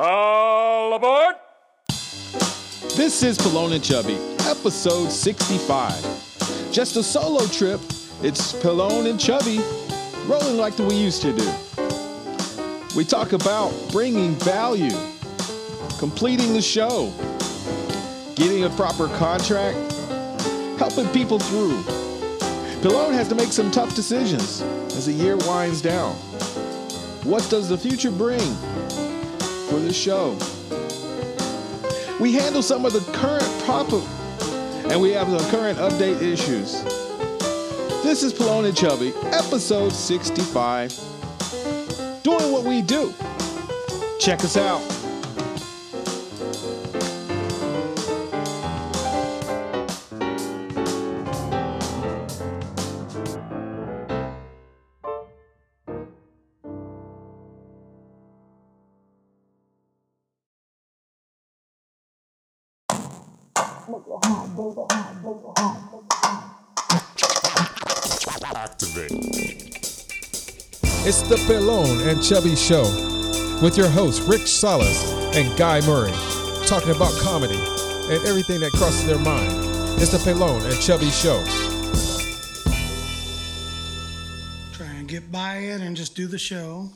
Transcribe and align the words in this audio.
All 0.00 0.94
aboard! 0.94 1.34
This 2.94 3.24
is 3.24 3.36
Pallone 3.36 3.74
and 3.74 3.82
Chubby, 3.82 4.14
episode 4.48 5.10
65. 5.10 6.70
Just 6.70 6.94
a 6.94 7.02
solo 7.02 7.44
trip, 7.48 7.80
it's 8.22 8.52
Pallone 8.62 9.10
and 9.10 9.18
Chubby, 9.18 9.58
rolling 10.28 10.56
like 10.56 10.78
we 10.78 10.94
used 10.94 11.20
to 11.22 11.32
do. 11.32 11.52
We 12.96 13.04
talk 13.04 13.32
about 13.32 13.72
bringing 13.90 14.36
value, 14.36 14.96
completing 15.98 16.52
the 16.52 16.62
show, 16.62 17.12
getting 18.36 18.66
a 18.66 18.70
proper 18.70 19.08
contract, 19.16 19.78
helping 20.78 21.08
people 21.08 21.40
through. 21.40 21.82
Pallone 22.82 23.14
has 23.14 23.26
to 23.30 23.34
make 23.34 23.50
some 23.50 23.72
tough 23.72 23.96
decisions 23.96 24.62
as 24.94 25.06
the 25.06 25.12
year 25.12 25.36
winds 25.38 25.82
down. 25.82 26.14
What 27.24 27.50
does 27.50 27.68
the 27.68 27.76
future 27.76 28.12
bring 28.12 28.56
for 29.68 29.78
the 29.78 29.92
show? 29.92 30.36
We 32.18 32.32
handle 32.32 32.62
some 32.62 32.84
of 32.84 32.92
the 32.92 33.00
current 33.12 33.64
problem, 33.64 34.02
and 34.90 35.00
we 35.00 35.10
have 35.10 35.30
the 35.30 35.38
current 35.50 35.78
update 35.78 36.22
issues. 36.22 36.82
This 38.02 38.22
is 38.22 38.32
Pallone 38.32 38.66
and 38.66 38.76
Chubby, 38.76 39.12
episode 39.26 39.92
65. 39.92 40.90
Doing 42.22 42.50
what 42.50 42.64
we 42.64 42.80
do. 42.80 43.12
Check 44.18 44.42
us 44.42 44.56
out. 44.56 44.97
The 71.28 71.36
Pelone 71.46 72.06
and 72.08 72.22
Chubby 72.22 72.56
Show 72.56 72.84
with 73.62 73.76
your 73.76 73.90
hosts 73.90 74.22
Rick 74.26 74.46
Salas 74.46 75.12
and 75.36 75.54
Guy 75.58 75.82
Murray, 75.82 76.12
talking 76.66 76.90
about 76.90 77.12
comedy 77.20 77.58
and 78.08 78.24
everything 78.26 78.60
that 78.60 78.72
crosses 78.72 79.06
their 79.06 79.18
mind. 79.18 79.52
It's 80.00 80.12
the 80.12 80.18
Pelone 80.18 80.64
and 80.64 80.80
Chubby 80.80 81.10
Show. 81.10 81.44
Try 84.72 84.86
and 84.94 85.06
get 85.06 85.30
by 85.30 85.56
it 85.58 85.82
and 85.82 85.94
just 85.94 86.16
do 86.16 86.26
the 86.26 86.38
show. 86.38 86.88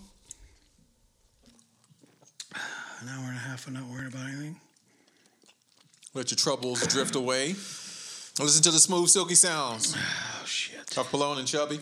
An 2.54 3.08
hour 3.10 3.24
and 3.26 3.36
a 3.36 3.40
half, 3.40 3.66
I'm 3.66 3.74
not 3.74 3.84
worried 3.84 4.14
about 4.14 4.28
anything. 4.28 4.56
Let 6.14 6.30
your 6.30 6.38
troubles 6.38 6.86
drift 6.86 7.16
away. 7.16 7.48
Listen 8.40 8.62
to 8.62 8.70
the 8.70 8.78
smooth, 8.78 9.10
silky 9.10 9.34
sounds 9.34 9.94
Oh 10.42 10.46
shit! 10.46 10.96
of 10.96 11.06
Pallone 11.10 11.40
and 11.40 11.46
Chubby. 11.46 11.80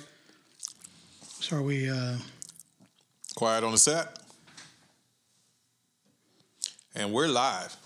So 1.38 1.58
are 1.58 1.62
we? 1.62 1.88
uh 1.88 2.16
Quiet 3.36 3.64
on 3.64 3.72
the 3.72 3.78
set. 3.78 4.18
And 6.94 7.12
we're 7.12 7.28
live. 7.28 7.76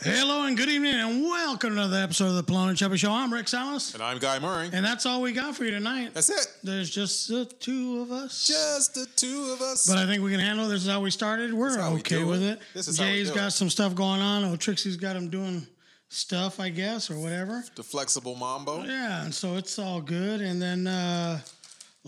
Hello 0.00 0.44
and 0.44 0.56
good 0.56 0.68
evening 0.68 0.94
and 0.94 1.22
welcome 1.24 1.74
to 1.74 1.88
the 1.88 1.98
episode 1.98 2.26
of 2.28 2.36
the 2.36 2.42
Plone 2.44 2.68
and 2.68 2.78
Chubby 2.78 2.96
Show. 2.96 3.10
I'm 3.10 3.32
Rick 3.32 3.48
Salas, 3.48 3.94
And 3.94 4.02
I'm 4.02 4.18
Guy 4.18 4.38
Murray. 4.38 4.70
and 4.72 4.84
that's 4.84 5.04
all 5.06 5.20
we 5.20 5.32
got 5.32 5.56
for 5.56 5.64
you 5.64 5.72
tonight. 5.72 6.10
That's 6.14 6.30
it. 6.30 6.46
There's 6.62 6.88
just 6.88 7.26
the 7.28 7.44
two 7.46 8.00
of 8.00 8.12
us. 8.12 8.46
Just 8.46 8.94
the 8.94 9.06
two 9.16 9.50
of 9.52 9.60
us. 9.60 9.86
But 9.88 9.98
I 9.98 10.06
think 10.06 10.22
we 10.22 10.30
can 10.30 10.38
handle 10.40 10.66
it. 10.66 10.68
This 10.68 10.82
is 10.84 10.88
how 10.90 11.00
we 11.00 11.10
started. 11.10 11.52
We're 11.52 11.76
how 11.78 11.90
we 11.94 11.98
okay 12.00 12.20
do 12.20 12.26
with 12.28 12.42
it. 12.42 12.58
it. 12.58 12.60
This 12.74 12.86
is 12.88 12.96
how 12.98 13.04
we 13.06 13.10
Jay's 13.10 13.28
do 13.30 13.34
got 13.34 13.48
it. 13.48 13.50
some 13.52 13.68
stuff 13.70 13.94
going 13.96 14.20
on. 14.20 14.44
Oh, 14.44 14.56
Trixie's 14.56 14.96
got 14.96 15.16
him 15.16 15.28
doing 15.30 15.66
stuff, 16.08 16.60
I 16.60 16.68
guess, 16.70 17.10
or 17.10 17.18
whatever. 17.18 17.64
the 17.74 17.82
flexible 17.82 18.36
mambo. 18.36 18.84
Yeah, 18.84 19.24
and 19.24 19.34
so 19.34 19.56
it's 19.56 19.78
all 19.80 20.00
good. 20.00 20.40
And 20.40 20.62
then 20.62 20.86
uh, 20.86 21.40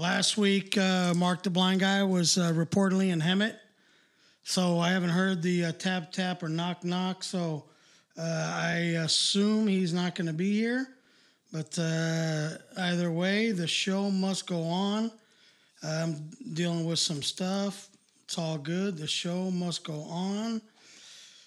last 0.00 0.38
week, 0.38 0.78
uh, 0.78 1.12
Mark 1.14 1.42
the 1.42 1.50
Blind 1.50 1.80
Guy 1.80 2.02
was 2.02 2.38
uh, 2.38 2.52
reportedly 2.52 3.10
in 3.10 3.20
Hemet. 3.20 3.54
So 4.44 4.78
I 4.78 4.92
haven't 4.92 5.10
heard 5.10 5.42
the 5.42 5.66
uh, 5.66 5.72
tap 5.72 6.10
tap 6.10 6.42
or 6.42 6.48
knock 6.48 6.84
knock. 6.84 7.22
So 7.22 7.64
uh, 8.18 8.22
I 8.22 8.94
assume 9.04 9.66
he's 9.66 9.92
not 9.92 10.14
going 10.14 10.28
to 10.28 10.32
be 10.32 10.54
here. 10.54 10.88
But 11.52 11.78
uh, 11.78 12.52
either 12.78 13.12
way, 13.12 13.52
the 13.52 13.66
show 13.66 14.10
must 14.10 14.46
go 14.46 14.62
on. 14.62 15.12
I'm 15.82 16.30
dealing 16.54 16.86
with 16.86 16.98
some 16.98 17.22
stuff. 17.22 17.90
It's 18.24 18.38
all 18.38 18.56
good. 18.56 18.96
The 18.96 19.06
show 19.06 19.50
must 19.50 19.84
go 19.84 20.00
on. 20.08 20.62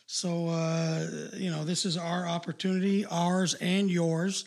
So, 0.06 0.50
uh, 0.50 1.08
you 1.34 1.50
know, 1.50 1.64
this 1.64 1.85
is 1.85 1.97
our 1.97 2.28
opportunity, 2.28 3.03
ours 3.06 3.56
and 3.56 3.90
yours, 3.90 4.46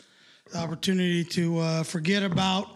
the 0.53 0.59
opportunity 0.59 1.25
to 1.25 1.83
forget 1.83 2.23
about 2.23 2.69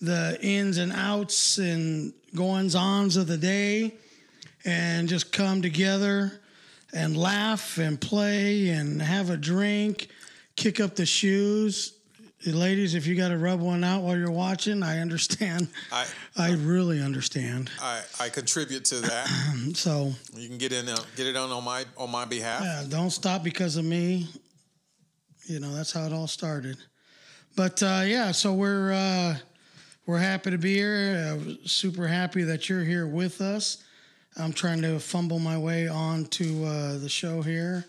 the 0.00 0.38
ins 0.40 0.78
and 0.78 0.92
outs 0.92 1.58
and 1.58 2.12
goings 2.34 2.74
ons 2.74 3.16
of 3.16 3.26
the 3.26 3.36
day 3.36 3.94
and 4.64 5.08
just 5.08 5.32
come 5.32 5.62
together 5.62 6.40
and 6.92 7.16
laugh 7.16 7.78
and 7.78 8.00
play 8.00 8.68
and 8.70 9.00
have 9.02 9.30
a 9.30 9.36
drink, 9.36 10.08
kick 10.56 10.80
up 10.80 10.94
the 10.96 11.06
shoes. 11.06 11.94
Ladies, 12.46 12.94
if 12.94 13.06
you 13.06 13.16
got 13.16 13.28
to 13.28 13.36
rub 13.36 13.60
one 13.60 13.82
out 13.82 14.02
while 14.02 14.16
you're 14.16 14.30
watching, 14.30 14.82
I 14.82 15.00
understand. 15.00 15.68
I, 15.90 16.06
I 16.36 16.52
really 16.52 17.02
understand. 17.02 17.68
I 17.80 18.02
I 18.20 18.28
contribute 18.28 18.84
to 18.86 18.96
that. 19.00 19.28
So, 19.74 20.12
you 20.34 20.48
can 20.48 20.56
get 20.56 20.72
in 20.72 20.88
uh, 20.88 20.96
get 21.16 21.26
it 21.26 21.36
on 21.36 21.50
on 21.50 21.64
my 21.64 21.84
on 21.96 22.10
my 22.10 22.24
behalf. 22.24 22.62
Yeah, 22.62 22.84
don't 22.88 23.10
stop 23.10 23.42
because 23.42 23.76
of 23.76 23.84
me. 23.84 24.28
You 25.44 25.58
know, 25.58 25.74
that's 25.74 25.92
how 25.92 26.04
it 26.04 26.12
all 26.12 26.28
started. 26.28 26.76
But 27.56 27.82
uh, 27.82 28.02
yeah, 28.06 28.30
so 28.30 28.54
we're 28.54 28.92
uh, 28.92 29.36
we're 30.08 30.18
happy 30.18 30.50
to 30.50 30.58
be 30.58 30.74
here. 30.74 31.36
Uh, 31.38 31.52
super 31.66 32.08
happy 32.08 32.42
that 32.44 32.66
you're 32.66 32.82
here 32.82 33.06
with 33.06 33.42
us. 33.42 33.84
I'm 34.38 34.54
trying 34.54 34.80
to 34.80 34.98
fumble 34.98 35.38
my 35.38 35.58
way 35.58 35.86
on 35.86 36.24
to 36.26 36.64
uh, 36.64 36.98
the 36.98 37.10
show 37.10 37.42
here. 37.42 37.84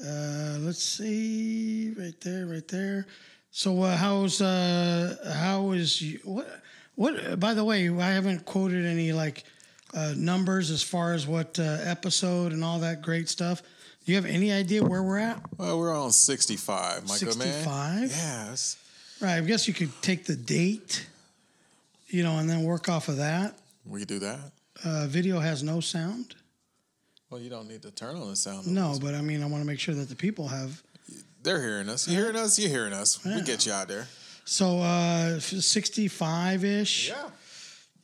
Uh, 0.00 0.58
let's 0.60 0.82
see, 0.82 1.94
right 1.98 2.18
there, 2.20 2.46
right 2.46 2.66
there. 2.68 3.08
So 3.50 3.82
uh, 3.82 3.96
how's 3.96 4.40
uh, 4.40 5.34
how 5.36 5.72
is 5.72 6.00
you, 6.00 6.20
what 6.22 6.48
what? 6.94 7.40
By 7.40 7.54
the 7.54 7.64
way, 7.64 7.88
I 7.90 8.10
haven't 8.12 8.44
quoted 8.44 8.86
any 8.86 9.12
like 9.12 9.42
uh, 9.94 10.14
numbers 10.16 10.70
as 10.70 10.84
far 10.84 11.12
as 11.12 11.26
what 11.26 11.58
uh, 11.58 11.78
episode 11.82 12.52
and 12.52 12.62
all 12.62 12.78
that 12.78 13.02
great 13.02 13.28
stuff. 13.28 13.62
Do 14.04 14.12
you 14.12 14.16
have 14.16 14.26
any 14.26 14.52
idea 14.52 14.84
where 14.84 15.02
we're 15.02 15.18
at? 15.18 15.40
Well, 15.58 15.78
we're 15.78 15.96
on 15.96 16.12
65, 16.12 17.08
Michael 17.08 17.28
good 17.28 17.38
man. 17.38 17.48
65? 17.48 18.00
Yes. 18.10 18.76
Right. 19.20 19.36
I 19.36 19.40
guess 19.40 19.68
you 19.68 19.74
could 19.74 19.90
take 20.02 20.24
the 20.24 20.34
date, 20.34 21.06
you 22.12 22.22
know, 22.22 22.38
and 22.38 22.48
then 22.48 22.62
work 22.62 22.88
off 22.88 23.08
of 23.08 23.16
that. 23.16 23.58
We 23.86 24.00
could 24.00 24.08
do 24.08 24.18
that. 24.20 24.52
Uh, 24.84 25.06
video 25.08 25.40
has 25.40 25.62
no 25.62 25.80
sound. 25.80 26.34
Well, 27.30 27.40
you 27.40 27.48
don't 27.48 27.68
need 27.68 27.82
to 27.82 27.90
turn 27.90 28.16
on 28.16 28.28
the 28.28 28.36
sound. 28.36 28.66
No, 28.66 28.98
but 29.00 29.14
I 29.14 29.22
mean, 29.22 29.42
I 29.42 29.46
want 29.46 29.62
to 29.62 29.66
make 29.66 29.80
sure 29.80 29.94
that 29.94 30.08
the 30.08 30.14
people 30.14 30.48
have. 30.48 30.82
They're 31.42 31.60
hearing 31.60 31.88
us. 31.88 32.06
You 32.06 32.18
hearing 32.18 32.36
us? 32.36 32.58
You're 32.58 32.68
hearing 32.68 32.92
us. 32.92 33.24
We 33.24 33.40
get 33.42 33.66
you 33.66 33.72
out 33.72 33.88
there. 33.88 34.06
So 34.44 34.80
uh, 34.80 35.40
65 35.40 36.64
ish. 36.64 37.08
Yeah. 37.08 37.30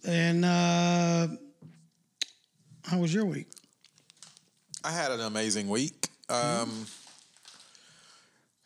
And 0.04 0.44
uh, 0.44 1.28
how 2.84 2.98
was 2.98 3.12
your 3.12 3.26
week? 3.26 3.48
I 4.82 4.92
had 4.92 5.10
an 5.10 5.20
amazing 5.20 5.68
week. 5.68 6.08
Um, 6.30 6.86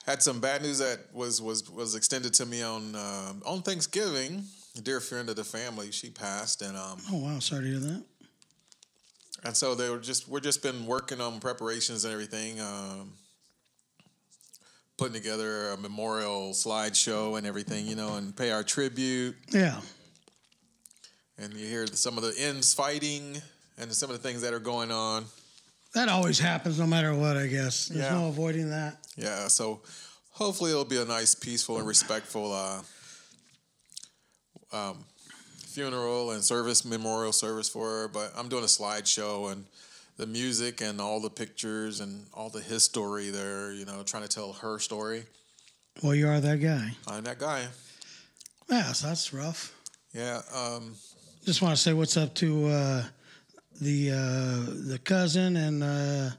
had 0.07 0.23
some 0.23 0.41
bad 0.41 0.63
news 0.63 0.79
that 0.79 0.99
was 1.13 1.41
was 1.41 1.69
was 1.71 1.95
extended 1.95 2.35
to 2.35 2.47
me 2.47 2.63
on 2.63 2.95
um 2.95 3.43
on 3.45 3.63
Thanksgiving. 3.63 4.45
Dear 4.81 5.01
friend 5.01 5.29
of 5.29 5.37
the 5.37 5.45
family, 5.45 5.91
she 5.93 6.09
passed, 6.09 6.63
and 6.63 6.77
um, 6.77 6.99
Oh, 7.13 7.19
wow. 7.19 7.39
Sorry 7.41 7.65
to 7.65 7.69
hear 7.69 7.79
that. 7.81 8.05
and 9.45 9.57
so 9.57 9.75
they 9.75 9.91
were 9.91 9.99
just 9.99 10.29
we're 10.29 10.41
just 10.41 10.63
been 10.63 10.87
working 10.87 11.21
on 11.21 11.41
preparations 11.41 12.05
and 12.05 12.13
everything. 12.13 12.59
Um, 12.61 13.13
putting 14.97 15.15
together 15.15 15.71
a 15.71 15.77
memorial 15.77 16.53
slideshow 16.53 17.37
and 17.37 17.47
everything, 17.47 17.87
you 17.87 17.97
know, 17.97 18.15
and 18.17 18.35
pay 18.37 18.51
our 18.53 18.63
tribute. 18.63 19.35
Yeah. 19.51 19.81
And 21.39 21.53
you 21.55 21.67
hear 21.67 21.87
some 21.89 22.17
of 22.17 22.23
the 22.23 22.35
ends 22.39 22.73
fighting 22.73 23.43
and 23.79 23.93
some 23.93 24.11
of 24.11 24.17
the 24.21 24.27
things 24.27 24.43
that 24.43 24.55
are 24.55 24.61
going 24.61 24.91
on. 24.93 25.25
That 25.95 26.09
always 26.09 26.39
happens 26.39 26.79
no 26.79 26.87
matter 26.87 27.15
what, 27.15 27.37
I 27.37 27.47
guess. 27.49 27.89
There's 27.89 28.05
Yeah. 28.05 28.15
no 28.15 28.29
avoiding 28.29 28.71
that. 28.71 28.99
Yeah, 29.17 29.49
so 29.49 29.81
hopefully 30.31 30.71
it'll 30.71 30.85
be 30.85 31.01
a 31.01 31.05
nice, 31.05 31.35
peaceful, 31.35 31.79
and 31.79 31.87
respectful 31.87 32.53
uh, 32.53 32.83
um, 34.73 35.05
funeral 35.67 36.33
and 36.33 36.43
service, 36.43 36.85
memorial 36.85 37.33
service 37.33 37.69
for 37.69 37.89
her. 37.89 38.09
But 38.09 38.33
I'm 38.37 38.49
doing 38.49 38.65
a 38.65 38.67
slideshow 38.67 39.53
and 39.53 39.65
the 40.17 40.27
music 40.27 40.81
and 40.81 41.01
all 41.01 41.21
the 41.21 41.31
pictures 41.31 42.01
and 42.01 42.27
all 42.35 42.49
the 42.51 42.61
history 42.61 43.31
there. 43.31 43.73
You 43.73 43.85
know, 43.85 44.03
trying 44.05 44.23
to 44.25 44.29
tell 44.29 44.53
her 44.55 44.79
story. 44.79 45.25
Well, 46.03 46.15
you 46.15 46.29
are 46.29 46.41
that 46.41 46.61
guy. 46.61 46.93
I'm 47.07 47.25
that 47.25 47.39
guy. 47.39 47.67
Yeah, 48.71 48.93
so 48.93 49.09
that's 49.09 49.33
rough. 49.35 49.75
Yeah. 50.15 50.41
Um, 50.55 50.95
Just 51.45 51.61
want 51.63 51.77
to 51.77 51.81
say 51.83 51.93
what's 51.93 52.17
up 52.17 52.35
to 52.37 52.67
uh, 52.69 53.05
the 53.81 54.11
uh, 54.13 54.71
the 54.89 54.99
cousin 55.05 55.57
and 55.57 55.83
uh, 55.83 56.31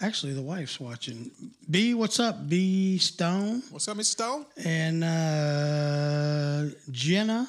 actually 0.00 0.32
the 0.32 0.42
wife's 0.42 0.78
watching. 0.80 1.30
B, 1.70 1.92
what's 1.94 2.20
up? 2.20 2.48
B 2.48 2.96
Stone 2.98 3.62
What's 3.70 3.88
up, 3.88 3.96
Mr. 3.96 4.04
Stone? 4.04 4.46
and 4.64 5.04
uh, 5.04 6.74
Jenna 6.90 7.48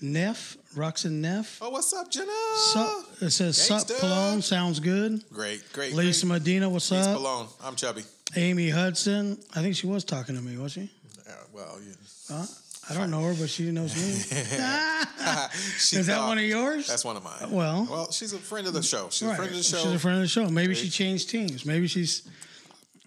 Neff, 0.00 0.56
Roxanne 0.76 1.20
Neff. 1.20 1.58
Oh, 1.62 1.70
what's 1.70 1.92
up, 1.94 2.10
Jenna? 2.10 2.32
Sup, 2.72 3.04
it 3.22 3.30
says 3.30 3.56
Sup 3.56 3.86
Gangsta. 3.86 4.42
Sounds 4.42 4.80
good. 4.80 5.24
Great, 5.32 5.62
great. 5.72 5.94
Lisa 5.94 6.26
great. 6.26 6.38
Medina, 6.40 6.68
what's 6.68 6.90
Peace 6.90 7.06
up? 7.06 7.14
Malone. 7.14 7.46
I'm 7.62 7.74
chubby. 7.76 8.02
Amy 8.36 8.68
Hudson, 8.68 9.38
I 9.54 9.62
think 9.62 9.76
she 9.76 9.86
was 9.86 10.04
talking 10.04 10.34
to 10.34 10.42
me, 10.42 10.56
was 10.58 10.72
she? 10.72 10.90
Yeah, 11.26 11.32
well, 11.52 11.78
yeah. 11.86 11.94
Huh? 12.28 12.44
I 12.90 12.94
don't 12.94 13.10
know 13.10 13.22
her, 13.22 13.34
but 13.34 13.48
she 13.48 13.70
knows 13.70 13.94
me. 13.96 14.40
She 15.78 15.96
Is 15.96 16.06
that 16.06 16.16
thought- 16.18 16.28
one 16.28 16.38
of 16.38 16.44
yours? 16.44 16.86
That's 16.86 17.04
one 17.04 17.16
of 17.16 17.24
mine. 17.24 17.50
Well- 17.50 17.86
well, 17.90 18.10
she's 18.12 18.32
a 18.34 18.38
friend 18.38 18.66
of 18.66 18.74
the 18.74 18.82
show. 18.82 19.08
She's 19.10 19.28
a 19.28 19.34
friend 19.34 19.50
of 19.50 19.56
the 19.56 19.62
show. 19.62 19.78
She's 19.78 19.92
a 19.92 19.98
friend 19.98 20.16
of 20.16 20.22
the 20.22 20.28
show. 20.28 20.48
Maybe 20.50 20.74
she 20.74 20.90
changed 20.90 21.30
teams. 21.30 21.64
Maybe 21.64 21.86
she's, 21.86 22.28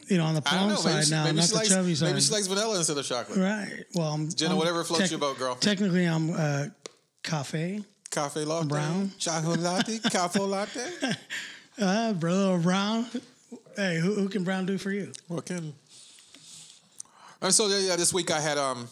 you 0.10 0.18
know, 0.18 0.26
on 0.26 0.36
the 0.36 0.42
I 0.46 0.50
don't 0.52 0.60
plum 0.60 0.70
know. 0.70 0.76
Maybe 0.76 0.82
side 0.96 1.06
she, 1.06 1.12
now, 1.12 1.24
maybe 1.26 1.36
not 1.38 1.44
she 1.46 1.50
the 1.52 1.56
likes, 1.58 1.70
chubby 1.70 1.96
side. 1.96 2.06
Maybe 2.10 2.22
she 2.22 2.32
likes 2.34 2.48
vanilla 2.48 2.78
instead 2.78 2.98
of 2.98 3.06
chocolate. 3.06 3.38
right. 3.38 3.84
Well, 3.96 4.08
I'm, 4.14 4.30
Jenna, 4.30 4.52
I'm 4.54 4.58
whatever 4.58 4.84
floats 4.84 5.12
your 5.12 5.20
boat, 5.20 5.38
girl. 5.38 5.56
Technically, 5.56 6.06
I'm 6.06 6.32
uh, 6.34 6.66
cafe. 7.24 7.82
Cafe 8.10 8.46
latte, 8.46 8.68
Brown. 8.70 9.12
chocolate 9.20 9.60
latte, 9.60 10.00
cafe 10.10 10.40
latte. 10.40 10.90
Uh, 11.80 12.12
brother 12.14 12.58
Brown. 12.58 13.06
Hey, 13.76 14.00
who, 14.00 14.16
who 14.16 14.30
can 14.30 14.44
Brown 14.44 14.66
do 14.66 14.80
for 14.80 14.90
you? 14.90 15.12
What 15.28 15.46
can? 15.46 15.74
And 17.40 17.54
so 17.54 17.68
yeah, 17.68 17.78
yeah, 17.90 17.96
this 17.96 18.12
week 18.14 18.32
I 18.32 18.40
had 18.42 18.58
um 18.58 18.88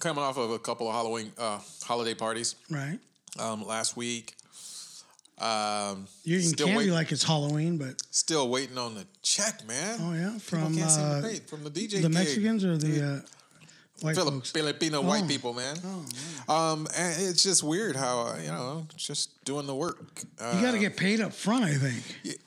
coming 0.00 0.24
off 0.24 0.36
of 0.38 0.50
a 0.50 0.58
couple 0.58 0.88
of 0.88 0.94
Halloween 0.94 1.30
uh, 1.38 1.60
holiday 1.84 2.14
parties 2.14 2.56
Right. 2.68 2.98
um, 3.38 3.64
last 3.64 3.96
week. 3.96 4.34
Um, 5.42 6.06
You're 6.24 6.38
eating 6.40 6.52
candy 6.54 6.76
wait- 6.76 6.90
like 6.90 7.10
it's 7.12 7.24
Halloween, 7.24 7.76
but 7.76 7.94
still 8.10 8.48
waiting 8.48 8.78
on 8.78 8.94
the 8.94 9.06
check, 9.22 9.66
man. 9.66 9.98
oh 10.00 10.12
yeah, 10.14 10.38
from 10.38 10.74
can't 10.76 10.90
seem 10.90 11.02
to 11.04 11.28
uh, 11.28 11.34
from 11.46 11.64
the 11.64 11.70
DJ. 11.70 11.90
the 11.90 12.02
gig. 12.02 12.12
Mexicans 12.12 12.64
or 12.64 12.76
the 12.76 13.04
uh, 13.04 13.20
white 14.02 14.14
Filip- 14.14 14.34
folks. 14.34 14.50
Filipino 14.52 14.98
Oh. 14.98 15.02
white 15.02 15.26
people, 15.26 15.52
man. 15.52 15.76
Um, 16.48 16.86
and 16.96 17.22
it's 17.22 17.42
just 17.42 17.62
weird 17.64 17.96
how 17.96 18.36
you 18.40 18.48
know 18.48 18.86
just 18.96 19.44
doing 19.44 19.66
the 19.66 19.74
work. 19.74 20.22
Uh, 20.40 20.52
You 20.56 20.62
got 20.62 20.72
to 20.72 20.78
get 20.78 20.96
paid 20.96 21.20
up 21.20 21.32
front, 21.32 21.64
I 21.64 21.74
think. 21.74 22.38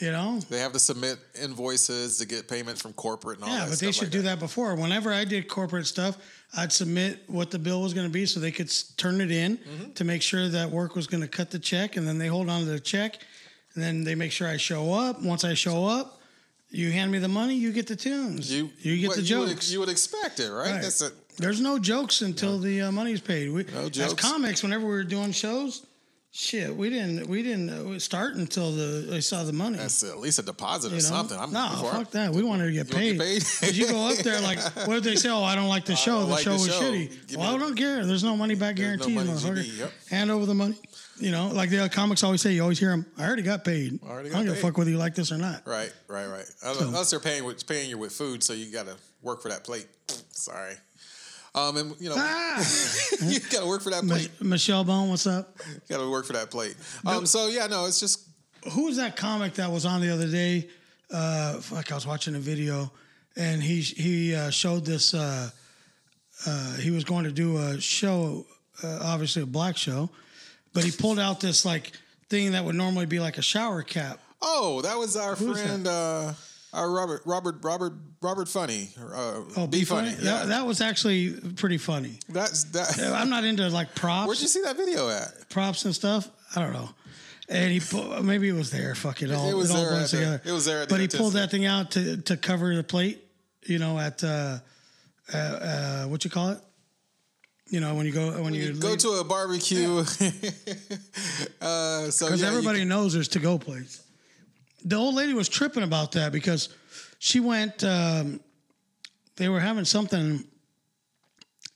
You 0.00 0.12
know. 0.12 0.38
They 0.48 0.60
have 0.60 0.72
to 0.72 0.78
submit 0.78 1.18
invoices 1.42 2.18
to 2.18 2.26
get 2.26 2.46
payment 2.48 2.78
from 2.78 2.92
corporate 2.92 3.38
and 3.38 3.44
all 3.44 3.50
Yeah, 3.50 3.64
that. 3.64 3.70
but 3.70 3.78
they 3.80 3.90
should 3.92 4.04
like 4.04 4.12
do 4.12 4.22
that 4.22 4.38
before. 4.38 4.74
Whenever 4.74 5.12
I 5.12 5.24
did 5.24 5.48
corporate 5.48 5.86
stuff, 5.86 6.16
I'd 6.56 6.72
submit 6.72 7.24
what 7.26 7.50
the 7.50 7.58
bill 7.58 7.82
was 7.82 7.94
going 7.94 8.06
to 8.06 8.12
be 8.12 8.24
so 8.26 8.38
they 8.40 8.52
could 8.52 8.72
turn 8.96 9.20
it 9.20 9.30
in 9.30 9.56
Mm-hmm. 9.58 9.92
to 9.94 10.04
make 10.04 10.22
sure 10.22 10.48
that 10.48 10.70
work 10.70 10.94
was 10.94 11.06
going 11.06 11.22
to 11.22 11.28
cut 11.28 11.50
the 11.50 11.58
check, 11.58 11.96
and 11.96 12.06
then 12.06 12.18
they 12.18 12.28
hold 12.28 12.48
on 12.48 12.60
to 12.60 12.66
the 12.66 12.80
check, 12.80 13.18
and 13.74 13.82
then 13.82 14.04
they 14.04 14.14
make 14.14 14.30
sure 14.32 14.46
I 14.48 14.56
show 14.56 14.92
up. 14.92 15.20
Once 15.22 15.44
I 15.44 15.54
show 15.54 15.86
up, 15.86 16.20
you 16.70 16.90
hand 16.92 17.10
me 17.10 17.18
the 17.18 17.28
money, 17.28 17.54
you 17.54 17.72
get 17.72 17.86
the 17.86 17.96
tunes, 17.96 18.52
You 18.52 18.70
you 18.80 18.98
get 19.08 19.16
the 19.16 19.22
you 19.22 19.38
would, 19.40 19.48
jokes. 19.48 19.70
you 19.72 19.80
would 19.80 19.88
expect 19.88 20.38
it, 20.38 20.50
right? 20.50 20.72
Right. 20.72 20.82
That's 20.82 21.00
it. 21.02 21.12
There's 21.38 21.60
no 21.60 21.78
jokes 21.78 22.20
until 22.20 22.58
the 22.58 22.82
uh, 22.82 22.92
money's 22.92 23.20
paid. 23.20 23.50
We, 23.50 23.64
No 23.64 23.86
As 24.04 24.12
comics, 24.14 24.62
whenever 24.62 24.84
we 24.84 24.90
were 24.92 25.04
doing 25.04 25.32
shows, 25.32 25.86
shit, 26.30 26.74
we 26.74 26.90
didn't 26.90 27.28
we 27.28 27.42
didn't 27.42 28.00
start 28.00 28.34
until 28.34 28.72
the 28.72 29.06
they 29.08 29.20
saw 29.20 29.42
the 29.44 29.52
money. 29.52 29.78
That's 29.78 30.02
at 30.02 30.18
least 30.18 30.38
a 30.38 30.42
deposit 30.42 30.92
or 30.92 30.96
you 30.96 31.02
know? 31.02 31.08
something. 31.08 31.38
I'm 31.38 31.52
no, 31.52 31.68
before 31.70 31.90
I- 31.90 31.94
fuck 31.98 32.10
that. 32.12 32.32
We 32.32 32.42
wanted 32.42 32.66
to 32.66 32.72
get 32.72 32.90
paid. 32.90 33.18
get 33.18 33.60
paid? 33.60 33.74
you 33.74 33.88
go 33.88 34.08
up 34.08 34.16
there 34.18 34.40
like, 34.40 34.58
what 34.86 34.98
if 34.98 35.04
they 35.04 35.16
say? 35.16 35.28
Oh, 35.30 35.42
I 35.42 35.54
don't 35.54 35.68
like 35.68 35.84
the 35.84 35.96
show. 35.96 36.20
The 36.20 36.26
like 36.26 36.42
show 36.42 36.52
the 36.52 36.56
was 36.56 36.66
show. 36.66 36.82
shitty. 36.82 37.28
Give 37.28 37.38
well, 37.40 37.54
I 37.54 37.58
don't 37.58 37.76
care. 37.76 38.04
There's 38.04 38.24
no 38.24 38.36
money 38.36 38.54
back 38.54 38.76
guarantee. 38.76 39.14
no 39.14 39.24
money. 39.24 39.62
Yep. 39.62 39.92
Hand 40.10 40.30
over 40.30 40.46
the 40.46 40.54
money. 40.54 40.76
You 41.20 41.32
know, 41.32 41.48
like 41.48 41.70
the 41.70 41.88
comics 41.88 42.22
always 42.22 42.40
say. 42.40 42.52
You 42.52 42.62
always 42.62 42.78
hear 42.78 42.90
them. 42.90 43.04
I 43.18 43.26
already 43.26 43.42
got 43.42 43.64
paid. 43.64 44.00
Already 44.02 44.28
I 44.28 44.32
got 44.32 44.38
don't 44.38 44.46
give 44.46 44.54
a 44.54 44.60
fuck 44.60 44.78
whether 44.78 44.90
you 44.90 44.98
like 44.98 45.14
this 45.16 45.32
or 45.32 45.38
not. 45.38 45.66
Right, 45.66 45.92
right, 46.06 46.26
right. 46.26 46.44
Unless 46.62 47.10
they're 47.10 47.20
paying 47.20 47.52
paying 47.66 47.90
you 47.90 47.98
with 47.98 48.12
food, 48.12 48.42
so 48.42 48.52
you 48.52 48.72
got 48.72 48.86
to 48.86 48.96
work 49.22 49.42
for 49.42 49.48
that 49.48 49.64
plate. 49.64 49.86
Sorry. 50.30 50.74
Um, 51.58 51.76
and 51.76 51.94
you 52.00 52.08
know, 52.08 52.14
Ah! 52.18 52.58
you 53.22 53.40
got 53.40 53.60
to 53.62 53.66
work 53.66 53.82
for 53.82 53.90
that 53.90 54.04
plate. 54.04 54.30
Mich- 54.40 54.48
Michelle 54.50 54.84
Bone, 54.84 55.08
what's 55.08 55.26
up? 55.26 55.56
You 55.66 55.96
got 55.96 56.02
to 56.02 56.10
work 56.10 56.24
for 56.26 56.32
that 56.34 56.50
plate. 56.50 56.76
Um, 57.06 57.26
so 57.26 57.48
yeah, 57.48 57.66
no, 57.66 57.86
it's 57.86 58.00
just 58.00 58.26
who 58.72 58.84
was 58.86 58.96
that 58.96 59.16
comic 59.16 59.54
that 59.54 59.70
was 59.70 59.84
on 59.86 60.00
the 60.00 60.10
other 60.10 60.28
day? 60.30 60.68
Uh, 61.10 61.54
fuck, 61.60 61.90
I 61.90 61.94
was 61.94 62.06
watching 62.06 62.34
a 62.34 62.38
video, 62.38 62.90
and 63.36 63.62
he 63.62 63.80
he 63.80 64.34
uh, 64.34 64.50
showed 64.50 64.84
this. 64.84 65.14
Uh, 65.14 65.50
uh, 66.46 66.76
he 66.76 66.90
was 66.90 67.02
going 67.04 67.24
to 67.24 67.32
do 67.32 67.56
a 67.58 67.80
show, 67.80 68.46
uh, 68.84 68.98
obviously 69.02 69.42
a 69.42 69.46
black 69.46 69.76
show, 69.76 70.08
but 70.72 70.84
he 70.84 70.90
pulled 70.92 71.18
out 71.18 71.40
this 71.40 71.64
like 71.64 71.92
thing 72.28 72.52
that 72.52 72.64
would 72.64 72.76
normally 72.76 73.06
be 73.06 73.18
like 73.18 73.38
a 73.38 73.42
shower 73.42 73.82
cap. 73.82 74.20
oh, 74.42 74.80
that 74.82 74.96
was 74.96 75.16
our 75.16 75.34
Who's 75.34 75.60
friend, 75.60 75.88
uh, 76.76 76.84
Robert, 76.86 77.22
Robert, 77.24 77.56
Robert, 77.62 77.92
Robert 78.20 78.48
Funny. 78.48 78.90
Uh, 78.98 79.42
Oh, 79.56 79.66
be 79.66 79.84
funny. 79.84 80.10
That, 80.10 80.22
Yeah, 80.22 80.44
that 80.46 80.66
was 80.66 80.80
actually 80.80 81.32
pretty 81.56 81.78
funny. 81.78 82.18
that's 82.28 82.64
that. 82.64 82.98
I'm 83.14 83.30
not 83.30 83.44
into 83.44 83.68
like 83.68 83.94
props, 83.94 84.26
Where'd 84.26 84.40
you 84.40 84.48
see 84.48 84.62
that 84.62 84.76
video 84.76 85.08
at? 85.08 85.48
props 85.50 85.84
and 85.84 85.94
stuff. 85.94 86.28
I 86.54 86.60
don't 86.60 86.72
know. 86.72 86.90
And 87.50 87.72
he 87.72 87.80
maybe 88.22 88.48
it 88.48 88.52
was 88.52 88.70
there. 88.70 88.94
Fuck 88.94 89.22
it 89.22 89.32
all. 89.32 89.48
It 89.48 89.54
was 89.54 89.70
all 89.70 89.78
there 89.78 89.88
blends 89.90 90.12
at 90.12 90.18
the- 90.20 90.24
together. 90.24 90.42
it 90.44 90.52
was 90.52 90.64
there 90.66 90.82
at 90.82 90.88
the 90.90 90.94
But 90.94 91.00
he 91.00 91.08
pulled 91.08 91.32
that 91.32 91.50
thing 91.50 91.64
out 91.64 91.92
to 91.92 92.18
to 92.18 92.36
cover 92.36 92.74
the 92.76 92.82
plate. 92.82 93.24
You 93.64 93.78
know, 93.78 93.98
at 93.98 94.22
uh, 94.22 94.58
uh, 95.32 95.36
uh, 95.36 96.04
what 96.04 96.24
you 96.24 96.30
call 96.30 96.50
it? 96.50 96.58
You 97.70 97.80
know, 97.80 97.94
when 97.94 98.04
you 98.06 98.12
go 98.12 98.42
when 98.42 98.52
you, 98.54 98.64
You 98.64 98.72
go 98.74 98.96
to 98.96 99.08
a 99.20 99.24
barbecue. 99.24 99.98
uh, 101.60 102.10
so 102.10 102.26
because 102.26 102.40
yeah, 102.42 102.48
everybody 102.48 102.84
knows 102.84 103.12
there's 103.14 103.28
to 103.28 103.38
go 103.38 103.58
plates. 103.58 104.02
The 104.84 104.96
old 104.96 105.14
lady 105.14 105.34
was 105.34 105.48
tripping 105.48 105.82
about 105.82 106.12
that 106.12 106.32
because 106.32 106.68
she 107.18 107.40
went. 107.40 107.82
Um, 107.84 108.40
they 109.36 109.48
were 109.48 109.60
having 109.60 109.84
something, 109.84 110.44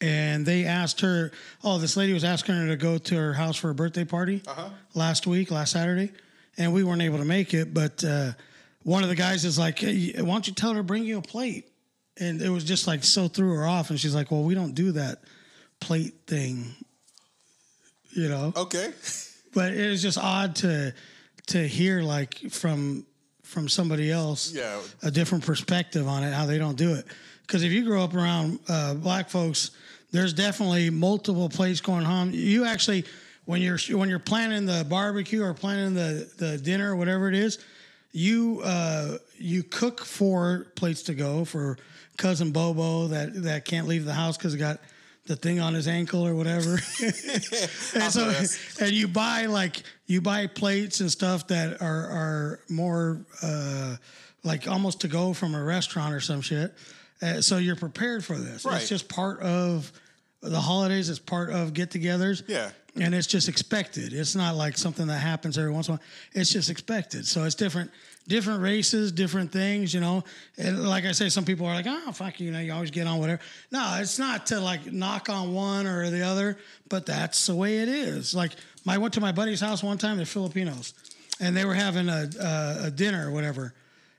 and 0.01 0.45
they 0.47 0.65
asked 0.65 1.01
her. 1.01 1.33
Oh, 1.65 1.79
this 1.79 1.97
lady 1.97 2.13
was 2.13 2.25
asking 2.25 2.55
her 2.57 2.67
to 2.69 2.77
go 2.77 2.99
to 2.99 3.17
her 3.17 3.33
house 3.33 3.57
for 3.57 3.71
a 3.71 3.75
birthday 3.75 4.05
party 4.05 4.43
Uh-huh. 4.47 4.69
last 4.95 5.27
week, 5.27 5.51
last 5.51 5.73
Saturday, 5.73 6.13
and 6.59 6.73
we 6.73 6.85
weren't 6.85 7.03
able 7.03 7.19
to 7.19 7.25
make 7.25 7.55
it. 7.55 7.73
But 7.75 8.03
uh, 8.05 8.33
one 8.83 9.03
of 9.03 9.09
the 9.09 9.15
guys 9.17 9.45
is 9.45 9.59
like, 9.59 9.79
hey, 9.81 10.13
"Why 10.21 10.27
don't 10.33 10.47
you 10.47 10.55
tell 10.55 10.71
her 10.71 10.79
to 10.79 10.83
bring 10.85 11.05
you 11.05 11.19
a 11.19 11.23
plate?" 11.23 11.69
And 12.19 12.41
it 12.43 12.51
was 12.51 12.63
just 12.65 12.87
like 12.87 13.05
so 13.05 13.27
threw 13.29 13.55
her 13.55 13.67
off, 13.67 13.91
and 13.91 13.99
she's 13.99 14.15
like, 14.15 14.31
"Well, 14.31 14.45
we 14.45 14.55
don't 14.55 14.75
do 14.75 14.93
that 14.93 15.23
plate 15.81 16.15
thing." 16.27 16.75
You 18.15 18.29
know 18.29 18.53
okay. 18.55 18.93
but 19.55 19.73
it 19.73 19.89
was 19.89 20.03
just 20.03 20.19
odd 20.19 20.57
to 20.57 20.93
to 21.53 21.67
hear 21.69 22.03
like 22.03 22.35
from 22.51 23.07
from 23.43 23.69
somebody 23.69 24.11
else 24.11 24.53
Yeah. 24.53 24.81
a 25.03 25.11
different 25.11 25.45
perspective 25.45 26.09
on 26.09 26.23
it 26.25 26.33
how 26.33 26.47
they 26.47 26.59
don't 26.59 26.77
do 26.77 26.95
it 26.95 27.05
because 27.47 27.63
if 27.63 27.73
you 27.73 27.85
grow 27.85 28.03
up 28.03 28.15
around 28.15 28.59
uh, 28.69 28.95
black 28.95 29.29
folks 29.31 29.71
there's 30.11 30.33
definitely 30.33 30.91
multiple 30.91 31.49
plates 31.49 31.81
going 31.81 32.05
home 32.05 32.31
you 32.33 32.65
actually 32.65 33.05
when 33.45 33.61
you're 33.61 33.79
when 33.91 34.09
you're 34.09 34.19
planning 34.19 34.65
the 34.67 34.87
barbecue 34.89 35.43
or 35.43 35.53
planning 35.55 35.95
the 35.95 36.31
the 36.39 36.59
dinner 36.59 36.93
or 36.93 36.97
whatever 36.97 37.29
it 37.29 37.35
is 37.35 37.59
you 38.13 38.61
uh, 38.65 39.17
you 39.39 39.63
cook 39.63 40.05
four 40.05 40.67
plates 40.77 41.03
to 41.05 41.15
go 41.15 41.45
for 41.45 41.79
cousin 42.17 42.53
Bobo 42.53 43.09
that 43.09 43.43
that 43.43 43.65
can't 43.65 43.87
leave 43.89 44.05
the 44.05 44.15
house 44.15 44.37
because 44.37 44.53
he 44.53 44.59
got 44.59 44.79
the 45.27 45.37
thing 45.37 45.61
on 45.61 45.73
his 45.73 45.87
ankle 45.87 46.27
or 46.27 46.35
whatever. 46.35 46.73
and 47.03 48.13
so 48.13 48.35
and 48.81 48.91
you 48.91 49.07
buy 49.09 49.47
like 49.47 49.83
you 50.13 50.21
buy 50.21 50.47
plates 50.47 51.01
and 51.01 51.11
stuff 51.11 51.47
that 51.47 51.81
are 51.81 52.07
are 52.21 52.61
more 52.69 53.25
uh, 53.43 53.97
like 54.45 54.69
almost 54.69 55.01
to 55.01 55.09
go 55.09 55.33
from 55.33 55.55
a 55.55 55.63
restaurant 55.65 56.13
or 56.13 56.21
some 56.21 56.43
shit. 56.43 56.75
Uh, 57.23 57.41
so 57.41 57.57
you're 57.57 57.77
prepared 57.77 58.23
for 58.23 58.37
this. 58.37 58.65
Right. 58.65 58.77
It's 58.77 58.91
just 58.91 59.09
part 59.09 59.41
of 59.41 59.91
the 60.43 60.61
holidays. 60.61 61.09
It's 61.09 61.19
part 61.19 61.51
of 61.51 61.73
get-togethers. 61.73 62.43
Yeah. 62.47 62.71
And 62.97 63.15
it's 63.15 63.27
just 63.27 63.49
expected. 63.49 64.13
It's 64.13 64.35
not 64.35 64.55
like 64.55 64.77
something 64.77 65.07
that 65.07 65.21
happens 65.21 65.57
every 65.57 65.71
once 65.71 65.89
in 65.89 65.95
a 65.95 65.97
while. 65.97 66.07
It's 66.35 66.53
just 66.53 66.69
expected. 66.69 67.27
So 67.27 67.45
it's 67.45 67.55
different, 67.55 67.91
different 68.29 68.63
races, 68.63 69.13
different 69.13 69.53
things, 69.53 69.93
you 69.93 70.01
know. 70.01 70.25
And 70.57 70.89
like 70.89 71.05
I 71.05 71.13
say, 71.13 71.29
some 71.29 71.45
people 71.45 71.67
are 71.67 71.75
like, 71.75 71.87
oh, 71.89 72.13
fuck, 72.13 72.41
you 72.41 72.47
you 72.47 72.53
know, 72.53 72.61
you 72.61 72.73
always 72.73 72.91
get 72.91 73.07
on 73.07 73.19
whatever. 73.19 73.41
No, 73.71 73.97
it's 73.99 74.19
not 74.19 74.47
to 74.47 74.61
like 74.61 74.93
knock 74.93 75.29
on 75.29 75.55
one 75.55 75.87
or 75.87 76.11
the 76.11 76.23
other, 76.23 76.59
but 76.89 77.07
that's 77.07 77.47
the 77.47 77.55
way 77.55 77.79
it 77.79 77.89
is. 77.89 78.35
Like, 78.35 78.53
I 78.87 78.99
went 78.99 79.15
to 79.15 79.21
my 79.21 79.33
buddy's 79.33 79.61
house 79.61 79.83
one 79.83 79.99
time, 79.99 80.17
they're 80.17 80.27
Filipinos, 80.27 80.95
and 81.41 81.57
they 81.57 81.65
were 81.65 81.75
having 81.75 82.09
a, 82.09 82.29
a, 82.41 82.87
a 82.87 82.91
dinner 82.91 83.29
or 83.29 83.31
whatever. 83.31 83.75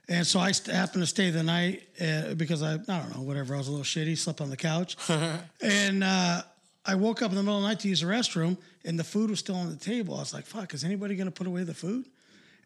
And 0.08 0.26
so 0.26 0.38
I 0.38 0.52
st- 0.52 0.74
happened 0.74 1.02
to 1.02 1.06
stay 1.06 1.30
the 1.30 1.42
night 1.42 1.82
uh, 2.00 2.34
because 2.34 2.62
I, 2.62 2.74
I 2.74 2.76
don't 2.76 3.16
know, 3.16 3.22
whatever. 3.22 3.54
I 3.54 3.58
was 3.58 3.68
a 3.68 3.70
little 3.70 3.84
shitty, 3.84 4.18
slept 4.18 4.40
on 4.40 4.50
the 4.50 4.56
couch. 4.56 4.96
and 5.62 6.04
uh, 6.04 6.42
I 6.84 6.94
woke 6.96 7.22
up 7.22 7.30
in 7.30 7.36
the 7.36 7.42
middle 7.42 7.56
of 7.56 7.62
the 7.62 7.68
night 7.68 7.80
to 7.80 7.88
use 7.88 8.00
the 8.00 8.06
restroom, 8.06 8.58
and 8.84 8.98
the 8.98 9.04
food 9.04 9.30
was 9.30 9.38
still 9.38 9.56
on 9.56 9.70
the 9.70 9.76
table. 9.76 10.16
I 10.16 10.18
was 10.18 10.34
like, 10.34 10.44
fuck, 10.44 10.74
is 10.74 10.84
anybody 10.84 11.16
going 11.16 11.26
to 11.26 11.32
put 11.32 11.46
away 11.46 11.62
the 11.62 11.74
food? 11.74 12.04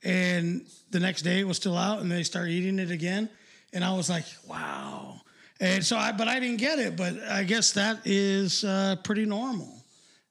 And 0.04 0.64
the 0.90 1.00
next 1.00 1.22
day 1.22 1.40
it 1.40 1.46
was 1.46 1.56
still 1.56 1.76
out, 1.76 2.00
and 2.00 2.10
they 2.10 2.22
started 2.22 2.50
eating 2.50 2.78
it 2.78 2.90
again. 2.90 3.28
And 3.72 3.84
I 3.84 3.94
was 3.94 4.08
like, 4.08 4.24
wow. 4.46 5.20
And 5.60 5.84
so 5.84 5.96
I, 5.96 6.12
but 6.12 6.28
I 6.28 6.38
didn't 6.40 6.58
get 6.58 6.78
it. 6.78 6.96
But 6.96 7.20
I 7.22 7.42
guess 7.44 7.72
that 7.72 8.00
is 8.04 8.64
uh, 8.64 8.96
pretty 9.02 9.24
normal. 9.24 9.74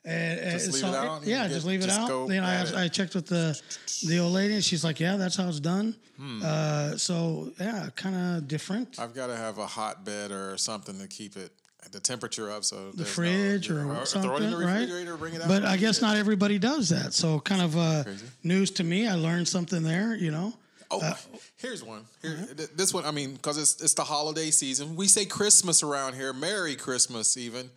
And, 0.06 0.40
and 0.40 0.52
Just 0.54 0.68
leave 0.72 0.82
so- 0.82 0.88
it 0.90 0.96
out 0.96 1.26
Yeah, 1.26 1.48
just 1.50 1.66
leave 1.66 1.82
it 1.82 1.88
just 1.88 2.00
out. 2.00 2.08
know, 2.08 2.30
I, 2.30 2.62
it. 2.62 2.74
I 2.74 2.88
checked 2.88 3.14
with 3.14 3.28
the 3.28 3.60
the 4.08 4.20
old 4.20 4.32
lady, 4.34 4.54
and 4.54 4.64
she's 4.64 4.84
like, 4.84 5.00
"Yeah, 5.02 5.18
that's 5.18 5.36
how 5.36 5.50
it's 5.50 5.60
done." 5.60 5.96
Hmm. 6.18 6.42
Uh, 6.44 6.98
so 6.98 7.52
yeah, 7.60 7.90
kind 7.96 8.16
of 8.16 8.48
different. 8.48 8.98
I've 9.00 9.14
got 9.14 9.28
to 9.28 9.36
have 9.36 9.58
a 9.58 9.66
hotbed 9.68 10.32
or 10.32 10.58
something 10.58 10.98
to 11.00 11.08
keep 11.08 11.36
it 11.36 11.52
the 11.92 12.00
temperature 12.00 12.52
up. 12.52 12.64
So 12.64 12.92
the 12.92 13.06
fridge 13.06 13.70
or, 13.70 14.06
something, 14.06 14.30
throw 14.30 14.38
it 14.38 14.44
in 14.44 14.52
the 14.52 14.58
right? 14.58 14.82
refrigerator, 14.82 15.18
bring 15.18 15.34
it 15.34 15.42
out. 15.42 15.48
But 15.48 15.66
I 15.66 15.78
guess 15.78 16.02
not 16.02 16.18
everybody 16.18 16.60
does 16.60 16.90
that. 16.90 17.14
So 17.14 17.40
kind 17.40 17.62
of 17.62 17.78
uh, 17.78 18.04
news 18.44 18.72
to 18.72 18.84
me. 18.84 19.08
I 19.08 19.16
learned 19.16 19.48
something 19.48 19.84
there. 19.84 20.16
You 20.16 20.32
know. 20.32 20.54
Oh, 20.90 21.02
Uh, 21.02 21.16
here's 21.58 21.84
one. 21.84 22.06
Here, 22.22 22.32
uh-huh. 22.32 22.54
th- 22.56 22.70
this 22.76 22.94
one. 22.94 23.06
I 23.06 23.12
mean, 23.12 23.34
because 23.34 23.58
it's 23.58 23.82
it's 23.82 23.94
the 23.94 24.04
holiday 24.04 24.52
season. 24.52 24.96
We 24.96 25.08
say 25.08 25.26
Christmas 25.26 25.84
around 25.84 26.16
here. 26.16 26.34
Merry 26.34 26.76
Christmas, 26.76 27.36
even. 27.36 27.70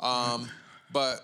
Um, 0.00 0.48
but 0.92 1.20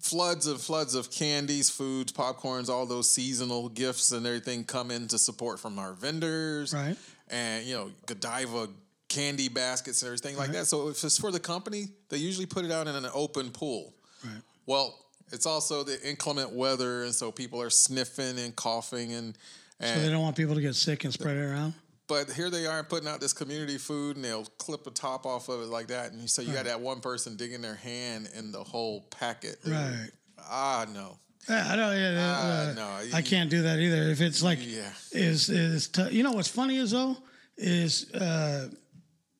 floods 0.00 0.46
and 0.46 0.60
floods 0.60 0.94
of 0.94 1.10
candies, 1.10 1.68
foods, 1.68 2.12
popcorns, 2.12 2.68
all 2.68 2.86
those 2.86 3.10
seasonal 3.10 3.68
gifts 3.68 4.12
and 4.12 4.24
everything 4.26 4.64
come 4.64 4.90
in 4.90 5.08
to 5.08 5.18
support 5.18 5.58
from 5.58 5.78
our 5.78 5.92
vendors. 5.94 6.72
Right. 6.72 6.96
And 7.28 7.64
you 7.66 7.74
know, 7.74 7.90
Godiva 8.06 8.68
candy 9.16 9.48
baskets 9.48 10.02
and 10.02 10.08
everything 10.08 10.36
like 10.36 10.52
that. 10.52 10.66
So 10.66 10.88
if 10.88 11.02
it's 11.04 11.18
for 11.18 11.30
the 11.30 11.40
company, 11.40 11.88
they 12.08 12.18
usually 12.18 12.46
put 12.46 12.64
it 12.64 12.70
out 12.70 12.86
in 12.86 12.94
an 12.94 13.06
open 13.14 13.50
pool. 13.50 13.94
Right. 14.24 14.42
Well, 14.66 14.98
it's 15.32 15.46
also 15.46 15.82
the 15.82 15.98
inclement 16.08 16.50
weather, 16.52 17.04
and 17.04 17.14
so 17.14 17.32
people 17.32 17.60
are 17.60 17.70
sniffing 17.70 18.38
and 18.38 18.54
coughing 18.54 19.12
and. 19.12 19.36
So 19.80 19.98
they 20.00 20.08
don't 20.10 20.22
want 20.22 20.36
people 20.36 20.54
to 20.54 20.60
get 20.60 20.74
sick 20.74 21.04
and 21.04 21.12
spread 21.12 21.36
it 21.36 21.40
around. 21.40 21.74
but 22.08 22.30
here 22.32 22.48
they 22.50 22.66
are 22.66 22.82
putting 22.84 23.08
out 23.08 23.20
this 23.20 23.32
community 23.32 23.76
food, 23.78 24.16
and 24.16 24.24
they'll 24.24 24.46
clip 24.58 24.86
a 24.86 24.90
top 24.90 25.26
off 25.26 25.48
of 25.48 25.60
it 25.60 25.66
like 25.68 25.88
that, 25.88 26.12
and 26.12 26.30
so 26.30 26.40
you 26.42 26.52
got 26.52 26.64
that 26.64 26.80
one 26.80 27.00
person 27.00 27.36
digging 27.36 27.60
their 27.60 27.74
hand 27.74 28.28
in 28.34 28.52
the 28.52 28.62
whole 28.64 29.02
packet. 29.10 29.56
Right. 29.66 30.08
Ah, 30.38 30.86
no. 30.94 31.18
Yeah, 31.48 31.68
I 31.70 31.76
don't. 31.76 31.96
Yeah, 31.96 32.16
Ah, 32.18 32.70
uh, 32.70 32.72
no, 32.74 33.16
I 33.16 33.22
can't 33.22 33.50
do 33.50 33.62
that 33.62 33.78
either. 33.78 34.02
If 34.10 34.20
it's 34.20 34.42
like, 34.42 34.58
Yeah. 34.62 34.90
is 35.12 35.48
is 35.48 35.88
t- 35.88 36.10
you 36.10 36.22
know 36.22 36.32
what's 36.32 36.48
funny 36.48 36.76
is 36.78 36.90
though 36.92 37.16
is 37.58 38.10
uh, 38.14 38.68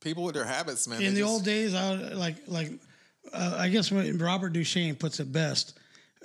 People 0.07 0.23
with 0.23 0.37
their 0.37 0.45
habits, 0.45 0.87
man. 0.87 1.03
in 1.03 1.15
the 1.15 1.21
just- 1.23 1.33
old 1.33 1.45
days, 1.45 1.75
I 1.75 1.91
would, 1.91 2.15
like 2.15 2.37
like 2.47 2.71
uh, 3.33 3.57
I 3.59 3.69
guess 3.71 3.91
when 3.91 4.19
Robert 4.19 4.53
Duchesne 4.53 4.95
puts 4.95 5.19
it 5.19 5.33
best. 5.33 5.77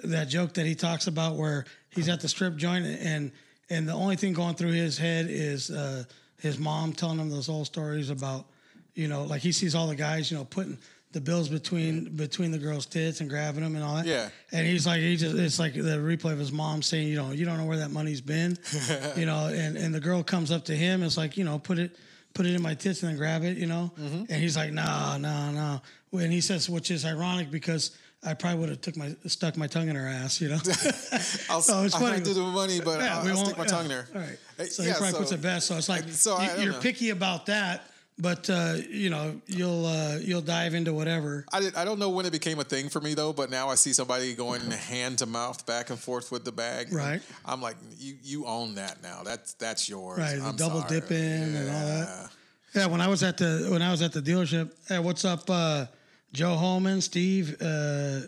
That 0.03 0.29
joke 0.29 0.53
that 0.53 0.67
he 0.67 0.75
talks 0.75 1.07
about 1.07 1.35
where 1.35 1.65
he's 1.89 2.09
at 2.09 2.21
the 2.21 2.29
strip 2.29 2.57
joint 2.57 2.85
and 2.85 3.31
and 3.71 3.87
the 3.87 3.93
only 3.93 4.17
thing 4.17 4.33
going 4.33 4.53
through 4.53 4.73
his 4.73 4.99
head 4.99 5.25
is 5.29 5.71
uh, 5.71 6.03
his 6.39 6.59
mom 6.59 6.93
telling 6.93 7.17
him 7.17 7.29
those 7.29 7.49
old 7.49 7.65
stories 7.65 8.11
about 8.11 8.45
you 8.93 9.07
know 9.07 9.23
like 9.23 9.41
he 9.41 9.51
sees 9.51 9.73
all 9.73 9.87
the 9.87 9.95
guys 9.95 10.29
you 10.29 10.37
know 10.37 10.45
putting 10.45 10.77
the 11.11 11.21
bills 11.21 11.49
between 11.49 12.15
between 12.15 12.51
the 12.51 12.57
girls' 12.57 12.85
tits 12.85 13.19
and 13.19 13.29
grabbing 13.29 13.63
them 13.63 13.75
and 13.75 13.83
all 13.83 13.95
that. 13.95 14.05
Yeah. 14.05 14.29
And 14.51 14.65
he's 14.67 14.85
like 14.85 15.01
he 15.01 15.17
just 15.17 15.35
it's 15.35 15.59
like 15.59 15.73
the 15.73 15.97
replay 15.97 16.33
of 16.33 16.39
his 16.39 16.51
mom 16.51 16.81
saying 16.83 17.07
you 17.07 17.15
know 17.17 17.31
you 17.31 17.45
don't 17.45 17.57
know 17.57 17.65
where 17.65 17.77
that 17.77 17.91
money's 17.91 18.21
been, 18.21 18.57
you 19.17 19.25
know 19.25 19.47
and 19.47 19.75
and 19.75 19.93
the 19.93 19.99
girl 19.99 20.23
comes 20.23 20.51
up 20.51 20.65
to 20.65 20.75
him 20.75 21.03
it's 21.03 21.17
like 21.17 21.35
you 21.35 21.43
know 21.43 21.57
put 21.59 21.79
it 21.79 21.97
put 22.33 22.45
it 22.45 22.53
in 22.55 22.61
my 22.61 22.73
tits 22.73 23.03
and 23.03 23.11
then 23.11 23.17
grab 23.17 23.43
it, 23.43 23.57
you 23.57 23.67
know? 23.67 23.91
Mm-hmm. 23.99 24.23
And 24.29 24.41
he's 24.41 24.55
like, 24.57 24.71
no, 24.71 25.17
no, 25.19 25.51
no. 25.51 25.81
And 26.19 26.31
he 26.31 26.41
says, 26.41 26.69
which 26.69 26.91
is 26.91 27.05
ironic 27.05 27.51
because 27.51 27.91
I 28.23 28.33
probably 28.33 28.59
would 28.59 28.69
have 28.69 28.81
took 28.81 28.95
my 28.97 29.15
stuck 29.25 29.57
my 29.57 29.67
tongue 29.67 29.89
in 29.89 29.95
her 29.95 30.07
ass, 30.07 30.39
you 30.41 30.49
know? 30.49 30.55
I'll, 31.49 31.61
So 31.61 31.83
it's 31.83 31.93
funny. 31.95 32.13
can't 32.13 32.25
do 32.25 32.33
the 32.33 32.41
money, 32.41 32.79
but 32.79 32.99
Yeah, 32.99 33.19
I'll, 33.19 33.27
I'll 33.27 33.45
stick 33.45 33.57
my 33.57 33.63
yeah. 33.63 33.69
tongue 33.69 33.87
there. 33.87 34.07
All 34.15 34.21
right. 34.21 34.37
Uh, 34.59 34.63
So 34.65 34.83
yeah, 34.83 34.89
he 34.89 34.93
probably 34.95 35.11
so- 35.13 35.17
puts 35.19 35.31
it 35.31 35.41
best. 35.41 35.67
So 35.67 35.77
it's 35.77 35.89
like 35.89 36.07
so 36.09 36.39
you, 36.39 36.63
you're 36.63 36.71
know. 36.73 36.79
picky 36.79 37.09
about 37.09 37.47
that, 37.47 37.90
but 38.21 38.49
uh, 38.49 38.75
you 38.89 39.09
know 39.09 39.41
you'll 39.47 39.85
uh, 39.85 40.17
you'll 40.21 40.41
dive 40.41 40.75
into 40.75 40.93
whatever. 40.93 41.43
I, 41.51 41.59
did, 41.59 41.75
I 41.75 41.83
don't 41.83 41.97
know 41.97 42.09
when 42.09 42.25
it 42.25 42.31
became 42.31 42.59
a 42.59 42.63
thing 42.63 42.87
for 42.87 43.01
me 43.01 43.15
though, 43.15 43.33
but 43.33 43.49
now 43.49 43.69
I 43.69 43.75
see 43.75 43.93
somebody 43.93 44.35
going 44.35 44.61
hand 44.71 45.17
to 45.19 45.25
mouth, 45.25 45.65
back 45.65 45.89
and 45.89 45.99
forth 45.99 46.31
with 46.31 46.45
the 46.45 46.51
bag. 46.51 46.93
Right. 46.93 47.21
I'm 47.45 47.61
like, 47.61 47.77
you 47.97 48.15
you 48.21 48.45
own 48.45 48.75
that 48.75 49.01
now. 49.01 49.23
That's 49.23 49.53
that's 49.55 49.89
yours. 49.89 50.19
Right, 50.19 50.39
I'm 50.39 50.55
double 50.55 50.81
sorry. 50.81 51.01
dipping 51.01 51.17
and 51.17 51.69
all 51.69 51.87
that. 51.87 52.07
Yeah. 52.07 52.27
Yeah, 52.73 52.85
when 52.85 53.01
I 53.01 53.07
was 53.07 53.21
at 53.23 53.37
the 53.37 53.67
when 53.69 53.81
I 53.81 53.91
was 53.91 54.01
at 54.01 54.13
the 54.13 54.21
dealership, 54.21 54.71
hey, 54.87 54.99
what's 54.99 55.25
up, 55.25 55.49
uh, 55.49 55.87
Joe 56.31 56.55
Holman, 56.55 57.01
Steve? 57.01 57.57
Uh, 57.61 58.21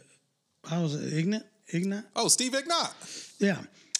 how 0.67 0.81
was 0.81 0.95
it, 0.95 1.17
Ignat? 1.17 1.43
Ignat? 1.71 2.03
Oh, 2.15 2.27
Steve 2.27 2.53
Ignat. 2.53 2.93
Yeah. 3.39 3.59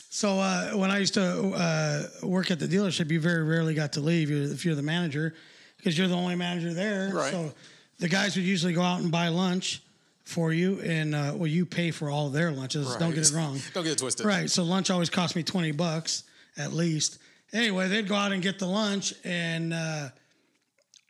So 0.10 0.40
uh, 0.40 0.72
when 0.74 0.92
I 0.92 1.00
used 1.00 1.14
to 1.14 1.50
uh, 1.54 2.04
work 2.28 2.52
at 2.52 2.60
the 2.60 2.68
dealership, 2.68 3.10
you 3.10 3.20
very 3.20 3.44
rarely 3.44 3.74
got 3.74 3.94
to 3.94 4.02
leave 4.02 4.32
if 4.32 4.66
you're 4.66 4.76
the 4.76 4.84
manager 4.84 5.34
because 5.84 5.98
you're 5.98 6.08
the 6.08 6.16
only 6.16 6.36
manager 6.36 6.74
there. 6.74 7.12
Right. 7.14 7.32
So 7.32 7.52
the 8.00 8.08
guys 8.08 8.38
would 8.38 8.46
usually 8.46 8.74
go 8.74 8.82
out 8.82 9.02
and 9.02 9.12
buy 9.12 9.28
lunch 9.28 9.82
for 10.24 10.54
you, 10.54 10.80
and 10.80 11.14
uh, 11.14 11.34
well, 11.36 11.48
you 11.48 11.66
pay 11.66 11.92
for 11.92 12.10
all 12.10 12.30
their 12.30 12.52
lunches. 12.52 12.96
Don't 12.96 13.14
get 13.14 13.30
it 13.30 13.36
wrong. 13.36 13.60
Don't 13.74 13.84
get 13.84 13.94
it 13.94 13.98
twisted. 13.98 14.26
Right. 14.26 14.50
So 14.50 14.64
lunch 14.64 14.90
always 14.90 15.10
cost 15.10 15.36
me 15.36 15.44
twenty 15.44 15.72
bucks 15.72 16.24
at 16.56 16.72
least. 16.72 17.20
Anyway, 17.52 17.88
they'd 17.90 18.08
go 18.08 18.16
out 18.16 18.32
and 18.32 18.42
get 18.42 18.60
the 18.60 18.66
lunch, 18.66 19.14
and 19.26 19.74
uh, 19.74 20.10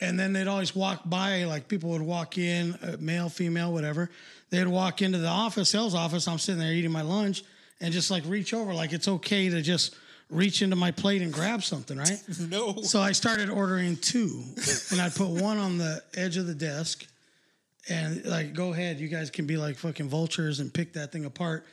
and 0.01 0.20
then 0.20 0.34
they'd 0.34 0.48
always 0.48 0.75
walk 0.75 1.01
by. 1.06 1.44
Like 1.44 1.68
people 1.68 1.92
would 1.92 2.01
walk 2.01 2.39
in, 2.39 2.74
uh, 2.75 2.98
male, 3.00 3.30
female, 3.30 3.72
whatever. 3.72 4.10
They'd 4.50 4.68
walk 4.68 5.01
into 5.03 5.20
the 5.20 5.27
office, 5.27 5.70
sales 5.70 5.94
office. 5.94 6.27
I'm 6.27 6.39
sitting 6.39 6.60
there 6.60 6.74
eating 6.74 6.92
my 6.92 7.03
lunch, 7.03 7.44
and 7.80 7.94
just 7.94 8.10
like 8.10 8.24
reach 8.25 8.53
over, 8.53 8.74
like 8.74 8.92
it's 8.92 9.08
okay 9.08 9.50
to 9.50 9.62
just 9.62 9.96
reach 10.34 10.62
into 10.62 10.75
my 10.75 10.92
plate 10.92 11.22
and 11.22 11.32
grab 11.34 11.63
something, 11.63 11.98
right? 11.98 12.22
No. 12.50 12.82
So 12.82 13.00
I 13.02 13.12
started 13.12 13.50
ordering 13.50 13.98
two, 13.98 14.44
and 14.92 15.00
I'd 15.02 15.16
put 15.16 15.30
one 15.30 15.58
on 15.58 15.78
the 15.78 16.02
edge 16.16 16.38
of 16.38 16.48
the 16.48 16.56
desk, 16.56 17.06
and 17.90 18.24
like, 18.25 18.54
go 18.54 18.74
ahead, 18.74 19.00
you 19.00 19.08
guys 19.08 19.30
can 19.30 19.46
be 19.46 19.58
like 19.58 19.78
fucking 19.78 20.10
vultures 20.10 20.60
and 20.60 20.74
pick 20.74 20.94
that 20.94 21.12
thing 21.12 21.25
apart, 21.25 21.66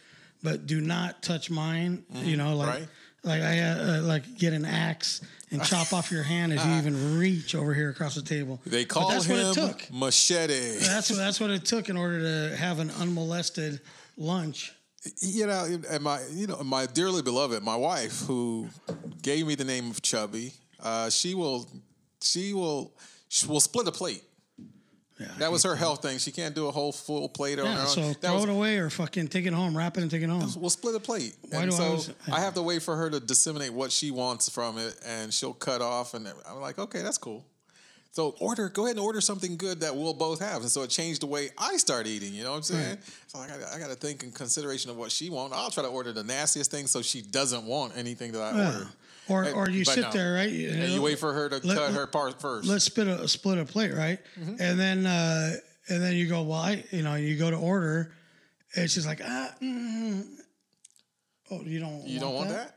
but 0.43 0.67
do 0.67 0.81
not 0.81 1.23
touch 1.23 1.51
mine. 1.51 2.05
You 2.13 2.37
know, 2.37 2.57
like, 2.57 2.69
right. 2.69 2.89
like 3.25 3.43
I 3.43 3.61
uh, 3.61 4.03
like 4.03 4.37
get 4.39 4.53
an 4.53 4.65
axe 4.65 5.21
and 5.51 5.63
chop 5.65 5.93
off 5.93 6.11
your 6.11 6.23
hand 6.23 6.53
if 6.53 6.65
you 6.65 6.73
even 6.73 7.19
reach 7.19 7.55
over 7.55 7.75
here 7.75 7.91
across 7.91 8.15
the 8.15 8.23
table. 8.23 8.61
They 8.67 8.85
But 8.85 8.89
call 8.89 9.09
that's 9.11 9.25
him 9.27 9.37
what 9.37 9.57
it 9.59 9.61
took. 9.61 9.93
Machete. 9.93 10.79
That's 10.79 11.11
what 11.11 11.17
that's 11.17 11.41
what 11.41 11.51
it 11.51 11.65
took 11.65 11.89
in 11.89 11.97
order 11.97 12.21
to 12.51 12.57
have 12.57 12.79
an 12.79 12.91
unmolested 12.93 13.81
lunch. 14.17 14.73
You 15.21 15.47
know, 15.47 15.79
and 15.91 16.03
my, 16.03 16.21
you 16.33 16.47
know, 16.47 16.63
my 16.63 16.87
dearly 16.87 17.23
beloved, 17.23 17.63
my 17.63 17.77
wife, 17.77 18.21
who 18.27 18.69
gave 19.23 19.47
me 19.47 19.55
the 19.55 19.65
name 19.65 19.91
of 19.91 20.03
Chubby, 20.03 20.53
uh, 20.83 21.09
she 21.11 21.35
will, 21.35 21.69
she 22.23 22.53
will, 22.53 22.93
she 23.29 23.47
will 23.47 23.61
split 23.61 23.87
a 23.89 23.93
plate. 23.93 24.23
Yeah. 25.19 25.27
That 25.39 25.53
was 25.53 25.63
her 25.65 25.77
health 25.77 26.01
thing. 26.01 26.17
She 26.19 26.33
can't 26.33 26.55
do 26.55 26.67
a 26.69 26.71
whole 26.71 26.93
full 26.93 27.29
plate 27.29 27.59
on 27.59 27.67
her 27.67 27.81
own. 27.83 27.87
so 27.87 28.01
that 28.01 28.21
throw 28.23 28.35
was, 28.37 28.45
it 28.45 28.49
away 28.51 28.79
or 28.79 28.89
fucking 28.89 29.29
take 29.29 29.45
it 29.45 29.53
home, 29.53 29.77
wrap 29.77 29.99
it 29.99 30.01
and 30.01 30.11
take 30.11 30.23
it 30.23 30.31
home. 30.31 30.51
We'll 30.57 30.71
split 30.71 30.95
a 30.95 31.01
plate. 31.01 31.37
Why 31.51 31.61
and 31.63 31.71
do 31.71 31.77
I 31.77 31.79
so 31.79 31.85
always- 31.85 32.11
I 32.33 32.41
have 32.41 32.55
to 32.55 32.63
wait 32.63 32.83
for 32.83 32.97
her 32.97 33.11
to 33.11 33.21
disseminate 33.21 33.75
what 33.75 33.93
she 33.93 34.11
wants 34.11 34.49
from 34.49 34.79
it, 34.79 34.99
and 35.05 35.33
she'll 35.33 35.53
cut 35.53 35.83
off. 35.83 36.15
And 36.15 36.27
I'm 36.49 36.61
like, 36.63 36.79
okay, 36.79 37.03
that's 37.03 37.19
cool. 37.19 37.45
So 38.13 38.35
order, 38.41 38.69
go 38.69 38.87
ahead 38.87 38.97
and 38.97 39.05
order 39.05 39.21
something 39.21 39.57
good 39.57 39.81
that 39.81 39.95
we'll 39.95 40.15
both 40.15 40.41
have. 40.41 40.63
And 40.63 40.71
so 40.71 40.83
it 40.83 40.91
changed 40.91 41.23
the 41.23 41.27
way 41.27 41.51
I 41.57 41.77
start 41.77 42.07
eating. 42.09 42.35
You 42.35 42.43
know 42.43 42.51
what 42.51 42.57
I'm 42.57 42.63
saying? 42.65 42.99
So 43.29 43.39
I 43.39 43.47
got, 43.47 43.59
I 43.73 43.79
got 43.79 43.89
to 43.91 43.95
think 43.95 44.25
in 44.25 44.33
consideration 44.33 44.91
of 44.91 44.97
what 44.97 45.13
she 45.13 45.31
wants. 45.31 45.57
I'll 45.57 45.71
try 45.71 45.85
to 45.85 45.89
order 45.89 46.13
the 46.13 46.25
nastiest 46.25 46.71
thing 46.73 46.89
so 46.89 47.03
she 47.03 47.23
doesn't 47.23 47.65
want 47.65 47.97
anything 47.97 48.33
that 48.33 48.43
I 48.43 48.57
Yeah. 48.57 48.67
ordered. 48.67 48.89
Or 49.29 49.43
And- 49.45 49.55
or 49.55 49.71
you 49.71 49.85
sit 49.85 50.01
no. 50.03 50.11
there, 50.11 50.33
right? 50.35 50.51
And 50.51 50.93
you 50.93 51.01
wait 51.03 51.21
for 51.21 51.33
her 51.33 51.49
to 51.49 51.61
Let- 51.65 51.77
cut 51.79 51.93
her 51.93 52.07
part 52.09 52.41
first. 52.41 52.67
let's 52.67 52.85
split 52.85 53.07
a 53.07 53.29
split 53.29 53.59
a 53.59 53.65
plate, 53.65 53.95
right? 53.95 54.19
Mm-hmm. 54.39 54.57
And 54.59 54.81
then 54.81 55.07
uh, 55.07 55.53
and 55.89 56.03
then 56.03 56.15
you 56.17 56.27
go, 56.27 56.43
well, 56.43 56.59
I, 56.59 56.85
you 56.91 57.03
know, 57.03 57.15
you 57.15 57.37
go 57.39 57.49
to 57.51 57.57
order, 57.57 58.13
and 58.75 58.91
she's 58.91 59.07
like, 59.07 59.21
ah, 59.25 59.55
mm, 59.63 60.25
oh, 61.53 61.61
you 61.63 61.79
don't, 61.79 62.07
you 62.09 62.19
don't 62.19 62.35
want 62.35 62.49
that? 62.49 62.75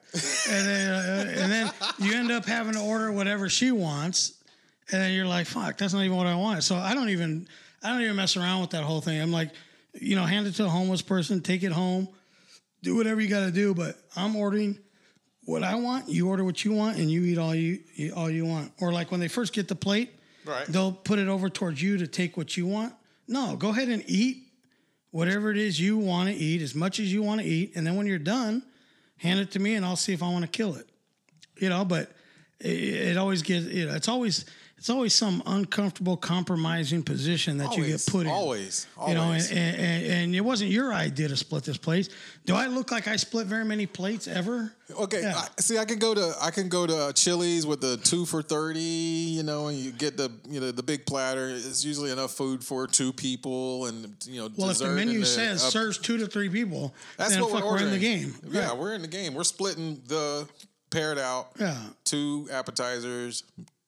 and 0.49 0.67
then 0.67 0.89
uh, 0.91 1.41
and 1.41 1.51
then 1.51 1.71
you 1.99 2.13
end 2.13 2.31
up 2.31 2.45
having 2.45 2.73
to 2.73 2.81
order 2.81 3.11
whatever 3.11 3.49
she 3.49 3.71
wants, 3.71 4.33
and 4.91 5.01
then 5.01 5.13
you're 5.13 5.27
like, 5.27 5.47
fuck, 5.47 5.77
that's 5.77 5.93
not 5.93 6.03
even 6.03 6.17
what 6.17 6.27
I 6.27 6.35
want. 6.35 6.63
So 6.63 6.75
I 6.75 6.93
don't 6.93 7.09
even 7.09 7.47
I 7.83 7.89
don't 7.89 8.01
even 8.01 8.15
mess 8.15 8.37
around 8.37 8.61
with 8.61 8.71
that 8.71 8.83
whole 8.83 9.01
thing. 9.01 9.21
I'm 9.21 9.31
like, 9.31 9.51
you 9.93 10.15
know, 10.15 10.25
hand 10.25 10.47
it 10.47 10.53
to 10.55 10.65
a 10.65 10.69
homeless 10.69 11.01
person, 11.01 11.41
take 11.41 11.63
it 11.63 11.71
home, 11.71 12.07
do 12.81 12.95
whatever 12.95 13.21
you 13.21 13.27
got 13.27 13.45
to 13.45 13.51
do, 13.51 13.73
but 13.73 13.97
I'm 14.15 14.35
ordering 14.35 14.77
what 15.45 15.63
I 15.63 15.75
want. 15.75 16.09
You 16.09 16.29
order 16.29 16.43
what 16.43 16.63
you 16.63 16.71
want, 16.71 16.97
and 16.97 17.11
you 17.11 17.23
eat 17.23 17.37
all 17.37 17.53
you 17.55 17.79
all 18.15 18.29
you 18.29 18.45
want. 18.45 18.71
Or 18.79 18.91
like 18.91 19.11
when 19.11 19.19
they 19.19 19.27
first 19.27 19.53
get 19.53 19.67
the 19.67 19.75
plate, 19.75 20.11
Right. 20.45 20.65
They'll 20.67 20.91
put 20.91 21.19
it 21.19 21.27
over 21.27 21.49
towards 21.49 21.81
you 21.81 21.97
to 21.97 22.07
take 22.07 22.37
what 22.37 22.57
you 22.57 22.67
want. 22.67 22.93
No, 23.27 23.55
go 23.55 23.69
ahead 23.69 23.87
and 23.89 24.03
eat 24.07 24.43
whatever 25.11 25.51
it 25.51 25.57
is 25.57 25.79
you 25.79 25.97
want 25.97 26.29
to 26.29 26.35
eat, 26.35 26.61
as 26.61 26.75
much 26.75 26.99
as 26.99 27.13
you 27.13 27.21
want 27.21 27.41
to 27.41 27.47
eat, 27.47 27.73
and 27.75 27.85
then 27.85 27.95
when 27.95 28.07
you're 28.07 28.17
done, 28.17 28.63
hand 29.17 29.39
it 29.39 29.51
to 29.51 29.59
me, 29.59 29.75
and 29.75 29.85
I'll 29.85 29.95
see 29.95 30.13
if 30.13 30.21
I 30.23 30.29
want 30.29 30.43
to 30.43 30.49
kill 30.49 30.75
it. 30.75 30.87
You 31.57 31.69
know, 31.69 31.85
but 31.85 32.11
it, 32.59 32.71
it 32.71 33.17
always 33.17 33.41
gets. 33.41 33.65
You 33.67 33.85
know, 33.85 33.95
it's 33.95 34.07
always 34.09 34.45
it's 34.83 34.89
always 34.89 35.13
some 35.13 35.41
uncomfortable, 35.45 36.17
compromising 36.17 37.03
position 37.03 37.57
that 37.59 37.77
you 37.77 37.85
get 37.85 38.05
put 38.05 38.25
in. 38.25 38.31
always, 38.33 38.85
always. 38.97 39.09
You 39.09 39.15
know, 39.17 39.31
and, 39.31 39.79
and, 39.79 40.05
and, 40.11 40.35
it 40.35 40.41
wasn't 40.41 40.71
your 40.71 40.93
idea 40.93 41.29
to 41.29 41.37
split 41.37 41.63
this 41.63 41.77
place. 41.77 42.09
Do 42.45 42.53
I 42.53 42.67
look 42.67 42.91
like 42.91 43.07
I 43.07 43.15
split 43.15 43.47
very 43.47 43.63
many 43.63 43.85
plates 43.85 44.27
ever? 44.27 44.73
Okay, 44.99 45.21
Yeah. 45.21 45.37
I, 45.37 45.61
see, 45.61 45.77
I 45.77 45.85
can 45.85 45.99
go 45.99 46.13
to 46.13 46.33
I 46.41 46.51
can 46.51 46.67
go 46.67 46.85
to 46.85 47.13
Chili's 47.15 47.65
with 47.65 47.79
the 47.79 47.95
two 47.95 48.25
for 48.25 48.41
thirty, 48.41 48.81
you 48.81 49.43
know, 49.43 49.67
and 49.67 49.77
you 49.77 49.93
get 49.93 50.17
the 50.17 50.29
you 50.49 50.59
know 50.59 50.71
the 50.71 50.83
big 50.83 51.05
platter. 51.05 51.47
It's 51.47 51.85
usually 51.85 52.11
enough 52.11 52.31
food 52.33 52.61
for 52.61 52.85
two 52.85 53.13
people, 53.13 53.85
and 53.85 54.13
you 54.25 54.41
know, 54.41 54.49
Well, 54.57 54.69
if 54.71 54.79
the 54.79 54.89
menu 54.89 55.21
the- 55.21 55.25
says 55.25 55.63
uh, 55.63 55.69
serves 55.69 55.97
two 55.97 56.17
to 56.17 56.27
three 56.27 56.49
people, 56.49 56.93
that's 57.15 57.39
what 57.39 57.51
fuck, 57.51 57.63
we're 57.63 57.71
we're 57.71 57.83
in 57.83 57.91
the 57.91 57.99
game. 57.99 58.35
Yeah, 58.51 58.67
Right. 58.67 58.77
we're 58.77 58.95
in 58.95 59.01
the 59.01 59.07
game. 59.07 59.33
We're 59.33 59.45
splitting 59.45 60.01
the 60.07 60.45
paired 60.89 61.17
out. 61.17 61.51
Yeah. 61.57 61.77
two 62.03 62.49
appetizers, 62.51 63.43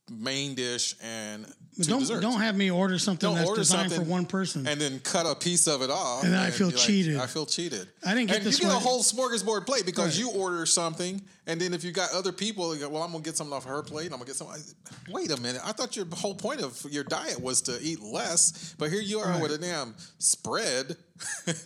main 0.09 0.53
dish, 0.55 0.95
and 1.01 1.45
don't 1.81 1.99
desserts. 1.99 2.21
don't 2.21 2.39
have 2.39 2.55
me 2.55 2.69
order 2.71 2.97
something 2.99 3.27
Don't 3.27 3.35
that's 3.37 3.49
order 3.49 3.61
designed 3.61 3.89
something 3.91 4.05
for 4.07 4.11
one 4.11 4.25
person. 4.25 4.65
and 4.67 4.79
then 4.79 4.99
cut 4.99 5.25
a 5.25 5.35
piece 5.35 5.67
of 5.67 5.81
it 5.81 5.89
off. 5.89 6.23
And 6.23 6.35
I 6.35 6.51
feel 6.51 6.67
you're 6.69 6.77
like, 6.77 6.85
cheated. 6.87 7.17
I 7.17 7.25
feel 7.27 7.45
cheated. 7.45 7.87
I 8.05 8.13
didn't 8.13 8.27
get 8.27 8.37
and 8.37 8.45
this 8.45 8.59
You 8.59 8.65
get 8.67 8.75
a 8.75 8.79
whole 8.79 9.01
smorgasbord 9.03 9.65
plate 9.65 9.85
because 9.85 10.17
Right. 10.17 10.19
you 10.33 10.39
order 10.39 10.65
something, 10.67 11.21
and 11.47 11.59
then 11.59 11.73
if 11.73 11.83
you 11.83 11.91
got 11.91 12.11
other 12.13 12.31
people, 12.31 12.73
you 12.75 12.81
go, 12.81 12.89
well, 12.89 13.03
I'm 13.03 13.11
gonna 13.11 13.23
get 13.23 13.35
something 13.35 13.53
off 13.53 13.65
her 13.65 13.81
plate. 13.81 14.05
and 14.05 14.13
I'm 14.13 14.19
gonna 14.19 14.27
get 14.27 14.35
something. 14.37 14.61
Wait 15.09 15.31
a 15.31 15.37
minute. 15.41 15.61
I 15.65 15.71
thought 15.71 15.95
your 15.95 16.05
whole 16.13 16.35
point 16.35 16.61
of 16.61 16.85
your 16.89 17.03
diet 17.03 17.41
was 17.41 17.61
to 17.63 17.77
eat 17.81 17.99
less, 18.01 18.75
but 18.77 18.91
here 18.91 19.01
you 19.01 19.19
are 19.19 19.29
Right. 19.31 19.41
with 19.41 19.51
a 19.51 19.57
damn 19.57 19.95
spread. 20.19 20.95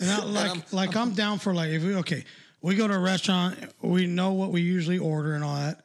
I- 0.02 0.24
like 0.26 0.50
I'm- 0.50 0.64
like 0.72 0.96
I'm 0.96 1.12
down 1.14 1.40
for 1.40 1.54
like 1.54 1.70
if 1.72 1.84
we 1.84 1.96
okay, 1.96 2.24
we 2.62 2.76
go 2.76 2.88
to 2.88 2.94
a 2.94 3.00
restaurant, 3.00 3.58
we 3.82 4.06
know 4.08 4.32
what 4.32 4.52
we 4.52 4.62
usually 4.62 4.98
order 4.98 5.36
and 5.36 5.44
all 5.44 5.56
that. 5.56 5.82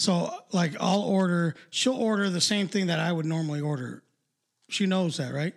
So 0.00 0.32
like 0.50 0.72
I'll 0.80 1.02
order, 1.02 1.54
she'll 1.68 1.92
order 1.92 2.30
the 2.30 2.40
same 2.40 2.68
thing 2.68 2.86
that 2.86 2.98
I 2.98 3.12
would 3.12 3.26
normally 3.26 3.60
order. 3.60 4.02
She 4.70 4.86
knows 4.86 5.18
that, 5.18 5.34
right? 5.34 5.54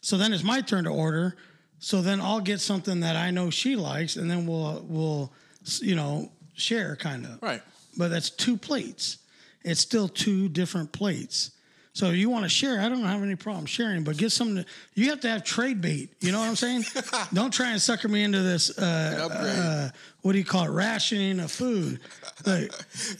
So 0.00 0.18
then 0.18 0.32
it's 0.32 0.42
my 0.42 0.62
turn 0.62 0.82
to 0.84 0.90
order. 0.90 1.36
So 1.78 2.02
then 2.02 2.20
I'll 2.20 2.40
get 2.40 2.60
something 2.60 3.00
that 3.00 3.14
I 3.14 3.30
know 3.30 3.50
she 3.50 3.76
likes, 3.76 4.16
and 4.16 4.28
then 4.28 4.46
we'll 4.46 4.84
we'll 4.88 5.32
you 5.80 5.94
know 5.94 6.32
share 6.54 6.96
kind 6.96 7.24
of. 7.24 7.40
Right. 7.40 7.62
But 7.96 8.08
that's 8.08 8.30
two 8.30 8.56
plates. 8.56 9.18
It's 9.62 9.80
still 9.80 10.08
two 10.08 10.48
different 10.48 10.90
plates. 10.90 11.52
So 11.92 12.06
if 12.06 12.16
you 12.16 12.28
want 12.28 12.42
to 12.44 12.48
share, 12.48 12.80
I 12.80 12.88
don't 12.88 13.04
have 13.04 13.22
any 13.22 13.36
problem 13.36 13.66
sharing, 13.66 14.02
but 14.02 14.16
get 14.16 14.32
something. 14.32 14.64
To, 14.64 14.66
you 14.94 15.10
have 15.10 15.20
to 15.20 15.28
have 15.28 15.44
trade 15.44 15.80
bait. 15.80 16.12
You 16.20 16.32
know 16.32 16.40
what 16.40 16.48
I'm 16.48 16.56
saying? 16.56 16.82
don't 17.32 17.52
try 17.52 17.70
and 17.70 17.80
sucker 17.80 18.08
me 18.08 18.24
into 18.24 18.42
this. 18.42 18.76
Uh, 18.76 19.28
uh, 19.30 19.96
what 20.22 20.32
do 20.32 20.38
you 20.38 20.44
call 20.44 20.64
it? 20.64 20.70
Rationing 20.70 21.38
of 21.38 21.52
food. 21.52 22.00
Like, 22.46 22.70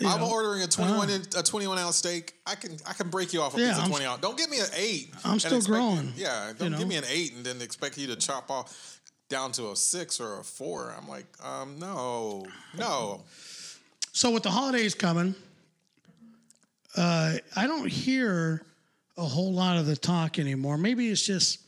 I'm 0.04 0.21
know, 0.21 0.30
ordering 0.30 0.62
a 0.62 0.66
21 0.66 1.09
in, 1.11 1.23
a 1.37 1.42
21 1.42 1.78
ounce 1.78 1.97
steak. 1.97 2.35
I 2.47 2.56
can 2.56 2.76
I 2.87 2.92
can 2.94 3.11
break 3.11 3.33
you 3.33 3.42
off 3.42 3.56
a 3.56 3.61
Yeah, 3.61 3.68
piece 3.68 3.78
of 3.78 3.85
I'm 3.85 3.90
20 3.90 4.04
ounce. 4.06 4.21
Don't 4.21 4.37
give 4.37 4.50
me 4.50 4.59
an 4.59 4.66
eight. 4.76 5.14
I'm 5.25 5.38
still 5.38 5.56
expect- 5.59 5.73
growing, 5.73 6.12
Yeah, 6.16 6.52
don't 6.59 6.73
know? 6.73 6.78
give 6.78 6.88
me 6.88 6.97
an 6.97 7.04
eight 7.09 7.35
and 7.35 7.44
then 7.47 7.62
expect 7.62 7.97
you 7.97 8.09
to 8.09 8.16
chop 8.16 8.50
off 8.50 9.00
down 9.28 9.52
to 9.52 9.71
a 9.71 9.76
six 9.76 10.18
or 10.21 10.40
a 10.40 10.44
four. 10.44 10.92
I'm 10.99 11.09
like, 11.09 11.26
um, 11.44 11.78
no, 11.78 12.47
no. 12.76 13.23
So 14.12 14.30
with 14.33 14.42
the 14.42 14.50
holidays 14.50 14.94
coming, 14.94 15.35
uh, 16.97 17.35
I 17.56 17.66
don't 17.66 17.88
hear 17.90 18.62
a 19.16 19.25
whole 19.25 19.52
lot 19.52 19.76
of 19.76 19.87
the 19.87 19.97
talk 19.97 20.38
anymore. 20.38 20.76
Maybe 20.78 21.09
it's 21.09 21.25
just 21.25 21.61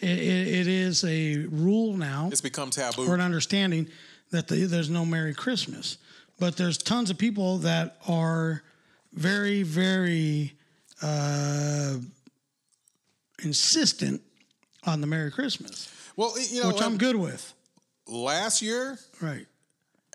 it, 0.00 0.08
it, 0.18 0.48
it 0.48 0.66
is 0.66 1.04
a 1.04 1.36
rule 1.46 1.96
now 1.96 2.28
It's 2.32 2.40
become 2.40 2.70
taboo. 2.70 3.06
or 3.06 3.14
an 3.14 3.20
understanding 3.20 3.88
that 4.30 4.48
the, 4.48 4.64
there's 4.66 4.90
no 4.90 5.04
Merry 5.04 5.34
Christmas. 5.34 5.98
But 6.38 6.56
there's 6.56 6.76
tons 6.78 7.10
of 7.10 7.18
people 7.18 7.58
that 7.58 7.96
are 8.06 8.62
very, 9.12 9.62
very 9.62 10.52
uh, 11.02 11.94
insistent 13.42 14.22
on 14.84 15.00
the 15.00 15.06
Merry 15.06 15.30
Christmas, 15.30 15.90
well, 16.16 16.34
you 16.38 16.62
know, 16.62 16.68
which 16.68 16.80
I'm 16.82 16.92
um, 16.92 16.98
good 16.98 17.16
with. 17.16 17.52
last 18.06 18.62
year, 18.62 18.98
Right, 19.20 19.46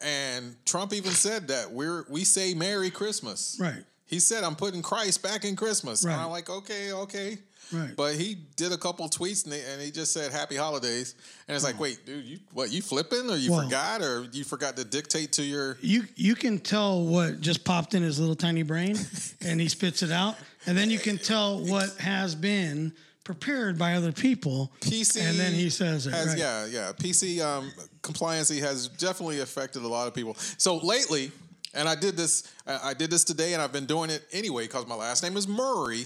and 0.01 0.55
Trump 0.65 0.93
even 0.93 1.11
said 1.11 1.47
that 1.49 1.71
we're 1.71 2.05
we 2.09 2.23
say 2.23 2.53
Merry 2.53 2.89
Christmas. 2.89 3.57
right, 3.59 3.83
He 4.05 4.19
said, 4.19 4.43
"I'm 4.43 4.55
putting 4.55 4.81
Christ 4.81 5.21
back 5.23 5.43
in 5.43 5.55
Christmas." 5.55 6.03
And 6.03 6.13
I'm 6.13 6.29
like, 6.29 6.49
okay, 6.49 6.91
okay. 6.93 7.37
Right. 7.73 7.95
But 7.95 8.15
he 8.15 8.35
did 8.55 8.71
a 8.71 8.77
couple 8.77 9.07
tweets 9.09 9.43
and, 9.43 9.53
they, 9.53 9.61
and 9.63 9.81
he 9.81 9.91
just 9.91 10.13
said 10.13 10.31
"Happy 10.31 10.55
Holidays," 10.55 11.15
and 11.47 11.55
it's 11.55 11.63
like, 11.63 11.79
wait, 11.79 12.05
dude, 12.05 12.25
you 12.25 12.39
what? 12.53 12.71
You 12.71 12.81
flipping 12.81 13.29
or 13.29 13.35
you 13.35 13.51
Well- 13.51 13.63
forgot 13.63 14.01
or 14.01 14.27
you 14.31 14.43
forgot 14.43 14.75
to 14.77 14.83
dictate 14.83 15.31
to 15.33 15.43
your? 15.43 15.77
you 15.81 16.03
you 16.15 16.35
can 16.35 16.59
tell 16.59 17.03
what 17.03 17.41
just 17.41 17.63
popped 17.63 17.93
in 17.93 18.03
his 18.03 18.19
little 18.19 18.35
tiny 18.35 18.63
brain 18.63 18.97
and 19.41 19.59
he 19.59 19.67
spits 19.67 20.03
it 20.03 20.11
out 20.11 20.35
and 20.65 20.77
then 20.77 20.89
you 20.89 20.99
can 20.99 21.17
tell 21.17 21.59
what 21.59 21.89
has 21.97 22.35
been 22.35 22.93
prepared 23.23 23.77
by 23.77 23.93
other 23.93 24.11
people 24.11 24.71
PC 24.81 25.21
and 25.21 25.39
then 25.39 25.53
he 25.53 25.69
says 25.69 26.07
it 26.07 26.11
has, 26.11 26.27
right. 26.29 26.37
yeah 26.37 26.65
yeah 26.65 26.91
PC 26.91 27.39
um, 27.39 27.71
compliancy 28.01 28.59
has 28.59 28.87
definitely 28.87 29.39
affected 29.41 29.83
a 29.83 29.87
lot 29.87 30.07
of 30.07 30.13
people. 30.13 30.33
So 30.57 30.77
lately, 30.77 31.31
and 31.73 31.87
I 31.87 31.95
did 31.95 32.17
this 32.17 32.51
I 32.65 32.93
did 32.93 33.09
this 33.11 33.23
today, 33.23 33.53
and 33.53 33.61
I've 33.61 33.71
been 33.71 33.85
doing 33.85 34.09
it 34.09 34.23
anyway 34.31 34.63
because 34.63 34.87
my 34.87 34.95
last 34.95 35.23
name 35.23 35.37
is 35.37 35.47
Murray, 35.47 36.05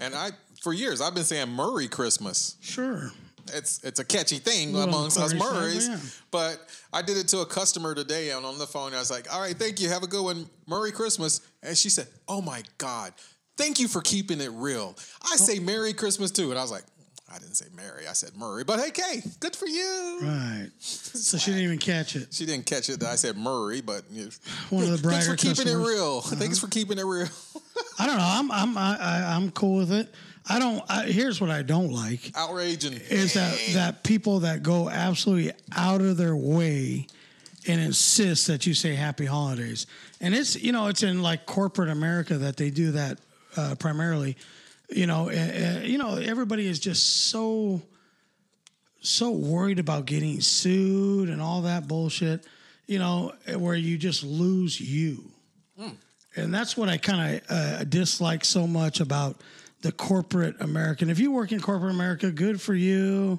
and 0.00 0.14
I 0.14 0.30
for 0.68 0.74
years 0.74 1.00
I've 1.00 1.14
been 1.14 1.24
saying 1.24 1.48
Murray 1.48 1.88
Christmas. 1.88 2.56
sure 2.60 3.10
it's 3.54 3.82
it's 3.82 3.98
a 3.98 4.04
catchy 4.04 4.36
thing 4.36 4.74
Little 4.74 4.94
amongst 4.94 5.18
us 5.18 5.32
Murrays. 5.32 6.20
But 6.30 6.60
I 6.92 7.00
did 7.00 7.16
it 7.16 7.28
to 7.28 7.38
a 7.38 7.46
customer 7.46 7.94
today 7.94 8.30
and 8.30 8.44
on 8.44 8.58
the 8.58 8.66
phone. 8.66 8.92
I 8.92 8.98
was 8.98 9.10
like, 9.10 9.32
"All 9.32 9.40
right, 9.40 9.56
thank 9.56 9.80
you. 9.80 9.88
Have 9.88 10.02
a 10.02 10.06
good 10.06 10.22
one. 10.22 10.50
Merry 10.66 10.92
Christmas." 10.92 11.40
And 11.62 11.74
she 11.74 11.88
said, 11.88 12.08
"Oh 12.28 12.42
my 12.42 12.62
God, 12.76 13.14
thank 13.56 13.80
you 13.80 13.88
for 13.88 14.02
keeping 14.02 14.42
it 14.42 14.50
real. 14.52 14.94
I 15.22 15.36
say 15.36 15.60
Merry 15.60 15.94
Christmas 15.94 16.30
too." 16.30 16.50
And 16.50 16.58
I 16.58 16.62
was 16.62 16.70
like, 16.70 16.84
"I 17.32 17.38
didn't 17.38 17.54
say 17.54 17.68
Merry. 17.74 18.06
I 18.06 18.12
said 18.12 18.36
Murray." 18.36 18.64
But 18.64 18.80
hey, 18.80 18.90
Kay, 18.90 19.22
good 19.40 19.56
for 19.56 19.66
you. 19.66 20.18
right 20.20 20.68
so 20.78 21.38
she 21.38 21.52
didn't 21.52 21.64
even 21.64 21.78
catch 21.78 22.16
it 22.16 22.28
She 22.34 22.44
didn't 22.44 22.66
catch 22.66 22.90
it 22.90 23.00
that 23.00 23.08
I 23.08 23.16
said 23.16 23.38
Murray, 23.38 23.80
but 23.80 24.02
you 24.10 24.24
know, 24.24 24.30
One 24.68 24.84
of 24.84 24.90
the 24.90 24.98
brighter. 24.98 25.24
thanks 25.24 25.26
for 25.28 25.36
keeping 25.36 25.64
customers. 25.64 25.74
Uh-huh. 25.74 25.88
it 25.88 25.94
real. 25.94 26.20
Thanks 26.20 26.58
for 26.58 26.66
keeping 26.68 26.98
it 26.98 27.04
real. 27.04 27.28
i 27.98 28.06
don't 28.06 28.18
know 28.18 28.24
i'm 28.24 28.50
i'm 28.52 28.76
I, 28.78 28.96
I, 29.00 29.34
i'm 29.34 29.50
cool 29.52 29.78
with 29.78 29.92
it 29.92 30.12
i 30.48 30.58
don't 30.58 30.82
I, 30.88 31.04
here's 31.04 31.40
what 31.40 31.50
i 31.50 31.62
don't 31.62 31.92
like. 31.92 32.32
Outrage 32.34 32.84
and 32.84 33.00
is 33.10 33.34
that 33.34 33.58
that 33.74 34.02
people 34.02 34.40
that 34.40 34.62
go 34.62 34.88
absolutely 34.88 35.52
out 35.76 36.00
of 36.00 36.16
their 36.16 36.36
way 36.36 37.06
and 37.66 37.80
insist 37.80 38.46
that 38.46 38.66
you 38.66 38.72
say 38.74 38.94
happy 38.94 39.26
holidays. 39.26 39.86
And 40.20 40.34
it's 40.34 40.60
you 40.60 40.72
know 40.72 40.86
it's 40.88 41.02
in 41.02 41.22
like 41.22 41.46
corporate 41.46 41.90
america 41.90 42.38
that 42.38 42.56
they 42.56 42.70
do 42.70 42.92
that 42.92 43.18
uh, 43.56 43.74
primarily. 43.78 44.36
You 44.88 45.06
know 45.06 45.28
uh, 45.28 45.80
you 45.84 45.98
know 45.98 46.16
everybody 46.16 46.66
is 46.66 46.78
just 46.78 47.28
so 47.30 47.82
so 49.00 49.30
worried 49.30 49.78
about 49.78 50.06
getting 50.06 50.40
sued 50.40 51.28
and 51.28 51.40
all 51.40 51.62
that 51.62 51.86
bullshit 51.86 52.44
you 52.88 52.98
know 52.98 53.32
where 53.56 53.76
you 53.76 53.96
just 53.98 54.24
lose 54.24 54.80
you. 54.80 55.30
And 56.34 56.52
that's 56.52 56.76
what 56.76 56.88
I 56.88 56.98
kind 56.98 57.36
of 57.36 57.50
uh, 57.50 57.84
dislike 57.84 58.44
so 58.44 58.66
much 58.66 59.00
about 59.00 59.40
the 59.82 59.92
corporate 59.92 60.56
American. 60.60 61.10
If 61.10 61.18
you 61.18 61.30
work 61.30 61.52
in 61.52 61.60
corporate 61.60 61.94
America, 61.94 62.30
good 62.30 62.60
for 62.60 62.74
you, 62.74 63.38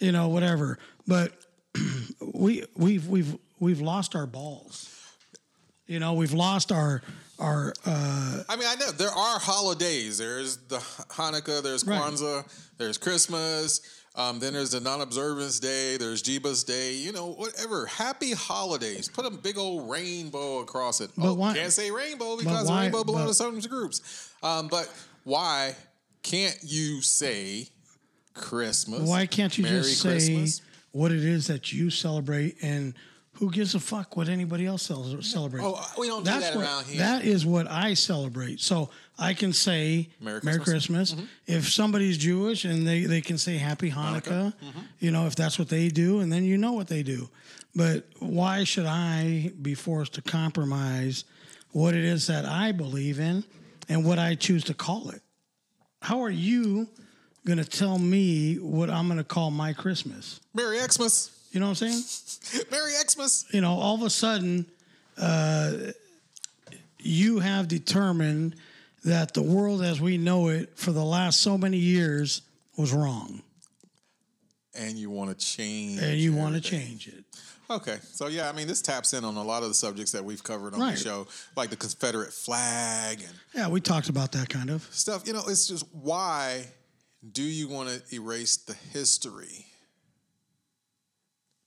you 0.00 0.12
know, 0.12 0.28
whatever. 0.28 0.78
But 1.06 1.32
we 2.34 2.64
we've 2.76 3.06
we've 3.06 3.36
we've 3.60 3.80
lost 3.80 4.14
our 4.14 4.26
balls. 4.26 4.92
You 5.86 6.00
know, 6.00 6.14
we've 6.14 6.32
lost 6.32 6.72
our 6.72 7.02
our 7.38 7.72
uh, 7.84 8.42
I 8.48 8.56
mean, 8.56 8.66
I 8.66 8.74
know 8.76 8.90
there 8.92 9.10
are 9.10 9.38
holidays. 9.38 10.18
There's 10.18 10.56
the 10.56 10.78
Hanukkah, 10.78 11.62
there's 11.62 11.86
Right. 11.86 12.00
Kwanzaa, 12.00 12.44
there's 12.78 12.98
Christmas. 12.98 13.80
Um, 14.16 14.38
then 14.40 14.54
there's 14.54 14.70
the 14.70 14.80
non-observance 14.80 15.60
day. 15.60 15.98
There's 15.98 16.22
Jeebus 16.22 16.64
Day. 16.66 16.94
You 16.94 17.12
know, 17.12 17.32
whatever. 17.32 17.84
Happy 17.84 18.32
holidays. 18.32 19.10
Put 19.10 19.26
a 19.26 19.30
big 19.30 19.58
old 19.58 19.90
rainbow 19.90 20.60
across 20.60 21.02
it. 21.02 21.10
But 21.18 21.28
oh, 21.28 21.34
why- 21.34 21.52
can't 21.54 21.70
say 21.70 21.90
rainbow 21.90 22.38
because 22.38 22.66
why- 22.66 22.84
rainbow 22.84 23.04
belongs 23.04 23.28
to 23.28 23.34
certain 23.34 23.60
groups. 23.60 24.30
Um, 24.42 24.68
but 24.68 24.90
why 25.26 25.74
can't 26.22 26.56
you 26.62 27.02
say 27.02 27.68
Christmas? 28.32 29.00
why 29.00 29.26
can't 29.26 29.58
you 29.58 29.64
Merry 29.64 29.78
just 29.78 30.00
say 30.00 30.10
Christmas? 30.10 30.62
what 30.92 31.10
it 31.10 31.24
is 31.24 31.48
that 31.48 31.72
you 31.72 31.90
celebrate 31.90 32.56
and 32.62 32.94
who 33.32 33.50
gives 33.50 33.74
a 33.74 33.80
fuck 33.80 34.16
what 34.16 34.28
anybody 34.28 34.64
else 34.66 34.84
celebrates? 34.84 35.34
Oh, 35.66 35.92
we 35.98 36.06
don't 36.06 36.24
do 36.24 36.30
That's 36.30 36.50
that 36.50 36.56
what, 36.56 36.64
around 36.64 36.86
here. 36.86 36.98
That 37.00 37.24
is 37.24 37.44
what 37.44 37.70
I 37.70 37.92
celebrate. 37.94 38.60
So 38.60 38.88
I 39.18 39.34
can 39.34 39.52
say 39.52 40.08
Merry 40.20 40.40
Merry 40.42 40.58
Christmas. 40.58 41.10
Christmas. 41.10 41.12
Mm-hmm. 41.12 41.56
If 41.58 41.68
somebody's 41.70 42.16
Jewish 42.16 42.64
and 42.64 42.86
they, 42.86 43.04
they 43.04 43.20
can 43.20 43.36
say 43.36 43.58
Happy 43.58 43.90
Hanukkah, 43.90 44.54
mm-hmm. 44.54 44.80
you 45.00 45.10
know, 45.10 45.26
if 45.26 45.34
that's 45.36 45.58
what 45.58 45.68
they 45.68 45.88
do, 45.88 46.20
and 46.20 46.32
then 46.32 46.44
you 46.44 46.56
know 46.56 46.72
what 46.72 46.86
they 46.88 47.02
do. 47.02 47.28
But 47.74 48.06
why 48.20 48.64
should 48.64 48.86
I 48.86 49.52
be 49.60 49.74
forced 49.74 50.14
to 50.14 50.22
compromise 50.22 51.24
what 51.72 51.94
it 51.94 52.04
is 52.04 52.28
that 52.28 52.46
I 52.46 52.72
believe 52.72 53.20
in 53.20 53.44
and 53.88 54.04
what 54.04 54.18
I 54.18 54.34
choose 54.34 54.64
to 54.64 54.74
call 54.74 55.10
it? 55.10 55.22
How 56.02 56.22
are 56.22 56.30
you 56.30 56.88
going 57.46 57.58
to 57.58 57.64
tell 57.64 57.98
me 57.98 58.56
what 58.56 58.90
I'm 58.90 59.06
going 59.06 59.18
to 59.18 59.24
call 59.24 59.50
my 59.50 59.72
Christmas? 59.72 60.40
Merry 60.54 60.78
Xmas. 60.78 61.30
You 61.52 61.60
know 61.60 61.66
what 61.70 61.80
I'm 61.82 61.90
saying? 61.90 62.64
Merry 62.70 62.92
Xmas. 63.08 63.46
you 63.52 63.60
know, 63.60 63.72
all 63.74 63.94
of 63.94 64.02
a 64.02 64.10
sudden, 64.10 64.66
uh, 65.16 65.72
you 66.98 67.38
have 67.38 67.68
determined 67.68 68.56
that 69.04 69.34
the 69.34 69.42
world 69.42 69.82
as 69.82 70.00
we 70.00 70.18
know 70.18 70.48
it 70.48 70.76
for 70.76 70.90
the 70.92 71.04
last 71.04 71.40
so 71.40 71.56
many 71.56 71.78
years 71.78 72.42
was 72.76 72.92
wrong, 72.92 73.42
And 74.74 74.98
you 74.98 75.08
want 75.10 75.30
to 75.38 75.46
change. 75.46 76.00
and 76.02 76.18
you 76.18 76.34
want 76.34 76.56
to 76.56 76.60
change 76.60 77.06
it. 77.08 77.24
Okay, 77.68 77.98
so 78.12 78.28
yeah, 78.28 78.48
I 78.48 78.52
mean, 78.52 78.68
this 78.68 78.80
taps 78.80 79.12
in 79.12 79.24
on 79.24 79.36
a 79.36 79.42
lot 79.42 79.62
of 79.62 79.68
the 79.68 79.74
subjects 79.74 80.12
that 80.12 80.24
we've 80.24 80.42
covered 80.44 80.72
on 80.74 80.80
Right. 80.80 80.96
the 80.96 81.02
show, 81.02 81.26
like 81.56 81.70
the 81.70 81.76
Confederate 81.76 82.32
flag 82.32 83.20
and 83.20 83.34
Yeah, 83.54 83.68
we 83.68 83.80
talked 83.80 84.08
about 84.08 84.32
that 84.32 84.48
kind 84.48 84.70
of. 84.70 84.86
stuff. 84.92 85.26
You 85.26 85.32
know, 85.32 85.42
it's 85.48 85.66
just 85.66 85.84
why 85.92 86.68
do 87.32 87.42
you 87.42 87.68
want 87.68 87.88
to 87.88 88.14
erase 88.14 88.56
the 88.56 88.74
history 88.74 89.66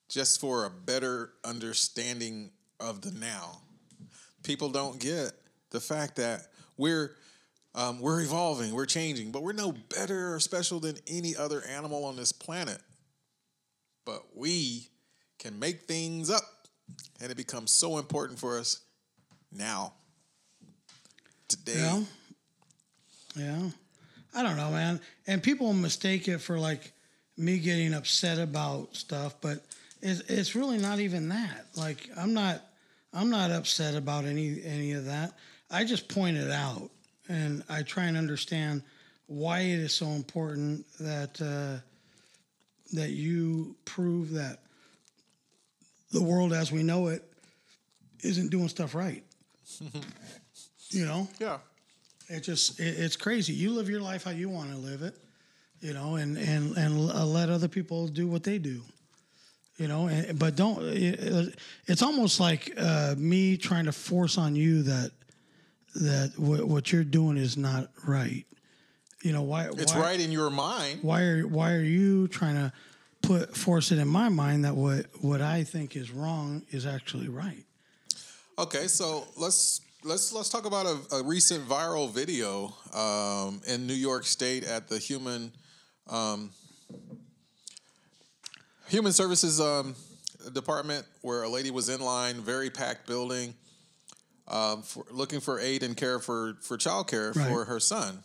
just 0.08 0.40
for 0.40 0.66
a 0.66 0.70
better 0.70 1.34
understanding 1.44 2.52
of 2.80 3.02
the 3.02 3.12
now? 3.12 3.62
People 4.44 4.70
don't 4.70 5.00
get 5.00 5.34
the 5.72 5.82
fact 5.82 6.16
that 6.16 6.48
we're 6.78 7.16
um, 7.76 8.00
we're 8.00 8.22
evolving, 8.22 8.74
we're 8.74 8.86
changing, 8.88 9.32
but 9.32 9.44
we're 9.44 9.54
no 9.54 9.72
better 9.96 10.34
or 10.34 10.40
special 10.40 10.80
than 10.80 10.98
any 11.08 11.36
other 11.36 11.64
animal 11.66 12.04
on 12.06 12.16
this 12.16 12.32
planet. 12.32 12.80
But 14.06 14.24
we 14.36 14.88
can 15.40 15.58
make 15.58 15.84
things 15.84 16.30
up, 16.30 16.44
and 17.20 17.32
it 17.32 17.38
becomes 17.38 17.72
so 17.72 17.98
important 17.98 18.40
for 18.40 18.60
us 18.60 18.82
now, 19.52 19.94
today. 21.48 21.74
Yeah. 21.76 22.04
Yeah. 23.36 23.70
I 24.36 24.44
don't 24.44 24.58
know, 24.58 24.70
man. 24.70 25.00
And 25.28 25.42
people 25.42 25.74
mistake 25.74 26.28
it 26.28 26.40
for 26.40 26.60
like 26.60 26.92
me 27.38 27.58
getting 27.58 27.94
upset 27.94 28.38
about 28.38 28.96
stuff, 28.96 29.36
but 29.42 29.66
it's, 30.02 30.22
it's 30.22 30.56
really 30.56 30.78
not 30.78 31.00
even 31.00 31.30
that. 31.30 31.66
Like 31.76 32.10
I'm 32.18 32.34
not 32.34 32.62
I'm 33.14 33.30
not 33.30 33.52
upset 33.52 33.96
about 33.96 34.26
any 34.26 34.62
any 34.64 34.92
of 34.92 35.06
that. 35.06 35.34
I 35.72 35.84
just 35.84 36.08
point 36.08 36.38
it 36.38 36.52
out 36.52 36.90
and 37.28 37.64
I 37.70 37.84
try 37.84 38.06
and 38.06 38.18
understand 38.18 38.84
why 39.28 39.60
it 39.62 39.80
is 39.80 39.94
so 39.94 40.08
important 40.08 40.86
that 41.00 41.42
uh, 41.42 41.82
that 42.94 43.12
you 43.12 43.76
prove 43.86 44.32
that 44.32 44.60
the 46.12 46.22
world 46.22 46.54
as 46.54 46.72
we 46.72 46.84
know 46.84 47.08
it 47.08 47.24
isn't 48.24 48.50
doing 48.50 48.68
stuff 48.68 48.96
right. 48.96 49.24
you 50.90 51.06
know? 51.06 51.28
Yeah. 51.40 51.60
It 52.30 52.42
just 52.42 52.80
it, 52.80 53.00
it's 53.00 53.16
crazy. 53.16 53.54
You 53.54 53.72
live 53.72 53.90
your 53.90 54.02
life 54.02 54.24
how 54.24 54.32
you 54.32 54.50
want 54.50 54.72
to 54.72 54.78
live 54.78 55.02
it, 55.02 55.16
you 55.82 55.94
know, 55.94 56.16
and 56.16 56.38
and 56.38 56.78
and 56.78 57.12
uh, 57.12 57.26
let 57.26 57.50
other 57.50 57.68
people 57.68 58.08
do 58.08 58.28
what 58.28 58.44
they 58.44 58.60
do, 58.60 58.82
you 59.78 59.88
know. 59.88 60.08
And, 60.08 60.38
but 60.38 60.56
don't. 60.56 60.80
It, 60.84 61.58
it's 61.88 62.04
almost 62.04 62.40
like 62.40 62.72
uh, 62.78 63.16
me 63.18 63.58
trying 63.58 63.86
to 63.86 63.92
force 63.92 64.38
on 64.38 64.56
you 64.56 64.84
that 64.84 65.12
that 65.96 66.34
what, 66.38 66.68
what 66.68 66.92
you're 66.92 67.04
doing 67.04 67.38
is 67.38 67.58
not 67.58 67.90
right. 68.08 68.46
You 69.24 69.34
know 69.34 69.42
why? 69.42 69.70
It's 69.74 69.96
why, 69.96 70.02
right 70.02 70.20
in 70.20 70.32
your 70.32 70.52
mind. 70.52 71.00
Why 71.02 71.24
are 71.24 71.48
why 71.48 71.74
are 71.74 71.82
you 71.82 72.28
trying 72.28 72.56
to 72.56 72.72
put 73.30 73.56
force 73.56 73.92
it 73.92 74.00
in 74.00 74.08
my 74.08 74.28
mind 74.28 74.66
that 74.66 74.76
what 74.76 75.06
what 75.22 75.40
I 75.40 75.64
think 75.64 75.96
is 75.96 76.10
wrong 76.10 76.64
is 76.72 76.88
actually 76.88 77.28
right? 77.30 77.64
Okay, 78.58 78.88
so 78.88 79.28
let's 79.38 79.82
let's 80.04 80.34
let's 80.34 80.50
talk 80.50 80.66
about 80.66 80.88
a, 80.88 81.18
a 81.18 81.24
recent 81.24 81.68
viral 81.68 82.12
video 82.12 82.74
um, 82.92 83.62
in 83.68 83.86
New 83.86 83.94
York 83.94 84.26
State 84.26 84.64
at 84.64 84.88
the 84.88 84.98
Human 84.98 85.52
um, 86.10 86.50
Human 88.88 89.12
Services 89.14 89.62
um, 89.62 89.96
Department, 90.52 91.06
where 91.22 91.44
a 91.44 91.50
lady 91.50 91.70
was 91.70 91.88
in 91.88 92.02
line, 92.02 92.42
very 92.42 92.72
packed 92.72 93.06
building, 93.06 93.54
um, 94.48 94.82
for, 94.82 95.06
looking 95.12 95.40
for 95.40 95.60
aid 95.60 95.84
and 95.84 95.96
care 95.96 96.18
for 96.18 96.58
for 96.62 96.78
childcare 96.80 97.36
Right. 97.36 97.48
for 97.48 97.66
her 97.66 97.80
son. 97.80 98.24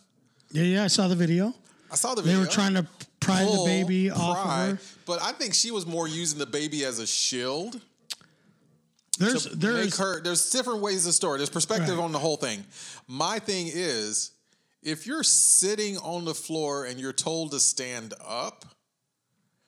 Yeah, 0.51 0.63
yeah. 0.63 0.83
I 0.83 0.87
saw 0.87 1.07
the 1.07 1.15
video. 1.15 1.53
I 1.91 1.95
saw 1.95 2.15
the 2.15 2.23
They 2.23 2.35
were 2.35 2.47
trying 2.47 2.73
to 2.73 2.87
pry 3.25 3.43
the 3.43 3.63
baby 3.65 4.09
off 4.11 4.37
of 4.37 4.51
her. 4.69 4.79
but 5.05 5.21
I 5.21 5.31
think 5.33 5.53
she 5.53 5.71
was 5.71 5.85
more 5.85 6.07
using 6.07 6.39
the 6.39 6.45
baby 6.45 6.85
as 6.85 6.99
a 6.99 7.07
shield. 7.07 7.79
There's 9.17 9.45
there's 9.45 9.85
make 9.85 9.95
her 9.95 10.21
there's 10.21 10.49
different 10.49 10.81
ways 10.81 11.05
to 11.05 11.13
store 11.13 11.35
it. 11.35 11.37
There's 11.39 11.49
perspective 11.49 11.97
Right. 11.97 12.03
on 12.03 12.11
the 12.11 12.19
whole 12.19 12.35
thing. 12.37 12.65
My 13.07 13.39
thing 13.39 13.69
is 13.73 14.31
if 14.83 15.07
you're 15.07 15.23
sitting 15.23 15.97
on 15.99 16.25
the 16.25 16.33
floor 16.33 16.85
and 16.85 16.99
you're 16.99 17.13
told 17.13 17.51
to 17.51 17.59
stand 17.59 18.13
up 18.25 18.65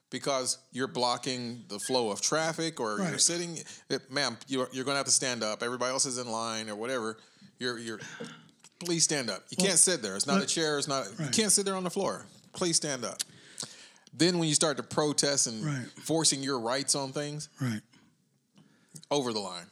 because 0.10 0.58
you're 0.72 0.88
blocking 0.88 1.64
the 1.70 1.80
flow 1.80 2.12
of 2.12 2.22
traffic 2.22 2.80
or 2.80 2.98
you're 3.00 3.18
sitting 3.18 3.58
it, 3.90 4.12
ma'am 4.12 4.38
you're, 4.48 4.70
you're 4.72 4.86
going 4.86 4.94
to 4.94 5.00
have 5.00 5.06
to 5.06 5.12
stand 5.12 5.44
up 5.44 5.62
everybody 5.64 5.92
else 5.92 6.06
is 6.06 6.18
in 6.18 6.30
line 6.32 6.70
or 6.70 6.76
whatever 6.76 7.18
you're 7.60 7.78
you're 7.78 8.00
please 8.80 9.04
stand 9.04 9.30
up 9.30 9.44
you 9.50 9.58
can't 9.58 9.78
sit 9.80 10.02
there 10.02 10.16
it's 10.16 10.26
not 10.28 10.42
a 10.42 10.46
chair 10.46 10.78
it's 10.78 10.88
not 10.88 11.06
you 11.20 11.28
can't 11.32 11.52
sit 11.52 11.66
there 11.66 11.76
on 11.76 11.84
the 11.84 11.90
floor 11.90 12.26
please 12.54 12.78
stand 12.78 13.04
up 13.04 13.18
then 14.18 14.40
when 14.40 14.48
you 14.50 14.56
start 14.56 14.78
to 14.78 14.84
protest 14.84 15.48
and 15.48 15.64
Right. 15.64 15.86
forcing 16.04 16.44
your 16.44 16.60
rights 16.60 16.96
on 16.96 17.12
things 17.12 17.50
right. 17.62 17.82
over 19.12 19.34
the 19.34 19.40
line 19.40 19.66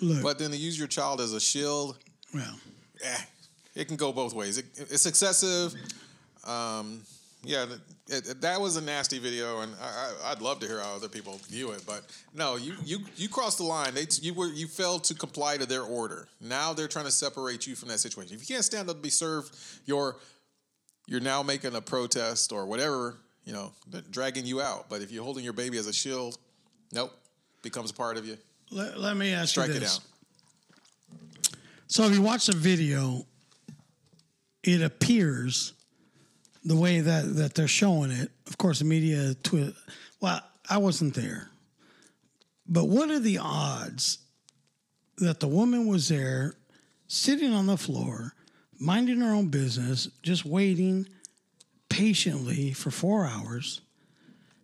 Look, 0.00 0.22
but 0.22 0.38
then 0.38 0.50
to 0.50 0.56
use 0.56 0.78
your 0.78 0.88
child 0.88 1.20
as 1.20 1.32
a 1.32 1.40
shield, 1.40 1.98
well, 2.34 2.58
eh, 3.02 3.20
it 3.74 3.88
can 3.88 3.96
go 3.96 4.12
both 4.12 4.32
ways. 4.34 4.58
It, 4.58 4.66
it's 4.76 5.06
excessive. 5.06 5.74
Um, 6.44 7.02
yeah, 7.44 7.66
it, 8.08 8.28
it, 8.28 8.40
that 8.40 8.60
was 8.60 8.76
a 8.76 8.80
nasty 8.80 9.18
video, 9.18 9.60
and 9.60 9.72
I, 9.80 9.86
I, 9.86 10.32
I'd 10.32 10.40
love 10.40 10.58
to 10.60 10.66
hear 10.66 10.80
how 10.80 10.94
other 10.96 11.08
people 11.08 11.40
view 11.48 11.70
it. 11.70 11.84
But 11.86 12.04
no, 12.34 12.56
you 12.56 12.74
you 12.84 12.98
you 13.16 13.28
crossed 13.28 13.58
the 13.58 13.64
line. 13.64 13.94
They 13.94 14.06
you 14.20 14.34
were 14.34 14.48
you 14.48 14.66
failed 14.66 15.04
to 15.04 15.14
comply 15.14 15.56
to 15.56 15.66
their 15.66 15.82
order. 15.82 16.28
Now 16.40 16.72
they're 16.72 16.88
trying 16.88 17.04
to 17.04 17.12
separate 17.12 17.66
you 17.66 17.76
from 17.76 17.88
that 17.90 17.98
situation. 17.98 18.34
If 18.34 18.40
you 18.48 18.54
can't 18.54 18.64
stand 18.64 18.88
up 18.90 18.96
to 18.96 19.02
be 19.02 19.10
served, 19.10 19.56
you're 19.86 20.16
you're 21.06 21.20
now 21.20 21.42
making 21.42 21.74
a 21.74 21.80
protest 21.80 22.52
or 22.52 22.66
whatever. 22.66 23.16
You 23.48 23.54
know, 23.54 23.72
dragging 24.10 24.44
you 24.44 24.60
out. 24.60 24.90
But 24.90 25.00
if 25.00 25.10
you're 25.10 25.24
holding 25.24 25.42
your 25.42 25.54
baby 25.54 25.78
as 25.78 25.86
a 25.86 25.92
shield, 25.92 26.36
nope, 26.92 27.10
becomes 27.62 27.90
a 27.90 27.94
part 27.94 28.18
of 28.18 28.26
you. 28.26 28.36
let, 28.70 29.00
let 29.00 29.16
me 29.16 29.32
ask 29.32 29.48
Strike 29.48 29.68
you 29.70 29.76
it 29.76 29.80
this. 29.80 30.00
down. 30.00 31.58
So 31.86 32.04
if 32.04 32.12
you 32.12 32.20
watch 32.20 32.44
the 32.44 32.54
video, 32.54 33.24
it 34.62 34.82
appears 34.82 35.72
the 36.62 36.76
way 36.76 37.00
that, 37.00 37.36
that 37.36 37.54
they're 37.54 37.66
showing 37.66 38.10
it. 38.10 38.30
Of 38.48 38.58
course, 38.58 38.80
the 38.80 38.84
media 38.84 39.32
twi- 39.42 39.72
Well, 40.20 40.42
I 40.68 40.76
wasn't 40.76 41.14
there, 41.14 41.48
but 42.66 42.84
what 42.84 43.08
are 43.10 43.18
the 43.18 43.38
odds 43.38 44.18
that 45.16 45.40
the 45.40 45.48
woman 45.48 45.86
was 45.86 46.08
there, 46.08 46.52
sitting 47.06 47.54
on 47.54 47.64
the 47.64 47.78
floor, 47.78 48.34
minding 48.78 49.22
her 49.22 49.32
own 49.32 49.48
business, 49.48 50.10
just 50.22 50.44
waiting 50.44 51.08
patiently 51.98 52.72
for 52.72 52.92
four 52.92 53.26
hours, 53.26 53.80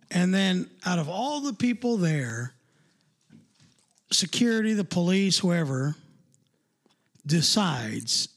and 0.08 0.32
then 0.32 0.70
out 0.86 1.00
of 1.00 1.08
all 1.08 1.40
the 1.40 1.52
people 1.52 1.96
there, 1.96 2.54
security, 4.12 4.72
the 4.72 4.84
police, 4.84 5.36
whoever 5.40 5.96
decides 7.26 8.28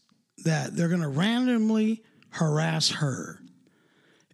that 0.45 0.75
they're 0.75 0.88
going 0.88 1.01
to 1.01 1.07
randomly 1.07 2.01
harass 2.31 2.89
her 2.89 3.39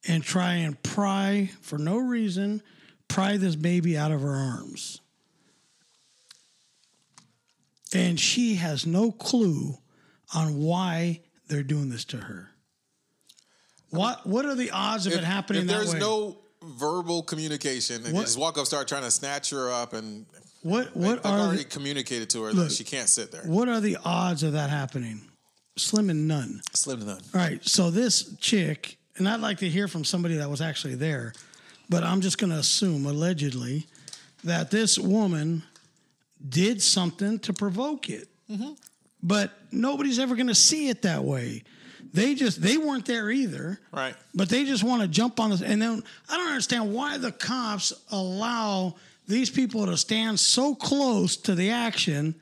and 0.08 0.24
try 0.24 0.54
and 0.54 0.82
pry, 0.82 1.50
for 1.60 1.78
no 1.78 1.98
reason, 1.98 2.64
pry 3.10 3.36
this 3.36 3.58
baby 3.58 3.98
out 3.98 4.12
of 4.12 4.22
her 4.22 4.34
arms. 4.34 5.02
And 7.94 8.18
she 8.18 8.56
has 8.56 8.86
no 8.86 9.12
clue 9.12 9.78
on 10.34 10.62
why 10.62 11.20
they're 11.50 11.64
doing 11.64 11.90
this 11.90 12.06
to 12.06 12.18
her. 12.18 12.53
What 13.94 14.26
What 14.26 14.46
are 14.46 14.56
the 14.56 14.72
odds 14.72 15.06
of 15.06 15.14
it 15.14 15.24
happening 15.24 15.64
if 15.64 15.68
that 15.68 15.74
there's 15.78 15.94
no 15.94 16.38
verbal 16.64 17.22
communication 17.24 18.04
and 18.06 18.14
What- 18.14 18.26
just 18.26 18.38
walk 18.38 18.58
up 18.58 18.66
start 18.66 18.88
trying 18.88 19.04
to 19.04 19.12
snatch 19.12 19.50
her 19.52 19.72
up 19.72 19.94
and 19.94 20.26
what 20.62 20.96
What 20.96 21.22
they've 21.24 21.32
are 21.32 21.40
already 21.40 21.58
the, 21.64 21.70
communicated 21.70 22.30
to 22.32 22.44
her 22.44 22.54
Look. 22.54 22.70
that 22.70 22.74
she 22.76 22.84
can't 22.84 23.10
sit 23.10 23.32
there 23.32 23.44
What 23.44 23.68
are 23.70 23.80
the 23.82 23.98
odds 24.04 24.44
of 24.44 24.54
that 24.54 24.70
happening? 24.70 25.22
Slim 25.78 26.10
and 26.10 26.28
none. 26.28 26.62
slim 26.74 27.00
and 27.00 27.08
none 27.08 27.22
All 27.34 27.42
right, 27.42 27.60
so 27.68 27.92
this 27.92 28.36
chick, 28.40 28.98
and 29.18 29.28
I'd 29.28 29.42
like 29.42 29.58
to 29.60 29.70
hear 29.70 29.88
from 29.88 30.04
somebody 30.06 30.36
that 30.38 30.50
was 30.50 30.62
actually 30.62 30.96
there, 30.96 31.34
but 31.90 32.04
I'm 32.04 32.22
just 32.22 32.38
going 32.38 32.52
to 32.52 32.58
assume, 32.60 33.06
allegedly, 33.06 33.88
that 34.44 34.72
this 34.72 34.98
woman 34.98 35.64
did 36.48 36.82
something 36.82 37.40
to 37.40 37.54
provoke 37.54 38.10
it. 38.10 38.28
Mm-hmm. 38.50 38.74
But 39.22 39.52
nobody's 39.72 40.20
ever 40.20 40.36
going 40.36 40.48
to 40.48 40.56
see 40.56 40.90
it 40.90 41.02
that 41.04 41.24
way. 41.24 41.64
They 42.14 42.36
just 42.36 42.62
they 42.62 42.78
weren't 42.78 43.06
there 43.06 43.32
either. 43.32 43.80
right 43.92 44.16
But 44.36 44.50
they 44.50 44.66
just 44.66 44.84
want 44.84 45.02
to 45.02 45.08
jump 45.08 45.40
on 45.40 45.50
this. 45.50 45.62
And 45.62 45.82
then 45.82 46.04
I 46.30 46.38
don't 46.38 46.48
understand 46.48 46.94
why 46.94 47.18
the 47.18 47.32
cops 47.32 47.92
allow 48.12 48.96
these 49.28 49.50
people 49.50 49.86
to 49.88 49.98
stand 49.98 50.40
so 50.40 50.76
close 50.76 51.36
to 51.38 51.56
the 51.56 51.72
action, 51.72 52.36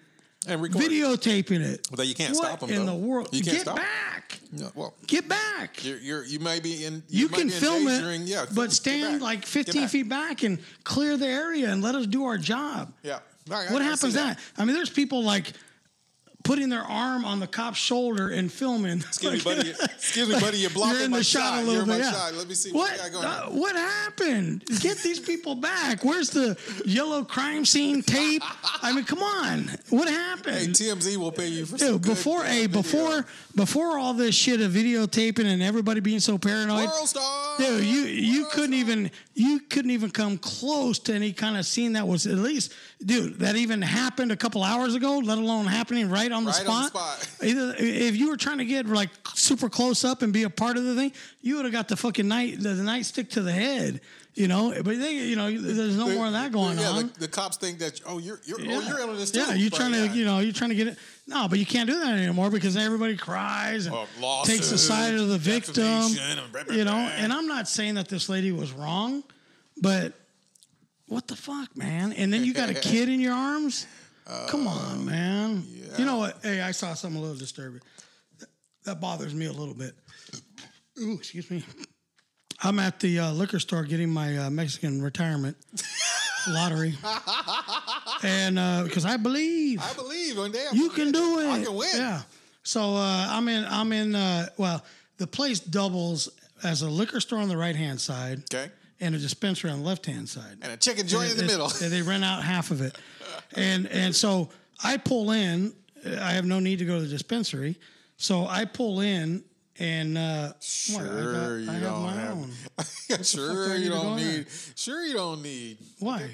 and 0.48 0.62
record 0.62 0.82
videotaping 0.82 1.62
it. 1.62 1.88
But 1.96 2.08
you 2.08 2.16
can't 2.16 2.36
what 2.36 2.60
them. 2.60 2.70
in 2.70 2.86
though. 2.86 2.94
the 2.94 2.98
world? 2.98 3.30
You 3.32 3.44
can't 3.44 3.58
Get 3.58 3.62
stop 3.62 3.76
back! 3.78 4.40
no, 4.52 4.72
well 4.76 4.94
Get 5.08 5.28
back! 5.30 5.84
you're, 5.86 6.00
you're 6.00 6.26
you 6.26 6.40
may 6.40 6.60
be 6.60 6.84
in 6.86 7.04
You, 7.08 7.30
might 7.30 7.38
can 7.40 7.50
film 7.50 7.88
it, 7.88 8.22
yeah 8.28 8.46
but 8.54 8.72
stand 8.72 9.22
like 9.22 9.46
15 9.46 9.82
back. 9.84 9.90
feet 9.92 10.10
back 10.10 10.44
and 10.44 10.60
clear 10.84 11.16
the 11.16 11.28
area 11.28 11.72
and 11.72 11.82
let 11.84 11.96
us 11.96 12.08
do 12.08 12.26
our 12.26 12.38
job. 12.38 12.92
yeah 13.04 13.20
What 13.48 13.82
happens 13.82 14.16
that? 14.16 14.40
I 14.58 14.66
mean, 14.66 14.76
there's 14.76 14.90
people 14.90 15.24
like 15.24 15.54
putting 16.44 16.70
their 16.70 16.82
arm 16.84 17.24
on 17.26 17.40
the 17.40 17.48
cop's 17.48 17.78
shoulder 17.78 18.30
and 18.30 18.52
filming. 18.52 18.98
Excuse 19.00 19.46
me, 19.46 19.54
buddy. 19.56 19.70
Excuse 19.70 20.30
me, 20.30 20.40
buddy. 20.40 20.58
You're 20.58 20.70
blocking 20.72 20.96
You're 20.98 21.06
in 21.06 21.12
my 21.12 21.18
the 21.20 21.24
shot, 21.24 21.60
a 21.64 21.66
little 21.66 21.74
You're 21.76 21.86
bit. 21.86 22.00
yeah. 22.00 22.12
shot. 22.12 22.34
Let 22.34 22.48
me 22.48 22.54
see 22.56 22.72
what, 22.72 22.90
what. 22.92 23.06
you 23.06 23.12
got 23.12 23.12
going 23.12 23.26
uh, 23.26 23.60
what 23.62 23.76
happened? 23.76 24.64
Get 24.80 24.98
these 25.00 25.20
people 25.20 25.56
back. 25.56 26.04
Where's 26.04 26.30
the 26.32 26.58
yellow 26.86 27.24
crime 27.24 27.66
scene 27.66 28.02
tape? 28.02 28.42
I 28.82 28.92
mean, 28.94 29.06
come 29.06 29.20
on. 29.24 29.70
What 29.90 30.08
happened? 30.08 30.56
Hey, 30.58 30.68
TMZ 30.68 31.18
will 31.18 31.32
pay 31.32 31.48
you 31.48 31.66
for 31.66 31.78
Dude, 31.78 32.02
good, 32.02 32.10
before 32.12 32.44
a 32.46 32.66
video. 32.66 32.68
before 32.82 33.26
before 33.56 33.98
all 34.00 34.14
this 34.14 34.34
shit 34.36 34.62
of 34.62 34.72
videotaping 34.72 35.46
and 35.46 35.62
everybody 35.62 36.00
being 36.00 36.20
so 36.20 36.38
paranoid, 36.38 36.88
World 36.90 37.08
star. 37.10 37.58
dude, 37.58 37.84
you 37.84 38.02
you 38.02 38.42
World 38.44 38.54
couldn't 38.54 38.72
star. 38.80 38.80
even 38.92 39.12
you 39.34 39.60
couldn't 39.60 39.92
even 39.92 40.10
come 40.12 40.38
close 40.38 41.00
to 41.00 41.14
any 41.14 41.34
kind 41.34 41.58
of 41.58 41.66
scene 41.66 41.94
that 41.94 42.08
was 42.08 42.26
at 42.28 42.36
least, 42.38 42.74
dude, 43.06 43.40
that 43.40 43.56
even 43.56 43.82
happened 43.82 44.32
a 44.32 44.36
couple 44.36 44.64
hours 44.64 44.96
ago. 44.96 45.20
Let 45.20 45.38
alone 45.38 45.66
happening 45.66 46.10
right 46.10 46.32
on 46.32 46.44
the 46.46 46.52
Right 46.52 46.68
on 46.68 46.84
the 46.84 46.88
spot. 46.90 47.18
spot. 47.20 47.44
Either 47.48 47.76
if 47.78 48.16
you 48.16 48.30
were 48.30 48.38
trying 48.38 48.60
to 48.60 48.66
get 48.66 48.86
like 48.88 49.10
super 49.34 49.70
close 49.70 50.04
up 50.04 50.22
and 50.22 50.32
be 50.32 50.44
a 50.44 50.50
part 50.50 50.78
of 50.78 50.84
the 50.84 50.96
thing, 50.96 51.12
you 51.42 51.56
would 51.56 51.66
have 51.66 51.72
got 51.74 51.88
the 51.88 51.98
fucking 51.98 52.28
night 52.28 52.60
the, 52.62 52.70
the 52.70 52.84
nightstick 52.84 53.30
to 53.32 53.42
the 53.42 53.52
head. 53.52 54.02
You 54.34 54.48
know, 54.48 54.72
but 54.78 54.98
they, 54.98 55.16
you 55.16 55.36
know, 55.36 55.52
there's 55.52 55.98
no 55.98 56.08
more 56.08 56.26
of 56.26 56.32
that 56.32 56.54
going 56.54 56.80
yeah, 56.80 56.90
on. 56.92 57.08
The, 57.08 57.20
the 57.20 57.28
cops 57.28 57.58
think 57.58 57.80
that 57.80 58.00
oh 58.06 58.18
you're 58.18 58.40
you're 58.46 58.60
oh 58.62 58.80
you're 58.80 59.02
in 59.02 59.18
this 59.18 59.30
too. 59.32 59.42
Yeah, 59.42 59.56
you're 59.56 59.70
trying 59.70 59.92
to, 59.92 60.06
yeah. 60.06 60.14
you 60.14 60.24
know, 60.24 60.40
you're 60.40 60.54
trying 60.54 60.70
to 60.70 60.76
get 60.76 60.88
it. 60.88 60.98
No, 61.28 61.50
but 61.50 61.60
you 61.60 61.66
can't 61.66 61.90
do 61.90 62.00
that 62.00 62.18
anymore 62.18 62.50
because 62.50 62.78
everybody 62.78 63.18
cries 63.18 63.88
and 63.88 63.96
Oh, 64.22 64.44
takes 64.46 64.70
the 64.70 64.78
side 64.78 65.16
of 65.16 65.28
the 65.28 65.38
victim. 65.38 65.74
defamation, 65.84 66.50
blah, 66.50 66.64
blah, 66.64 66.76
You 66.76 66.86
know, 66.86 66.96
and 66.96 67.34
I'm 67.34 67.48
not 67.48 67.68
saying 67.68 67.96
that 67.96 68.08
this 68.08 68.30
lady 68.30 68.54
was 68.54 68.72
wrong, 68.72 69.22
but 69.82 70.14
what 71.12 71.28
the 71.28 71.36
fuck, 71.36 71.76
man? 71.76 72.14
And 72.14 72.32
then 72.32 72.44
you 72.46 72.54
got 72.54 72.70
a 72.70 72.74
kid 72.74 73.10
in 73.10 73.20
your 73.20 73.34
arms. 73.34 73.86
Come 74.48 74.66
on, 74.68 75.06
man. 75.06 75.64
You 75.98 76.06
know 76.06 76.18
what? 76.18 76.38
Hey, 76.42 76.62
I 76.62 76.72
saw 76.72 76.94
something 76.94 77.20
a 77.20 77.22
little 77.22 77.38
disturbing. 77.38 77.82
That- 78.40 78.50
That 78.86 79.02
bothers 79.02 79.34
me 79.36 79.46
a 79.48 79.52
little 79.52 79.74
bit. 79.74 79.94
Ooh, 81.00 81.14
excuse 81.16 81.50
me. 81.52 81.64
I'm 82.64 82.80
at 82.80 83.00
the 83.00 83.20
uh, 83.20 83.32
liquor 83.34 83.60
store 83.60 83.84
getting 83.84 84.10
my 84.10 84.38
uh, 84.38 84.50
Mexican 84.50 85.02
retirement 85.02 85.58
lottery, 86.48 86.94
and 88.24 88.56
because 88.86 89.04
I 89.06 89.18
believe 89.18 89.82
I 89.82 89.94
believe 89.94 90.38
one 90.38 90.52
day 90.52 90.66
I'm 90.70 90.78
you 90.78 90.90
can 90.90 91.12
do 91.12 91.40
it. 91.40 91.48
I 91.50 91.64
can 91.64 91.74
win. 91.74 91.90
Yeah. 91.96 92.22
So 92.64 92.96
uh, 92.96 93.28
I'm 93.30 93.48
in. 93.48 93.66
I'm 93.66 93.92
in. 93.92 94.14
Uh, 94.16 94.48
well, 94.58 94.84
the 95.18 95.26
place 95.28 95.60
doubles 95.60 96.30
as 96.64 96.84
a 96.84 96.90
liquor 96.90 97.20
store 97.20 97.40
on 97.40 97.50
the 97.50 97.58
right 97.58 97.76
hand 97.76 98.00
side, 98.00 98.44
Okay. 98.54 98.72
And 99.02 99.14
a 99.16 99.18
dispensary 99.18 99.70
on 99.72 99.80
the 99.82 99.86
left 99.86 100.06
hand 100.06 100.30
side. 100.30 100.58
And 100.62 100.72
a 100.72 100.78
chicken 100.78 101.08
joint 101.08 101.32
in 101.32 101.38
the 101.38 101.44
middle. 101.44 101.68
it- 101.68 101.90
They 101.90 102.02
rent 102.02 102.24
out 102.24 102.44
half 102.44 102.72
of 102.72 102.82
it, 102.82 102.98
and 103.56 103.88
and 103.88 104.16
so 104.16 104.50
I 104.84 104.98
pull 104.98 105.32
in. 105.32 105.74
I 106.06 106.32
have 106.32 106.46
no 106.46 106.60
need 106.60 106.80
to 106.80 106.86
go 106.86 106.96
to 106.96 107.02
the 107.02 107.10
dispensary, 107.10 107.78
so 108.18 108.46
I 108.48 108.66
pull 108.66 109.02
in. 109.02 109.44
And 109.80 110.16
uh, 110.16 110.54
what, 110.92 111.02
I, 111.02 111.08
got, 111.08 111.14
Sure, 111.14 111.60
you 111.60 111.72
I 111.72 111.80
don't 111.80 112.02
my 112.04 112.12
have- 112.14 112.38
own. 112.38 112.52
sure 113.24 113.70
need 113.78 113.84
you 113.84 113.90
don't 113.90 114.16
need. 114.16 114.46
Sure 114.76 115.04
you 115.04 115.14
don't 115.14 115.42
need. 115.42 115.78
Why? 116.00 116.30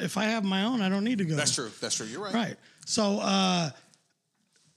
If 0.00 0.16
I 0.18 0.24
have 0.24 0.44
my 0.44 0.64
own, 0.64 0.82
I 0.82 0.88
don't 0.90 1.04
need 1.04 1.18
to 1.18 1.24
go. 1.24 1.36
That's 1.36 1.54
true. 1.54 1.70
That's 1.80 1.94
true. 1.96 2.06
You're 2.06 2.20
right. 2.22 2.34
Right. 2.34 2.56
So 2.84 3.18
uh, 3.20 3.70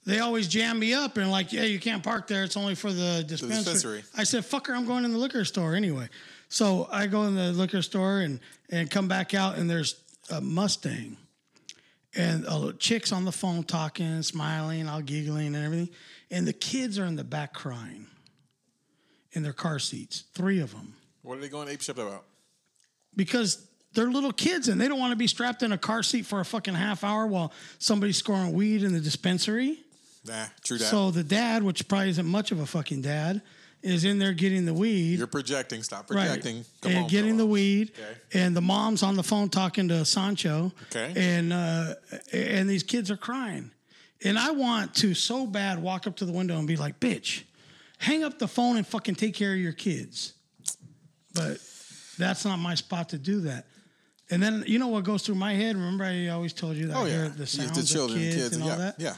they 0.06 0.20
always 0.20 0.48
jam 0.48 0.78
me 0.78 0.94
up 0.94 1.16
and 1.18 1.30
like, 1.30 1.52
yeah, 1.52 1.62
you 1.64 1.78
can't 1.80 2.02
park 2.02 2.26
there. 2.26 2.44
It's 2.44 2.56
only 2.56 2.74
for 2.74 2.92
the 2.92 3.24
dispensary. 3.26 3.56
dispensary. 3.64 4.04
I 4.16 4.24
said, 4.24 4.42
fucker, 4.44 4.74
I'm 4.74 4.86
going 4.86 5.04
in 5.04 5.12
the 5.12 5.18
liquor 5.18 5.44
store 5.44 5.74
anyway. 5.74 6.08
So 6.48 6.88
I 6.90 7.06
go 7.06 7.24
in 7.24 7.34
the 7.34 7.52
liquor 7.52 7.82
store 7.82 8.20
and 8.20 8.40
and 8.70 8.90
come 8.90 9.08
back 9.08 9.34
out 9.34 9.58
and 9.58 9.68
there's 9.68 10.00
a 10.30 10.40
Mustang 10.40 11.16
and 12.16 12.46
uh, 12.48 12.72
chicks 12.78 13.12
on 13.12 13.24
the 13.24 13.32
phone 13.32 13.62
talking, 13.62 14.22
smiling, 14.22 14.88
all 14.88 15.02
giggling 15.02 15.54
and 15.54 15.64
everything, 15.64 15.90
and 16.30 16.46
the 16.46 16.52
kids 16.52 16.98
are 16.98 17.04
in 17.04 17.16
the 17.16 17.24
back 17.24 17.52
crying 17.52 18.06
in 19.32 19.42
their 19.42 19.52
car 19.52 19.78
seats, 19.78 20.24
three 20.32 20.60
of 20.60 20.72
them 20.72 20.94
What 21.22 21.36
are 21.36 21.40
they 21.42 21.48
going 21.48 21.68
ape 21.68 21.82
shit 21.82 21.98
about? 21.98 22.24
because 23.14 23.66
they're 23.92 24.10
little 24.10 24.32
kids 24.32 24.68
and 24.68 24.78
they 24.80 24.88
don't 24.88 24.98
want 24.98 25.12
to 25.12 25.16
be 25.16 25.26
strapped 25.26 25.62
in 25.62 25.72
a 25.72 25.78
car 25.78 26.02
seat 26.02 26.26
for 26.26 26.40
a 26.40 26.44
fucking 26.44 26.74
half 26.74 27.02
hour 27.02 27.26
while 27.26 27.52
somebody's 27.78 28.16
scoring 28.18 28.52
weed 28.52 28.82
in 28.82 28.92
the 28.92 29.00
dispensary. 29.00 29.78
Nah, 30.26 30.46
true 30.62 30.76
that. 30.76 30.84
So 30.84 31.10
the 31.10 31.22
dad, 31.22 31.62
which 31.62 31.86
probably 31.88 32.10
isn't 32.10 32.26
much 32.26 32.52
of 32.52 32.60
a 32.60 32.66
fucking 32.66 33.02
dad, 33.02 33.40
is 33.86 34.04
in 34.04 34.18
there 34.18 34.32
getting 34.32 34.64
the 34.66 34.74
weed. 34.74 35.18
You're 35.18 35.26
projecting. 35.26 35.82
Stop 35.82 36.10
Right. 36.10 36.26
projecting. 36.26 36.64
Come 36.80 36.92
and 36.92 37.04
on, 37.04 37.08
getting 37.08 37.36
the 37.36 37.46
weed, 37.46 37.92
Okay. 37.98 38.18
and 38.44 38.56
the 38.56 38.60
mom's 38.60 39.02
on 39.02 39.16
the 39.16 39.22
phone 39.22 39.48
talking 39.48 39.88
to 39.88 40.04
Sancho, 40.04 40.72
Okay. 40.90 41.12
and 41.16 41.52
uh, 41.52 41.94
and 42.32 42.68
these 42.68 42.82
kids 42.82 43.10
are 43.10 43.16
crying, 43.16 43.70
and 44.24 44.38
I 44.38 44.50
want 44.50 44.94
to 44.96 45.14
so 45.14 45.46
bad 45.46 45.80
walk 45.80 46.06
up 46.06 46.16
to 46.16 46.24
the 46.24 46.32
window 46.32 46.58
and 46.58 46.66
be 46.66 46.76
like, 46.76 46.98
"Bitch, 47.00 47.42
hang 47.98 48.24
up 48.24 48.38
the 48.38 48.48
phone 48.48 48.76
and 48.76 48.86
fucking 48.86 49.14
take 49.14 49.34
care 49.34 49.52
of 49.52 49.58
your 49.60 49.72
kids," 49.72 50.32
but 51.34 51.58
that's 52.18 52.44
not 52.44 52.58
my 52.58 52.74
spot 52.74 53.10
to 53.10 53.18
do 53.18 53.40
that. 53.42 53.66
And 54.30 54.42
then 54.42 54.64
you 54.66 54.78
know 54.80 54.88
what 54.88 55.04
goes 55.04 55.22
through 55.22 55.36
my 55.36 55.54
head? 55.54 55.76
Remember, 55.76 56.04
I 56.04 56.28
always 56.28 56.52
told 56.52 56.76
you 56.76 56.88
that 56.88 56.96
Oh 56.96 57.04
I 57.04 57.08
hear 57.10 57.22
yeah. 57.24 57.28
the 57.36 57.46
sounds 57.46 57.76
the 57.78 57.84
children, 57.94 58.18
of 58.18 58.24
kids, 58.24 58.36
kids, 58.36 58.54
and 58.56 58.62
all 58.64 58.70
yeah, 58.70 58.76
that. 58.76 58.94
yeah. 58.98 59.14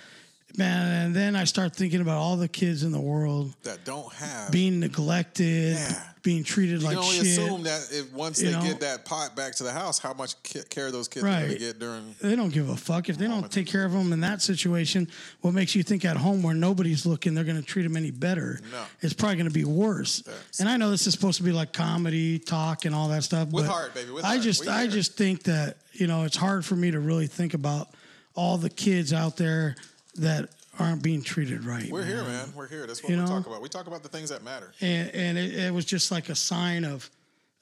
Man, 0.57 1.05
and 1.07 1.15
then 1.15 1.37
I 1.37 1.45
start 1.45 1.77
thinking 1.77 2.01
about 2.01 2.17
all 2.19 2.37
the 2.37 2.49
kids 2.49 2.83
in 2.83 2.91
the 2.91 3.01
world 3.01 3.55
That 3.65 3.85
don't 3.85 4.13
have. 4.15 4.51
being 4.51 4.81
neglected, 4.81 5.75
Yeah. 5.75 6.03
being 6.23 6.43
treated 6.43 6.81
you 6.81 6.87
like 6.89 7.01
shit. 7.13 7.23
assume 7.23 7.63
that 7.65 7.87
if 7.93 8.11
once 8.13 8.41
You 8.41 8.47
they 8.51 8.57
know? 8.57 8.63
get 8.63 8.81
that 8.81 9.05
pot 9.05 9.37
back 9.37 9.55
to 9.57 9.63
the 9.63 9.73
house, 9.73 9.99
how 9.99 10.15
much 10.15 10.35
care 10.71 10.91
those 10.91 11.07
kids 11.07 11.25
are 11.25 11.29
going 11.29 11.51
to 11.53 11.59
get 11.59 11.79
during. 11.79 12.15
they 12.23 12.35
don't 12.35 12.49
give 12.53 12.71
a 12.71 12.77
fuck 12.77 13.09
if 13.11 13.19
they 13.19 13.27
don't 13.27 13.51
take 13.53 13.67
care 13.67 13.85
of 13.85 13.93
them 13.93 14.11
in 14.13 14.21
that 14.21 14.41
situation. 14.41 15.07
What 15.43 15.53
makes 15.53 15.75
you 15.75 15.83
think 15.83 16.05
at 16.07 16.17
home 16.17 16.43
where 16.43 16.55
nobody's 16.55 17.05
looking 17.05 17.35
they're 17.35 17.45
going 17.45 17.61
to 17.61 17.63
treat 17.63 17.83
them 17.83 17.97
any 17.97 18.11
better? 18.11 18.59
No. 18.73 18.83
It's 19.03 19.13
probably 19.13 19.37
going 19.37 19.49
to 19.49 19.55
be 19.55 19.65
worse. 19.67 20.23
That's- 20.23 20.61
And 20.61 20.69
I 20.69 20.79
know 20.79 20.91
this 20.91 21.07
is 21.07 21.13
supposed 21.13 21.37
to 21.37 21.43
be 21.45 21.53
like 21.53 21.75
comedy, 21.75 22.39
talk, 22.39 22.87
and 22.87 22.95
all 22.95 23.09
that 23.11 23.23
stuff. 23.23 23.49
With 23.51 23.67
but 23.67 23.73
heart, 23.73 23.95
baby, 23.95 24.11
with 24.13 24.25
I 24.25 24.29
heart. 24.29 24.43
just, 24.43 24.63
We 24.63 24.69
I 24.69 24.83
here. 24.83 24.91
just 24.93 25.15
think 25.17 25.43
that 25.45 25.77
you 25.93 26.07
know 26.07 26.25
it's 26.25 26.37
hard 26.37 26.65
for 26.65 26.75
me 26.75 26.91
to 26.91 27.01
really 27.01 27.27
think 27.27 27.53
about 27.55 27.91
all 28.35 28.57
the 28.57 28.71
kids 28.71 29.13
out 29.13 29.37
there 29.37 29.77
that 30.19 30.49
aren't 30.79 31.03
being 31.03 31.23
treated 31.23 31.65
right. 31.65 31.91
We're 31.91 32.05
here, 32.05 32.23
man. 32.23 32.53
We're 32.55 32.69
here. 32.69 32.87
That's 32.87 33.03
what 33.03 33.11
You 33.11 33.17
we 33.17 33.23
know? 33.23 33.29
talk 33.29 33.47
about. 33.47 33.61
We 33.63 33.69
talk 33.69 33.87
about 33.89 34.03
the 34.03 34.09
things 34.09 34.29
that 34.31 34.45
matter. 34.45 34.73
and 34.81 35.11
and 35.15 35.39
it, 35.39 35.55
it 35.55 35.75
was 35.75 35.85
just 35.85 36.11
like 36.11 36.29
a 36.29 36.35
sign 36.35 36.85
of 36.85 37.11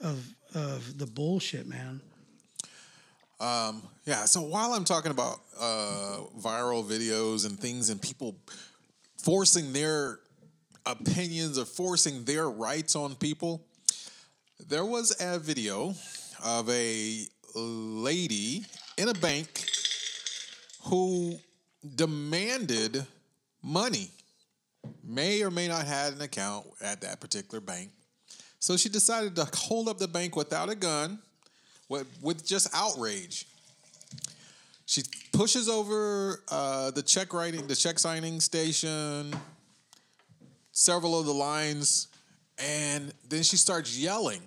of 0.00 0.26
of 0.54 0.98
the 0.98 1.06
bullshit, 1.06 1.66
man. 1.66 2.00
Um, 3.40 3.82
Yeah. 4.06 4.24
So 4.24 4.40
while 4.42 4.72
I'm 4.72 4.84
talking 4.84 5.10
about 5.10 5.40
uh, 5.60 6.18
viral 6.38 6.84
videos 6.84 7.44
and 7.46 7.58
things 7.58 7.90
and 7.90 8.00
people 8.00 8.36
forcing 9.18 9.72
their 9.72 10.20
opinions 10.86 11.58
or 11.58 11.64
forcing 11.64 12.24
their 12.24 12.48
rights 12.48 12.94
on 12.96 13.14
people, 13.16 13.62
there 14.68 14.84
was 14.84 15.14
a 15.20 15.38
video 15.38 15.94
of 16.44 16.70
a 16.70 17.26
lady 17.54 18.64
in 18.96 19.08
a 19.08 19.14
bank 19.14 19.66
who 20.84 21.38
demanded 21.94 23.06
money. 23.62 24.10
May 25.02 25.42
or 25.42 25.50
may 25.50 25.68
not 25.68 25.84
have 25.86 26.14
an 26.14 26.22
account 26.22 26.66
at 26.80 27.00
that 27.00 27.20
particular 27.20 27.60
bank. 27.60 27.90
So 28.58 28.76
she 28.76 28.88
decided 28.88 29.36
to 29.36 29.48
hold 29.54 29.88
up 29.88 29.98
the 29.98 30.08
bank 30.08 30.36
without 30.36 30.68
a 30.68 30.74
gun, 30.74 31.18
with, 31.88 32.06
with 32.22 32.46
just 32.46 32.68
outrage. 32.72 33.46
She 34.86 35.02
pushes 35.32 35.68
over 35.68 36.42
uh, 36.48 36.92
the 36.92 37.02
check 37.02 37.32
writing, 37.32 37.66
the 37.66 37.74
check 37.74 37.98
signing 37.98 38.40
station, 38.40 39.34
several 40.72 41.18
of 41.18 41.26
the 41.26 41.34
lines, 41.34 42.08
and 42.58 43.12
then 43.28 43.42
she 43.42 43.56
starts 43.56 43.98
yelling. 43.98 44.40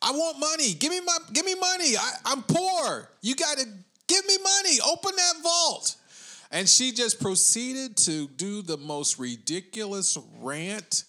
I 0.00 0.10
want 0.10 0.38
money. 0.38 0.74
Give 0.74 0.90
me 0.90 1.00
my 1.00 1.16
give 1.32 1.44
me 1.44 1.54
money. 1.54 1.96
I, 1.96 2.12
I'm 2.24 2.42
poor. 2.42 3.08
You 3.20 3.36
gotta 3.36 3.64
give 4.08 4.26
me 4.26 4.36
money. 4.42 4.78
Open 4.84 5.14
that 5.14 5.34
vault. 5.42 5.96
And 6.52 6.68
she 6.68 6.92
just 6.92 7.18
proceeded 7.18 7.96
to 7.98 8.28
do 8.28 8.60
the 8.60 8.76
most 8.76 9.18
ridiculous 9.18 10.18
rant 10.38 11.04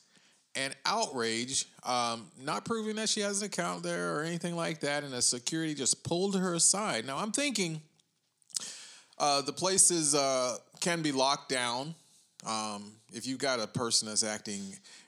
and 0.55 0.73
outrage, 0.85 1.65
um, 1.83 2.27
not 2.41 2.63
proving 2.63 2.95
that 2.95 3.09
she 3.09 3.19
has 3.19 3.41
an 3.41 3.47
account 3.47 3.83
there 3.83 4.15
or 4.15 4.23
anything 4.23 4.55
like 4.55 4.79
that. 4.79 5.03
And 5.03 5.11
the 5.11 5.21
security 5.21 5.73
just 5.73 6.03
pulled 6.03 6.37
her 6.37 6.53
aside. 6.53 7.05
Now 7.05 7.17
I'm 7.17 7.33
thinking 7.33 7.81
uh, 9.17 9.41
the 9.41 9.51
places 9.51 10.15
uh, 10.15 10.57
can 10.79 11.01
be 11.01 11.11
locked 11.11 11.49
down. 11.49 11.93
Um, 12.45 12.93
if 13.11 13.27
you've 13.27 13.39
got 13.39 13.59
a 13.59 13.67
person 13.67 14.07
that's 14.07 14.23
acting 14.23 14.61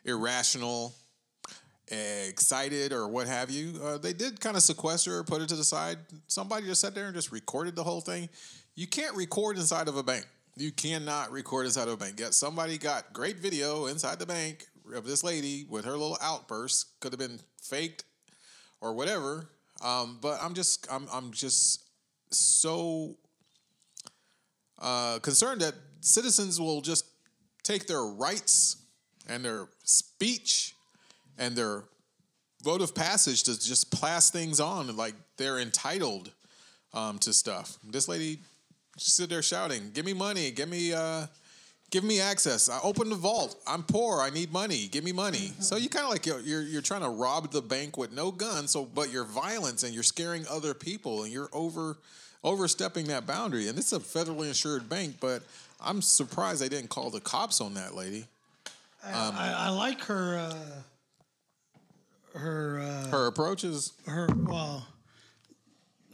irrational, 0.03 0.93
excited, 1.87 2.91
or 2.91 3.07
what 3.07 3.27
have 3.27 3.49
you, 3.49 3.79
uh, 3.83 3.97
they 3.97 4.13
did 4.13 4.39
kind 4.39 4.57
of 4.57 4.63
sequester 4.63 5.11
her, 5.11 5.23
put 5.23 5.41
her 5.41 5.47
to 5.47 5.55
the 5.55 5.63
side. 5.63 5.97
Somebody 6.27 6.65
just 6.65 6.81
sat 6.81 6.95
there 6.95 7.05
and 7.05 7.15
just 7.15 7.31
recorded 7.31 7.75
the 7.75 7.83
whole 7.83 8.01
thing. 8.01 8.27
You 8.75 8.87
can't 8.87 9.15
record 9.15 9.57
inside 9.57 9.87
of 9.87 9.95
a 9.95 10.03
bank. 10.03 10.25
You 10.57 10.71
cannot 10.71 11.31
record 11.31 11.65
inside 11.65 11.87
of 11.87 11.93
a 11.93 11.97
bank. 11.97 12.19
Yet 12.19 12.33
somebody 12.33 12.77
got 12.77 13.13
great 13.13 13.37
video 13.37 13.85
inside 13.85 14.19
the 14.19 14.25
bank 14.25 14.67
of 14.93 15.05
this 15.05 15.23
lady 15.23 15.65
with 15.69 15.85
her 15.85 15.91
little 15.91 16.17
outburst. 16.21 16.99
Could 16.99 17.13
have 17.13 17.19
been 17.19 17.39
faked 17.61 18.03
or 18.81 18.93
whatever. 18.93 19.47
Um, 19.81 20.19
but 20.21 20.39
I'm 20.41 20.53
just 20.53 20.87
I'm 20.91 21.07
I'm 21.11 21.31
just 21.31 21.83
so 22.31 23.15
uh, 24.79 25.19
concerned 25.19 25.61
that 25.61 25.75
citizens 26.01 26.59
will 26.59 26.81
just 26.81 27.05
take 27.63 27.87
their 27.87 28.03
rights 28.03 28.77
and 29.27 29.43
their 29.43 29.67
speech 29.83 30.75
and 31.37 31.55
their 31.55 31.85
vote 32.61 32.81
of 32.81 32.93
passage 32.93 33.43
to 33.43 33.59
just 33.59 33.91
pass 34.01 34.29
things 34.29 34.59
on 34.59 34.95
like 34.97 35.15
they're 35.37 35.59
entitled 35.59 36.31
um, 36.93 37.19
to 37.19 37.33
stuff. 37.33 37.77
This 37.83 38.07
lady 38.07 38.39
sit 38.97 39.29
there 39.29 39.41
shouting, 39.41 39.91
"Give 39.93 40.05
me 40.05 40.13
money! 40.13 40.51
Give 40.51 40.69
me, 40.69 40.93
uh, 40.93 41.27
give 41.91 42.03
me 42.03 42.19
access! 42.21 42.69
I 42.69 42.79
open 42.83 43.09
the 43.09 43.15
vault. 43.15 43.55
I'm 43.67 43.83
poor. 43.83 44.21
I 44.21 44.29
need 44.29 44.51
money. 44.51 44.87
Give 44.87 45.03
me 45.03 45.11
money." 45.11 45.53
So 45.59 45.75
you 45.77 45.89
kind 45.89 46.05
of 46.05 46.11
like 46.11 46.25
you're, 46.25 46.39
you're 46.39 46.61
you're 46.63 46.81
trying 46.81 47.01
to 47.01 47.09
rob 47.09 47.51
the 47.51 47.61
bank 47.61 47.97
with 47.97 48.11
no 48.11 48.31
gun. 48.31 48.67
So, 48.67 48.85
but 48.85 49.11
you're 49.11 49.25
violence 49.25 49.83
and 49.83 49.93
you're 49.93 50.03
scaring 50.03 50.45
other 50.49 50.73
people 50.73 51.23
and 51.23 51.31
you're 51.33 51.49
over 51.53 51.97
overstepping 52.43 53.07
that 53.07 53.25
boundary. 53.25 53.67
And 53.67 53.77
it's 53.77 53.91
a 53.93 53.99
federally 53.99 54.47
insured 54.47 54.87
bank, 54.87 55.15
but 55.19 55.41
I'm 55.81 56.01
surprised 56.01 56.61
they 56.61 56.69
didn't 56.69 56.89
call 56.89 57.09
the 57.09 57.19
cops 57.19 57.59
on 57.59 57.73
that 57.73 57.95
lady. 57.95 58.25
I, 59.03 59.53
I 59.57 59.69
like 59.69 60.01
her. 60.05 60.37
Uh, 60.37 60.55
her. 62.39 62.79
Uh, 62.79 63.07
Her 63.07 63.27
approaches. 63.27 63.93
her. 64.07 64.27
Well, 64.35 64.85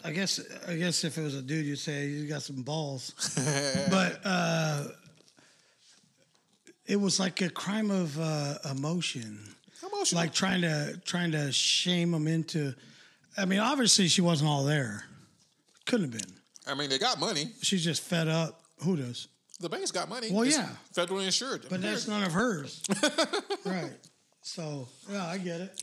I 0.03 0.11
guess. 0.11 0.39
I 0.67 0.75
guess 0.75 1.03
if 1.03 1.17
it 1.17 1.21
was 1.21 1.35
a 1.35 1.41
dude, 1.41 1.65
you'd 1.65 1.77
say 1.79 2.07
you 2.07 2.27
got 2.27 2.41
some 2.41 2.61
balls. 2.63 3.13
but 3.91 4.19
uh, 4.25 4.87
it 6.85 6.95
was 6.99 7.19
like 7.19 7.41
a 7.41 7.49
crime 7.49 7.91
of 7.91 8.19
uh, 8.19 8.55
emotion. 8.69 9.39
emotional. 9.81 10.21
like 10.21 10.33
trying 10.33 10.61
to 10.61 10.99
trying 11.05 11.31
to 11.31 11.51
shame 11.51 12.11
them 12.11 12.27
into. 12.27 12.73
I 13.37 13.45
mean, 13.45 13.59
obviously 13.59 14.07
she 14.07 14.21
wasn't 14.21 14.49
all 14.49 14.63
there. 14.65 15.03
Couldn't 15.85 16.11
have 16.11 16.21
been. 16.21 16.35
I 16.67 16.75
mean, 16.75 16.89
they 16.89 16.99
got 16.99 17.19
money. 17.19 17.51
She's 17.61 17.83
just 17.83 18.01
fed 18.01 18.27
up. 18.27 18.61
Who 18.83 18.97
does? 18.97 19.27
The 19.59 19.69
bank's 19.69 19.91
got 19.91 20.09
money. 20.09 20.29
Well, 20.31 20.41
It's 20.43 20.57
yeah. 20.57 20.69
federally 20.93 21.25
insured. 21.25 21.65
But 21.69 21.81
that's 21.81 22.07
none 22.07 22.23
of 22.23 22.31
hers. 22.33 22.81
right. 23.65 23.91
So 24.41 24.87
yeah, 25.09 25.25
I 25.27 25.37
get 25.37 25.61
it. 25.61 25.81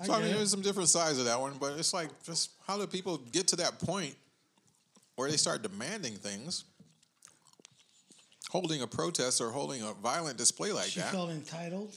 I 0.00 0.06
So 0.06 0.14
I 0.14 0.18
mean, 0.20 0.28
it. 0.28 0.36
there's 0.36 0.50
some 0.50 0.62
different 0.62 0.88
sides 0.88 1.18
of 1.18 1.26
that 1.26 1.40
one, 1.40 1.54
but 1.60 1.78
it's 1.78 1.92
like 1.92 2.08
just 2.24 2.50
how 2.66 2.78
do 2.78 2.86
people 2.86 3.18
get 3.32 3.46
to 3.48 3.56
that 3.56 3.78
point 3.78 4.14
where 5.16 5.30
they 5.30 5.36
start 5.36 5.62
demanding 5.62 6.14
things, 6.14 6.64
holding 8.48 8.82
a 8.82 8.86
protest 8.86 9.40
or 9.40 9.50
holding 9.50 9.82
a 9.82 9.92
violent 9.92 10.38
display 10.38 10.72
like 10.72 10.86
she 10.86 11.00
that? 11.00 11.10
She 11.10 11.16
felt 11.16 11.30
entitled. 11.30 11.94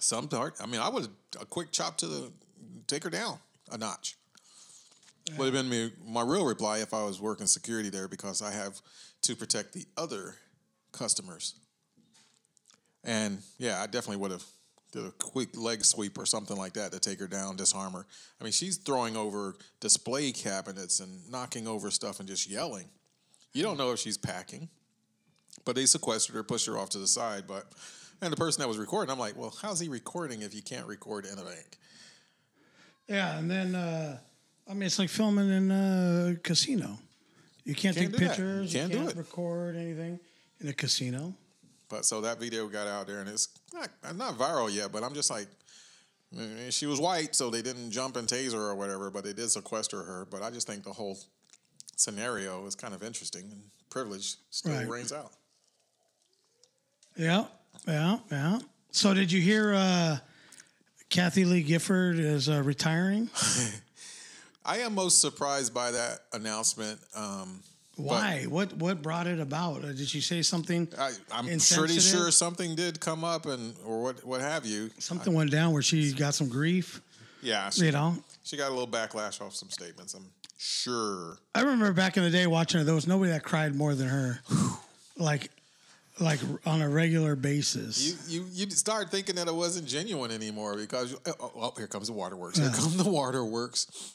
Some 0.00 0.28
part. 0.28 0.54
I 0.60 0.66
mean, 0.66 0.80
I 0.80 0.88
would 0.88 1.08
a 1.40 1.44
quick 1.44 1.72
chop 1.72 1.98
to 1.98 2.06
the 2.06 2.32
take 2.86 3.04
her 3.04 3.10
down 3.10 3.38
a 3.70 3.78
notch. 3.78 4.16
Would 5.36 5.46
have 5.46 5.54
been 5.54 5.68
me, 5.68 5.90
my 6.06 6.22
real 6.22 6.46
reply 6.46 6.78
if 6.78 6.94
I 6.94 7.02
was 7.02 7.20
working 7.20 7.46
security 7.46 7.88
there 7.88 8.06
because 8.06 8.42
I 8.42 8.52
have 8.52 8.80
to 9.22 9.34
protect 9.34 9.72
the 9.72 9.84
other 9.96 10.36
customers. 10.92 11.56
And 13.02 13.42
yeah, 13.58 13.82
I 13.82 13.86
definitely 13.86 14.18
would 14.18 14.30
have 14.30 14.44
did 14.92 15.04
a 15.04 15.10
quick 15.12 15.56
leg 15.56 15.84
sweep 15.84 16.18
or 16.18 16.26
something 16.26 16.56
like 16.56 16.74
that 16.74 16.92
to 16.92 17.00
take 17.00 17.18
her 17.20 17.26
down, 17.26 17.56
disarm 17.56 17.92
her. 17.92 18.06
I 18.40 18.44
mean, 18.44 18.52
she's 18.52 18.76
throwing 18.76 19.16
over 19.16 19.56
display 19.80 20.32
cabinets 20.32 21.00
and 21.00 21.28
knocking 21.30 21.66
over 21.66 21.90
stuff 21.90 22.20
and 22.20 22.28
just 22.28 22.48
yelling. 22.48 22.88
You 23.52 23.62
don't 23.62 23.76
know 23.78 23.92
if 23.92 23.98
she's 23.98 24.18
packing, 24.18 24.68
but 25.64 25.74
they 25.76 25.86
sequestered 25.86 26.34
her, 26.36 26.42
pushed 26.42 26.66
her 26.66 26.78
off 26.78 26.90
to 26.90 26.98
the 26.98 27.06
side. 27.06 27.44
But 27.46 27.66
and 28.22 28.32
the 28.32 28.36
person 28.36 28.60
that 28.62 28.68
was 28.68 28.78
recording, 28.78 29.10
I'm 29.10 29.18
like, 29.18 29.36
well, 29.36 29.54
how's 29.62 29.80
he 29.80 29.88
recording 29.88 30.42
if 30.42 30.54
you 30.54 30.62
can't 30.62 30.86
record 30.86 31.26
in 31.26 31.38
a 31.38 31.42
bank? 31.44 31.78
Yeah, 33.08 33.38
and 33.38 33.50
then 33.50 33.74
uh, 33.74 34.18
I 34.68 34.72
mean 34.74 34.84
it's 34.84 34.98
like 34.98 35.08
filming 35.10 35.48
in 35.50 35.70
a 35.70 36.36
casino. 36.42 36.98
You 37.64 37.74
can't, 37.74 37.96
Can't 37.96 38.12
take 38.12 38.18
do 38.20 38.26
pictures. 38.26 38.72
Can't 38.72 38.92
do 38.92 38.98
you 38.98 39.04
can't 39.04 39.16
it. 39.16 39.18
record 39.18 39.74
anything 39.76 40.20
in 40.60 40.68
a 40.68 40.72
casino. 40.72 41.34
But 41.88 42.04
so 42.04 42.20
that 42.22 42.40
video 42.40 42.66
got 42.68 42.86
out 42.86 43.06
there 43.06 43.20
and 43.20 43.28
it's 43.28 43.48
not, 43.72 43.88
not 44.16 44.36
viral 44.38 44.72
yet, 44.72 44.90
but 44.92 45.02
I'm 45.04 45.14
just 45.14 45.30
like, 45.30 45.46
eh, 46.36 46.70
she 46.70 46.86
was 46.86 47.00
white, 47.00 47.34
so 47.36 47.48
they 47.50 47.62
didn't 47.62 47.90
jump 47.92 48.16
and 48.16 48.26
tase 48.26 48.52
her 48.52 48.60
or 48.60 48.74
whatever, 48.74 49.10
but 49.10 49.22
they 49.24 49.32
did 49.32 49.50
sequester 49.50 50.02
her. 50.02 50.26
But 50.30 50.42
I 50.42 50.50
just 50.50 50.66
think 50.66 50.82
the 50.82 50.92
whole 50.92 51.16
scenario 51.96 52.66
is 52.66 52.74
kind 52.74 52.92
of 52.94 53.02
interesting 53.02 53.48
and 53.52 53.62
privilege 53.90 54.36
still 54.50 54.72
Right. 54.72 54.88
reigns 54.88 55.12
out. 55.12 55.32
Yeah, 57.16 57.44
yeah, 57.86 58.18
yeah. 58.30 58.58
So 58.90 59.14
did 59.14 59.30
you 59.32 59.40
hear 59.40 59.74
uh, 59.74 60.18
Kathie 61.08 61.44
Lee 61.44 61.62
Gifford 61.62 62.18
is 62.18 62.48
uh, 62.48 62.62
retiring? 62.62 63.30
I 64.64 64.78
am 64.78 64.94
most 64.94 65.20
surprised 65.20 65.72
by 65.72 65.92
that 65.92 66.20
announcement. 66.32 67.00
Um, 67.14 67.60
Why? 67.96 68.44
what 68.48 68.74
what 68.74 69.00
brought 69.00 69.26
it 69.26 69.40
about? 69.40 69.82
Uh, 69.82 69.92
did 69.92 70.08
she 70.08 70.20
say 70.20 70.42
something? 70.42 70.86
I, 70.98 71.12
I'm 71.32 71.46
pretty 71.46 71.98
sure 71.98 72.30
something 72.30 72.74
did 72.74 73.00
come 73.00 73.24
up 73.24 73.46
and 73.46 73.74
or 73.86 74.02
what 74.02 74.24
what 74.24 74.40
have 74.42 74.66
you. 74.66 74.90
Something 74.98 75.32
went 75.32 75.50
down 75.50 75.72
where 75.72 75.82
she 75.82 76.12
got 76.12 76.34
some 76.34 76.48
grief. 76.48 77.00
Yeah, 77.42 77.70
she, 77.70 77.86
You 77.86 77.92
know, 77.92 78.16
she 78.42 78.56
got 78.56 78.68
a 78.68 78.74
little 78.74 78.88
backlash 78.88 79.40
off 79.40 79.54
some 79.54 79.70
statements. 79.70 80.14
I'm 80.14 80.26
sure. 80.58 81.38
I 81.54 81.60
remember 81.60 81.92
back 81.92 82.16
in 82.16 82.22
the 82.22 82.30
day 82.30 82.46
watching 82.46 82.78
her. 82.78 82.84
There 82.84 82.94
was 82.94 83.06
nobody 83.06 83.30
that 83.30 83.44
cried 83.44 83.74
more 83.74 83.94
than 83.94 84.08
her, 84.08 84.40
like, 85.16 85.50
like 86.18 86.40
on 86.66 86.82
a 86.82 86.88
regular 86.88 87.36
basis. 87.36 88.02
You 88.28 88.40
you 88.42 88.46
you 88.52 88.70
start 88.70 89.10
thinking 89.10 89.36
that 89.36 89.48
it 89.48 89.54
wasn't 89.54 89.86
genuine 89.86 90.30
anymore 90.32 90.76
because 90.76 91.12
you, 91.12 91.18
oh, 91.40 91.52
oh, 91.54 91.74
here 91.76 91.86
comes 91.86 92.08
the 92.08 92.14
waterworks. 92.14 92.58
Here 92.58 92.70
come 92.74 92.96
the 92.96 93.10
waterworks. 93.10 94.14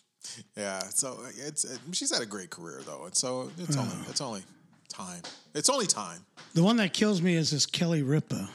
Yeah, 0.56 0.80
so 0.80 1.20
it's 1.38 1.64
it, 1.64 1.80
she's 1.92 2.14
had 2.14 2.22
a 2.22 2.26
great 2.26 2.50
career 2.50 2.82
though, 2.86 3.06
and 3.06 3.16
so 3.16 3.52
it's 3.58 3.78
only 3.78 3.96
it's 4.10 4.22
only 4.22 4.44
time. 4.90 5.22
It's 5.54 5.70
only 5.70 5.88
time. 5.88 6.26
The 6.54 6.64
one 6.64 6.78
that 6.78 6.94
kills 6.94 7.22
me 7.22 7.36
is 7.36 7.52
this 7.52 7.66
Kelly 7.66 8.04
Ripa. 8.04 8.50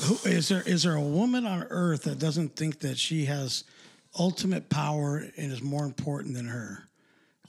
Who, 0.00 0.14
is 0.24 0.48
there 0.48 0.62
is 0.66 0.82
there 0.82 0.94
a 0.94 1.00
woman 1.00 1.46
on 1.46 1.64
earth 1.70 2.04
that 2.04 2.18
doesn't 2.18 2.56
think 2.56 2.80
that 2.80 2.98
she 2.98 3.26
has 3.26 3.64
ultimate 4.18 4.68
power 4.68 5.24
and 5.36 5.52
is 5.52 5.62
more 5.62 5.84
important 5.84 6.34
than 6.34 6.46
her? 6.46 6.88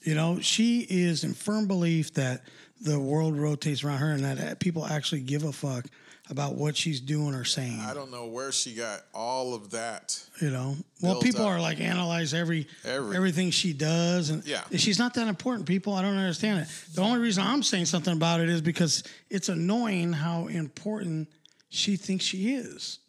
You 0.01 0.15
know, 0.15 0.39
she 0.39 0.81
is 0.89 1.23
in 1.23 1.33
firm 1.33 1.67
belief 1.67 2.13
that 2.13 2.43
the 2.81 2.99
world 2.99 3.37
rotates 3.37 3.83
around 3.83 3.97
her 3.99 4.11
and 4.11 4.23
that 4.23 4.59
people 4.59 4.85
actually 4.85 5.21
give 5.21 5.43
a 5.43 5.51
fuck 5.51 5.85
about 6.29 6.55
what 6.55 6.77
she's 6.77 6.99
doing 7.01 7.33
or 7.33 7.43
saying. 7.43 7.79
I 7.79 7.93
don't 7.93 8.11
know 8.11 8.27
where 8.27 8.51
she 8.51 8.75
got 8.75 9.01
all 9.13 9.53
of 9.55 9.71
that. 9.71 10.21
You 10.41 10.51
know, 10.51 10.75
well, 11.01 11.19
people 11.21 11.41
up. 11.41 11.47
are 11.47 11.59
like 11.59 11.79
analyze 11.79 12.33
every, 12.33 12.67
Every- 12.85 13.15
everything 13.15 13.49
she 13.51 13.73
does, 13.73 14.29
and 14.29 14.45
Yeah. 14.45 14.63
she's 14.75 14.99
not 14.99 15.15
that 15.15 15.27
important. 15.27 15.67
People, 15.67 15.93
I 15.93 16.01
don't 16.03 16.15
understand 16.17 16.59
it. 16.61 16.67
The 16.93 17.01
only 17.01 17.19
reason 17.19 17.43
I'm 17.43 17.63
saying 17.63 17.87
something 17.87 18.13
about 18.13 18.41
it 18.41 18.49
is 18.49 18.61
because 18.61 19.03
it's 19.29 19.49
annoying 19.49 20.13
how 20.13 20.47
important 20.47 21.29
she 21.69 21.95
thinks 21.95 22.25
she 22.25 22.53
is. 22.55 22.99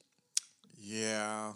Yeah, 0.79 1.53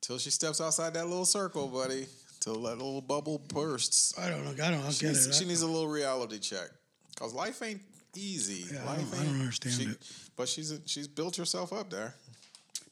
till 0.00 0.18
she 0.18 0.30
steps 0.30 0.60
outside 0.60 0.94
that 0.94 1.06
little 1.08 1.26
circle, 1.26 1.68
buddy. 1.68 2.06
Till 2.40 2.62
that 2.62 2.76
little 2.76 3.00
bubble 3.00 3.38
bursts. 3.38 4.16
I 4.16 4.30
don't 4.30 4.44
know. 4.44 4.64
I 4.64 4.70
don't, 4.70 4.84
I 4.84 4.90
She 4.90 5.00
get 5.00 5.08
needs, 5.08 5.26
it. 5.26 5.34
she 5.34 5.44
needs 5.44 5.62
a 5.62 5.66
little 5.66 5.88
reality 5.88 6.38
check 6.38 6.68
because 7.12 7.34
life 7.34 7.60
ain't 7.62 7.80
easy. 8.18 8.66
Yeah, 8.74 8.82
I 8.90 8.96
don't- 8.96 9.14
I 9.14 9.24
don't 9.24 9.40
understand 9.40 9.74
she- 9.76 9.84
it. 9.84 9.98
But 10.36 10.48
she's 10.48 10.72
she's 10.86 11.08
built 11.08 11.36
herself 11.36 11.72
up 11.72 11.90
there. 11.90 12.14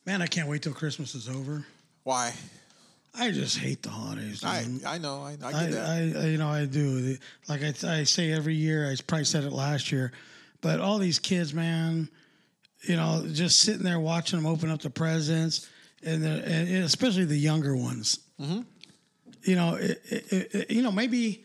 Man, 0.04 0.22
I 0.22 0.26
can't 0.26 0.48
wait 0.48 0.62
till 0.62 0.72
Christmas 0.72 1.14
is 1.14 1.28
over. 1.28 1.64
Why? 2.04 2.32
I 3.18 3.30
just 3.30 3.58
hate 3.58 3.82
the 3.82 3.88
holidays. 3.88 4.44
I. 4.44 4.66
I 4.86 4.98
know. 4.98 5.22
I, 5.22 5.36
I 5.42 5.52
get 5.52 5.70
that. 5.72 5.86
I, 5.88 6.26
you 6.26 6.36
know, 6.38 6.48
I 6.48 6.66
do. 6.66 7.16
Like 7.48 7.62
I, 7.62 7.72
I 8.00 8.04
say 8.04 8.32
every 8.32 8.54
year, 8.54 8.90
I 8.90 8.96
probably 9.06 9.24
said 9.24 9.44
it 9.44 9.52
last 9.52 9.90
year, 9.90 10.12
but 10.60 10.80
all 10.80 10.98
these 10.98 11.18
kids, 11.18 11.54
man, 11.54 12.08
you 12.82 12.96
know, 12.96 13.26
just 13.32 13.60
sitting 13.60 13.82
there 13.82 13.98
watching 14.00 14.38
them 14.38 14.46
open 14.46 14.70
up 14.70 14.82
the 14.82 14.90
presents, 14.90 15.68
and, 16.04 16.22
the, 16.22 16.28
and 16.28 16.84
especially 16.84 17.24
the 17.24 17.38
younger 17.38 17.74
ones. 17.74 18.18
Mm-hmm. 18.40 18.60
You 19.44 19.54
know, 19.56 19.76
it, 19.76 20.02
it, 20.04 20.54
it, 20.54 20.70
you 20.70 20.82
know, 20.82 20.92
maybe, 20.92 21.44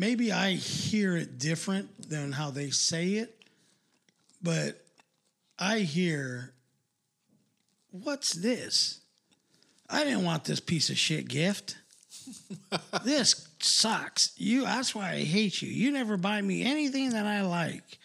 maybe 0.00 0.32
I 0.32 0.52
hear 0.52 1.14
it 1.16 1.38
different 1.38 2.08
than 2.08 2.32
how 2.32 2.50
they 2.50 2.70
say 2.70 3.10
it, 3.12 3.38
but 4.42 4.82
I 5.58 5.80
hear, 5.80 6.52
"What's 7.90 8.32
this?" 8.32 9.00
I 9.88 10.04
didn't 10.04 10.24
want 10.24 10.44
this 10.44 10.60
piece 10.60 10.88
of 10.88 10.96
shit 10.96 11.28
gift. 11.28 11.76
this 13.04 13.46
sucks. 13.60 14.32
You 14.36 14.62
that's 14.62 14.94
why 14.94 15.12
I 15.12 15.22
hate 15.22 15.60
you. 15.60 15.68
You 15.68 15.92
never 15.92 16.16
buy 16.16 16.40
me 16.40 16.62
anything 16.62 17.10
that 17.10 17.26
I 17.26 17.42
like. 17.42 17.98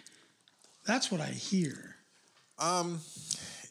That's 0.85 1.11
what 1.11 1.21
I 1.21 1.27
hear. 1.27 1.95
Um 2.59 2.99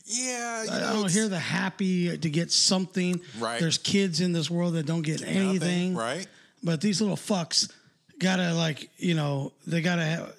yeah, 0.06 0.64
you 0.64 0.70
I 0.70 0.80
know, 0.80 0.92
don't 0.92 1.10
hear 1.10 1.28
the 1.28 1.38
happy 1.38 2.16
to 2.16 2.30
get 2.30 2.52
something. 2.52 3.20
Right. 3.38 3.58
There's 3.58 3.78
kids 3.78 4.20
in 4.20 4.32
this 4.32 4.50
world 4.50 4.74
that 4.74 4.84
don't 4.84 5.02
get 5.02 5.22
nothing, 5.22 5.36
anything. 5.36 5.94
right? 5.96 6.26
But 6.62 6.82
these 6.82 7.00
little 7.00 7.16
fucks 7.16 7.70
gotta 8.18 8.54
like, 8.54 8.90
you 8.98 9.14
know, 9.14 9.52
they 9.66 9.80
gotta 9.80 10.04
have 10.04 10.32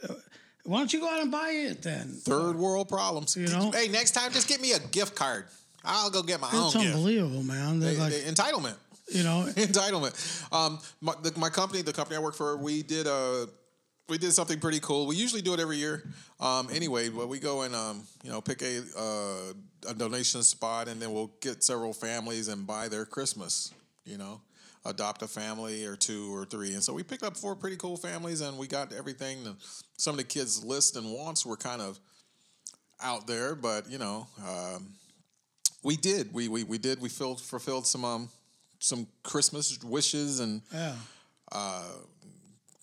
why 0.63 0.79
don't 0.79 0.91
you 0.91 0.99
go 0.99 1.07
out 1.09 1.21
and 1.21 1.31
buy 1.31 1.49
it 1.51 1.83
then? 1.83 2.07
Third 2.07 2.55
world 2.55 2.89
problems. 2.89 3.35
You 3.37 3.47
know? 3.47 3.69
Hey, 3.71 3.87
next 3.87 4.11
time, 4.11 4.31
just 4.31 4.47
get 4.47 4.59
me 4.61 4.71
a 4.73 4.79
gift 4.79 5.15
card. 5.15 5.45
I'll 5.83 6.09
go 6.09 6.23
get 6.23 6.41
my 6.41 6.47
It's 6.47 6.75
own 6.75 6.81
gift. 6.81 6.95
unbelievable, 6.95 7.43
man. 7.43 7.79
They're 7.79 7.93
They- 7.93 7.99
like, 7.99 8.13
entitlement. 8.13 8.75
you 9.13 9.21
know, 9.21 9.45
entitlement. 9.55 10.15
Um, 10.51 10.79
my, 11.01 11.13
the, 11.21 11.31
my 11.37 11.49
company, 11.49 11.83
the 11.83 11.93
company 11.93 12.15
I 12.17 12.19
work 12.19 12.33
for, 12.33 12.57
we 12.57 12.81
did 12.81 13.05
a 13.05 13.47
we 14.09 14.17
did 14.19 14.33
something 14.33 14.59
pretty 14.59 14.79
cool. 14.79 15.05
We 15.07 15.15
usually 15.15 15.41
do 15.43 15.53
it 15.53 15.59
every 15.59 15.77
year. 15.77 16.03
Um, 16.39 16.67
anyway, 16.71 17.09
but 17.09 17.27
we 17.27 17.39
go 17.39 17.61
and 17.61 17.75
um, 17.75 18.01
you 18.23 18.31
know 18.31 18.41
pick 18.41 18.63
a 18.63 18.81
uh, 18.97 19.53
a 19.89 19.93
donation 19.93 20.41
spot, 20.41 20.87
and 20.87 20.99
then 20.99 21.13
we'll 21.13 21.31
get 21.41 21.63
several 21.63 21.93
families 21.93 22.47
and 22.47 22.65
buy 22.65 22.87
their 22.87 23.05
Christmas. 23.05 23.71
You 24.05 24.17
know, 24.17 24.41
adopt 24.85 25.21
a 25.21 25.27
family 25.27 25.85
or 25.85 25.95
two 25.95 26.33
or 26.35 26.45
three, 26.45 26.73
and 26.73 26.83
so 26.83 26.93
we 26.93 27.03
picked 27.03 27.23
up 27.23 27.35
four 27.35 27.55
pretty 27.55 27.77
cool 27.77 27.97
families, 27.97 28.41
and 28.41 28.57
we 28.57 28.67
got 28.67 28.93
everything. 28.93 29.39
Some 29.97 30.13
of 30.13 30.17
the 30.17 30.23
kids' 30.23 30.63
lists 30.63 30.95
and 30.95 31.11
wants 31.11 31.45
were 31.45 31.57
kind 31.57 31.81
of 31.81 31.99
out 33.01 33.27
there, 33.27 33.55
but 33.55 33.89
you 33.89 33.97
know, 33.97 34.27
um, 34.47 34.87
we 35.83 35.97
did. 35.97 36.33
We 36.33 36.47
we 36.47 36.63
we 36.63 36.77
did. 36.77 37.01
We 37.01 37.09
filled 37.09 37.41
fulfilled 37.41 37.87
some 37.87 38.05
um 38.05 38.29
some 38.79 39.07
Christmas 39.23 39.83
wishes 39.83 40.39
and. 40.39 40.61
Yeah. 40.73 40.95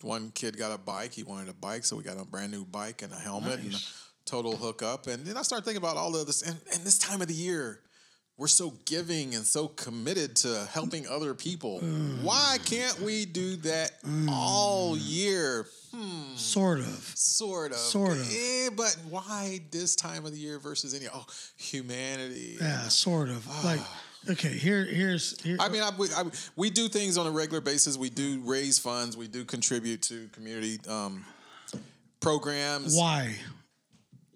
one 0.03 0.31
kid 0.31 0.57
got 0.57 0.73
a 0.73 0.77
bike. 0.77 1.13
He 1.13 1.23
wanted 1.23 1.49
a 1.49 1.53
bike, 1.53 1.83
so 1.85 1.95
we 1.95 2.03
got 2.03 2.19
a 2.19 2.25
brand 2.25 2.51
new 2.51 2.65
bike 2.65 3.01
and 3.01 3.11
a 3.11 3.15
helmet 3.15 3.59
and 3.59 3.73
a 3.73 3.77
total 4.25 4.55
hookup. 4.55 5.07
And 5.07 5.25
then 5.25 5.37
I 5.37 5.41
started 5.41 5.65
thinking 5.65 5.81
about 5.81 5.97
all 5.97 6.15
of 6.15 6.27
this. 6.27 6.41
And, 6.41 6.59
and 6.73 6.83
this 6.83 6.97
time 6.97 7.21
of 7.21 7.27
the 7.27 7.33
year, 7.33 7.79
we're 8.37 8.47
so 8.47 8.73
giving 8.85 9.35
and 9.35 9.45
so 9.45 9.67
committed 9.67 10.35
to 10.37 10.67
helping 10.71 11.07
other 11.07 11.33
people. 11.33 11.79
Why 12.21 12.57
can't 12.65 12.99
we 12.99 13.25
do 13.25 13.57
that 13.57 13.91
all 14.29 14.97
year? 14.97 15.67
Sort 16.35 16.79
of. 16.79 17.11
Sort 17.15 17.71
of. 17.71 17.77
Sort 17.77 18.17
of. 18.17 18.33
Eh, 18.33 18.69
but 18.75 18.97
why 19.09 19.59
this 19.71 19.95
time 19.95 20.25
of 20.25 20.31
the 20.31 20.39
year 20.39 20.57
versus 20.57 20.95
any? 20.95 21.05
Oh, 21.13 21.25
humanity. 21.57 22.57
Yeah, 22.59 22.87
sort 22.87 23.29
of. 23.29 23.45
Like, 23.63 23.79
okay, 24.31 24.49
here, 24.49 24.83
here's 24.85 25.39
here. 25.41 25.57
I 25.59 25.69
mean, 25.69 25.83
I, 25.83 25.91
we, 25.95 26.07
I, 26.15 26.23
we 26.55 26.71
do 26.71 26.87
things 26.87 27.19
on 27.19 27.27
a 27.27 27.31
regular 27.31 27.61
basis. 27.61 27.97
We 27.97 28.09
do 28.09 28.41
raise 28.43 28.79
funds. 28.79 29.15
We 29.15 29.27
do 29.27 29.45
contribute 29.45 30.01
to 30.03 30.27
community 30.29 30.79
um, 30.89 31.23
programs. 32.19 32.97
why? 32.97 33.35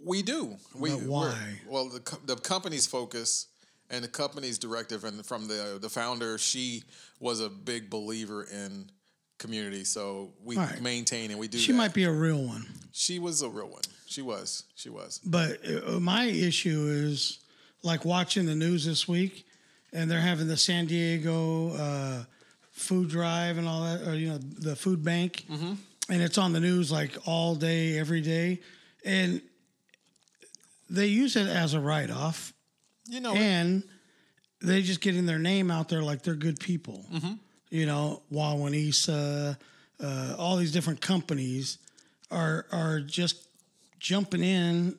We 0.06 0.22
do. 0.22 0.56
We 0.78 0.92
But 0.92 1.02
why? 1.02 1.60
Well, 1.68 1.90
the 1.90 2.18
the 2.26 2.36
company's 2.36 2.86
focus 2.86 3.48
and 3.90 4.04
the 4.04 4.08
company's 4.08 4.58
directive, 4.58 5.04
and 5.04 5.26
from 5.26 5.48
the 5.48 5.78
the 5.82 5.90
founder, 5.90 6.38
she 6.38 6.84
was 7.20 7.40
a 7.40 7.50
big 7.50 7.90
believer 7.90 8.44
in 8.44 8.90
community. 9.38 9.84
So 9.84 10.34
we 10.44 10.58
right. 10.58 10.82
maintain 10.82 11.32
and 11.32 11.40
we 11.40 11.48
do. 11.48 11.58
She 11.58 11.72
that. 11.72 11.78
might 11.78 11.94
be 11.94 12.04
a 12.04 12.12
real 12.12 12.44
one. 12.44 12.66
She 12.92 13.20
was 13.20 13.42
a 13.42 13.50
real 13.50 13.70
one. 13.70 13.84
She 14.08 14.22
was. 14.22 14.64
She 14.76 14.90
was. 14.90 15.20
But 15.26 15.60
uh, 15.66 16.00
my 16.00 16.26
issue 16.26 16.88
is 16.90 17.40
like 17.84 18.06
watching 18.06 18.46
the 18.46 18.56
news 18.56 18.86
this 18.86 19.08
week, 19.08 19.46
and 19.94 20.10
they're 20.10 20.20
having 20.20 20.48
the 20.48 20.58
San 20.58 20.88
Diego 20.88 21.74
uh, 21.76 22.24
food 22.72 23.10
drive 23.10 23.58
and 23.58 23.68
all 23.68 23.84
that, 23.84 24.08
or 24.08 24.16
you 24.16 24.30
know, 24.30 24.38
the 24.38 24.76
food 24.76 25.04
bank, 25.04 25.46
and 26.10 26.22
it's 26.22 26.38
on 26.38 26.54
the 26.54 26.60
news 26.60 26.92
like 26.92 27.18
all 27.26 27.56
day, 27.56 27.98
every 27.98 28.22
day, 28.22 28.60
and 29.06 29.42
they 30.90 31.08
use 31.08 31.36
it 31.36 31.48
as 31.48 31.74
a 31.74 31.80
write 31.80 32.10
off, 32.10 32.54
You 33.10 33.20
know. 33.22 33.34
and 33.34 33.84
they 34.62 34.82
just 34.82 35.02
getting 35.02 35.26
their 35.26 35.40
name 35.40 35.70
out 35.72 35.90
there 35.90 36.02
like 36.02 36.24
they're 36.24 36.36
good 36.36 36.60
people. 36.60 37.06
You 37.70 37.86
know, 37.86 38.22
Wawanesa, 38.32 39.58
uh, 40.02 40.36
all 40.38 40.56
these 40.58 40.72
different 40.72 41.02
companies 41.02 41.78
are 42.32 42.66
are 42.72 43.00
just 43.02 43.48
jumping 44.00 44.44
in 44.44 44.98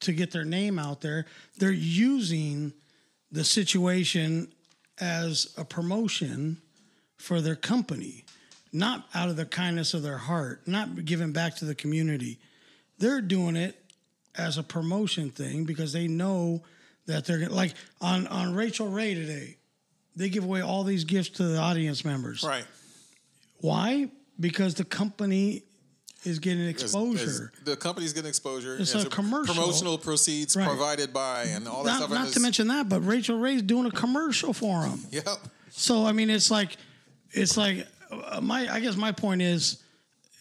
to 0.00 0.12
get 0.12 0.30
their 0.30 0.44
name 0.44 0.78
out 0.78 1.00
there. 1.00 1.26
They're 1.58 1.70
using 1.70 2.72
the 3.30 3.44
situation 3.44 4.48
as 5.00 5.52
a 5.56 5.64
promotion 5.64 6.60
for 7.16 7.40
their 7.40 7.56
company, 7.56 8.24
not 8.72 9.06
out 9.14 9.28
of 9.28 9.36
the 9.36 9.46
kindness 9.46 9.94
of 9.94 10.02
their 10.02 10.18
heart, 10.18 10.66
not 10.66 11.04
giving 11.04 11.32
back 11.32 11.56
to 11.56 11.64
the 11.64 11.74
community. 11.74 12.38
They're 12.98 13.20
doing 13.20 13.56
it 13.56 13.81
as 14.36 14.58
a 14.58 14.62
promotion 14.62 15.30
thing 15.30 15.64
because 15.64 15.92
they 15.92 16.08
know 16.08 16.62
that 17.06 17.24
they're 17.24 17.38
gonna, 17.40 17.54
like 17.54 17.74
on 18.00 18.26
on 18.28 18.54
Rachael 18.54 18.88
Ray 18.88 19.14
today. 19.14 19.56
They 20.14 20.28
give 20.28 20.44
away 20.44 20.60
all 20.60 20.84
these 20.84 21.04
gifts 21.04 21.30
to 21.30 21.44
the 21.44 21.58
audience 21.58 22.04
members. 22.04 22.42
right. 22.42 22.64
Why? 23.58 24.08
Because 24.40 24.74
the 24.74 24.84
company 24.84 25.62
is 26.24 26.38
getting 26.38 26.66
exposure. 26.68 27.50
as 27.58 27.64
the 27.64 27.76
company's 27.76 28.12
getting 28.12 28.28
exposure. 28.28 28.76
It's 28.78 28.94
as 28.94 29.04
a 29.04 29.08
commercial. 29.08 29.54
Promotional 29.54 29.98
proceeds 29.98 30.54
Right. 30.56 30.66
provided 30.68 31.12
by 31.12 31.44
and 31.44 31.66
all 31.66 31.82
that 31.84 31.90
not 31.92 31.96
stuff. 31.98 32.10
not 32.10 32.28
to 32.32 32.40
mention 32.40 32.68
that, 32.68 32.88
but 32.88 33.00
Rachael 33.00 33.38
Ray's 33.38 33.62
doing 33.62 33.86
a 33.86 33.90
commercial 33.90 34.52
for 34.52 34.82
them. 34.82 35.00
Yep. 35.10 35.26
So 35.70 36.04
I 36.04 36.12
mean, 36.12 36.28
it's 36.28 36.50
like, 36.50 36.76
it's 37.30 37.56
like 37.56 37.86
uh, 38.10 38.40
my. 38.42 38.68
I 38.72 38.80
guess 38.80 38.94
my 38.96 39.10
point 39.12 39.40
is, 39.42 39.82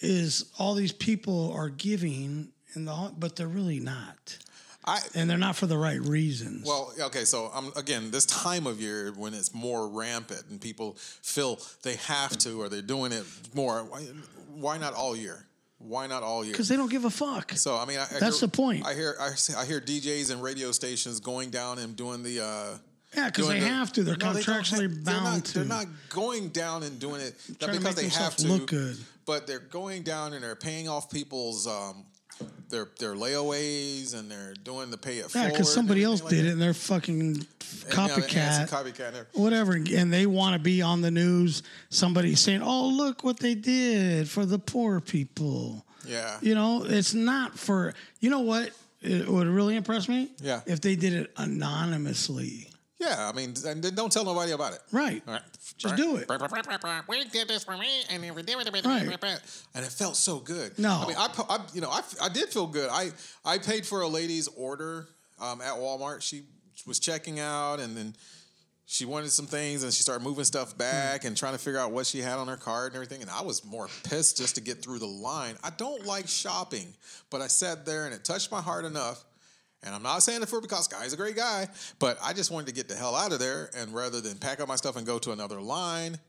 is 0.01 0.51
all 0.59 0.73
these 0.75 0.91
people 0.91 1.53
are 1.53 1.69
giving 1.69 2.50
in 2.75 2.85
the, 2.85 3.11
but 3.17 3.35
they're 3.35 3.47
really 3.47 3.79
not, 3.79 4.37
I 4.85 4.99
and 5.15 5.29
they're 5.29 5.37
not 5.37 5.55
for 5.55 5.67
the 5.67 5.77
right 5.77 5.99
reasons. 6.01 6.65
Well, 6.65 6.93
okay, 6.99 7.23
so 7.25 7.51
um, 7.53 7.71
again, 7.75 8.11
this 8.11 8.25
time 8.25 8.65
of 8.67 8.79
year 8.81 9.11
when 9.15 9.33
it's 9.33 9.53
more 9.53 9.87
rampant 9.87 10.43
and 10.49 10.59
people 10.59 10.95
feel 11.21 11.59
they 11.83 11.95
have 11.95 12.37
to 12.39 12.61
or 12.61 12.69
they're 12.69 12.81
doing 12.81 13.11
it 13.11 13.23
more, 13.53 13.83
why, 13.83 14.01
why 14.55 14.77
not 14.77 14.93
all 14.93 15.15
year? 15.15 15.45
Why 15.77 16.05
not 16.07 16.21
all 16.23 16.43
year? 16.43 16.53
because 16.53 16.67
they 16.69 16.75
don't 16.77 16.91
give 16.91 17.05
a 17.05 17.09
fuck. 17.09 17.53
So 17.53 17.75
I 17.75 17.85
mean, 17.85 17.97
I, 17.97 18.03
I 18.03 18.19
That's 18.19 18.39
hear, 18.39 18.47
the 18.47 18.55
point. 18.55 18.85
I 18.85 18.93
hear 18.93 19.15
I, 19.19 19.29
see- 19.31 19.55
I 19.55 19.65
hear 19.65 19.81
DJs 19.81 20.31
and 20.31 20.41
radio 20.43 20.71
stations 20.71 21.19
going 21.19 21.49
down 21.49 21.79
and 21.79 21.95
doing 21.95 22.21
the. 22.21 22.39
Uh, 22.43 22.77
Yeah, 23.15 23.25
because 23.27 23.47
they 23.47 23.59
the- 23.59 23.65
have 23.67 23.91
to. 23.93 24.03
They're 24.03 24.15
No, 24.17 24.31
they 24.33 24.41
contractually 24.41 24.77
they're 24.77 25.03
bound 25.03 25.23
not, 25.23 25.45
to. 25.45 25.53
They're 25.59 25.65
not 25.65 25.85
going 26.09 26.49
down 26.49 26.83
and 26.83 26.99
doing 26.99 27.21
it 27.21 27.33
not 27.59 27.71
because 27.71 27.95
they 27.95 28.09
have 28.09 28.35
to 28.37 28.47
look 28.47 28.67
good. 28.67 28.95
but 29.25 29.47
they're 29.47 29.57
going 29.59 30.03
down 30.03 30.33
and 30.33 30.43
they're 30.43 30.55
paying 30.55 30.87
off 30.87 31.09
people's 31.09 31.65
um, 31.65 32.05
their 32.69 32.87
their 32.99 33.15
layaways 33.15 34.17
and 34.17 34.31
they're 34.31 34.53
doing 34.63 34.89
the 34.89 34.97
pay 34.97 35.17
it 35.17 35.33
Yeah, 35.33 35.49
because 35.49 35.73
somebody 35.73 36.03
else 36.03 36.21
everything 36.21 36.37
did 36.37 36.45
like 36.45 36.49
it, 36.49 36.53
and 36.53 36.61
they're 36.61 36.73
fucking. 36.73 37.21
And, 37.21 37.37
you 37.37 37.43
know, 37.95 38.03
and 38.03 38.11
copycat. 38.11 38.69
copycat. 38.69 39.25
whatever, 39.33 39.73
and 39.73 40.11
they 40.11 40.25
want 40.25 40.53
to 40.53 40.59
be 40.59 40.81
on 40.81 41.01
the 41.01 41.11
news. 41.11 41.63
Somebody 41.89 42.35
saying, 42.35 42.61
"Oh, 42.61 42.87
look 42.89 43.23
what 43.23 43.39
they 43.39 43.55
did 43.55 44.29
for 44.29 44.45
the 44.45 44.59
poor 44.59 44.99
people." 44.99 45.85
Yeah. 46.05 46.37
You 46.41 46.55
know, 46.55 46.83
it's 46.85 47.13
not 47.13 47.57
for. 47.57 47.93
You 48.19 48.29
know 48.29 48.41
what? 48.41 48.71
It 49.01 49.27
would 49.27 49.47
really 49.47 49.75
impress 49.75 50.07
me. 50.07 50.29
Yeah. 50.41 50.61
If 50.65 50.81
they 50.81 50.95
did 50.95 51.13
it 51.13 51.31
anonymously. 51.37 52.70
Yeah, 53.01 53.27
I 53.27 53.35
mean, 53.35 53.55
and 53.65 53.81
then 53.81 53.95
don't 53.95 54.11
tell 54.11 54.23
nobody 54.23 54.51
about 54.51 54.73
it. 54.73 54.79
Right. 54.91 55.23
All 55.27 55.33
right. 55.33 55.41
Just 55.75 55.95
do 55.95 56.17
it. 56.17 56.29
We 57.09 57.23
did 57.25 57.47
this 57.47 57.63
for 57.63 57.75
me, 57.75 58.03
and 58.11 58.23
then 58.23 58.35
we 58.35 58.43
did 58.43 58.55
it. 58.59 58.85
Right. 58.85 59.19
And 59.73 59.83
it 59.83 59.91
felt 59.91 60.15
so 60.15 60.37
good. 60.37 60.77
No. 60.77 61.01
I 61.03 61.07
mean, 61.07 61.17
I, 61.17 61.27
I 61.49 61.59
you 61.73 61.81
know, 61.81 61.89
I, 61.89 62.01
I 62.21 62.29
did 62.29 62.49
feel 62.49 62.67
good. 62.67 62.89
I, 62.91 63.09
I 63.43 63.57
paid 63.57 63.87
for 63.87 64.01
a 64.01 64.07
lady's 64.07 64.47
order 64.49 65.07
um, 65.39 65.61
at 65.61 65.73
Walmart. 65.73 66.21
She 66.21 66.43
was 66.85 66.99
checking 66.99 67.39
out, 67.39 67.79
and 67.79 67.97
then 67.97 68.13
she 68.85 69.05
wanted 69.05 69.31
some 69.31 69.47
things, 69.47 69.81
and 69.81 69.91
she 69.91 70.03
started 70.03 70.23
moving 70.23 70.43
stuff 70.43 70.77
back 70.77 71.25
and 71.25 71.35
trying 71.35 71.53
to 71.53 71.59
figure 71.59 71.79
out 71.79 71.91
what 71.91 72.05
she 72.05 72.19
had 72.19 72.37
on 72.37 72.47
her 72.49 72.57
card 72.57 72.91
and 72.91 72.95
everything. 72.95 73.21
And 73.23 73.31
I 73.31 73.41
was 73.41 73.65
more 73.65 73.87
pissed 74.03 74.37
just 74.37 74.55
to 74.55 74.61
get 74.61 74.83
through 74.83 74.99
the 74.99 75.07
line. 75.07 75.55
I 75.63 75.71
don't 75.71 76.05
like 76.05 76.27
shopping, 76.27 76.93
but 77.31 77.41
I 77.41 77.47
sat 77.47 77.83
there, 77.85 78.05
and 78.05 78.13
it 78.13 78.23
touched 78.23 78.51
my 78.51 78.61
heart 78.61 78.85
enough. 78.85 79.23
And 79.83 79.95
I'm 79.95 80.03
not 80.03 80.21
saying 80.21 80.43
it 80.43 80.49
for 80.49 80.61
because 80.61 80.87
Guy's 80.87 81.13
a 81.13 81.17
great 81.17 81.35
guy, 81.35 81.67
but 81.97 82.17
I 82.23 82.33
just 82.33 82.51
wanted 82.51 82.67
to 82.67 82.73
get 82.73 82.87
the 82.87 82.95
hell 82.95 83.15
out 83.15 83.31
of 83.31 83.39
there. 83.39 83.71
And 83.75 83.93
rather 83.93 84.21
than 84.21 84.37
pack 84.37 84.59
up 84.59 84.67
my 84.67 84.75
stuff 84.75 84.95
and 84.95 85.05
go 85.07 85.17
to 85.19 85.31
another 85.31 85.59
line, 85.59 86.19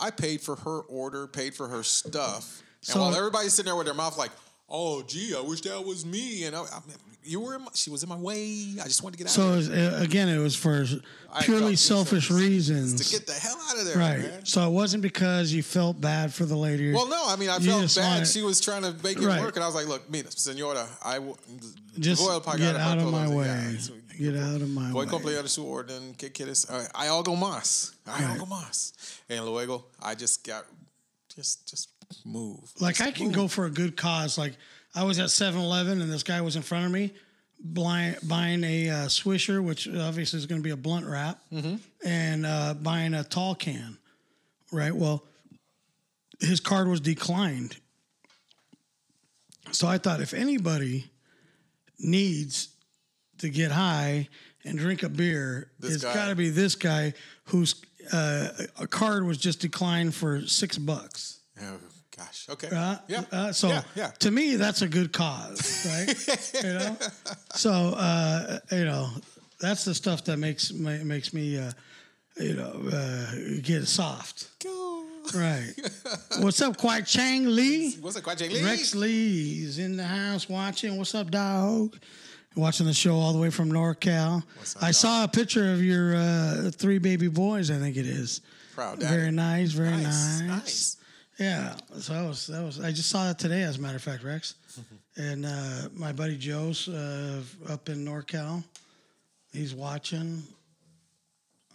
I 0.00 0.10
paid 0.10 0.40
for 0.40 0.56
her 0.56 0.80
order, 0.82 1.26
paid 1.26 1.54
for 1.54 1.68
her 1.68 1.82
stuff. 1.82 2.62
So- 2.82 2.92
and 2.94 3.02
while 3.02 3.14
everybody's 3.16 3.54
sitting 3.54 3.68
there 3.70 3.76
with 3.76 3.86
their 3.86 3.94
mouth 3.94 4.16
like, 4.16 4.30
"Oh, 4.68 5.02
gee, 5.02 5.34
I 5.36 5.40
wish 5.40 5.62
that 5.62 5.84
was 5.84 6.04
me," 6.06 6.44
and 6.44 6.54
I, 6.54 6.60
I 6.60 6.80
mean, 6.86 6.96
you 7.24 7.40
were, 7.40 7.54
in 7.56 7.62
my, 7.62 7.70
she 7.74 7.90
was 7.90 8.02
in 8.02 8.08
my 8.08 8.16
way. 8.16 8.74
I 8.80 8.84
just 8.84 9.02
wanted 9.02 9.16
to 9.18 9.24
get 9.24 9.28
out. 9.28 9.34
So 9.34 9.48
of 9.54 9.54
it 9.72 9.92
was, 9.92 10.00
again, 10.02 10.28
it 10.28 10.38
was 10.38 10.54
for 10.54 10.84
purely 11.40 11.74
selfish 11.76 12.28
to 12.28 12.34
reasons. 12.34 13.10
get 13.10 13.26
the 13.26 13.32
hell 13.32 13.56
out 13.70 13.78
of 13.78 13.84
there, 13.86 13.96
Right. 13.96 14.18
man. 14.20 14.44
So 14.46 14.66
it 14.68 14.72
wasn't 14.72 15.02
because 15.02 15.52
you 15.52 15.62
felt 15.62 16.00
bad 16.00 16.32
for 16.34 16.44
the 16.44 16.56
lady. 16.56 16.92
Well, 16.92 17.08
no, 17.08 17.24
I 17.26 17.36
mean, 17.36 17.48
I 17.48 17.56
You 17.58 17.70
felt 17.70 17.94
bad. 17.94 18.12
wanna- 18.14 18.26
she 18.26 18.42
was 18.42 18.60
trying 18.60 18.82
to 18.82 18.92
make 19.02 19.16
it 19.16 19.24
Right. 19.24 19.40
work, 19.40 19.56
and 19.56 19.64
I 19.64 19.66
was 19.66 19.74
like, 19.74 19.86
"Look, 19.88 20.08
mira, 20.10 20.30
senora, 20.30 20.86
I 21.02 21.18
will 21.18 21.38
Just 21.98 22.22
voy 22.22 22.36
a 22.36 22.58
get 22.58 22.76
out 22.76 22.98
of 22.98 23.10
my 23.10 23.28
way. 23.28 23.78
Get 24.18 24.36
out 24.36 24.60
of 24.62 24.68
my 24.68 24.90
Voy 24.92 25.02
a 25.02 25.06
way. 25.06 25.10
completar 25.10 25.48
su 25.48 25.64
orden. 25.66 26.14
¿Qué 26.16 26.30
quieres? 26.32 26.66
Uh, 26.70 26.86
hay 26.94 27.08
algo 27.08 27.36
más. 27.36 27.92
Hay 28.06 28.24
Right. 28.24 28.38
algo 28.38 28.46
más. 28.46 28.92
And 29.28 29.44
luego, 29.44 29.86
I 30.00 30.14
just 30.14 30.44
got, 30.44 30.66
just, 31.34 31.66
just 31.66 31.88
move. 32.24 32.60
Like 32.80 32.96
Just 32.96 33.08
I 33.08 33.12
can 33.12 33.26
move. 33.26 33.34
go 33.34 33.48
for 33.48 33.64
a 33.64 33.70
good 33.70 33.96
cause. 33.96 34.38
Like 34.38 34.56
I 34.94 35.04
was 35.04 35.18
at 35.18 35.28
7-Eleven 35.28 36.00
and 36.00 36.10
this 36.12 36.22
guy 36.22 36.40
was 36.40 36.56
in 36.56 36.62
front 36.62 36.86
of 36.86 36.92
me, 36.92 37.12
buying, 37.60 38.14
buying 38.22 38.62
a 38.64 38.90
uh, 38.90 38.94
Swisher, 39.06 39.62
which 39.62 39.88
obviously 39.88 40.38
is 40.38 40.46
going 40.46 40.60
to 40.60 40.64
be 40.64 40.70
a 40.70 40.76
blunt 40.76 41.06
wrap, 41.06 41.40
Mm-hmm. 41.52 41.76
and 42.04 42.46
uh, 42.46 42.74
buying 42.74 43.14
a 43.14 43.24
tall 43.24 43.54
can. 43.54 43.98
Right. 44.72 44.94
Well, 44.94 45.24
his 46.40 46.60
card 46.60 46.88
was 46.88 47.00
declined. 47.00 47.76
So 49.72 49.88
I 49.88 49.98
thought 49.98 50.20
if 50.20 50.34
anybody 50.34 51.10
needs 51.98 52.68
to 53.38 53.48
get 53.48 53.70
high 53.72 54.28
and 54.64 54.78
drink 54.78 55.02
a 55.02 55.08
beer, 55.08 55.70
This 55.80 55.96
it's 55.96 56.04
got 56.04 56.28
to 56.28 56.34
be 56.34 56.50
this 56.50 56.74
guy 56.74 57.14
whose 57.44 57.82
uh, 58.12 58.48
a 58.78 58.86
card 58.86 59.24
was 59.26 59.38
just 59.38 59.60
declined 59.60 60.14
for 60.14 60.42
six 60.42 60.76
bucks. 60.78 61.40
Oh, 61.60 61.78
Gosh. 62.16 62.46
Okay. 62.48 62.68
Uh, 62.72 62.96
yeah. 63.08 63.24
uh, 63.32 63.52
so 63.52 63.68
yeah. 63.68 63.82
Yeah. 63.96 64.10
to 64.20 64.30
me, 64.30 64.56
that's 64.56 64.82
a 64.82 64.88
good 64.88 65.12
cause, 65.12 65.86
right? 65.90 66.62
you 66.64 66.72
know. 66.72 66.96
So 67.54 67.70
uh, 67.96 68.58
you 68.72 68.84
know, 68.84 69.08
that's 69.60 69.84
the 69.84 69.94
stuff 69.94 70.24
that 70.24 70.36
makes 70.38 70.72
ma- 70.72 71.02
makes 71.04 71.32
me, 71.32 71.58
uh, 71.58 71.70
you 72.40 72.54
know, 72.54 72.82
uh, 72.92 73.32
get 73.62 73.86
soft. 73.86 74.48
Go. 74.62 75.04
Right. 75.34 75.72
What's 76.40 76.60
up, 76.60 76.76
Kwai 76.76 77.00
Chang 77.02 77.46
Lee? 77.46 77.92
What's 78.00 78.16
up, 78.16 78.22
Kwai 78.24 78.34
Chang 78.34 78.50
Lee? 78.50 78.62
Rex 78.62 78.94
Lee's 78.94 79.78
in 79.78 79.96
the 79.96 80.04
house 80.04 80.48
watching. 80.48 80.96
What's 80.98 81.14
up, 81.14 81.30
dog? 81.30 81.96
Watching 82.56 82.86
the 82.86 82.92
show 82.94 83.14
all 83.16 83.32
the 83.32 83.38
way 83.40 83.50
from 83.50 83.72
NorCal. 83.72 84.38
up, 84.38 84.44
I 84.82 84.86
dog? 84.86 84.94
saw 84.94 85.24
a 85.24 85.28
picture 85.28 85.72
of 85.72 85.82
your 85.82 86.14
uh, 86.14 86.70
three 86.72 86.98
baby 86.98 87.28
boys. 87.28 87.70
I 87.70 87.76
think 87.78 87.96
it 87.96 88.06
is. 88.06 88.40
Proud 88.74 89.00
daddy. 89.00 89.14
Very 89.16 89.30
nice. 89.30 89.70
Very 89.72 89.90
Nice, 89.90 90.04
nice. 90.04 90.40
nice. 90.42 90.96
Yeah. 91.38 91.74
So 91.98 92.12
that 92.12 92.26
was 92.26 92.46
that 92.46 92.62
was. 92.62 92.80
I 92.80 92.90
just 92.90 93.10
saw 93.10 93.24
that 93.26 93.38
today, 93.38 93.62
as 93.62 93.78
a 93.78 93.80
matter 93.80 93.96
of 93.96 94.02
fact, 94.02 94.22
Rex. 94.22 94.54
and 95.16 95.46
uh, 95.46 95.88
my 95.94 96.12
buddy 96.12 96.36
Joe's 96.36 96.88
uh, 96.88 97.42
up 97.68 97.88
in 97.88 98.04
NorCal. 98.04 98.62
He's 99.52 99.74
watching. 99.74 100.42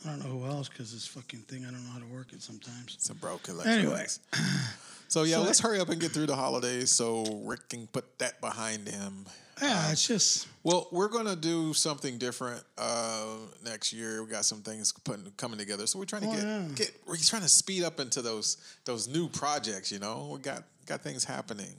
I 0.05 0.09
don't 0.09 0.19
know 0.19 0.39
who 0.39 0.45
else 0.45 0.69
because 0.69 0.93
this 0.93 1.05
fucking 1.07 1.41
thing. 1.41 1.65
I 1.65 1.71
don't 1.71 1.83
know 1.83 1.91
how 1.91 1.99
to 1.99 2.05
work 2.05 2.31
it 2.31 2.41
sometimes. 2.41 2.93
It's 2.95 3.09
a 3.09 3.15
broken 3.15 3.59
Anyway. 3.65 4.05
So 5.09 5.23
yeah, 5.23 5.39
let's 5.39 5.59
hurry 5.59 5.79
up 5.79 5.89
and 5.89 5.99
get 5.99 6.11
through 6.11 6.27
the 6.27 6.35
holidays 6.35 6.91
so 6.91 7.25
Rick 7.43 7.69
can 7.69 7.87
put 7.87 8.19
that 8.19 8.39
behind 8.41 8.87
him. 8.87 9.25
Yeah, 9.61 9.91
it's 9.91 10.07
just 10.07 10.47
Well, 10.63 10.87
we're 10.91 11.09
gonna 11.09 11.35
do 11.35 11.73
something 11.73 12.17
different 12.17 12.63
uh, 12.77 13.25
next 13.65 13.91
year. 13.91 14.23
We 14.23 14.29
got 14.29 14.45
some 14.45 14.61
things 14.61 14.91
putting 14.91 15.31
coming 15.35 15.57
together, 15.59 15.85
so 15.87 15.99
we're 15.99 16.05
trying 16.05 16.21
to 16.21 16.27
Oh, 16.29 16.31
get 16.33 16.43
yeah. 16.43 16.67
get. 16.75 16.91
We're 17.05 17.17
trying 17.17 17.41
to 17.41 17.49
speed 17.49 17.83
up 17.83 17.99
into 17.99 18.21
those 18.21 18.57
those 18.85 19.07
new 19.07 19.27
projects. 19.27 19.91
You 19.91 19.99
know, 19.99 20.29
we 20.33 20.39
got 20.39 20.63
got 20.85 21.01
things 21.01 21.23
happening. 21.25 21.73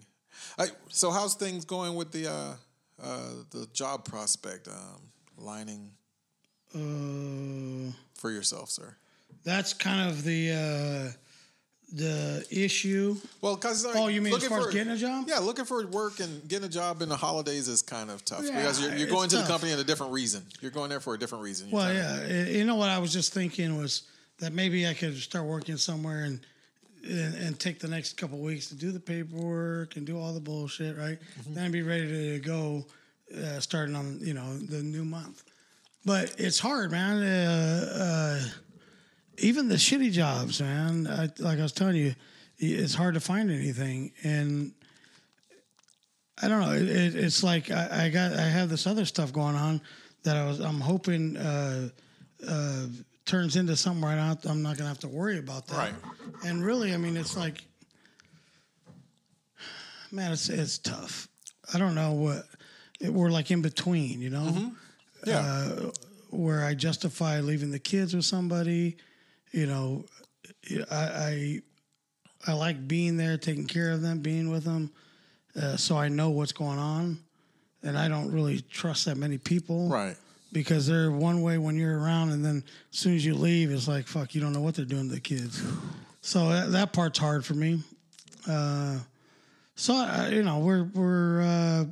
I, 0.58 0.68
so 0.88 1.10
how's 1.10 1.34
things 1.36 1.64
going 1.64 1.94
with 1.94 2.10
the 2.12 2.26
uh, 2.28 2.54
uh, 3.02 3.28
the 3.50 3.66
job 3.72 4.04
prospect 4.04 4.68
um, 4.68 5.00
lining 5.38 5.92
uh, 6.74 7.92
for 8.14 8.30
yourself, 8.30 8.70
sir? 8.70 8.96
that's 9.42 9.72
kind 9.72 10.10
of 10.10 10.22
the 10.24 10.50
uh, 10.52 11.12
the 11.92 12.46
issue. 12.50 13.16
Well, 13.40 13.56
because 13.56 13.84
Oh, 13.86 14.06
you 14.08 14.22
mean 14.22 14.34
as 14.34 14.46
far 14.46 14.60
as 14.68 14.72
getting 14.74 14.92
a 14.92 14.96
job? 14.96 15.26
Yeah, 15.28 15.38
looking 15.38 15.64
for 15.64 15.84
work 15.86 16.20
and 16.20 16.46
getting 16.48 16.66
a 16.66 16.70
job 16.70 17.02
in 17.02 17.08
the 17.08 17.16
holidays 17.16 17.68
is 17.68 17.82
kind 17.82 18.10
of 18.10 18.24
tough 18.24 18.42
Yeah, 18.44 18.56
because 18.56 18.80
you're, 18.80 18.94
you're 18.96 19.08
going 19.08 19.28
to 19.30 19.36
tough. 19.36 19.46
the 19.46 19.52
company 19.52 19.72
in 19.72 19.78
a 19.78 19.84
different 19.84 20.12
reason. 20.12 20.44
You're 20.60 20.70
going 20.70 20.90
there 20.90 21.00
for 21.00 21.14
a 21.14 21.18
different 21.18 21.42
reason. 21.44 21.68
You're 21.68 21.76
Well, 21.76 21.92
trying 21.92 22.28
to- 22.28 22.34
yeah, 22.52 22.58
you 22.58 22.64
know 22.64 22.76
what 22.76 22.90
I 22.90 22.98
was 22.98 23.12
just 23.12 23.32
thinking 23.32 23.76
was 23.76 24.02
that 24.38 24.52
maybe 24.52 24.86
I 24.86 24.94
could 24.94 25.16
start 25.18 25.44
working 25.46 25.76
somewhere 25.76 26.24
and 26.24 26.40
and, 27.02 27.34
and 27.34 27.58
take 27.58 27.78
the 27.80 27.88
next 27.88 28.18
couple 28.18 28.38
weeks 28.40 28.68
to 28.68 28.74
do 28.74 28.92
the 28.92 29.00
paperwork 29.00 29.96
and 29.96 30.06
do 30.06 30.18
all 30.20 30.34
the 30.34 30.40
bullshit, 30.40 30.98
right? 30.98 31.18
Mm-hmm. 31.40 31.54
Then 31.54 31.72
be 31.72 31.80
ready 31.80 32.06
to 32.34 32.38
go 32.40 32.84
uh, 33.34 33.58
starting 33.58 33.96
on 33.96 34.18
you 34.20 34.34
know 34.34 34.58
the 34.58 34.82
new 34.82 35.04
month. 35.04 35.42
But 36.04 36.34
it's 36.38 36.58
hard, 36.58 36.90
man. 36.90 37.22
Uh, 37.22 38.40
uh, 38.44 38.48
even 39.40 39.68
the 39.68 39.76
shitty 39.76 40.12
jobs, 40.12 40.60
man. 40.60 41.06
I, 41.06 41.28
like 41.38 41.58
I 41.58 41.62
was 41.62 41.72
telling 41.72 41.96
you, 41.96 42.14
it's 42.58 42.94
hard 42.94 43.14
to 43.14 43.20
find 43.20 43.50
anything, 43.50 44.12
and 44.22 44.72
I 46.42 46.48
don't 46.48 46.60
know. 46.60 46.72
It, 46.72 46.88
it, 46.88 47.14
it's 47.16 47.42
like 47.42 47.70
I, 47.70 48.04
I 48.04 48.08
got 48.10 48.32
I 48.34 48.42
have 48.42 48.68
this 48.68 48.86
other 48.86 49.04
stuff 49.04 49.32
going 49.32 49.56
on 49.56 49.80
that 50.24 50.36
I 50.36 50.46
was 50.46 50.60
I'm 50.60 50.80
hoping 50.80 51.36
uh, 51.36 51.88
uh, 52.46 52.86
turns 53.26 53.56
into 53.56 53.76
something 53.76 54.02
right. 54.04 54.18
I'm 54.46 54.62
not 54.62 54.76
gonna 54.76 54.88
have 54.88 54.98
to 55.00 55.08
worry 55.08 55.38
about 55.38 55.66
that. 55.68 55.76
Right. 55.76 55.94
And 56.44 56.64
really, 56.64 56.92
I 56.92 56.96
mean, 56.98 57.16
it's 57.16 57.36
like, 57.36 57.64
man, 60.12 60.32
it's 60.32 60.48
it's 60.48 60.78
tough. 60.78 61.28
I 61.72 61.78
don't 61.78 61.94
know 61.94 62.12
what 62.12 62.44
it, 63.00 63.12
we're 63.12 63.30
like 63.30 63.50
in 63.50 63.62
between, 63.62 64.20
you 64.20 64.30
know, 64.30 64.40
Mm-hmm. 64.50 64.68
yeah. 65.26 65.90
where 66.30 66.64
I 66.64 66.74
justify 66.74 67.40
leaving 67.40 67.70
the 67.70 67.78
kids 67.78 68.14
with 68.14 68.24
somebody. 68.24 68.96
You 69.52 69.66
know, 69.66 70.04
I 70.90 70.96
I, 70.96 71.62
I 72.46 72.52
like 72.52 72.86
being 72.88 73.16
there, 73.16 73.36
taking 73.36 73.66
care 73.66 73.90
of 73.92 74.02
them, 74.02 74.20
being 74.20 74.50
with 74.50 74.64
them, 74.64 74.90
uh, 75.60 75.76
so 75.76 75.96
I 75.96 76.08
know 76.08 76.30
what's 76.30 76.52
going 76.52 76.78
on, 76.78 77.18
and 77.82 77.98
I 77.98 78.08
don't 78.08 78.30
really 78.32 78.60
trust 78.60 79.04
that 79.06 79.16
many 79.16 79.38
people, 79.38 79.88
right. 79.88 80.16
Because 80.52 80.86
they're 80.88 81.12
one 81.12 81.42
way 81.42 81.58
when 81.58 81.76
you're 81.76 81.98
around, 82.00 82.30
and 82.30 82.44
then 82.44 82.64
as 82.92 82.98
soon 82.98 83.14
as 83.14 83.24
you 83.24 83.34
leave, 83.34 83.70
it's 83.70 83.86
like 83.88 84.06
fuck, 84.06 84.34
you 84.34 84.40
don't 84.40 84.52
know 84.52 84.60
what 84.60 84.74
they're 84.74 84.84
doing 84.84 85.08
to 85.08 85.14
the 85.14 85.20
kids. 85.20 85.62
So 86.22 86.48
that, 86.50 86.72
that 86.72 86.92
part's 86.92 87.18
hard 87.18 87.44
for 87.44 87.54
me. 87.54 87.82
Uh, 88.48 88.98
so 89.74 89.94
I, 89.94 90.28
you 90.30 90.42
know, 90.42 90.58
we're 90.58 90.84
we're 90.94 91.42
uh, 91.42 91.84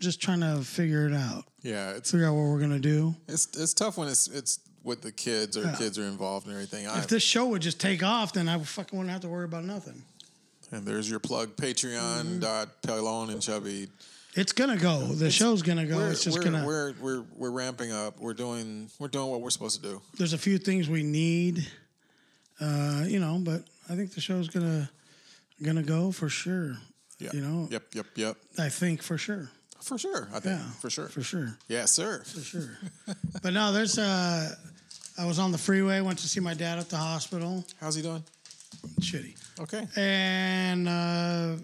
just 0.00 0.20
trying 0.20 0.40
to 0.40 0.62
figure 0.62 1.06
it 1.06 1.14
out, 1.14 1.44
Yeah, 1.62 1.90
it's 1.92 2.10
figure 2.10 2.26
out 2.26 2.34
what 2.34 2.42
we're 2.44 2.60
gonna 2.60 2.78
do. 2.80 3.14
it's 3.28 3.46
it's 3.56 3.74
tough 3.74 3.98
when 3.98 4.08
it's 4.08 4.26
it's 4.28 4.58
with 4.84 5.02
the 5.02 5.12
kids 5.12 5.56
or 5.56 5.70
kids 5.78 5.98
are 5.98 6.04
involved 6.04 6.46
and 6.46 6.54
everything. 6.54 6.86
I, 6.86 6.98
If 6.98 7.06
this 7.08 7.22
show 7.22 7.46
would 7.48 7.62
just 7.62 7.80
take 7.80 8.02
off, 8.02 8.32
then 8.32 8.48
I 8.48 8.58
fucking 8.58 8.98
wouldn't 8.98 9.12
have 9.12 9.22
to 9.22 9.28
worry 9.28 9.44
about 9.44 9.64
nothing. 9.64 10.02
and 10.70 10.84
there's 10.86 11.08
your 11.10 11.20
plug: 11.20 11.56
Patreon 11.56 12.40
dot 12.40 12.82
Pelon 12.82 13.30
and 13.30 13.40
Chubby. 13.42 13.88
It's 14.34 14.52
gonna 14.52 14.78
go. 14.78 15.00
The 15.06 15.30
show's 15.30 15.60
gonna 15.62 15.84
go. 15.86 15.98
It's 16.08 16.24
just 16.24 16.38
we're, 16.38 16.44
gonna. 16.44 16.64
we're 16.66 16.92
we're 17.00 17.24
we're 17.36 17.50
ramping 17.50 17.92
up. 17.92 18.18
We're 18.18 18.32
doing 18.34 18.90
we're 18.98 19.08
doing 19.08 19.28
what 19.30 19.40
we're 19.42 19.50
supposed 19.50 19.82
to 19.82 19.88
do. 19.90 20.00
there's 20.16 20.32
a 20.32 20.38
few 20.38 20.56
things 20.58 20.88
we 20.88 21.02
need, 21.02 21.66
uh, 22.60 23.04
you 23.06 23.20
know, 23.20 23.38
but 23.42 23.64
I 23.90 23.94
think 23.94 24.14
the 24.14 24.20
show's 24.20 24.48
gonna 24.48 24.88
gonna 25.62 25.82
go 25.82 26.12
for 26.12 26.28
sure. 26.28 26.76
Yeah. 27.18 27.30
You 27.34 27.40
know, 27.42 27.68
Yep. 27.70 27.82
Yep. 27.94 28.06
Yep. 28.16 28.36
I 28.58 28.68
think 28.68 29.02
for 29.02 29.16
sure. 29.18 29.50
For 29.80 29.98
sure. 29.98 30.28
I 30.32 30.40
think 30.40 30.58
Yeah, 30.60 30.70
for 30.80 30.90
sure. 30.90 31.08
for 31.08 31.22
sure, 31.22 31.58
Yes, 31.68 31.92
sir. 31.92 32.22
for 32.24 32.40
sure. 32.40 32.78
but 33.42 33.52
no, 33.52 33.72
there's. 33.72 33.98
Uh, 33.98 34.54
I 35.18 35.26
was 35.26 35.38
on 35.38 35.52
the 35.52 35.58
freeway. 35.58 36.00
Went 36.00 36.18
to 36.20 36.28
see 36.28 36.40
my 36.40 36.54
dad 36.54 36.78
at 36.78 36.88
the 36.88 36.96
hospital. 36.96 37.64
How's 37.80 37.94
he 37.94 38.02
doing? 38.02 38.22
Shitty. 39.00 39.36
Okay. 39.60 39.86
And 39.96 40.88
uh, 40.88 41.56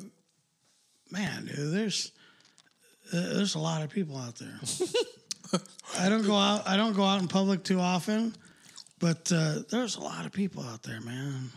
man, 1.11 1.47
dude, 1.47 1.73
there's 1.73 2.13
uh, 3.13 3.35
there's 3.35 3.55
a 3.55 3.59
lot 3.59 3.83
of 3.83 3.91
people 3.91 4.17
out 4.17 4.37
there. 4.37 4.59
I 5.99 6.09
don't 6.09 6.27
go 6.27 6.37
out. 6.37 6.69
I 6.69 6.77
don't 6.77 6.95
go 6.95 7.05
out 7.05 7.21
in 7.21 7.29
public 7.29 7.65
too 7.65 7.81
often, 7.81 8.35
but 8.99 9.33
uh, 9.33 9.61
there's 9.71 9.97
a 9.97 10.01
lot 10.01 10.27
of 10.27 10.33
people 10.33 10.63
out 10.63 10.83
there, 10.83 11.01
man, 11.01 11.51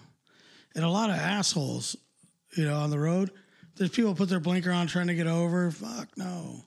and 0.75 0.85
a 0.85 0.89
lot 0.89 1.09
of 1.09 1.17
assholes. 1.17 1.95
You 2.57 2.65
know, 2.65 2.75
on 2.75 2.89
the 2.89 2.99
road. 2.99 3.31
There's 3.77 3.91
people 3.91 4.13
put 4.13 4.27
their 4.27 4.41
blinker 4.41 4.71
on 4.71 4.87
trying 4.87 5.07
to 5.07 5.15
get 5.15 5.25
over. 5.27 5.71
Fuck 5.71 6.09
no. 6.17 6.63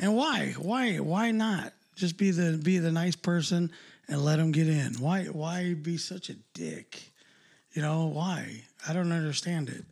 And 0.00 0.16
why? 0.16 0.54
Why? 0.58 0.96
Why 0.96 1.30
not? 1.30 1.72
Just 1.94 2.18
be 2.18 2.32
the 2.32 2.58
be 2.58 2.78
the 2.78 2.90
nice 2.90 3.14
person 3.16 3.70
and 4.08 4.24
let 4.24 4.36
them 4.36 4.52
get 4.52 4.68
in. 4.68 4.94
Why? 4.94 5.24
Why 5.24 5.74
be 5.74 5.96
such 5.96 6.30
a 6.30 6.34
dick? 6.54 7.12
You 7.72 7.82
know 7.82 8.06
why? 8.06 8.62
I 8.88 8.92
don't 8.92 9.12
understand 9.12 9.68
it. 9.68 9.84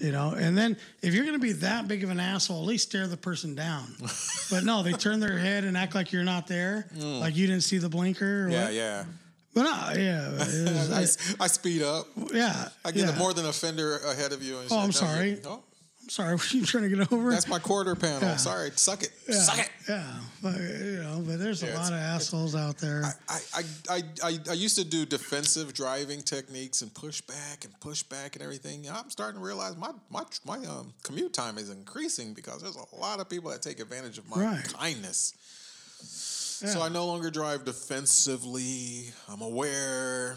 You 0.00 0.12
know, 0.12 0.34
and 0.36 0.56
then 0.56 0.76
if 1.02 1.14
you're 1.14 1.24
going 1.24 1.34
to 1.38 1.42
be 1.42 1.52
that 1.52 1.88
big 1.88 2.04
of 2.04 2.10
an 2.10 2.20
asshole, 2.20 2.60
at 2.60 2.66
least 2.66 2.88
stare 2.90 3.06
the 3.06 3.16
person 3.16 3.54
down. 3.54 3.94
but 4.50 4.62
no, 4.62 4.82
they 4.82 4.92
turn 4.92 5.18
their 5.18 5.38
head 5.38 5.64
and 5.64 5.76
act 5.76 5.94
like 5.94 6.12
you're 6.12 6.24
not 6.24 6.46
there, 6.46 6.86
mm. 6.96 7.20
like 7.20 7.36
you 7.36 7.46
didn't 7.46 7.62
see 7.62 7.78
the 7.78 7.88
blinker. 7.88 8.46
Or 8.46 8.48
Yeah. 8.50 8.64
what. 8.64 8.74
Yeah. 8.74 9.04
But 9.54 9.62
no, 9.62 10.00
yeah, 10.00 10.30
was- 10.38 10.90
I, 10.92 11.02
s- 11.02 11.36
I 11.40 11.46
speed 11.46 11.82
up. 11.82 12.06
yeah. 12.32 12.68
I 12.84 12.92
get 12.92 13.08
yeah. 13.08 13.18
more 13.18 13.32
than 13.32 13.46
a 13.46 13.52
fender 13.52 13.96
ahead 13.98 14.32
of 14.32 14.42
you. 14.42 14.58
And 14.58 14.68
Oh. 14.70 14.78
I'm 14.78 14.86
No, 14.88 14.90
sorry. 14.92 15.30
you- 15.30 15.62
Oh, 16.18 16.24
I'm 16.24 16.38
sorry, 16.38 16.38
you 16.60 16.64
trying 16.66 16.88
to 16.90 16.96
get 16.96 17.12
over? 17.12 17.30
that's 17.30 17.48
my 17.48 17.58
quarter 17.58 17.94
panel. 17.94 18.22
Yeah. 18.22 18.36
Sorry. 18.36 18.70
Suck 18.76 19.02
it. 19.02 19.10
yeah, 19.28 19.34
Suck 19.34 19.58
it. 19.58 19.70
Yeah, 19.88 20.04
but 20.42 20.54
you 20.58 21.02
know, 21.02 21.22
but 21.26 21.38
there's 21.38 21.62
Yeah, 21.62 21.74
a 21.74 21.76
lot 21.76 21.92
of 21.92 21.98
assholes 21.98 22.54
out 22.54 22.78
there. 22.78 23.02
I, 23.28 23.38
I, 23.54 23.62
I, 23.90 24.02
I, 24.22 24.38
I 24.50 24.52
used 24.54 24.76
to 24.76 24.84
do 24.84 25.04
defensive 25.04 25.74
driving 25.74 26.22
techniques 26.22 26.82
and 26.82 26.92
push 26.94 27.20
back 27.22 27.64
and 27.64 27.78
push 27.80 28.02
back 28.02 28.34
and 28.36 28.42
everything. 28.42 28.88
I'm 28.90 29.10
starting 29.10 29.40
to 29.40 29.44
realize 29.46 29.76
my 29.76 29.90
my 30.10 30.22
my 30.46 30.56
um, 30.66 30.92
commute 31.02 31.32
time 31.32 31.58
is 31.58 31.70
increasing 31.70 32.32
because 32.34 32.62
there's 32.62 32.76
a 32.76 32.96
lot 32.96 33.20
of 33.20 33.28
people 33.28 33.50
that 33.50 33.62
take 33.62 33.80
advantage 33.80 34.18
of 34.18 34.28
my 34.28 34.42
Right. 34.42 34.72
kindness. 34.74 35.34
So 36.00 36.80
I 36.82 36.88
no 36.88 37.06
longer 37.06 37.30
drive 37.30 37.64
defensively. 37.64 39.10
I'm 39.28 39.42
aware. 39.42 40.36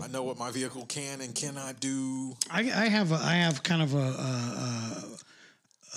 I 0.00 0.06
know 0.08 0.22
what 0.22 0.38
my 0.38 0.50
vehicle 0.50 0.86
can 0.86 1.20
and 1.20 1.34
cannot 1.34 1.80
do. 1.80 2.34
I, 2.50 2.60
I 2.60 2.88
have 2.88 3.12
a, 3.12 3.16
I 3.16 3.34
have 3.34 3.62
kind 3.62 3.82
of 3.82 3.94
a, 3.94 3.98
a, 3.98 5.02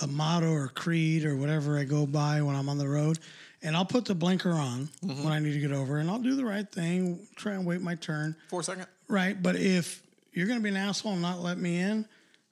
a 0.02 0.06
motto 0.06 0.50
or 0.52 0.68
creed 0.68 1.24
or 1.24 1.36
whatever 1.36 1.78
I 1.78 1.84
go 1.84 2.04
by 2.06 2.42
when 2.42 2.54
I'm 2.54 2.68
on 2.68 2.76
the 2.78 2.88
road, 2.88 3.18
and 3.62 3.74
I'll 3.74 3.86
put 3.86 4.04
the 4.04 4.14
blinker 4.14 4.52
on 4.52 4.88
Mm-hmm. 5.04 5.24
when 5.24 5.32
I 5.32 5.38
need 5.38 5.52
to 5.54 5.60
get 5.60 5.72
over, 5.72 5.98
and 5.98 6.10
I'll 6.10 6.18
do 6.18 6.34
the 6.36 6.44
right 6.44 6.70
thing, 6.70 7.26
try 7.36 7.52
and 7.54 7.64
wait 7.64 7.80
my 7.80 7.94
turn, 7.94 8.36
For 8.48 8.60
a 8.60 8.64
second. 8.64 8.86
right? 9.08 9.40
But 9.40 9.56
if 9.56 10.02
you're 10.32 10.46
gonna 10.48 10.60
be 10.60 10.68
an 10.68 10.76
asshole 10.76 11.12
and 11.12 11.22
not 11.22 11.40
let 11.40 11.56
me 11.58 11.78
in, 11.78 12.06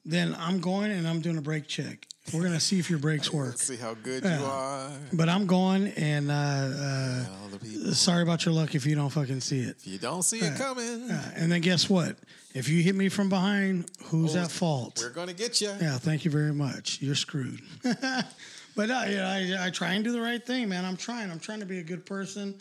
then 0.06 0.34
I'm 0.38 0.60
going 0.60 0.90
and 0.92 1.06
I'm 1.06 1.20
doing 1.20 1.36
a 1.36 1.42
brake 1.42 1.66
check, 1.66 2.06
We're 2.32 2.42
gonna 2.42 2.58
see 2.60 2.78
if 2.78 2.88
your 2.88 2.98
brakes 2.98 3.30
work. 3.32 3.50
Let's 3.50 3.64
see 3.66 3.76
how 3.76 3.94
good 3.94 4.24
Yeah. 4.24 4.38
you 4.40 4.44
are. 4.46 4.90
But 5.12 5.28
I'm 5.28 5.46
going, 5.46 5.88
and 5.88 6.30
uh, 6.30 6.34
uh, 6.34 7.92
sorry 7.92 8.22
about 8.22 8.44
your 8.46 8.54
luck 8.54 8.74
if 8.74 8.86
you 8.86 8.94
don't 8.94 9.10
fucking 9.10 9.40
see 9.40 9.60
it. 9.60 9.76
If 9.80 9.86
you 9.86 9.98
don't 9.98 10.22
see 10.22 10.38
it 10.38 10.56
coming, 10.56 11.10
Uh, 11.10 11.32
and 11.36 11.52
then 11.52 11.60
guess 11.60 11.88
what? 11.88 12.16
If 12.54 12.68
you 12.68 12.82
hit 12.82 12.94
me 12.94 13.08
from 13.10 13.28
behind, 13.28 13.90
who's 14.04 14.36
at 14.36 14.50
fault? 14.50 15.00
we're 15.02 15.10
gonna 15.10 15.34
get 15.34 15.60
you. 15.60 15.68
Yeah, 15.80 15.98
thank 15.98 16.24
you 16.24 16.30
very 16.30 16.54
much. 16.54 17.02
You're 17.02 17.14
screwed. 17.14 17.60
but 17.82 18.90
uh, 18.90 18.94
I, 18.94 19.56
I 19.60 19.70
try 19.70 19.92
and 19.92 20.02
do 20.02 20.10
the 20.12 20.20
right 20.20 20.44
thing, 20.44 20.68
man. 20.70 20.84
I'm 20.86 20.96
trying. 20.96 21.30
I'm 21.30 21.40
trying 21.40 21.60
to 21.60 21.66
be 21.66 21.78
a 21.80 21.84
good 21.84 22.06
person. 22.06 22.54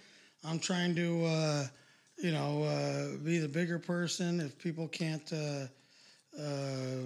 I'm 0.44 0.60
trying 0.60 0.94
to, 0.96 1.26
uh, 1.26 1.68
you 2.18 2.32
know, 2.34 2.64
uh, 2.64 3.18
be 3.24 3.38
the 3.40 3.48
bigger 3.48 3.80
person. 3.80 4.42
If 4.42 4.58
people 4.60 4.90
can't, 4.90 5.32
uh, 5.32 5.68
uh, 6.38 6.98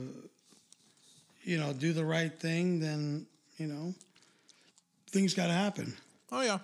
you 1.48 1.58
know, 1.58 1.72
do 1.72 1.94
the 1.94 2.04
right 2.04 2.38
thing, 2.38 2.80
then 2.80 3.26
you 3.58 3.68
know, 3.68 3.94
things 5.10 5.34
got 5.34 5.48
to 5.48 5.54
happen. 5.54 5.94
Oh 6.32 6.42
yeah. 6.42 6.60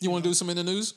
You 0.00 0.10
want 0.10 0.22
to 0.22 0.30
do 0.30 0.34
some 0.34 0.50
in 0.50 0.56
the 0.56 0.62
news? 0.62 0.94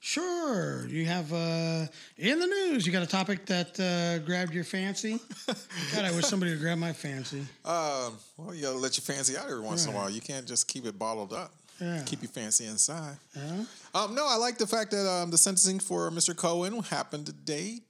Sure. 0.00 0.88
You 0.88 1.04
have 1.04 1.30
uh, 1.32 1.86
in 2.16 2.40
the 2.40 2.46
news. 2.46 2.86
You 2.86 2.92
got 2.92 3.02
a 3.02 3.06
topic 3.06 3.44
that 3.46 3.78
uh, 3.78 4.24
grabbed 4.24 4.54
your 4.54 4.64
fancy. 4.64 5.20
God, 5.46 6.04
I 6.06 6.10
wish 6.12 6.24
somebody 6.24 6.52
would 6.52 6.60
grab 6.60 6.78
my 6.78 6.94
fancy. 6.94 7.40
Um, 7.64 8.16
well, 8.38 8.54
you 8.54 8.62
gotta 8.62 8.78
let 8.78 8.96
your 8.96 9.02
fancy 9.14 9.36
out 9.36 9.44
every 9.44 9.60
once 9.60 9.84
in 9.84 9.92
a 9.92 9.94
while. 9.94 10.08
You 10.08 10.22
can't 10.22 10.46
just 10.46 10.66
keep 10.68 10.86
it 10.86 10.98
bottled 10.98 11.34
up. 11.34 11.52
Yeah. 11.78 12.02
Keep 12.06 12.22
your 12.22 12.30
fancy 12.30 12.66
inside. 12.66 13.16
Yeah. 13.36 13.64
Um, 13.94 14.14
no, 14.14 14.26
I 14.26 14.36
like 14.36 14.56
the 14.56 14.66
fact 14.66 14.90
that 14.92 15.06
um, 15.06 15.30
the 15.30 15.38
sentencing 15.38 15.80
for 15.80 16.10
Mr. 16.10 16.34
Cohen 16.34 16.82
happened 16.82 17.26
today. 17.26 17.80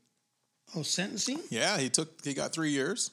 Oh, 0.77 0.83
sentencing? 0.83 1.41
Yeah, 1.51 1.79
he 1.79 1.89
took 1.89 2.25
he 2.25 2.35
got 2.35 2.53
three 2.53 2.71
years. 2.71 3.11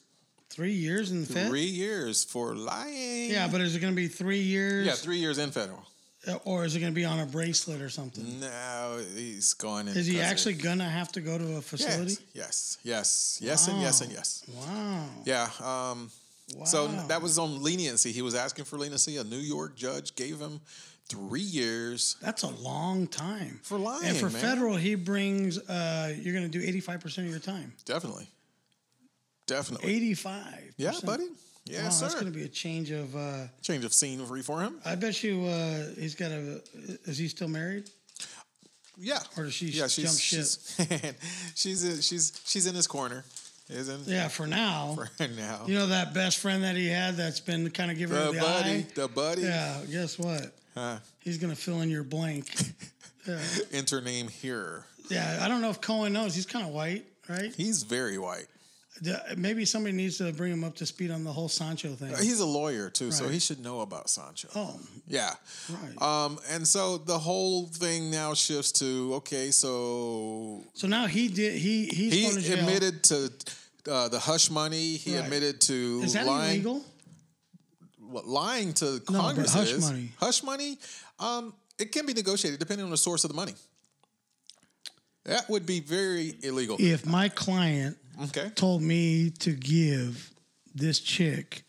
Three 0.50 0.74
years 0.74 1.12
in? 1.12 1.26
Three 1.26 1.62
years 1.66 2.24
for 2.24 2.56
lying. 2.56 3.30
Yeah, 3.32 3.48
but 3.52 3.62
is 3.62 3.76
it 3.76 3.80
going 3.80 3.94
to 3.94 3.96
be 3.96 4.08
three 4.08 4.40
years? 4.42 4.86
yeah, 4.88 4.94
three 4.94 5.18
years 5.18 5.38
in 5.38 5.52
federal. 5.52 5.84
Uh, 6.28 6.36
Or 6.46 6.66
is 6.66 6.76
it 6.76 6.80
going 6.80 6.92
to 6.92 6.96
be 6.96 7.06
on 7.06 7.20
a 7.20 7.26
bracelet 7.26 7.82
or 7.82 7.90
something? 7.90 8.40
No, 8.40 9.00
he's 9.16 9.54
going 9.54 9.88
in. 9.88 9.96
Is 9.98 10.08
he 10.08 10.20
actually 10.22 10.56
going 10.56 10.80
to 10.80 10.86
have 10.86 11.12
to 11.14 11.22
go 11.22 11.38
to 11.38 11.58
a 11.58 11.62
facility? 11.62 12.18
Yes, 12.34 12.78
yes, 12.84 13.38
yes, 13.42 13.42
yes, 13.42 13.68
and 13.68 13.82
yes, 13.82 14.02
and 14.02 14.12
yes. 14.12 14.44
Wow. 14.56 15.06
Yeah. 15.26 15.50
Um, 15.64 16.10
So 16.66 16.88
that 17.08 17.22
was 17.22 17.38
on 17.38 17.62
leniency. 17.62 18.12
He 18.14 18.22
was 18.22 18.34
asking 18.36 18.66
for 18.66 18.78
leniency. 18.78 19.18
A 19.18 19.24
New 19.24 19.38
York 19.56 19.76
judge 19.76 20.16
gave 20.16 20.40
him 20.40 20.62
three 21.10 21.42
years. 21.42 22.16
That's 22.22 22.44
a 22.44 22.48
long 22.50 23.08
time. 23.08 23.60
For 23.64 23.78
lying, 23.78 24.06
And 24.06 24.18
for 24.18 24.30
man. 24.30 24.42
federal, 24.42 24.76
he 24.76 24.96
brings, 24.96 25.58
uh, 25.58 26.14
you're 26.20 26.34
going 26.34 26.50
to 26.50 26.60
do 26.60 26.66
85% 26.80 27.18
of 27.20 27.26
your 27.30 27.40
time. 27.40 27.74
Definitely. 27.86 28.28
Definitely. 29.46 29.92
85 29.94 30.74
Yeah, 30.78 30.92
buddy. 31.04 31.28
Yes, 31.66 31.84
wow, 31.84 31.90
sir. 31.90 32.02
That's 32.06 32.14
going 32.16 32.32
to 32.32 32.38
be 32.38 32.44
a 32.46 32.50
change 32.50 32.92
of. 32.92 33.16
Uh, 33.16 33.48
Change 33.62 33.84
of 33.86 33.94
scenery 33.94 34.42
for 34.42 34.62
him. 34.62 34.80
I 34.86 34.96
bet 34.96 35.22
you 35.24 35.46
uh, 35.46 35.86
he's 35.98 36.16
got 36.16 36.32
a. 36.32 36.62
Is 37.06 37.18
he 37.18 37.28
still 37.28 37.48
married? 37.50 37.90
Yeah. 38.98 39.20
Or 39.38 39.44
does 39.44 39.54
she 39.54 39.68
yeah, 39.68 39.88
she's, 39.88 40.06
jump 40.06 40.18
ship? 40.18 40.40
She's, 40.40 41.14
she's, 41.56 41.84
in, 41.84 42.02
she's, 42.02 42.42
she's 42.46 42.66
in 42.68 42.74
his 42.76 42.88
corner. 42.88 43.24
Isn't 43.70 44.08
Yeah, 44.08 44.30
for 44.30 44.48
now. 44.48 44.96
For 45.18 45.28
now. 45.28 45.64
You 45.68 45.74
know 45.76 45.88
that 45.88 46.14
best 46.14 46.38
friend 46.40 46.64
that 46.64 46.78
he 46.78 46.88
had 46.88 47.18
that's 47.18 47.42
been 47.42 47.70
kind 47.70 47.92
of 47.92 47.98
giving 47.98 48.16
the 48.18 48.32
the 48.32 48.40
buddy. 48.40 48.70
eye? 48.70 48.86
The 48.96 49.08
buddy. 49.10 49.42
Yeah, 49.42 49.82
guess 49.92 50.18
what? 50.18 50.54
Huh. 50.78 50.98
He's 51.20 51.38
going 51.38 51.54
to 51.54 51.60
fill 51.60 51.82
in 51.82 51.90
your 51.90 52.04
blank. 52.04 52.48
yeah. 53.28 53.40
Enter 53.72 54.00
name 54.02 54.28
here. 54.28 54.86
yeah, 55.10 55.40
I 55.42 55.48
don't 55.48 55.62
know 55.62 55.70
if 55.70 55.82
Cohen 55.82 56.14
knows. 56.14 56.36
He's 56.36 56.46
kind 56.46 56.66
of 56.68 56.74
white, 56.74 57.06
right? 57.28 57.54
He's 57.56 57.84
very 57.84 58.18
white. 58.18 58.48
Maybe 59.38 59.64
somebody 59.66 59.96
needs 59.96 60.18
to 60.18 60.32
bring 60.34 60.52
him 60.52 60.64
up 60.64 60.76
to 60.78 60.86
speed 60.88 61.12
on 61.12 61.24
the 61.24 61.32
whole 61.32 61.50
Sancho 61.50 61.90
thing. 61.94 62.10
He's 62.18 62.40
a 62.40 62.46
lawyer 62.48 62.90
too, 62.90 63.12
so 63.12 63.28
he 63.28 63.38
should 63.38 63.60
know 63.64 63.82
about 63.82 64.10
Sancho. 64.10 64.48
oh, 64.56 64.80
Yeah. 65.08 65.34
right. 65.70 66.02
Um, 66.02 66.40
and 66.50 66.68
so 66.68 66.98
the 66.98 67.20
whole 67.20 67.68
thing 67.68 68.10
now 68.10 68.34
shifts 68.34 68.72
to 68.80 69.14
okay, 69.18 69.52
so 69.52 70.64
so 70.74 70.88
now 70.88 71.06
he 71.06 71.28
did. 71.28 71.54
He 71.60 71.86
he's 71.88 72.36
he 72.38 72.42
to 72.42 72.60
admitted 72.60 73.04
to 73.04 73.32
uh, 73.92 74.08
the 74.10 74.18
hush 74.20 74.50
money. 74.50 74.96
He 74.98 75.16
Right. 75.16 75.24
admitted 75.26 75.62
to 75.62 76.02
Is 76.04 76.14
that 76.14 76.26
lying, 76.26 76.54
illegal? 76.56 76.84
What, 78.10 78.28
lying 78.28 78.74
to 78.76 79.02
but 79.06 79.16
Congress. 79.16 79.54
hush 79.54 79.72
is. 79.72 79.90
money. 79.90 80.10
Hush 80.20 80.44
money. 80.44 80.78
Um, 81.20 81.54
it 81.80 81.92
can 81.92 82.06
be 82.06 82.14
negotiated 82.14 82.60
depending 82.60 82.86
on 82.86 82.92
the 82.92 82.98
source 82.98 83.24
of 83.24 83.30
the 83.30 83.36
money. 83.36 83.54
That 85.26 85.50
would 85.50 85.66
be 85.66 85.80
very 85.82 86.36
illegal. 86.42 86.78
If 86.80 87.06
my 87.06 87.30
client 87.30 87.98
Okay. 88.24 88.50
told 88.56 88.82
me 88.82 89.30
to 89.40 89.52
give 89.52 90.32
this 90.74 91.00
chick 91.00 91.64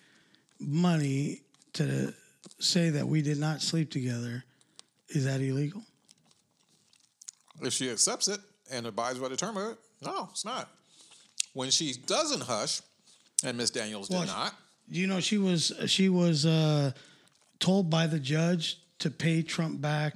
money 0.61 1.43
to 1.74 2.14
say 2.61 2.91
that 2.91 3.07
we 3.07 3.20
did 3.22 3.39
not 3.39 3.61
sleep 3.61 3.91
together, 3.91 4.45
is 5.09 5.24
that 5.24 5.41
illegal? 5.41 5.82
If 7.61 7.72
she 7.72 7.91
accepts 7.91 8.28
it 8.28 8.41
and 8.70 8.86
abides 8.86 9.18
by 9.18 9.28
the 9.28 9.36
term 9.36 9.57
of 9.57 9.72
it, 9.72 9.78
no, 10.05 10.28
it's 10.30 10.45
not. 10.45 10.68
When 11.53 11.70
she 11.70 11.95
doesn't 12.07 12.43
hush, 12.43 12.80
and 13.45 13.57
Miss 13.57 13.70
Daniels 13.70 14.09
Well, 14.09 14.20
did 14.20 14.28
not, 14.28 14.55
You 14.91 15.07
know, 15.07 15.20
she 15.20 15.39
was 15.39 15.72
she 15.86 16.09
was 16.09 16.47
uh, 16.47 16.93
told 17.61 17.91
by 17.91 18.07
the 18.07 18.18
judge 18.18 18.78
to 19.01 19.11
pay 19.11 19.43
Trump 19.43 19.80
back 19.80 20.14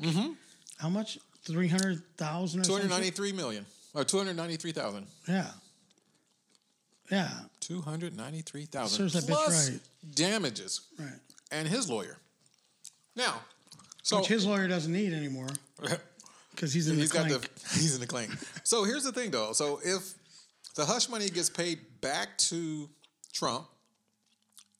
how 0.78 0.88
much? 0.88 1.18
Three 1.44 1.68
hundred 1.68 2.02
thousand 2.16 2.60
or 2.60 2.64
two 2.64 2.72
hundred 2.72 2.82
something? 2.84 2.98
ninety-three 3.00 3.32
million 3.32 3.66
or 3.94 4.04
two 4.04 4.16
hundred 4.18 4.36
ninety-three 4.36 4.72
thousand. 4.72 5.06
Yeah. 5.28 5.48
Yeah. 7.10 7.28
Two 7.60 7.80
hundred 7.80 8.16
ninety-three 8.16 8.66
thousand 8.66 9.10
Serves 9.10 9.12
that 9.14 9.24
bitch 9.30 9.36
plus 9.36 9.70
right. 9.70 9.80
damages, 10.14 10.80
Right. 10.98 11.08
and 11.50 11.66
his 11.68 11.90
lawyer. 11.90 12.16
Now, 13.16 13.40
so 14.02 14.18
Which 14.18 14.28
his 14.28 14.46
lawyer 14.46 14.68
doesn't 14.68 14.92
need 14.92 15.12
anymore 15.12 15.48
because 16.54 16.72
he's 16.72 16.88
in 16.88 16.96
he's 16.96 17.10
the 17.10 17.18
got 17.18 17.26
clank. 17.28 17.42
the 17.42 17.68
he's 17.78 17.94
in 17.94 18.00
the 18.00 18.06
clank. 18.06 18.30
So 18.64 18.84
here's 18.84 19.04
the 19.04 19.12
thing, 19.12 19.30
though. 19.30 19.52
So 19.52 19.80
if 19.84 20.14
the 20.76 20.84
hush 20.86 21.08
money 21.08 21.28
gets 21.28 21.50
paid 21.50 21.80
back 22.00 22.38
to 22.38 22.88
Trump, 23.32 23.66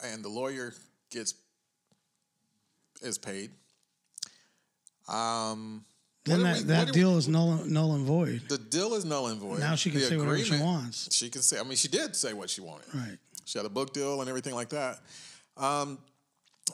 and 0.03 0.25
the 0.25 0.29
lawyer 0.29 0.75
gets 1.11 1.35
is 3.03 3.19
paid, 3.19 3.51
um, 5.09 5.85
then 6.25 6.43
that, 6.45 6.57
we- 6.59 6.63
that 6.65 6.87
do 6.87 6.93
we- 6.93 6.99
deal 7.01 7.17
is 7.19 7.27
null, 7.29 7.65
null 7.65 7.95
and 7.95 8.07
void. 8.07 8.43
the 8.49 8.59
deal 8.59 8.95
is 8.95 9.05
null 9.05 9.27
and 9.29 9.41
void. 9.41 9.59
Now 9.59 9.75
she 9.75 9.91
can 9.91 10.01
The 10.01 10.07
say 10.07 10.17
whatever 10.17 10.39
she 10.39 10.57
wants. 10.61 11.09
She 11.15 11.29
can 11.31 11.43
say. 11.43 11.59
I 11.59 11.65
mean, 11.65 11.77
she 11.77 11.89
did 11.89 12.15
say 12.15 12.33
what 12.33 12.49
she 12.51 12.61
wanted. 12.61 12.95
Right. 12.95 13.19
She 13.45 13.59
had 13.59 13.67
a 13.67 13.71
book 13.71 13.93
deal 13.93 14.21
and 14.21 14.29
everything 14.29 14.55
like 14.55 14.69
that. 14.69 15.01
Um, 15.57 15.99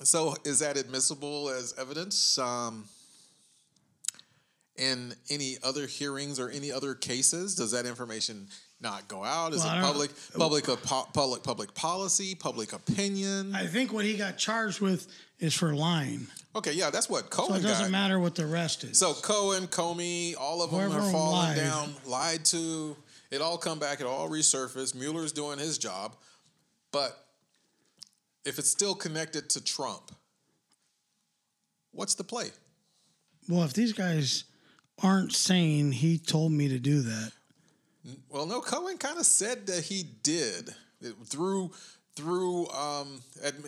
so 0.03 0.37
is 0.45 0.59
that 0.59 0.77
admissible 0.77 1.49
as 1.49 1.73
evidence 1.79 2.37
um, 2.39 2.85
in 4.77 5.15
any 5.31 5.57
other 5.63 5.87
hearings 5.87 6.39
or 6.39 6.51
any 6.51 6.71
other 6.71 6.95
cases? 6.95 7.55
Does 7.55 7.71
that 7.73 7.87
information 7.87 8.49
not 8.81 9.09
go 9.09 9.25
out? 9.25 9.53
Is 9.53 9.65
Well, 9.65 9.77
it 9.79 9.83
public, 9.83 10.11
public, 10.37 10.65
public, 11.13 11.43
public 11.43 11.75
policy, 11.75 12.35
public 12.35 12.73
opinion? 12.73 13.55
I 13.55 13.67
think 13.67 13.93
what 13.93 14.05
he 14.05 14.17
got 14.17 14.39
charged 14.39 14.81
with 14.81 15.07
is 15.41 15.55
for 15.55 15.75
lying. 15.75 16.27
okay, 16.55 16.73
yeah, 16.73 16.91
that's 16.91 17.09
what 17.09 17.25
So 17.25 17.29
Cohen 17.47 17.61
it 17.61 17.63
doesn't 17.63 17.87
got. 17.87 17.91
matter 17.91 18.19
what 18.21 18.35
the 18.35 18.47
rest 18.47 18.85
is. 18.85 18.99
So 18.99 19.15
Cohen, 19.15 19.67
Comey, 19.67 20.35
all 20.39 20.63
of 20.63 20.71
them 20.71 20.81
Whoever 20.91 21.01
are 21.01 21.13
falling 21.13 21.37
lied. 21.49 21.57
down, 21.57 21.95
lied 22.07 22.45
to. 22.47 22.97
It 23.31 23.41
all 23.43 23.59
come 23.59 23.79
back. 23.79 24.01
It 24.01 24.07
all 24.07 24.29
resurfaced. 24.31 24.95
Mueller's 24.95 25.33
doing 25.33 25.59
his 25.59 25.77
job, 25.79 26.17
but 26.93 27.17
if 28.45 28.59
it's 28.59 28.71
still 28.71 28.95
connected 28.95 29.51
to 29.51 29.63
Trump, 29.63 30.11
what's 31.93 32.15
the 32.15 32.25
play? 32.25 32.49
well, 33.49 33.63
if 33.65 33.73
these 33.73 33.93
guys 33.93 34.45
aren't 35.03 35.33
saying 35.33 35.93
he 35.93 36.19
told 36.19 36.53
me 36.53 36.69
to 36.69 36.79
do 36.79 37.01
that, 37.03 37.33
Well, 38.29 38.47
no, 38.47 38.61
Cohen 38.61 38.99
kind 38.99 39.19
of 39.19 39.27
said 39.27 39.67
that 39.69 39.85
he 39.85 40.05
did 40.23 40.75
it, 41.01 41.15
through 41.27 41.73
through 42.17 42.67
um, 42.71 43.21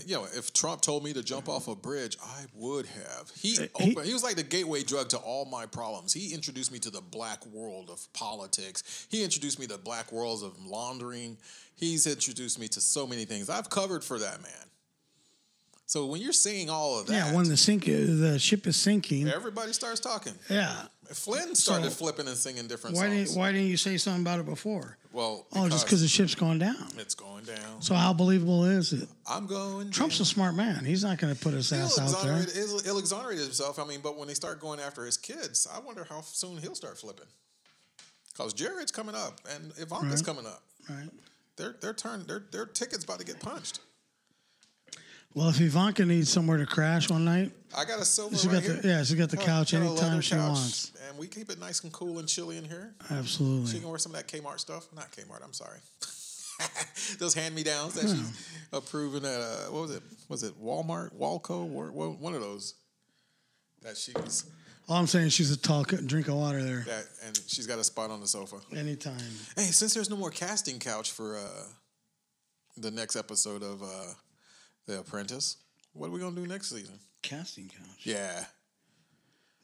you 0.07 0.17
know, 0.17 0.27
if 0.37 0.53
Trump 0.53 0.81
told 0.83 1.05
me 1.05 1.13
to 1.13 1.23
jump 1.23 1.49
off 1.49 1.69
a 1.69 1.77
bridge, 1.77 2.17
I 2.21 2.47
would 2.55 2.85
have. 2.87 3.31
He 3.41 3.57
Uh, 3.61 3.67
he- 3.79 3.97
he 4.09 4.13
was 4.13 4.25
like 4.25 4.35
the 4.35 4.43
gateway 4.43 4.83
drug 4.83 5.09
to 5.11 5.19
all 5.19 5.45
my 5.45 5.67
problems. 5.67 6.13
He 6.13 6.35
introduced 6.35 6.73
me 6.73 6.81
to 6.81 6.91
the 6.91 7.01
black 7.01 7.47
world 7.47 7.91
of 7.91 8.13
politics. 8.13 9.07
He 9.09 9.23
introduced 9.23 9.61
me 9.61 9.69
to 9.69 9.79
black 9.79 10.11
worlds 10.11 10.43
of 10.43 10.53
laundering. 10.67 11.39
He's 11.77 12.09
introduced 12.09 12.59
me 12.59 12.67
to 12.69 12.81
so 12.81 13.07
many 13.07 13.25
things. 13.25 13.49
I've 13.49 13.71
covered 13.71 14.03
for 14.03 14.19
that 14.19 14.43
man. 14.43 14.67
So 15.87 16.07
when 16.07 16.21
you're 16.21 16.33
seeing 16.33 16.71
all 16.71 16.99
of 17.01 17.07
that, 17.07 17.13
yeah, 17.13 17.35
when 17.35 17.49
the 17.49 17.57
sink 17.57 17.85
the 17.85 18.39
ship 18.39 18.67
is 18.67 18.77
sinking, 18.77 19.29
everybody 19.29 19.73
starts 19.73 20.01
talking. 20.01 20.35
yeah. 20.49 20.87
Flynn 21.13 21.55
started 21.55 21.91
So- 21.91 21.97
flipping 21.97 22.29
and 22.29 22.37
singing 22.37 22.69
different 22.69 22.97
Why 22.97 23.07
songs. 23.09 23.29
didn't 23.31 23.39
Why 23.39 23.53
didn't 23.53 23.67
you 23.69 23.77
say 23.77 23.97
something 23.99 24.23
about 24.23 24.39
it 24.41 24.47
before? 24.47 24.97
well, 25.13 25.47
Oh, 25.53 25.69
just 25.69 25.85
because 25.87 26.01
the 26.03 26.09
ship's 26.09 26.35
going 26.37 26.59
down. 26.61 26.89
it's 26.99 27.15
going 27.17 27.45
down. 27.45 27.83
So 27.83 27.95
how 27.95 28.13
believable 28.13 28.65
is 28.65 28.93
it? 28.93 29.09
I'm 29.27 29.47
going. 29.47 29.91
Trump's 29.91 30.19
down. 30.19 30.23
a 30.23 30.27
smart 30.27 30.55
man. 30.55 30.85
He's 30.85 31.03
not 31.03 31.19
going 31.19 31.35
to 31.35 31.41
put 31.41 31.53
his 31.55 31.69
He'll 31.71 31.81
ass 31.81 31.99
out 31.99 32.23
there. 32.23 32.37
he'll 32.85 32.99
exonerate 32.99 33.39
himself. 33.39 33.79
I 33.79 33.85
mean, 33.85 34.01
but 34.03 34.17
when 34.17 34.29
they 34.29 34.35
start 34.35 34.61
going 34.61 34.79
after 34.81 35.05
his 35.05 35.17
kids, 35.17 35.67
I 35.73 35.81
wonder 35.81 36.05
how 36.09 36.21
soon 36.23 36.59
he'll 36.59 36.75
start 36.77 36.97
flipping. 36.99 37.27
Because 38.33 38.53
Jared's 38.55 38.93
coming 38.93 39.15
up 39.17 39.41
and 39.51 39.73
Ivanka's 39.79 40.21
Right. 40.21 40.25
coming 40.27 40.47
up. 40.47 40.63
Right. 40.89 41.11
their 41.57 41.73
their 41.81 41.93
turn 41.93 42.25
their 42.27 42.39
their 42.51 42.65
tickets 42.67 43.05
about 43.05 43.19
to 43.19 43.25
get 43.25 43.39
punched. 43.41 43.81
Well, 45.35 45.49
if 45.49 45.61
Ivanka 45.61 46.05
needs 46.05 46.29
somewhere 46.29 46.59
to 46.59 46.67
crash 46.67 47.09
one 47.09 47.25
night, 47.25 47.53
I 47.77 47.85
got 47.85 48.01
a 48.01 48.05
sofa 48.05 48.35
She's 48.37 48.47
right 48.47 48.55
got 48.55 48.63
here. 48.65 48.73
the- 48.75 48.89
yeah, 48.89 48.99
she's 49.05 49.15
got 49.17 49.31
the 49.31 49.37
couch 49.37 49.73
got 49.73 49.83
anytime 49.83 50.21
she 50.21 50.35
wants. 50.35 50.91
and 51.09 51.17
we 51.19 51.29
keep 51.29 51.51
it 51.51 51.61
nice 51.61 51.83
and 51.85 51.93
cool 51.93 52.19
and 52.19 52.27
chilly 52.29 52.57
in 52.57 52.65
here. 52.65 52.95
Absolutely, 53.11 53.71
she 53.71 53.79
can 53.79 53.89
wear 53.89 53.99
some 53.99 54.13
of 54.15 54.17
that 54.19 54.27
Kmart 54.29 54.59
stuff. 54.59 54.89
Not 54.95 55.11
Kmart. 55.13 55.45
I'm 55.45 55.53
sorry. 55.53 55.79
Those 57.19 57.33
hand 57.35 57.55
me 57.55 57.63
downs 57.63 57.95
that 57.95 58.03
she's 58.03 58.67
approving 58.73 59.25
at 59.25 59.41
uh, 59.41 59.57
what 59.71 59.83
was 59.83 59.91
it? 59.93 60.03
Was 60.29 60.43
it 60.43 60.61
Walmart, 60.63 61.15
Walco, 61.15 61.65
one 61.67 62.35
of 62.35 62.41
those 62.43 62.75
that 63.83 63.97
she 63.97 64.13
was 64.13 64.45
All 64.89 64.97
I'm 64.99 65.07
saying, 65.07 65.29
is 65.29 65.33
she's 65.33 65.51
a 65.53 65.57
tall 65.57 65.85
drink 65.85 66.29
of 66.29 66.35
water 66.35 66.63
there 66.63 66.85
that, 66.87 67.07
and 67.25 67.41
she's 67.47 67.67
got 67.67 67.79
a 67.79 67.85
spot 67.85 68.11
on 68.11 68.21
the 68.21 68.27
sofa. 68.27 68.57
anytime. 68.77 69.17
Hey, 69.57 69.63
since 69.71 69.95
there's 69.95 70.11
no 70.11 70.17
more 70.17 70.31
casting 70.31 70.79
couch 70.81 71.13
for 71.13 71.39
uh, 71.39 71.43
the 72.77 72.91
next 72.91 73.17
episode 73.17 73.63
of 73.63 73.83
uh, 73.83 73.87
The 74.91 74.99
Apprentice, 74.99 75.57
what 75.93 76.09
are 76.09 76.11
we 76.11 76.19
gonna 76.19 76.35
do 76.35 76.49
next 76.49 76.71
season? 76.71 76.99
Casting 77.23 77.69
couch. 77.69 78.01
Yeah. 78.03 78.45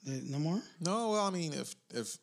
They- 0.04 0.20
no 0.20 0.38
more. 0.38 0.62
No, 0.78 1.10
well, 1.10 1.26
I 1.26 1.30
mean, 1.30 1.52
if 1.52 1.74
if 1.92 2.16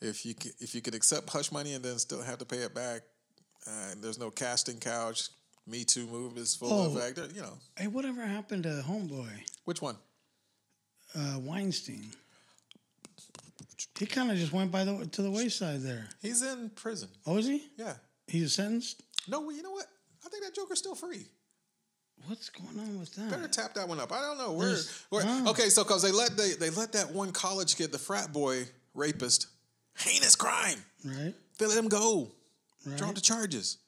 if 0.00 0.26
you 0.26 0.34
c- 0.42 0.50
if 0.58 0.74
you 0.74 0.80
could 0.82 0.96
accept 0.96 1.30
hush 1.30 1.52
money 1.52 1.74
and 1.74 1.84
then 1.84 2.00
still 2.00 2.20
have 2.20 2.38
to 2.38 2.44
pay 2.44 2.58
it 2.64 2.74
back, 2.74 3.02
uh, 3.64 3.94
there's 3.98 4.18
no 4.18 4.28
casting 4.32 4.80
couch. 4.80 5.28
Me 5.68 5.84
Too 5.84 6.08
move 6.08 6.36
is 6.36 6.56
full 6.56 6.72
Oh. 6.72 6.96
effect. 6.96 7.18
uh, 7.20 7.28
You 7.32 7.42
know 7.42 7.60
Hey, 7.76 7.86
whatever 7.86 8.26
happened 8.26 8.64
to 8.64 8.82
Homeboy 8.84 9.44
which 9.64 9.80
one? 9.80 9.96
uh, 11.14 11.38
Weinstein? 11.40 12.12
He 14.00 14.06
kind 14.06 14.32
of 14.32 14.36
just 14.36 14.52
went 14.52 14.72
by 14.72 14.82
the 14.82 15.06
to 15.06 15.22
the 15.22 15.30
wayside 15.30 15.82
there. 15.82 16.08
He's 16.20 16.42
in 16.42 16.70
prison. 16.70 17.08
Oh, 17.24 17.36
is 17.36 17.46
he? 17.46 17.70
Yeah. 17.76 17.98
He's 18.26 18.52
sentenced. 18.54 19.00
No, 19.28 19.42
well, 19.42 19.52
you 19.54 19.62
know 19.62 19.70
what? 19.70 19.86
I 20.26 20.28
think 20.28 20.42
that 20.42 20.56
Joker's 20.56 20.80
still 20.80 20.96
free. 20.96 21.28
What's 22.26 22.50
going 22.50 22.78
on 22.78 23.00
with 23.00 23.14
that? 23.14 23.30
Better 23.30 23.48
tap 23.48 23.74
that 23.74 23.88
one 23.88 23.98
up. 23.98 24.12
I 24.12 24.20
don't 24.20 24.38
know 24.38 24.52
where. 24.52 24.76
Where. 25.10 25.24
Okay, 25.48 25.68
so 25.68 25.82
because 25.82 26.02
they 26.02 26.12
let 26.12 26.36
they 26.36 26.52
they 26.52 26.70
let 26.70 26.92
that 26.92 27.10
one 27.10 27.32
college 27.32 27.76
kid, 27.76 27.90
the 27.92 27.98
frat 27.98 28.32
boy 28.32 28.64
rapist, 28.94 29.48
heinous 29.98 30.36
crime. 30.36 30.78
Right. 31.04 31.34
They 31.58 31.66
let 31.66 31.76
him 31.76 31.88
go. 31.88 32.30
Right. 32.86 33.14
The 33.14 33.20
charges. 33.20 33.78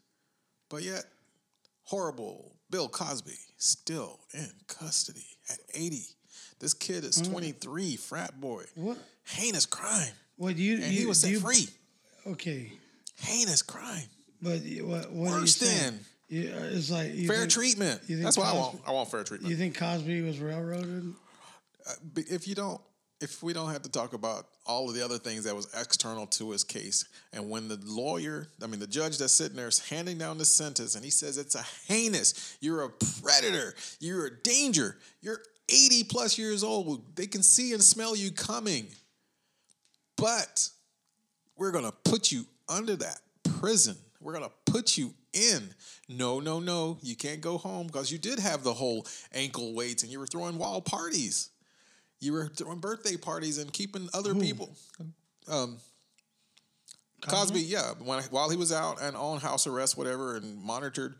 But 0.69 0.83
yet, 0.83 1.05
horrible 1.85 2.57
Bill 2.71 2.89
Cosby 2.89 3.39
still 3.57 4.21
in 4.33 4.51
custody 4.67 5.27
at 5.51 5.59
80. 5.75 6.03
This 6.61 6.75
kid 6.75 7.05
is 7.05 7.21
mm. 7.21 7.31
23, 7.31 7.97
frat 7.97 8.41
boy. 8.41 8.65
What? 8.75 8.99
Heinous 9.25 9.67
crime. 9.67 10.13
What 10.37 10.57
do 10.57 10.63
you? 10.63 10.77
And 10.77 10.85
you, 10.93 11.01
he 11.01 11.07
was 11.07 11.21
set 11.21 11.31
you- 11.31 11.41
free. 11.41 11.69
Okay, 12.27 12.73
Heinous 13.21 13.63
crime. 13.63 14.09
but 14.41 14.61
what? 14.83 15.13
What 15.13 15.13
Worse 15.13 15.33
are 15.33 15.41
you 15.41 15.47
saying? 15.47 15.93
than 15.93 16.01
You, 16.35 16.53
uh, 16.53 16.65
it's 16.73 16.91
like 16.91 17.15
fair 17.15 17.39
think, 17.39 17.51
treatment. 17.51 18.01
you 18.09 18.17
think 18.17 18.25
That's 18.25 18.37
what 18.37 18.49
I 18.49 18.51
Cosby- 18.51 18.77
want. 18.79 18.89
I 18.89 18.91
want 18.91 19.11
fair 19.11 19.23
treatment. 19.23 19.51
You 19.51 19.57
think 19.57 19.79
Cosby 19.79 20.23
was 20.23 20.41
railroaded? 20.41 21.15
But 22.13 22.25
if 22.29 22.49
you 22.49 22.57
don't 22.57 22.81
if 23.21 23.41
we 23.43 23.53
don't 23.53 23.71
have 23.71 23.83
to 23.83 23.91
talk 23.91 24.13
about 24.13 24.49
all 24.67 24.89
of 24.89 24.97
the 24.97 25.05
other 25.05 25.19
things 25.19 25.45
that 25.45 25.55
was 25.55 25.73
external 25.79 26.27
to 26.27 26.51
his 26.51 26.65
case 26.65 27.05
and 27.33 27.49
when 27.49 27.69
the 27.69 27.79
lawyer 27.85 28.49
i 28.63 28.67
mean 28.67 28.81
the 28.81 28.87
judge 28.87 29.17
that's 29.19 29.33
sitting 29.33 29.57
there 29.57 29.69
is 29.69 29.79
handing 29.79 30.19
down 30.19 30.37
the 30.37 30.45
sentence 30.45 30.97
and 30.97 31.05
he 31.05 31.11
says 31.11 31.39
it's 31.39 31.55
a 31.55 31.65
heinous 31.87 32.57
you're 32.61 32.83
a 32.83 32.91
predator 33.23 33.75
you're 34.01 34.27
a 34.27 34.43
danger 34.43 34.97
you're 35.21 35.39
80 35.69 36.05
plus 36.05 36.37
years 36.39 36.65
old 36.65 37.17
they 37.17 37.27
can 37.29 37.43
see 37.43 37.73
and 37.73 37.83
smell 37.83 38.17
you 38.17 38.33
coming 38.33 38.89
but 40.17 40.69
we're 41.57 41.71
going 41.73 41.85
to 41.85 41.93
put 42.05 42.33
you 42.33 42.45
under 42.69 42.97
that 42.97 43.21
prison 43.61 43.97
we're 44.21 44.33
going 44.33 44.45
to 44.45 44.73
put 44.73 44.99
you 44.99 45.15
in. 45.35 45.75
No 46.09 46.41
no 46.41 46.61
no 46.61 46.99
you 47.03 47.17
can't 47.17 47.41
go 47.41 47.59
home 47.59 47.87
because 47.87 48.11
you 48.13 48.19
did 48.19 48.39
have 48.39 48.63
the 48.63 48.75
whole 48.75 49.07
ankle 49.33 49.75
weights 49.75 50.03
and 50.03 50.13
you 50.13 50.19
were 50.19 50.27
throwing 50.27 50.59
wild 50.59 50.85
parties. 50.85 51.51
You 52.21 52.33
were 52.33 52.47
throwing 52.49 52.81
birthday 52.81 53.17
parties 53.17 53.59
and 53.59 53.73
keeping 53.73 54.09
other 54.15 54.35
people. 54.35 54.75
Um, 55.49 55.79
Cosby, 57.21 57.61
yeah, 57.61 57.93
when 58.03 58.23
while 58.25 58.51
he 58.51 58.57
was 58.57 58.73
out 58.73 59.01
and 59.01 59.17
on 59.17 59.41
house 59.41 59.67
arrest, 59.67 59.97
whatever, 59.97 60.37
and 60.37 60.63
monitored, 60.63 61.15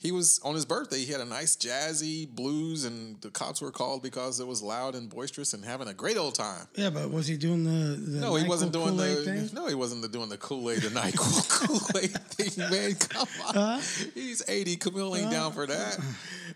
he 0.00 0.12
was 0.12 0.40
on 0.42 0.54
his 0.54 0.64
birthday. 0.64 1.04
He 1.04 1.12
had 1.12 1.20
a 1.20 1.26
nice 1.26 1.56
jazzy 1.56 2.26
blues, 2.26 2.84
and 2.86 3.20
the 3.20 3.28
cops 3.30 3.60
were 3.60 3.70
called 3.70 4.02
because 4.02 4.40
it 4.40 4.46
was 4.46 4.62
loud 4.62 4.94
and 4.94 5.10
boisterous 5.10 5.52
and 5.52 5.62
having 5.62 5.88
a 5.88 5.92
great 5.94 6.16
old 6.16 6.34
time. 6.34 6.66
Yeah, 6.74 6.88
but 6.88 7.10
was 7.10 7.26
he 7.26 7.36
doing 7.36 7.64
the? 7.64 7.96
the 7.96 8.18
No, 8.20 8.34
he 8.36 8.48
wasn't 8.48 8.72
doing 8.72 8.96
Kool-Aid 8.96 9.16
the. 9.18 9.22
thing? 9.24 9.50
No, 9.52 9.66
he 9.66 9.74
wasn't 9.74 10.00
the, 10.00 10.08
doing 10.08 10.30
the 10.30 10.38
Kool 10.38 10.70
Aid, 10.70 10.80
the 10.80 10.88
Nyquil 10.88 11.48
Kool 11.90 12.00
Aid 12.02 12.10
thing, 12.30 12.70
man. 12.70 12.94
Come 12.94 13.28
on, 13.54 13.80
he's 14.14 14.42
eighty. 14.48 14.76
Camille 14.76 15.14
ain't 15.16 15.30
down 15.30 15.52
for 15.52 15.66
that. 15.66 15.98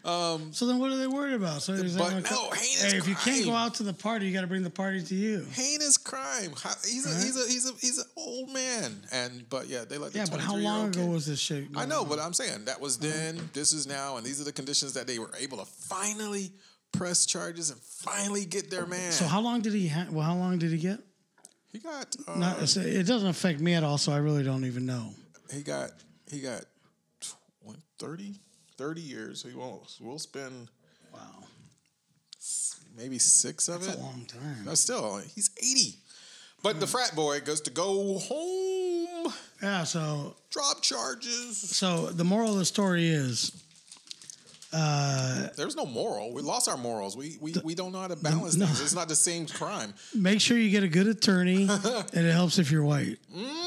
Um, 0.05 0.53
so 0.53 0.67
then, 0.67 0.79
what 0.79 0.91
are 0.91 0.97
they 0.97 1.07
worried 1.07 1.35
about? 1.35 1.63
So 1.63 1.77
But 1.77 1.85
like, 2.15 2.31
no, 2.31 2.51
heinous 2.51 2.93
hey, 2.93 2.99
if 2.99 3.07
you 3.09 3.15
can't 3.15 3.45
go 3.45 3.53
out 3.53 3.75
to 3.75 3.83
the 3.83 3.93
party, 3.95 4.27
you 4.27 4.33
got 4.35 4.43
to 4.43 4.47
bring 4.47 4.63
the 4.63 4.71
party 4.71 5.03
to 5.03 5.15
you. 5.15 5.47
heinous 5.53 5.97
crime. 5.97 6.51
He's 6.85 7.07
a 7.07 7.15
he's 7.25 7.37
a 7.37 7.49
he's 7.51 7.71
a 7.71 7.75
he's 7.81 7.99
an 7.99 8.05
old 8.17 8.51
man, 8.53 9.03
and 9.13 9.49
but 9.49 9.67
yeah, 9.69 9.85
they 9.89 9.97
let 9.99 10.13
the 10.13 10.19
Yeah, 10.19 10.27
but 10.31 10.41
how 10.41 10.55
23-year-old 10.55 10.63
long 10.65 10.89
ago 10.89 11.01
kid- 11.01 11.11
was 11.11 11.27
this 11.27 11.39
shit? 11.41 11.65
I 11.77 11.87
know, 11.87 12.05
but 12.05 12.19
I'm 12.19 12.33
saying 12.33 12.65
that 12.67 12.81
was 12.81 12.99
then. 12.99 13.34
This 13.53 13.73
is 13.73 13.87
now, 13.87 14.17
and 14.17 14.25
these 14.27 14.41
are 14.41 14.45
the 14.45 14.53
conditions 14.53 14.93
that 14.95 15.07
they 15.07 15.19
were 15.19 15.31
able 15.39 15.59
to 15.59 15.65
finally 15.65 16.53
press 16.93 17.27
charges 17.27 17.71
and 17.71 17.81
finally 17.81 18.45
get 18.45 18.71
their 18.71 18.87
man. 18.87 19.13
So 19.13 19.27
how 19.27 19.41
long 19.41 19.61
did 19.61 19.73
he? 19.73 19.89
Ha- 19.89 20.07
well, 20.11 20.25
how 20.25 20.35
long 20.37 20.59
did 20.59 20.71
he 20.71 20.79
get? 20.79 21.01
he 21.73 21.79
got 21.81 22.15
uh, 22.29 22.39
Not, 22.39 22.69
so 22.69 22.81
it 22.81 23.05
doesn't 23.07 23.29
affect 23.29 23.59
me 23.61 23.75
at 23.75 23.83
all, 23.83 23.99
so 23.99 24.13
I 24.13 24.19
really 24.19 24.45
don't 24.45 24.65
even 24.65 24.87
know. 24.87 25.11
he 25.53 25.63
got 25.63 25.91
he 26.31 26.41
got 26.41 26.65
tw- 27.21 27.35
30, 27.99 28.35
30 28.79 29.01
years. 29.01 29.41
So 29.43 29.49
he 29.49 29.55
won't. 29.57 29.83
We'll 30.01 30.19
spend 30.21 30.69
Wow, 31.13 31.45
maybe 32.97 33.19
six 33.19 33.69
of 33.69 33.83
it. 33.83 33.87
that's 33.87 33.97
it. 33.97 34.01
a 34.01 34.03
long 34.03 34.25
time. 34.27 34.65
That's 34.65 34.81
still 34.81 35.21
he's 35.35 35.51
eighty. 35.59 35.99
But 36.65 36.81
the 36.81 36.87
frat 36.87 37.15
boy 37.15 37.41
goes 37.41 37.61
to 37.61 37.71
go 37.71 38.19
home, 38.19 39.33
Yeah. 39.63 39.85
So, 39.85 40.35
drop 40.51 40.81
charges. 40.81 41.59
so 41.59 42.07
the 42.07 42.25
moral 42.25 42.53
of 42.53 42.59
the 42.59 42.65
story 42.65 43.09
is, 43.09 43.53
There's 44.73 45.77
no 45.77 45.85
moral. 45.85 46.33
We 46.33 46.41
lost 46.41 46.67
our 46.71 46.79
morals. 46.79 47.19
We 47.19 47.37
we, 47.39 47.55
we 47.63 47.75
don't 47.75 47.93
know 47.93 48.01
how 48.01 48.09
to 48.09 48.17
balance 48.17 48.57
no. 48.57 48.65
things. 48.65 48.81
It's 48.81 48.95
not 48.95 49.09
the 49.09 49.15
same 49.15 49.47
crime. 49.47 49.93
make 50.15 50.41
sure 50.41 50.57
you 50.57 50.71
get 50.71 50.83
a 50.83 50.89
good 50.89 51.07
attorney, 51.07 51.69
and 52.15 52.27
it 52.27 52.33
helps 52.33 52.59
if 52.59 52.71
you're 52.71 52.83
white. 52.83 53.19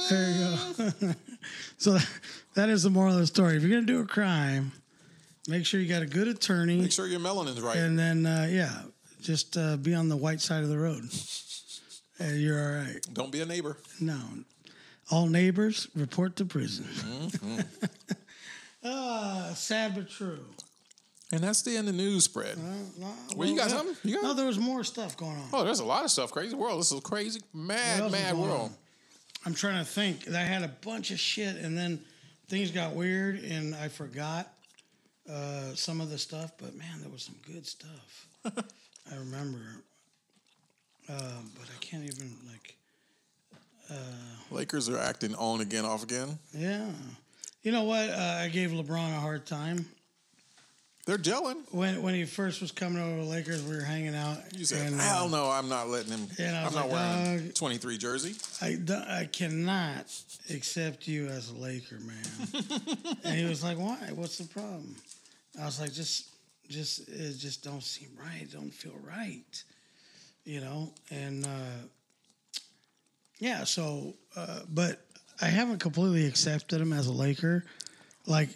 There 0.10 0.32
you 0.32 0.40
go. 0.40 1.14
so 1.78 1.94
that, 1.94 2.10
that 2.56 2.70
is 2.70 2.82
the 2.82 2.90
moral 2.90 3.14
of 3.14 3.20
the 3.20 3.28
story. 3.28 3.58
If 3.58 3.62
you're 3.62 3.70
gonna 3.72 3.86
do 3.86 4.02
a 4.02 4.08
crime, 4.08 4.72
make 5.48 5.68
sure 5.68 5.80
you 5.80 5.88
got 5.88 6.02
a 6.02 6.08
good 6.08 6.28
attorney. 6.28 6.82
Make 6.82 6.92
sure 6.92 7.06
your 7.06 7.20
melanin's 7.20 7.62
right. 7.62 7.78
And 7.78 7.98
then, 7.98 8.26
uh, 8.26 8.48
yeah, 8.50 8.74
just 9.22 9.56
uh, 9.56 9.78
be 9.78 9.94
on 9.94 10.10
the 10.10 10.18
white 10.18 10.42
side 10.42 10.64
of 10.64 10.70
the 10.70 10.80
road. 10.80 11.04
And 12.20 12.40
you're 12.42 12.60
all 12.60 12.78
right. 12.84 13.00
Don't 13.14 13.32
be 13.32 13.42
a 13.42 13.46
neighbor. 13.46 13.78
No. 14.00 14.20
All 15.12 15.28
neighbors 15.28 15.88
report 15.96 16.36
to 16.38 16.46
prison. 16.46 16.86
Mm-hmm. 16.86 17.62
Ah, 18.84 19.52
sad 19.56 19.96
but 19.96 20.10
true. 20.10 20.40
And 21.32 21.42
that's 21.42 21.62
the 21.64 21.76
end 21.76 21.90
of 21.90 21.98
the 21.98 22.02
news 22.02 22.24
spread. 22.24 22.58
No, 22.58 23.08
Well, 23.36 23.50
you 23.50 23.58
got 23.58 23.70
yeah. 23.70 23.78
something? 23.78 23.96
You 24.04 24.16
got- 24.16 24.24
no, 24.24 24.34
there 24.34 24.46
was 24.46 24.60
more 24.60 24.84
stuff 24.84 25.18
going 25.18 25.36
on. 25.36 25.50
Oh, 25.52 25.66
there's 25.66 25.80
a 25.80 25.86
lot 25.86 26.06
of 26.06 26.12
stuff. 26.12 26.32
Crazy 26.32 26.56
world. 26.56 26.80
This 26.80 26.92
is 26.92 27.00
a 27.00 27.02
crazy, 27.02 27.42
mad, 27.54 28.00
What 28.02 28.04
else 28.06 28.14
is 28.14 28.22
mad 28.24 28.38
world. 28.38 28.62
on? 28.62 28.72
I'm 29.46 29.54
trying 29.54 29.84
to 29.84 29.90
think. 29.90 30.30
I 30.30 30.40
had 30.40 30.64
a 30.64 30.70
bunch 30.70 31.12
of 31.12 31.20
shit, 31.20 31.58
and 31.58 31.78
then 31.78 32.02
things 32.48 32.72
got 32.72 32.94
weird, 32.94 33.40
and 33.44 33.76
I 33.76 33.90
forgot 33.90 34.54
uh, 35.30 35.74
some 35.76 36.00
of 36.00 36.10
the 36.10 36.18
stuff. 36.18 36.52
But 36.58 36.76
man, 36.76 37.02
there 37.02 37.10
was 37.10 37.24
some 37.24 37.36
good 37.46 37.66
stuff. 37.68 38.28
I 38.46 39.16
remember, 39.16 39.60
uh, 41.10 41.14
but 41.58 41.68
I 41.74 41.78
can't 41.80 42.04
even 42.04 42.32
like. 42.50 42.76
Lakers 44.52 44.90
are 44.90 44.98
acting 44.98 45.34
on 45.36 45.62
again, 45.62 45.86
off 45.86 46.04
again. 46.04 46.38
Yeah, 46.54 46.90
you 47.64 47.72
know 47.72 47.84
what? 47.84 48.10
Uh, 48.10 48.40
I 48.42 48.50
gave 48.50 48.72
LeBron 48.72 49.16
a 49.16 49.20
hard 49.20 49.46
time 49.46 49.86
They're 51.06 51.18
gelling. 51.18 51.58
when 51.72 52.02
when 52.02 52.14
he 52.14 52.26
first 52.26 52.62
was 52.62 52.72
coming 52.72 53.02
over 53.02 53.18
to 53.18 53.24
the 53.24 53.30
Lakers. 53.30 53.64
We 53.64 53.76
were 53.76 53.82
hanging 53.82 54.16
out. 54.16 54.38
You 54.54 54.66
said, 54.66 54.88
and, 54.88 55.00
uh, 55.00 55.04
hell 55.04 55.30
no, 55.30 55.50
I'm 55.50 55.70
not 55.70 55.88
letting 55.90 56.12
him. 56.12 56.28
and 56.38 56.56
I 56.56 56.60
I'm 56.60 56.66
was 56.66 56.76
not 56.76 56.90
like, 56.90 57.26
wearing 57.26 57.52
23 57.52 57.98
jersey. 57.98 58.36
I, 58.62 58.78
I 59.22 59.26
cannot 59.26 60.06
accept 60.50 61.08
you 61.08 61.28
as 61.28 61.50
a 61.50 61.56
Laker, 61.56 62.00
man. 62.00 62.68
and 63.24 63.36
he 63.40 63.46
was 63.46 63.64
like, 63.64 63.78
why? 63.78 63.98
What's 64.16 64.38
the 64.38 64.48
problem? 64.48 64.96
I 65.62 65.66
was 65.66 65.80
like, 65.80 65.92
just, 65.94 66.30
just, 66.70 67.08
it 67.10 67.38
just 67.38 67.64
don't 67.64 67.84
seem 67.84 68.10
right. 68.20 68.48
Don't 68.52 68.72
feel 68.74 68.94
right, 69.06 69.64
you 70.48 70.62
know? 70.62 70.92
And, 71.12 71.46
uh, 71.46 71.50
yeah, 73.40 73.64
so, 73.66 74.14
uh, 74.36 74.62
but 74.70 75.00
I 75.42 75.46
haven't 75.48 75.80
completely 75.80 76.26
accepted 76.26 76.82
him 76.82 76.94
as 76.94 77.08
a 77.08 77.12
Laker. 77.12 77.64
Like, 78.26 78.50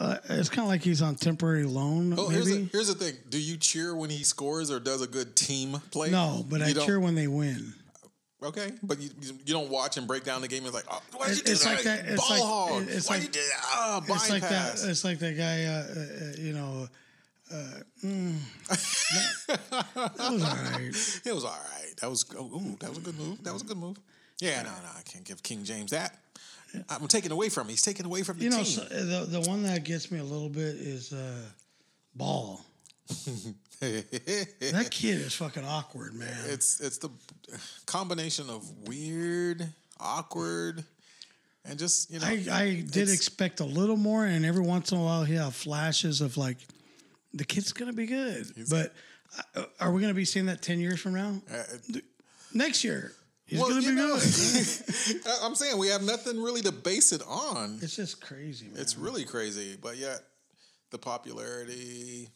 uh, 0.00 0.16
it's 0.28 0.48
kind 0.48 0.60
of 0.62 0.68
like 0.68 0.82
he's 0.82 1.00
on 1.02 1.14
temporary 1.14 1.64
loan, 1.64 2.14
Oh, 2.18 2.28
here's 2.28 2.46
the, 2.46 2.68
here's 2.72 2.88
the 2.88 2.94
thing. 2.94 3.14
Do 3.30 3.40
you 3.40 3.56
cheer 3.56 3.94
when 3.94 4.10
he 4.10 4.24
scores 4.24 4.70
or 4.70 4.80
does 4.80 5.00
a 5.02 5.06
good 5.06 5.36
team 5.36 5.80
play? 5.90 6.10
no, 6.10 6.44
but 6.48 6.60
You 6.60 6.66
I 6.66 6.72
don't- 6.72 6.86
cheer 6.86 6.98
when 7.00 7.14
they 7.14 7.28
win. 7.28 7.72
Okay, 8.42 8.70
but 8.82 9.00
you, 9.00 9.08
you 9.22 9.54
don't 9.54 9.70
watch 9.70 9.96
and 9.96 10.06
break 10.06 10.22
down 10.24 10.42
the 10.42 10.48
game. 10.48 10.64
It's 10.66 10.74
like, 10.74 10.84
oh, 10.90 11.00
why'd 11.16 11.30
you 11.34 11.42
do 11.42 11.52
it's 11.52 11.64
that? 11.64 11.74
like 11.76 11.84
that- 11.84 12.04
it's 12.06 12.20
Ball 12.28 12.30
like- 12.38 12.42
hog. 12.42 12.88
it's 12.90 13.08
Why'd 13.08 13.20
like- 13.20 13.34
you 13.34 13.40
that? 13.40 13.64
Oh, 13.74 14.04
It's 14.08 14.30
like 14.30 14.42
that. 14.42 14.78
It's 14.84 15.04
like 15.04 15.18
that 15.20 15.36
guy. 15.38 15.64
Uh, 15.64 15.70
uh, 15.72 16.26
uh, 16.28 16.32
you 16.38 16.52
know, 16.52 16.88
uh, 17.52 17.56
mm, 18.04 18.38
that, 18.68 19.60
that 20.16 20.30
was 20.32 20.42
all 20.42 20.56
right. 20.56 21.20
It 21.24 21.34
was 21.34 21.44
all 21.44 21.50
right. 21.72 21.96
That 22.00 22.10
was 22.10 22.24
oh, 22.38 22.44
ooh, 22.44 22.76
that 22.80 22.88
was 22.90 22.98
a 22.98 23.00
good 23.02 23.18
move. 23.18 23.42
That 23.44 23.52
was 23.52 23.62
a 23.62 23.66
good 23.66 23.76
move. 23.78 23.98
Yeah, 24.40 24.62
no, 24.62 24.70
no, 24.70 24.90
I 24.98 25.02
can't 25.02 25.24
give 25.24 25.42
King 25.42 25.64
James 25.64 25.90
that. 25.92 26.14
I'm 26.90 27.06
taking 27.08 27.30
away 27.32 27.48
from 27.48 27.62
him. 27.66 27.70
He's 27.70 27.82
taking 27.82 28.04
away 28.04 28.22
from 28.22 28.38
the 28.38 28.44
You 28.44 28.50
know, 28.50 28.56
team. 28.58 28.66
so, 28.66 28.82
the 28.84 29.26
the 29.40 29.40
one 29.48 29.62
that 29.62 29.84
gets 29.84 30.10
me 30.10 30.18
a 30.18 30.24
little 30.24 30.48
bit 30.50 30.74
is 30.76 31.12
uh, 31.12 31.42
Ball. 32.14 32.60
That 33.80 34.88
kid 34.90 35.20
is 35.20 35.34
fucking 35.34 35.64
awkward, 35.64 36.14
man. 36.14 36.34
it's 36.46 36.80
it's 36.80 36.96
the 36.96 37.10
combination 37.84 38.48
of 38.48 38.66
weird, 38.88 39.66
awkward, 40.00 40.82
and 41.66 41.78
just 41.78 42.10
you 42.10 42.18
know. 42.18 42.26
I, 42.26 42.42
I 42.50 42.84
did 42.90 43.10
expect 43.10 43.60
a 43.60 43.64
little 43.66 43.98
more, 43.98 44.24
and 44.24 44.46
every 44.46 44.62
once 44.62 44.92
in 44.92 44.98
a 44.98 45.02
while, 45.02 45.24
he'll 45.24 45.44
have 45.44 45.54
flashes 45.54 46.22
of 46.22 46.38
like, 46.38 46.56
the 47.36 47.44
kid's 47.44 47.72
gonna 47.72 47.92
be 47.92 48.06
good. 48.06 48.46
But 48.70 48.92
uh, 49.54 49.64
are 49.80 49.92
we 49.92 50.00
gonna 50.00 50.14
be 50.14 50.24
seeing 50.24 50.46
that 50.46 50.62
ten 50.62 50.80
years 50.80 51.00
from 51.00 51.14
now? 51.14 51.40
uh, 51.52 51.62
Next 52.54 52.84
year, 52.84 53.12
he's 53.44 53.60
well, 53.60 53.70
you 53.80 53.90
be 53.90 53.94
know, 53.94 54.16
good. 54.18 55.20
I'm 55.42 55.54
saying 55.54 55.78
we 55.78 55.88
have 55.88 56.02
nothing 56.02 56.42
really 56.42 56.62
to 56.62 56.72
base 56.72 57.12
it 57.12 57.22
on. 57.28 57.78
it's 57.82 57.96
just 57.96 58.20
crazy, 58.20 58.66
man. 58.68 58.80
It's 58.80 58.96
really 58.96 59.24
crazy, 59.24 59.76
but 59.80 59.96
yet 59.96 60.20
the 60.90 60.98
popularity, 60.98 62.30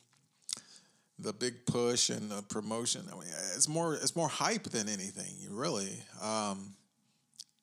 the 1.18 1.32
big 1.32 1.64
push, 1.66 2.11
and 2.11 2.30
the 2.30 2.42
promotion. 2.42 3.03
I 3.11 3.14
mean, 3.14 3.28
it's 3.57 3.68
more 3.68 3.94
it's 3.94 4.14
more 4.14 4.28
hype 4.28 4.64
than 4.64 4.88
anything. 4.88 5.34
Really, 5.48 6.03
um, 6.22 6.74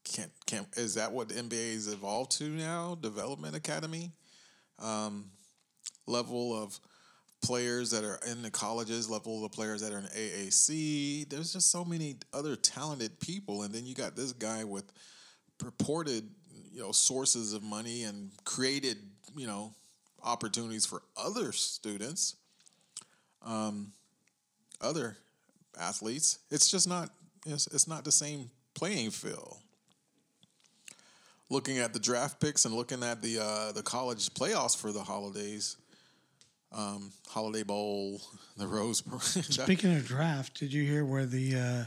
can't 0.03 0.31
can't 0.47 0.67
is 0.77 0.95
that 0.95 1.11
what 1.11 1.29
the 1.29 1.35
NBA 1.35 1.73
has 1.73 1.87
evolved 1.91 2.31
to 2.39 2.45
now? 2.45 2.95
Development 2.99 3.55
academy 3.55 4.11
um, 4.79 5.25
level 6.07 6.59
of 6.59 6.79
players 7.41 7.91
that 7.91 8.03
are 8.03 8.19
in 8.29 8.41
the 8.41 8.51
colleges, 8.51 9.09
level 9.09 9.45
of 9.45 9.51
players 9.51 9.81
that 9.81 9.93
are 9.93 9.99
in 9.99 10.05
AAC. 10.05 11.29
There's 11.29 11.53
just 11.53 11.71
so 11.71 11.85
many 11.85 12.17
other 12.33 12.55
talented 12.55 13.19
people, 13.19 13.63
and 13.63 13.73
then 13.73 13.85
you 13.85 13.93
got 13.93 14.15
this 14.15 14.33
guy 14.33 14.63
with 14.63 14.91
purported 15.57 16.29
you 16.77 16.83
know 16.83 16.91
sources 16.91 17.53
of 17.53 17.63
money 17.63 18.03
and 18.03 18.31
created 18.45 18.97
you 19.35 19.47
know 19.47 19.73
opportunities 20.23 20.85
for 20.85 21.01
other 21.17 21.51
students 21.51 22.35
um 23.43 23.91
other 24.81 25.17
athletes 25.79 26.39
it's 26.51 26.69
just 26.69 26.87
not 26.87 27.09
it's, 27.45 27.67
it's 27.67 27.87
not 27.87 28.03
the 28.03 28.11
same 28.11 28.49
playing 28.75 29.09
field 29.09 29.57
looking 31.49 31.79
at 31.79 31.93
the 31.93 31.99
draft 31.99 32.39
picks 32.39 32.65
and 32.65 32.75
looking 32.75 33.01
at 33.01 33.21
the 33.21 33.39
uh 33.39 33.71
the 33.71 33.81
college 33.81 34.29
playoffs 34.33 34.77
for 34.77 34.91
the 34.91 35.01
holidays 35.01 35.77
um 36.71 37.11
holiday 37.29 37.63
bowl 37.63 38.21
the 38.57 38.67
rose 38.67 39.01
Bowl. 39.01 39.19
Speaking 39.19 39.95
of 39.95 40.05
draft, 40.05 40.59
did 40.59 40.73
you 40.73 40.83
hear 40.83 41.05
where 41.05 41.25
the 41.25 41.55
uh, 41.55 41.83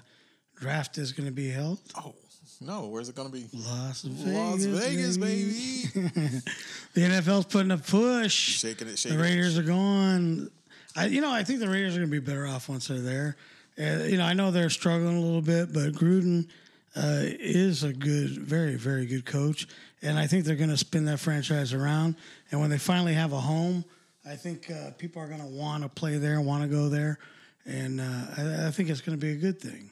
draft 0.59 0.99
is 0.99 1.13
going 1.13 1.27
to 1.29 1.33
be 1.35 1.51
held? 1.51 1.79
oh 1.97 2.15
no 2.63 2.87
where's 2.89 3.09
it 3.09 3.15
gonna 3.17 3.31
be 3.31 3.47
Las 3.55 4.03
Vegas, 4.03 4.35
las 4.35 4.65
vegas 4.65 5.17
baby, 5.17 5.53
the 6.95 7.01
NFL's 7.01 7.47
putting 7.47 7.71
a 7.71 7.79
push. 7.79 8.35
shaking 8.35 8.89
it 8.89 8.93
The 8.93 8.97
shaking 8.97 9.19
it 9.19 9.23
Raiders 9.23 9.59
are 9.59 9.63
gone. 9.63 10.51
I, 10.97 11.07
you 11.07 11.21
know, 11.21 11.33
I 11.33 11.45
think 11.45 11.61
the 11.61 11.69
Raiders 11.69 11.95
are 11.95 12.01
going 12.01 12.11
to 12.11 12.21
be 12.21 12.25
better 12.25 12.47
off 12.47 12.69
once 12.69 12.89
they're 12.89 12.99
there. 12.99 13.37
Uh, 13.79 14.05
you 14.05 14.19
know, 14.19 14.25
I 14.25 14.33
know 14.33 14.51
they're 14.51 14.69
struggling 14.71 15.17
a 15.17 15.21
little 15.21 15.41
bit, 15.41 15.73
but 15.73 15.93
Gruden 15.93 16.49
uh, 16.97 17.23
is 17.23 17.85
a 17.85 17.93
good, 17.93 18.31
very, 18.31 18.75
very 18.75 19.07
good 19.07 19.25
coach, 19.25 19.69
and 20.03 20.19
I 20.19 20.27
think 20.27 20.45
they're 20.45 20.57
going 20.57 20.71
to 20.71 20.77
spin 20.77 21.05
that 21.05 21.21
franchise 21.21 21.73
around. 21.73 22.17
And 22.51 22.61
when 22.61 22.71
they 22.71 22.79
finally 22.79 23.15
have 23.15 23.33
a 23.33 23.41
home, 23.41 23.85
I 24.27 24.37
think 24.37 24.71
uh, 24.71 24.91
people 24.99 25.23
are 25.23 25.27
going 25.27 25.41
to 25.41 25.47
want 25.47 25.83
to 25.83 25.89
play 25.89 26.19
there, 26.19 26.41
want 26.41 26.63
to 26.63 26.69
go 26.69 26.89
there, 26.89 27.19
and 27.65 28.01
uh, 28.01 28.05
I, 28.37 28.67
I 28.67 28.71
think 28.71 28.91
it's 28.91 29.01
going 29.01 29.19
to 29.19 29.25
be 29.25 29.33
a 29.33 29.37
good 29.37 29.61
thing. 29.61 29.91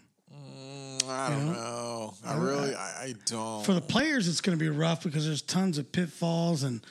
I 1.09 1.31
don't 1.31 1.47
know. 1.47 2.14
I 2.24 2.37
really, 2.37 2.74
I, 2.74 3.05
I 3.05 3.14
don't. 3.24 3.64
For 3.64 3.72
the 3.72 3.81
players, 3.81 4.29
it's 4.29 4.43
going 4.43 4.59
to 4.59 4.62
be 4.62 4.68
rough 4.68 5.03
because 5.03 5.26
there's 5.26 5.41
tons 5.41 5.79
of 5.79 5.91
pitfalls, 5.91 6.64
and 6.64 6.83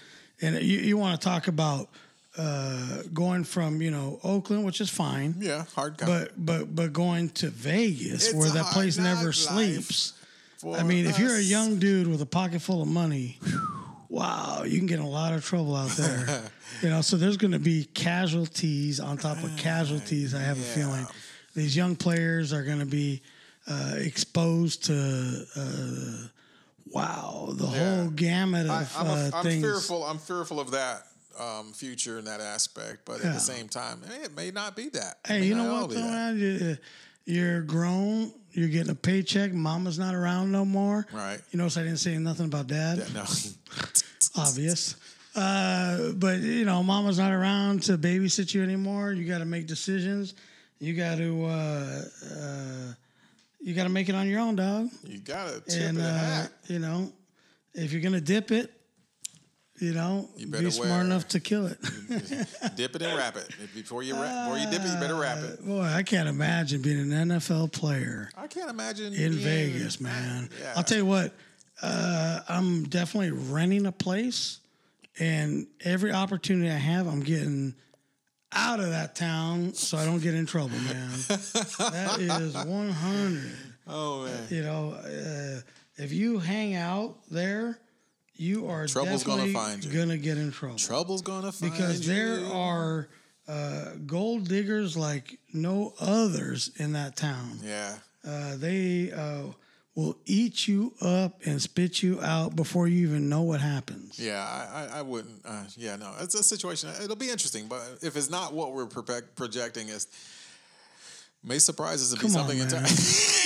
and 0.42 0.56
you, 0.62 0.80
you 0.80 0.98
want 0.98 1.20
to 1.20 1.24
talk 1.24 1.48
about 1.48 1.90
uh, 2.38 3.04
going 3.14 3.44
from 3.44 3.82
you 3.82 3.92
know 3.92 4.20
Oakland, 4.24 4.66
which 4.66 4.82
is 4.82 4.90
fine, 4.90 5.36
yeah, 5.38 5.66
hard. 5.76 5.98
But 5.98 6.34
but 6.36 6.76
but 6.76 6.94
going 6.94 7.30
to 7.30 7.50
Vegas 7.50 8.30
It's 8.30 8.34
where 8.34 8.50
that 8.50 8.66
place 8.68 8.98
never 8.98 9.32
sleeps. 9.32 10.14
I 10.66 10.82
mean, 10.82 11.06
if 11.06 11.20
you're 11.20 11.36
a 11.36 11.42
young 11.42 11.78
dude 11.78 12.08
with 12.08 12.22
a 12.22 12.26
pocket 12.26 12.62
full 12.62 12.82
of 12.82 12.88
money, 12.88 13.38
wow, 14.10 14.64
you 14.64 14.78
can 14.78 14.88
get 14.88 15.00
in 15.00 15.06
a 15.06 15.10
lot 15.10 15.34
of 15.34 15.44
trouble 15.46 15.76
out 15.76 15.90
there. 15.92 16.42
you 16.82 16.90
know, 16.90 17.02
so 17.02 17.18
there's 17.18 17.38
going 17.38 17.52
to 17.54 17.60
be 17.60 17.86
casualties 17.86 19.00
on 19.00 19.18
top 19.18 19.44
of 19.44 19.56
casualties. 19.58 20.34
I 20.34 20.40
have 20.42 20.58
a 20.58 20.62
feeling 20.62 21.06
these 21.56 21.76
young 21.76 21.96
players 21.96 22.54
are 22.54 22.64
going 22.64 22.80
to 22.80 22.86
be 22.86 23.22
uh, 23.68 23.96
exposed 23.98 24.86
to. 24.86 25.46
Uh, 25.56 26.28
Wow, 26.90 27.50
the 27.52 27.68
Yeah. 27.68 27.96
whole 27.98 28.10
gamut 28.12 28.66
of 28.66 28.96
I'm, 28.98 29.08
a, 29.08 29.10
uh, 29.10 29.32
I'm 29.34 29.44
things. 29.44 29.62
fearful. 29.62 30.06
I'm 30.06 30.18
fearful 30.18 30.58
of 30.60 30.72
that 30.72 31.04
um, 31.38 31.74
future 31.74 32.18
in 32.18 32.26
that 32.26 32.40
aspect. 32.40 33.00
But 33.06 33.16
at 33.18 33.34
the 33.34 33.40
same 33.40 33.68
time, 33.68 34.02
it 34.24 34.34
may 34.36 34.52
not 34.52 34.76
be 34.78 34.90
that. 34.90 35.18
It 35.26 35.28
Hey, 35.28 35.44
you 35.48 35.56
know 35.56 35.82
what, 35.82 35.90
though, 35.90 35.96
man? 36.00 36.80
You're 37.26 37.62
grown. 37.62 38.32
You're 38.58 38.70
getting 38.70 38.90
a 38.90 38.96
paycheck. 38.96 39.54
Mama's 39.54 40.00
not 40.00 40.16
around 40.16 40.52
no 40.52 40.66
more. 40.66 41.06
Right. 41.14 41.40
You 41.52 41.60
notice 41.60 41.78
I 41.78 41.84
didn't 41.84 42.00
say 42.00 42.18
nothing 42.18 42.48
about 42.48 42.66
dad. 42.66 42.98
Yeah, 42.98 43.06
no. 43.14 43.26
Obvious. 44.36 44.96
Uh, 45.36 46.14
but 46.14 46.40
you 46.40 46.66
know, 46.66 46.82
mama's 46.82 47.20
not 47.20 47.32
around 47.32 47.84
to 47.84 48.00
babysit 48.00 48.56
you 48.56 48.64
anymore. 48.64 49.12
You 49.12 49.28
got 49.28 49.38
to 49.38 49.46
make 49.46 49.68
decisions. 49.68 50.34
You 50.80 50.96
got 50.96 51.20
to 51.20 51.46
uh, 51.46 52.02
uh, 52.34 52.94
you 53.62 53.76
got 53.76 53.84
to 53.84 53.90
make 53.90 54.10
it 54.10 54.16
on 54.16 54.28
your 54.28 54.40
own, 54.40 54.56
dog. 54.56 54.90
you 55.04 55.20
gotta 55.20 55.62
tip 55.62 55.80
And 55.80 56.00
it 56.00 56.04
uh, 56.04 56.48
you 56.66 56.80
know, 56.80 57.12
if 57.76 57.92
you're 57.92 58.02
gonna 58.02 58.20
dip 58.20 58.50
it, 58.52 58.74
you 59.80 59.94
know, 59.94 60.28
You 60.36 60.48
better 60.48 60.64
be 60.66 60.72
smart 60.72 60.90
wear- 60.90 61.02
enough 61.02 61.28
to 61.30 61.40
kill 61.40 61.68
it. 61.68 61.78
Dip 62.76 62.96
it 62.96 63.02
and 63.02 63.18
wrap 63.18 63.36
it. 63.38 63.48
Before 63.76 64.02
you 64.04 64.16
wrap, 64.16 64.46
before 64.50 64.58
you 64.60 64.70
dip 64.72 64.82
it, 64.86 64.92
you 64.94 65.00
better 65.00 65.16
wrap 65.16 65.38
it. 65.40 65.66
Boy, 65.66 65.82
I 65.84 66.04
can't 66.04 66.28
imagine 66.28 66.82
being 66.82 67.00
an 67.12 67.30
NFL 67.30 67.72
player. 67.72 68.30
I 68.36 68.48
can't 68.48 68.70
imagine 68.70 69.14
in 69.14 69.34
Vegas, 69.34 70.00
man. 70.02 70.50
Yeah. 70.60 70.74
I'll 70.76 70.84
tell 70.84 70.98
you 70.98 71.06
what, 71.06 71.34
uh, 71.82 72.40
I'm 72.50 72.84
definitely 72.86 73.32
renting 73.32 73.86
a 73.86 73.92
place, 73.92 74.60
and 75.20 75.68
every 75.84 76.12
opportunity 76.12 76.70
I 76.70 76.78
have, 76.78 77.08
I'm 77.08 77.22
getting 77.22 77.76
out 78.54 78.80
of 78.80 78.90
that 78.90 79.16
town 79.16 79.74
so 79.74 79.98
I 79.98 80.06
don't 80.06 80.22
get 80.22 80.34
in 80.34 80.46
trouble, 80.46 80.70
man. 80.70 81.10
that 81.28 82.18
is 82.20 82.56
100. 82.56 83.52
Oh 83.90 84.24
man, 84.26 84.44
You 84.50 84.64
know, 84.64 84.92
uh, 84.94 85.62
if 85.98 86.12
you 86.12 86.40
hang 86.40 86.76
out 86.76 87.18
there, 87.30 87.78
you 88.40 88.68
are 88.68 88.88
Trouble's 88.88 89.24
gonna 89.24 89.52
find 89.54 89.84
you. 89.84 89.92
gonna 89.92 90.18
get 90.18 90.38
in 90.38 90.52
trouble 90.52 90.78
trouble's 90.78 91.22
gonna 91.22 91.52
find 91.52 91.72
because 91.72 92.06
there 92.08 92.46
are 92.54 93.08
uh, 93.48 93.92
gold 94.06 94.48
diggers 94.48 94.98
like 94.98 95.40
no 95.54 95.94
others 96.00 96.72
in 96.78 96.94
that 96.94 97.16
town. 97.16 97.60
Yeah, 97.64 97.96
Uh, 98.28 98.58
they 98.58 99.12
uh, 99.12 99.44
will 99.96 100.18
eat 100.26 100.68
you 100.68 100.94
up 101.02 101.40
and 101.46 101.62
spit 101.62 102.04
you 102.04 102.20
out 102.22 102.56
before 102.56 102.88
you 102.90 103.08
even 103.08 103.30
know 103.30 103.44
what 103.44 103.62
happens. 103.62 104.20
yeah. 104.20 104.44
I, 104.44 104.98
I, 104.98 105.00
I 105.00 105.02
wouldn't. 105.02 105.42
Uh, 105.46 105.64
yeah, 105.78 105.96
no. 105.96 106.12
It's 106.20 106.36
a 106.36 106.44
situation. 106.44 106.90
It'll 107.04 107.16
be 107.16 107.30
interesting, 107.30 107.68
but 107.68 107.82
if 108.02 108.16
it's 108.18 108.30
not 108.30 108.54
what 108.54 108.74
we're 108.74 108.86
project- 108.86 109.36
projecting, 109.36 109.88
is 109.90 110.08
may 111.44 111.60
surprise 111.60 112.02
us 112.02 112.14
be 112.14 112.20
Come 112.20 112.28
on, 112.28 112.48
something 112.48 112.58
man. 112.58 112.68
entirely. 112.68 112.90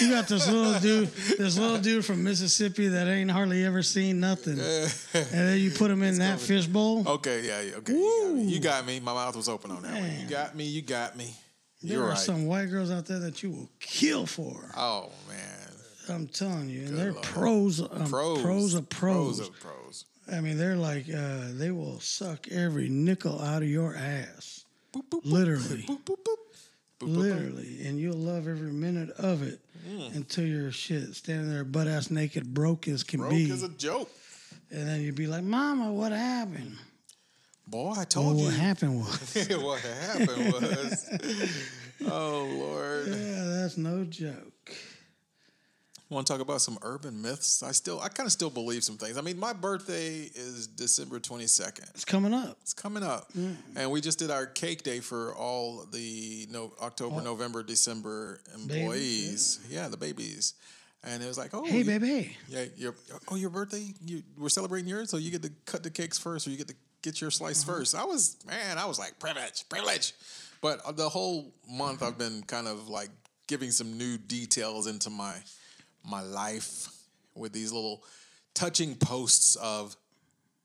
You 0.02 0.10
got 0.10 0.28
this 0.28 0.50
little 0.50 0.80
dude, 0.80 1.08
this 1.38 1.58
little 1.58 1.78
dude 1.78 2.04
from 2.06 2.24
Mississippi 2.24 2.88
that 2.88 3.08
ain't 3.08 3.30
hardly 3.32 3.64
ever 3.66 3.84
seen 3.84 4.20
nothing, 4.20 4.54
and 4.60 5.30
then 5.32 5.60
you 5.60 5.72
put 5.72 5.92
him 5.92 6.02
in 6.04 6.18
that 6.20 6.40
fishbowl. 6.40 7.08
Okay, 7.08 7.42
yeah, 7.46 7.62
yeah, 7.62 7.76
okay. 7.78 7.94
You 7.94 8.26
got, 8.26 8.36
me. 8.36 8.44
you 8.44 8.60
got 8.60 8.86
me. 8.86 9.00
My 9.00 9.14
mouth 9.14 9.36
was 9.36 9.48
open 9.50 9.72
on 9.72 9.84
that 9.84 9.94
one. 9.94 10.20
You 10.20 10.28
got 10.28 10.56
me. 10.56 10.66
You 10.66 10.82
got 10.82 11.16
me. 11.18 11.36
there 11.82 11.98
You're 11.98 12.06
are 12.06 12.10
right. 12.10 12.18
some 12.18 12.46
white 12.48 12.70
girls 12.70 12.90
out 12.92 13.06
there 13.06 13.20
that 13.20 13.44
you 13.44 13.52
will 13.52 13.70
kill 13.80 14.26
for. 14.26 14.72
Oh 14.76 15.12
man, 15.28 15.70
I'm 16.16 16.28
telling 16.28 16.70
you, 16.70 16.86
and 16.88 16.98
they're 16.98 17.14
pros, 17.14 17.80
um, 17.82 17.88
pros, 18.10 18.42
pros 18.42 18.74
of 18.74 18.90
pros. 18.90 19.38
pros 19.38 19.48
of 19.48 19.60
pros. 19.60 20.06
I 20.32 20.40
mean, 20.40 20.58
they're 20.58 20.76
like 20.78 21.06
uh, 21.14 21.50
they 21.52 21.72
will 21.72 22.00
suck 22.00 22.48
every 22.50 22.90
nickel 22.90 23.40
out 23.42 23.62
of 23.64 23.70
your 23.70 23.96
ass, 23.96 24.66
literally. 25.24 25.84
Boop, 25.84 26.02
boop, 26.04 26.24
boop. 26.24 26.38
Boop, 27.02 27.10
boop, 27.10 27.16
boop. 27.16 27.18
Literally, 27.18 27.88
and 27.88 28.00
you'll 28.00 28.16
love 28.18 28.48
every 28.48 28.72
minute 28.72 29.10
of 29.12 29.42
it 29.44 29.60
until 30.14 30.46
you're 30.46 30.72
shit 30.72 31.16
standing 31.16 31.50
there 31.50 31.64
butt 31.64 31.88
ass 31.88 32.10
naked, 32.12 32.54
broke 32.54 32.88
as 32.88 33.04
can 33.04 33.20
Broke 33.22 33.32
be, 33.32 33.50
is 33.50 33.64
a 33.64 33.70
joke. 33.70 34.10
and 34.70 34.88
then 34.88 35.02
you'd 35.02 35.16
be 35.16 35.28
like, 35.28 35.44
"Mama, 35.44 35.92
what 35.92 36.12
happened?" 36.12 36.78
Boy, 37.68 37.92
I 37.92 37.96
Well, 37.98 38.06
told 38.06 38.36
what 38.38 38.44
you. 38.54 38.60
happened 38.60 39.00
was, 39.00 39.48
what 39.62 39.80
happened 39.82 40.54
was, 40.54 41.10
oh 42.06 42.46
Lord. 42.52 43.08
yeah, 43.08 43.44
that's 43.46 43.78
no 43.78 44.04
joke. 44.04 44.72
Want 46.12 46.28
to 46.28 46.34
talk 46.34 46.42
about 46.42 46.60
some 46.60 46.78
urban 46.82 47.22
myths? 47.22 47.64
I 47.64 47.72
still, 47.72 48.02
I 48.02 48.10
kind 48.10 48.28
of 48.28 48.34
still 48.34 48.50
believe 48.50 48.84
some 48.84 48.98
things. 48.98 49.18
I 49.18 49.22
mean, 49.22 49.40
my 49.40 49.54
birthday 49.54 50.30
is 50.36 50.68
December 50.68 51.20
twenty 51.20 51.48
second. 51.48 51.86
It's 51.94 52.04
coming 52.04 52.34
up. 52.34 52.58
It's 52.62 52.74
coming 52.74 53.02
up, 53.02 53.32
and 53.78 53.90
we 53.90 54.02
just 54.02 54.20
did 54.20 54.30
our 54.30 54.46
cake 54.46 54.84
day 54.84 55.00
for 55.00 55.34
all 55.36 55.86
the 55.90 56.48
no 56.52 56.74
October, 56.82 57.22
November, 57.22 57.64
December 57.64 58.42
employees. 58.54 59.62
yeah. 59.70 59.88
the 59.88 59.96
babies, 59.96 60.56
and 61.06 61.24
it 61.24 61.28
was 61.28 61.38
like, 61.38 61.52
oh, 61.54 61.64
Hey, 61.66 61.78
you- 61.80 61.86
baby. 61.86 62.36
yeah, 62.50 62.66
your 62.76 62.94
oh 63.30 63.36
your 63.36 63.50
birthday, 63.50 63.94
you 64.06 64.22
we're 64.38 64.50
celebrating 64.50 64.90
yours, 64.90 65.10
so 65.10 65.16
you 65.16 65.32
get 65.32 65.44
to 65.44 65.52
cut 65.66 65.82
the 65.82 65.90
cakes 65.90 66.18
first, 66.20 66.46
or 66.46 66.50
you 66.52 66.58
get 66.58 66.68
to 66.68 66.76
get 67.04 67.22
your 67.22 67.32
slice 67.32 67.64
first. 67.64 67.96
I 67.96 68.04
was 68.04 68.36
man, 68.46 68.78
I 68.78 68.84
was 68.86 69.00
like 69.00 69.18
privilege, 69.18 69.64
privilege, 69.70 70.12
but 70.62 70.82
uh, 70.86 70.92
the 70.92 71.08
whole 71.08 71.54
month 71.70 72.04
I've 72.04 72.18
been 72.18 72.44
kind 72.44 72.68
of 72.68 72.90
like 72.90 73.10
giving 73.48 73.72
some 73.72 73.98
new 73.98 74.18
details 74.18 74.88
into 74.88 75.10
my 75.10 75.36
my 76.04 76.22
life 76.22 76.88
with 77.36 77.54
these 77.54 77.72
little 77.72 78.04
touching 78.54 78.96
posts 78.96 79.56
of 79.56 79.96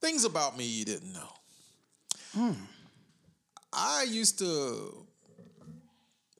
things 0.01 0.25
about 0.25 0.57
me 0.57 0.65
you 0.65 0.85
didn't 0.85 1.13
know. 1.13 2.55
I 3.73 4.05
used 4.09 4.39
to 4.41 5.07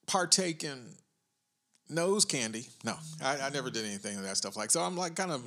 partake 0.07 0.65
in 0.65 0.79
nose 1.89 2.25
candy. 2.25 2.67
No, 2.85 2.95
I, 3.23 3.39
I 3.39 3.51
never 3.51 3.71
did 3.71 3.85
anything 3.85 4.17
of 4.19 4.25
that 4.25 4.37
stuff. 4.37 4.57
Like 4.57 4.71
so, 4.71 4.83
I'm 4.83 4.97
like 4.97 5.15
kind 5.15 5.31
of 5.31 5.43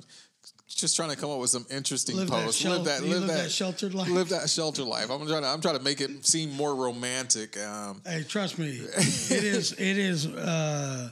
just 0.68 0.96
trying 0.96 1.10
to 1.10 1.16
come 1.16 1.30
up 1.30 1.40
with 1.40 1.50
some 1.50 1.66
interesting 1.70 2.16
Live 2.16 2.30
that 2.30 2.44
posts. 2.46 2.62
shel- 2.62 2.72
live 2.74 2.86
that, 2.86 3.02
live 3.02 3.10
live 3.22 3.28
that, 3.28 3.44
that 3.44 3.52
sheltered 3.52 3.94
life. 3.94 4.10
Live 4.10 4.30
that 4.30 4.50
sheltered 4.50 4.86
life. 4.86 5.10
I'm 5.10 5.26
trying 5.28 5.42
to, 5.42 5.48
I'm 5.48 5.62
trying 5.62 5.78
to 5.78 5.84
make 5.84 6.02
it 6.02 6.26
seem 6.26 6.52
more 6.54 6.76
romantic. 6.76 7.60
Um, 7.60 8.02
Hey, 8.06 8.24
trust 8.24 8.58
me, 8.58 8.70
it 8.98 9.44
is. 9.44 9.74
It 9.74 9.98
is. 9.98 10.28
Uh, 10.28 11.10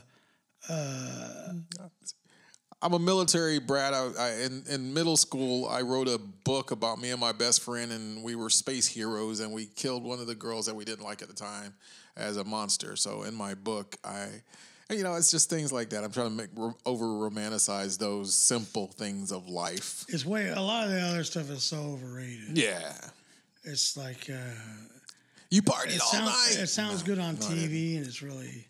I'm 2.80 2.92
a 2.94 2.98
military 2.98 3.58
brat. 3.58 3.92
I, 3.92 4.10
I 4.18 4.30
in 4.44 4.62
in 4.70 4.94
middle 4.94 5.16
school, 5.16 5.66
I 5.68 5.80
wrote 5.82 6.06
a 6.08 6.18
book 6.18 6.70
about 6.70 7.00
me 7.00 7.10
and 7.10 7.20
my 7.20 7.32
best 7.32 7.62
friend, 7.62 7.90
and 7.90 8.22
we 8.22 8.34
were 8.36 8.50
space 8.50 8.86
heroes, 8.86 9.40
and 9.40 9.52
we 9.52 9.66
killed 9.66 10.04
one 10.04 10.20
of 10.20 10.26
the 10.28 10.34
girls 10.34 10.66
that 10.66 10.74
we 10.76 10.84
didn't 10.84 11.04
like 11.04 11.20
at 11.22 11.28
the 11.28 11.34
time 11.34 11.74
as 12.16 12.36
a 12.36 12.44
monster. 12.44 12.94
So 12.96 13.22
in 13.24 13.34
my 13.34 13.54
book, 13.54 13.96
I, 14.04 14.28
you 14.90 15.02
know, 15.02 15.14
it's 15.14 15.30
just 15.30 15.50
things 15.50 15.72
like 15.72 15.90
that. 15.90 16.04
I'm 16.04 16.12
trying 16.12 16.30
to 16.30 16.34
make 16.36 16.50
over 16.86 17.04
romanticize 17.04 17.98
those 17.98 18.32
simple 18.34 18.86
things 18.86 19.32
of 19.32 19.48
life. 19.48 20.04
it's 20.08 20.24
way. 20.24 20.48
A 20.48 20.60
lot 20.60 20.84
of 20.84 20.90
the 20.90 21.00
other 21.00 21.24
stuff 21.24 21.50
is 21.50 21.64
so 21.64 21.78
overrated. 21.78 22.56
Yeah, 22.56 22.92
It's 23.64 23.96
like 23.96 24.30
uh, 24.30 24.36
you 25.50 25.62
partied 25.62 25.96
it 25.96 26.00
all 26.00 26.06
sounds. 26.12 26.26
night. 26.56 26.62
It 26.62 26.68
sounds 26.68 27.02
good 27.02 27.18
on 27.18 27.36
TV, 27.38 27.96
and 27.96 28.06
it's 28.06 28.22
really. 28.22 28.66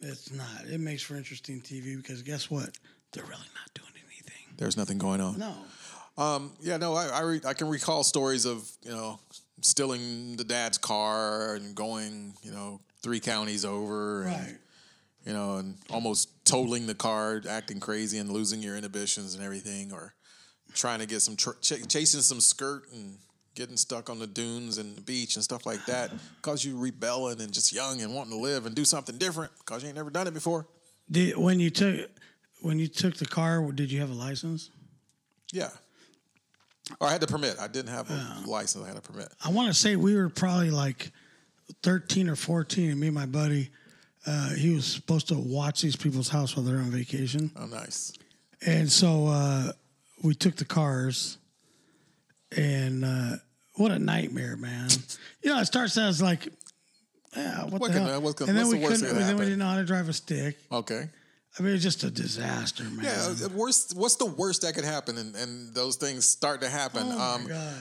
It's 0.00 0.30
not. 0.32 0.66
It 0.70 0.78
makes 0.80 1.02
for 1.02 1.16
interesting 1.16 1.60
TV 1.60 1.96
because 1.96 2.22
guess 2.22 2.50
what? 2.50 2.70
They're 3.12 3.24
really 3.24 3.38
not 3.54 3.74
doing 3.74 3.92
anything. 4.06 4.54
There's 4.56 4.76
nothing 4.76 4.98
going 4.98 5.20
on. 5.20 5.38
No. 5.38 5.54
Um, 6.18 6.52
yeah, 6.60 6.76
no, 6.78 6.94
I 6.94 7.08
I, 7.08 7.20
re- 7.20 7.40
I 7.46 7.52
can 7.54 7.68
recall 7.68 8.02
stories 8.02 8.46
of 8.46 8.68
you 8.82 8.90
know 8.90 9.18
stealing 9.62 10.36
the 10.36 10.44
dad's 10.44 10.78
car 10.78 11.54
and 11.54 11.74
going 11.74 12.34
you 12.42 12.50
know 12.52 12.80
three 13.02 13.20
counties 13.20 13.64
over, 13.64 14.22
and, 14.22 14.32
Right. 14.32 14.58
You 15.24 15.32
know, 15.32 15.56
and 15.56 15.76
almost 15.90 16.44
totaling 16.44 16.86
the 16.86 16.94
car, 16.94 17.42
acting 17.48 17.80
crazy 17.80 18.18
and 18.18 18.30
losing 18.30 18.62
your 18.62 18.76
inhibitions 18.76 19.34
and 19.34 19.42
everything, 19.42 19.92
or 19.92 20.14
trying 20.72 21.00
to 21.00 21.06
get 21.06 21.20
some 21.20 21.34
tr- 21.34 21.58
ch- 21.60 21.86
chasing 21.88 22.20
some 22.20 22.40
skirt 22.40 22.84
and 22.92 23.18
getting 23.56 23.76
stuck 23.76 24.08
on 24.08 24.20
the 24.20 24.26
dunes 24.28 24.78
and 24.78 24.94
the 24.96 25.00
beach 25.00 25.34
and 25.34 25.42
stuff 25.42 25.66
like 25.66 25.84
that, 25.86 26.12
cause 26.42 26.64
you 26.64 26.78
rebelling 26.78 27.40
and 27.40 27.52
just 27.52 27.72
young 27.72 28.00
and 28.02 28.14
wanting 28.14 28.34
to 28.34 28.38
live 28.38 28.66
and 28.66 28.76
do 28.76 28.84
something 28.84 29.18
different, 29.18 29.50
cause 29.64 29.82
you 29.82 29.88
ain't 29.88 29.96
never 29.96 30.10
done 30.10 30.28
it 30.28 30.34
before. 30.34 30.68
Did 31.10 31.36
when 31.36 31.58
you 31.58 31.70
took 31.70 32.08
when 32.66 32.80
you 32.80 32.88
took 32.88 33.16
the 33.16 33.26
car? 33.26 33.62
Did 33.70 33.92
you 33.92 34.00
have 34.00 34.10
a 34.10 34.14
license? 34.14 34.70
Yeah. 35.52 35.70
Or 37.00 37.06
I 37.06 37.12
had 37.12 37.20
the 37.20 37.26
permit. 37.28 37.56
I 37.60 37.68
didn't 37.68 37.92
have 37.92 38.10
a 38.10 38.42
license. 38.44 38.84
I 38.84 38.88
had 38.88 38.96
a 38.96 39.00
permit. 39.00 39.28
I 39.44 39.50
want 39.50 39.68
to 39.68 39.74
say 39.74 39.94
we 39.94 40.16
were 40.16 40.28
probably 40.28 40.70
like 40.70 41.12
13 41.84 42.28
or 42.28 42.36
14, 42.36 42.90
and 42.90 43.00
me 43.00 43.06
and 43.06 43.14
my 43.14 43.26
buddy, 43.26 43.70
uh, 44.26 44.50
he 44.54 44.74
was 44.74 44.84
supposed 44.84 45.28
to 45.28 45.34
watch 45.34 45.80
these 45.80 45.94
people's 45.96 46.28
house 46.28 46.56
while 46.56 46.64
they're 46.66 46.78
on 46.78 46.90
vacation. 46.90 47.50
Oh, 47.56 47.66
nice. 47.66 48.12
And 48.64 48.90
so 48.90 49.28
uh, 49.28 49.72
we 50.24 50.34
took 50.34 50.56
the 50.56 50.64
cars, 50.64 51.38
and 52.56 53.04
uh, 53.04 53.36
what 53.74 53.92
a 53.92 53.98
nightmare, 53.98 54.56
man. 54.56 54.88
you 55.42 55.52
know, 55.52 55.60
it 55.60 55.66
starts 55.66 55.96
as 55.98 56.20
like, 56.20 56.48
yeah, 57.36 57.64
what, 57.64 57.80
What 57.80 57.92
the 57.92 58.00
hell? 58.00 58.20
what 58.20 58.36
can- 58.36 58.48
and 58.48 58.58
then 58.58 58.66
what's 58.66 58.74
we 58.74 58.78
the 58.80 58.84
worst 58.88 59.04
couldn't, 59.04 59.18
then 59.26 59.36
we 59.36 59.44
didn't 59.44 59.58
know 59.60 59.66
how 59.66 59.76
to 59.76 59.84
drive 59.84 60.08
a 60.08 60.12
stick. 60.12 60.58
Okay. 60.72 61.08
I 61.58 61.62
mean, 61.62 61.74
it's 61.74 61.82
just 61.82 62.04
a 62.04 62.10
disaster, 62.10 62.84
man. 62.84 63.04
Yeah, 63.04 63.46
uh, 63.46 63.48
worst. 63.50 63.96
What's 63.96 64.16
the 64.16 64.26
worst 64.26 64.62
that 64.62 64.74
could 64.74 64.84
happen, 64.84 65.16
and, 65.16 65.34
and 65.34 65.74
those 65.74 65.96
things 65.96 66.26
start 66.26 66.60
to 66.60 66.68
happen. 66.68 67.02
oh 67.04 67.34
um, 67.34 67.44
my 67.44 67.48
God. 67.50 67.74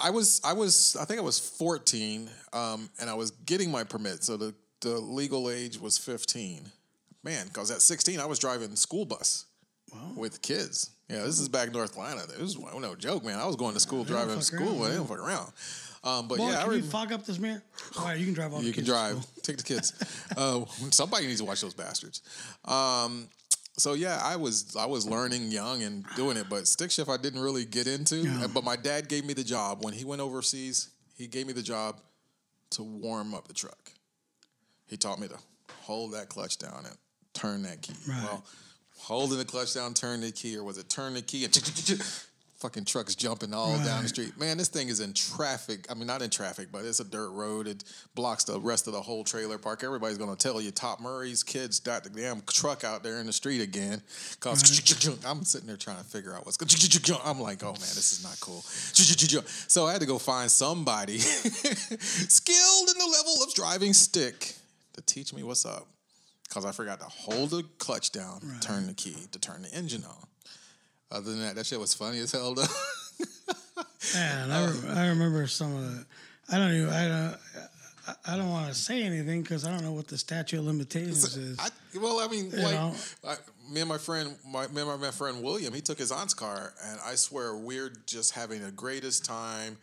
I 0.00 0.10
was, 0.10 0.40
I 0.44 0.52
was, 0.52 0.96
I 1.00 1.04
think 1.04 1.18
I 1.18 1.22
was 1.22 1.38
fourteen, 1.38 2.30
um, 2.52 2.90
and 3.00 3.10
I 3.10 3.14
was 3.14 3.30
getting 3.30 3.70
my 3.70 3.84
permit. 3.84 4.22
So 4.22 4.36
the 4.36 4.54
the 4.80 4.98
legal 4.98 5.50
age 5.50 5.80
was 5.80 5.98
fifteen. 5.98 6.70
Man, 7.24 7.46
because 7.46 7.70
at 7.70 7.82
sixteen 7.82 8.20
I 8.20 8.26
was 8.26 8.38
driving 8.38 8.76
school 8.76 9.04
bus 9.04 9.46
with 10.16 10.40
kids. 10.42 10.90
Yeah, 11.08 11.22
this 11.22 11.40
is 11.40 11.48
back 11.48 11.68
in 11.68 11.72
North 11.72 11.94
Carolina. 11.94 12.22
This 12.28 12.56
was 12.56 12.58
no 12.58 12.94
joke, 12.94 13.24
man. 13.24 13.38
I 13.38 13.46
was 13.46 13.56
going 13.56 13.74
to 13.74 13.80
school 13.80 14.04
driving 14.04 14.40
school. 14.42 14.68
around, 14.68 14.80
man. 14.80 14.96
don't 14.98 15.06
fuck 15.08 15.18
around. 15.18 15.52
Um, 16.04 16.28
but 16.28 16.38
Boy, 16.38 16.50
yeah, 16.50 16.60
I 16.60 16.64
can 16.64 16.74
you 16.74 16.82
fog 16.82 17.12
up 17.12 17.24
this 17.24 17.38
mirror? 17.38 17.62
All 17.98 18.04
right, 18.04 18.18
you 18.18 18.24
can 18.24 18.34
drive 18.34 18.54
all 18.54 18.62
you 18.62 18.72
can 18.72 18.84
drive. 18.84 19.24
Take 19.42 19.56
the 19.56 19.62
kids. 19.62 19.92
uh, 20.36 20.64
somebody 20.90 21.26
needs 21.26 21.40
to 21.40 21.46
watch 21.46 21.60
those 21.60 21.74
bastards. 21.74 22.22
Um, 22.64 23.28
so 23.76 23.94
yeah, 23.94 24.20
I 24.22 24.36
was 24.36 24.76
I 24.76 24.86
was 24.86 25.06
learning 25.08 25.50
young 25.50 25.82
and 25.82 26.04
doing 26.16 26.36
it, 26.36 26.48
but 26.48 26.66
stick 26.66 26.90
shift 26.90 27.08
I 27.08 27.16
didn't 27.16 27.40
really 27.40 27.64
get 27.64 27.86
into. 27.86 28.48
But 28.48 28.64
my 28.64 28.76
dad 28.76 29.08
gave 29.08 29.24
me 29.24 29.34
the 29.34 29.44
job 29.44 29.84
when 29.84 29.94
he 29.94 30.04
went 30.04 30.20
overseas. 30.20 30.90
He 31.16 31.26
gave 31.26 31.46
me 31.46 31.52
the 31.52 31.62
job 31.62 32.00
to 32.70 32.82
warm 32.82 33.34
up 33.34 33.48
the 33.48 33.54
truck. 33.54 33.92
He 34.86 34.96
taught 34.96 35.20
me 35.20 35.28
to 35.28 35.38
hold 35.82 36.12
that 36.14 36.28
clutch 36.28 36.58
down 36.58 36.84
and 36.86 36.96
turn 37.34 37.62
that 37.62 37.82
key. 37.82 37.94
Right. 38.06 38.22
Well, 38.22 38.44
holding 38.98 39.38
the 39.38 39.44
clutch 39.44 39.74
down, 39.74 39.94
turn 39.94 40.20
the 40.20 40.32
key, 40.32 40.56
or 40.56 40.64
was 40.64 40.78
it 40.78 40.88
turn 40.88 41.14
the 41.14 41.22
key 41.22 41.44
and 41.44 41.52
fucking 42.58 42.84
trucks 42.84 43.14
jumping 43.14 43.54
all 43.54 43.76
down 43.78 44.02
the 44.02 44.08
street? 44.08 44.38
Man, 44.38 44.58
this 44.58 44.68
thing 44.68 44.88
is 44.88 45.00
in 45.00 45.12
traffic. 45.12 45.86
I 45.90 45.94
mean, 45.94 46.06
not 46.06 46.22
in 46.22 46.30
traffic, 46.30 46.68
but 46.72 46.84
it's 46.84 47.00
a 47.00 47.04
dirt 47.04 47.30
road. 47.30 47.66
It 47.68 47.84
blocks 48.14 48.44
the 48.44 48.58
rest 48.58 48.86
of 48.86 48.92
the 48.92 49.00
whole 49.00 49.24
trailer 49.24 49.58
park. 49.58 49.84
Everybody's 49.84 50.18
gonna 50.18 50.36
tell 50.36 50.60
you 50.60 50.70
Top 50.70 51.00
Murray's 51.00 51.42
kids 51.42 51.80
got 51.80 52.04
the 52.04 52.10
damn 52.10 52.42
truck 52.42 52.84
out 52.84 53.02
there 53.02 53.20
in 53.20 53.26
the 53.26 53.32
street 53.32 53.60
again. 53.60 54.02
Cause 54.40 54.62
I'm 55.26 55.44
sitting 55.44 55.66
there 55.66 55.76
trying 55.76 55.98
to 55.98 56.04
figure 56.04 56.34
out 56.34 56.44
what's 56.44 56.56
going. 56.56 56.68
I'm 57.24 57.40
like, 57.40 57.62
oh 57.62 57.68
man, 57.68 57.74
this 57.74 58.12
is 58.12 58.22
not 58.24 58.38
cool. 58.40 58.64
So 59.68 59.86
I 59.86 59.92
had 59.92 60.00
to 60.00 60.06
go 60.06 60.18
find 60.18 60.50
somebody 60.50 61.18
skilled 61.18 62.88
in 62.90 62.98
the 62.98 63.06
level 63.10 63.42
of 63.42 63.54
driving 63.54 63.92
stick 63.92 64.54
to 64.94 65.02
teach 65.02 65.32
me 65.32 65.42
what's 65.42 65.64
up. 65.64 65.86
Cause 66.50 66.64
I 66.64 66.72
forgot 66.72 66.98
to 67.00 67.06
hold 67.06 67.50
the 67.50 67.62
clutch 67.78 68.10
down, 68.10 68.40
turn 68.62 68.86
the 68.86 68.94
key 68.94 69.16
to 69.32 69.38
turn 69.38 69.62
the 69.62 69.72
engine 69.74 70.02
on. 70.04 70.26
Other 71.10 71.30
than 71.30 71.40
that, 71.40 71.54
that 71.56 71.66
shit 71.66 71.80
was 71.80 71.94
funny 71.94 72.18
as 72.18 72.32
hell. 72.32 72.54
Though. 72.54 72.64
Man, 74.14 74.50
I, 74.50 74.66
re- 74.70 74.88
I 74.90 75.06
remember 75.08 75.46
some 75.46 75.74
of 75.76 75.82
the. 75.82 76.06
I 76.50 76.58
don't 76.58 76.72
even. 76.74 76.88
I 76.90 77.08
don't. 77.08 77.36
I- 78.24 78.36
don't 78.38 78.48
want 78.48 78.68
to 78.68 78.74
say 78.74 79.02
anything 79.02 79.42
because 79.42 79.66
I 79.66 79.70
don't 79.70 79.82
know 79.82 79.92
what 79.92 80.08
the 80.08 80.16
statute 80.16 80.58
of 80.58 80.64
limitations 80.64 81.36
is. 81.36 81.58
I, 81.58 81.68
well, 82.00 82.20
I 82.20 82.28
mean, 82.28 82.50
You 82.50 82.62
like. 82.62 82.94
I, 83.26 83.36
me 83.70 83.80
and 83.80 83.88
my 83.88 83.98
friend, 83.98 84.34
my 84.50 84.66
me 84.68 84.80
and 84.80 85.00
my 85.00 85.10
friend 85.10 85.42
William, 85.42 85.74
he 85.74 85.82
took 85.82 85.98
his 85.98 86.10
aunt's 86.10 86.32
car, 86.32 86.72
and 86.86 86.98
I 87.04 87.16
swear 87.16 87.54
we're 87.56 87.92
just 88.06 88.34
having 88.34 88.62
the 88.62 88.70
greatest 88.70 89.24
time. 89.26 89.76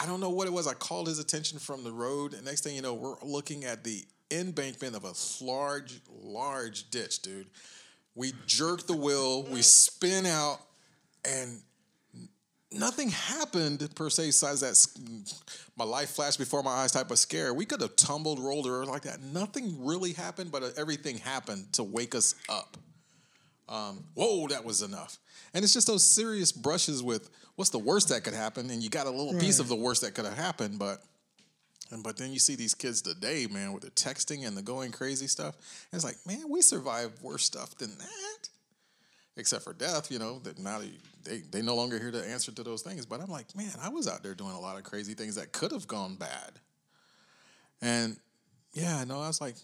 I 0.00 0.06
don't 0.06 0.20
know 0.20 0.30
what 0.30 0.46
it 0.46 0.52
was. 0.52 0.68
I 0.68 0.74
called 0.74 1.08
his 1.08 1.18
attention 1.18 1.58
from 1.58 1.82
the 1.82 1.90
road, 1.90 2.32
and 2.32 2.44
next 2.44 2.62
thing 2.62 2.76
you 2.76 2.82
know, 2.82 2.94
we're 2.94 3.16
looking 3.22 3.64
at 3.64 3.82
the 3.82 4.04
embankment 4.30 4.94
of 4.94 5.04
a 5.04 5.44
large, 5.44 6.00
large 6.22 6.90
ditch, 6.90 7.22
dude. 7.22 7.48
We 8.18 8.32
jerk 8.48 8.88
the 8.88 8.96
wheel, 8.96 9.44
we 9.44 9.62
spin 9.62 10.26
out, 10.26 10.58
and 11.24 11.60
nothing 12.72 13.10
happened 13.10 13.88
per 13.94 14.10
se. 14.10 14.26
Besides 14.26 14.60
that, 14.60 15.34
my 15.76 15.84
life 15.84 16.10
flashed 16.10 16.40
before 16.40 16.64
my 16.64 16.72
eyes 16.72 16.90
type 16.90 17.12
of 17.12 17.18
scare. 17.20 17.54
We 17.54 17.64
could 17.64 17.80
have 17.80 17.94
tumbled, 17.94 18.40
rolled, 18.40 18.66
or 18.66 18.84
like 18.84 19.02
that. 19.02 19.22
Nothing 19.22 19.86
really 19.86 20.14
happened, 20.14 20.50
but 20.50 20.64
uh, 20.64 20.70
everything 20.76 21.18
happened 21.18 21.72
to 21.74 21.84
wake 21.84 22.16
us 22.16 22.34
up. 22.48 22.76
Um, 23.68 24.02
whoa, 24.14 24.48
that 24.48 24.64
was 24.64 24.82
enough. 24.82 25.18
And 25.54 25.62
it's 25.62 25.72
just 25.72 25.86
those 25.86 26.02
serious 26.02 26.50
brushes 26.50 27.04
with 27.04 27.30
what's 27.54 27.70
the 27.70 27.78
worst 27.78 28.08
that 28.08 28.24
could 28.24 28.34
happen, 28.34 28.68
and 28.68 28.82
you 28.82 28.90
got 28.90 29.06
a 29.06 29.10
little 29.10 29.38
piece 29.38 29.60
of 29.60 29.68
the 29.68 29.76
worst 29.76 30.02
that 30.02 30.14
could 30.14 30.24
have 30.24 30.36
happened, 30.36 30.80
but. 30.80 31.04
And 31.90 32.02
but 32.02 32.16
then 32.16 32.32
you 32.32 32.38
see 32.38 32.54
these 32.54 32.74
kids 32.74 33.02
today, 33.02 33.46
man, 33.50 33.72
with 33.72 33.82
the 33.82 33.90
texting 33.90 34.46
and 34.46 34.56
the 34.56 34.62
going 34.62 34.92
crazy 34.92 35.26
stuff. 35.26 35.56
It's 35.92 36.04
like, 36.04 36.16
man, 36.26 36.48
we 36.48 36.60
survived 36.60 37.22
worse 37.22 37.44
stuff 37.44 37.76
than 37.76 37.96
that 37.98 38.48
except 39.38 39.62
for 39.64 39.72
death, 39.72 40.10
you 40.10 40.18
know, 40.18 40.40
that 40.40 40.58
now 40.58 40.80
they, 41.24 41.38
they 41.50 41.62
no 41.62 41.74
longer 41.74 41.98
hear 41.98 42.10
the 42.10 42.28
answer 42.28 42.52
to 42.52 42.62
those 42.62 42.82
things. 42.82 43.06
But 43.06 43.20
I'm 43.20 43.30
like, 43.30 43.56
man, 43.56 43.72
I 43.80 43.88
was 43.88 44.08
out 44.08 44.22
there 44.22 44.34
doing 44.34 44.52
a 44.52 44.60
lot 44.60 44.76
of 44.76 44.82
crazy 44.82 45.14
things 45.14 45.36
that 45.36 45.52
could 45.52 45.70
have 45.72 45.86
gone 45.86 46.16
bad. 46.16 46.58
And, 47.80 48.16
Yeah, 48.74 49.04
no, 49.04 49.20
I 49.20 49.28
was 49.28 49.40
like, 49.40 49.54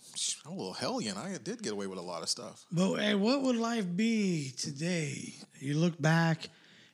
I'm 0.46 0.52
a 0.52 0.56
little 0.56 0.72
hellion. 0.72 1.16
I 1.16 1.36
did 1.42 1.62
get 1.62 1.72
away 1.72 1.88
with 1.88 1.98
a 1.98 2.02
lot 2.02 2.22
of 2.22 2.28
stuff. 2.28 2.64
But 2.70 2.96
hey, 2.96 3.14
what 3.14 3.42
would 3.42 3.56
life 3.56 3.84
be 3.94 4.52
today? 4.56 5.34
You 5.58 5.74
look 5.74 6.00
back, 6.00 6.48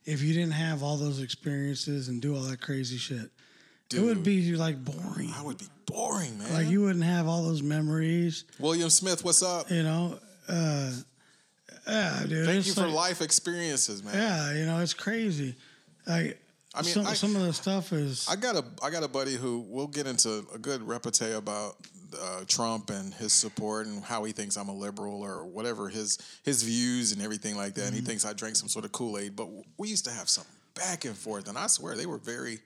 if 0.05 0.23
you 0.23 0.33
didn't 0.33 0.53
have 0.53 0.83
all 0.83 0.97
those 0.97 1.21
experiences 1.21 2.09
and 2.09 2.21
do 2.21 2.35
all 2.35 2.43
that 2.43 2.61
crazy 2.61 2.97
shit, 2.97 3.31
it 3.95 4.01
would 4.01 4.23
be 4.23 4.55
like 4.57 4.85
boring. 4.85 5.33
I 5.35 5.43
would 5.43 5.59
be 5.59 5.67
boring, 5.87 6.39
man. 6.39 6.53
Like 6.53 6.69
you 6.69 6.83
wouldn't 6.83 7.05
have 7.05 7.27
all 7.27 7.43
those 7.45 7.63
memories, 7.63 8.45
William 8.59 8.91
Smith, 8.91 9.25
what's 9.25 9.43
up? 9.43 9.71
you 9.71 9.83
know. 9.83 10.19
Uh, 10.49 10.93
yeah, 11.89 12.23
dude. 12.29 12.47
Thank 12.47 12.67
you 12.67 12.73
for 12.73 12.83
like- 12.87 12.95
life 12.95 13.23
experiences, 13.23 14.03
man. 14.03 14.15
Yeah, 14.15 14.53
you 14.59 14.67
know, 14.67 14.79
it's 14.81 14.95
crazy. 14.95 15.55
Like, 16.07 16.41
I 16.75 16.83
mean, 16.83 16.93
some, 16.93 17.07
I- 17.07 17.15
some 17.15 17.35
of 17.37 17.43
the 17.43 17.53
stuff 17.53 17.93
is. 17.93 18.27
I 18.29 18.37
got 18.37 18.57
a 18.57 18.65
I 18.83 18.91
got 18.91 19.03
a 19.03 19.09
buddy 19.09 19.35
who 19.35 19.65
we'll 19.69 19.87
get 19.89 20.07
into 20.07 20.45
a 20.55 20.59
good 20.59 20.83
repartee 20.87 21.33
about 21.33 21.77
uh, 22.21 22.41
Trump 22.47 22.91
and 22.91 23.13
his 23.15 23.33
support 23.33 23.87
and 23.87 24.03
how 24.05 24.25
he 24.25 24.33
thinks 24.33 24.57
I'm 24.57 24.69
a 24.69 24.75
liberal 24.75 25.23
or 25.23 25.45
whatever 25.45 25.89
his 25.89 26.19
his 26.45 26.63
views 26.63 27.13
and 27.13 27.23
everything 27.23 27.57
like 27.57 27.75
that. 27.75 27.87
And 27.87 27.95
he 27.95 28.01
thinks 28.01 28.25
I 28.25 28.33
drank 28.35 28.57
some 28.57 28.69
sort 28.69 28.85
of 28.85 28.93
Kool 28.93 29.19
Aid. 29.19 29.35
But 29.37 29.49
we 29.79 29.89
used 29.89 30.05
to 30.05 30.11
have 30.13 30.29
some 30.29 30.45
back 30.75 31.05
and 31.05 31.17
forth, 31.17 31.49
and 31.49 31.57
I 31.59 31.67
swear 31.67 31.97
they 31.97 32.07
were 32.07 32.19
very 32.19 32.61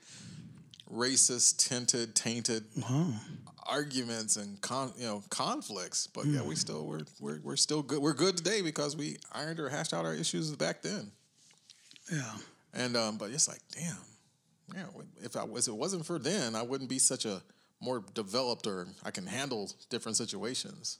racist, 0.93 1.69
tinted, 1.69 2.15
tainted 2.15 2.65
arguments 3.67 4.37
and 4.37 4.61
con, 4.61 4.93
you 4.97 5.07
know 5.07 5.23
conflicts. 5.31 6.07
But 6.07 6.27
yeah, 6.27 6.43
we 6.43 6.55
still 6.55 6.87
we're, 6.87 7.05
we're 7.21 7.41
we're 7.43 7.57
still 7.57 7.83
good. 7.83 8.01
We're 8.01 8.15
good 8.15 8.37
today 8.37 8.63
because 8.63 8.97
we 8.97 9.17
ironed 9.33 9.61
or 9.61 9.69
hashed 9.69 9.95
out 9.95 10.05
our 10.05 10.15
issues 10.15 10.55
back 10.55 10.83
then. 10.83 11.11
yeah. 12.11 12.33
And 12.75 12.97
um, 12.97 13.17
but 13.17 13.31
it's 13.31 13.49
like, 13.49 13.61
damn, 13.73 13.97
yeah. 14.75 14.87
If 15.23 15.37
I 15.37 15.45
was, 15.45 15.69
it 15.69 15.75
wasn't 15.75 16.05
for 16.05 16.19
then, 16.19 16.57
I 16.57 16.63
wouldn't 16.63 16.91
be 16.91 16.99
such 16.99 17.25
a 17.25 17.41
more 17.81 18.05
developed 18.15 18.67
or 18.67 18.89
I 19.05 19.11
can 19.11 19.27
handle 19.27 19.71
different 19.91 20.17
situations 20.17 20.99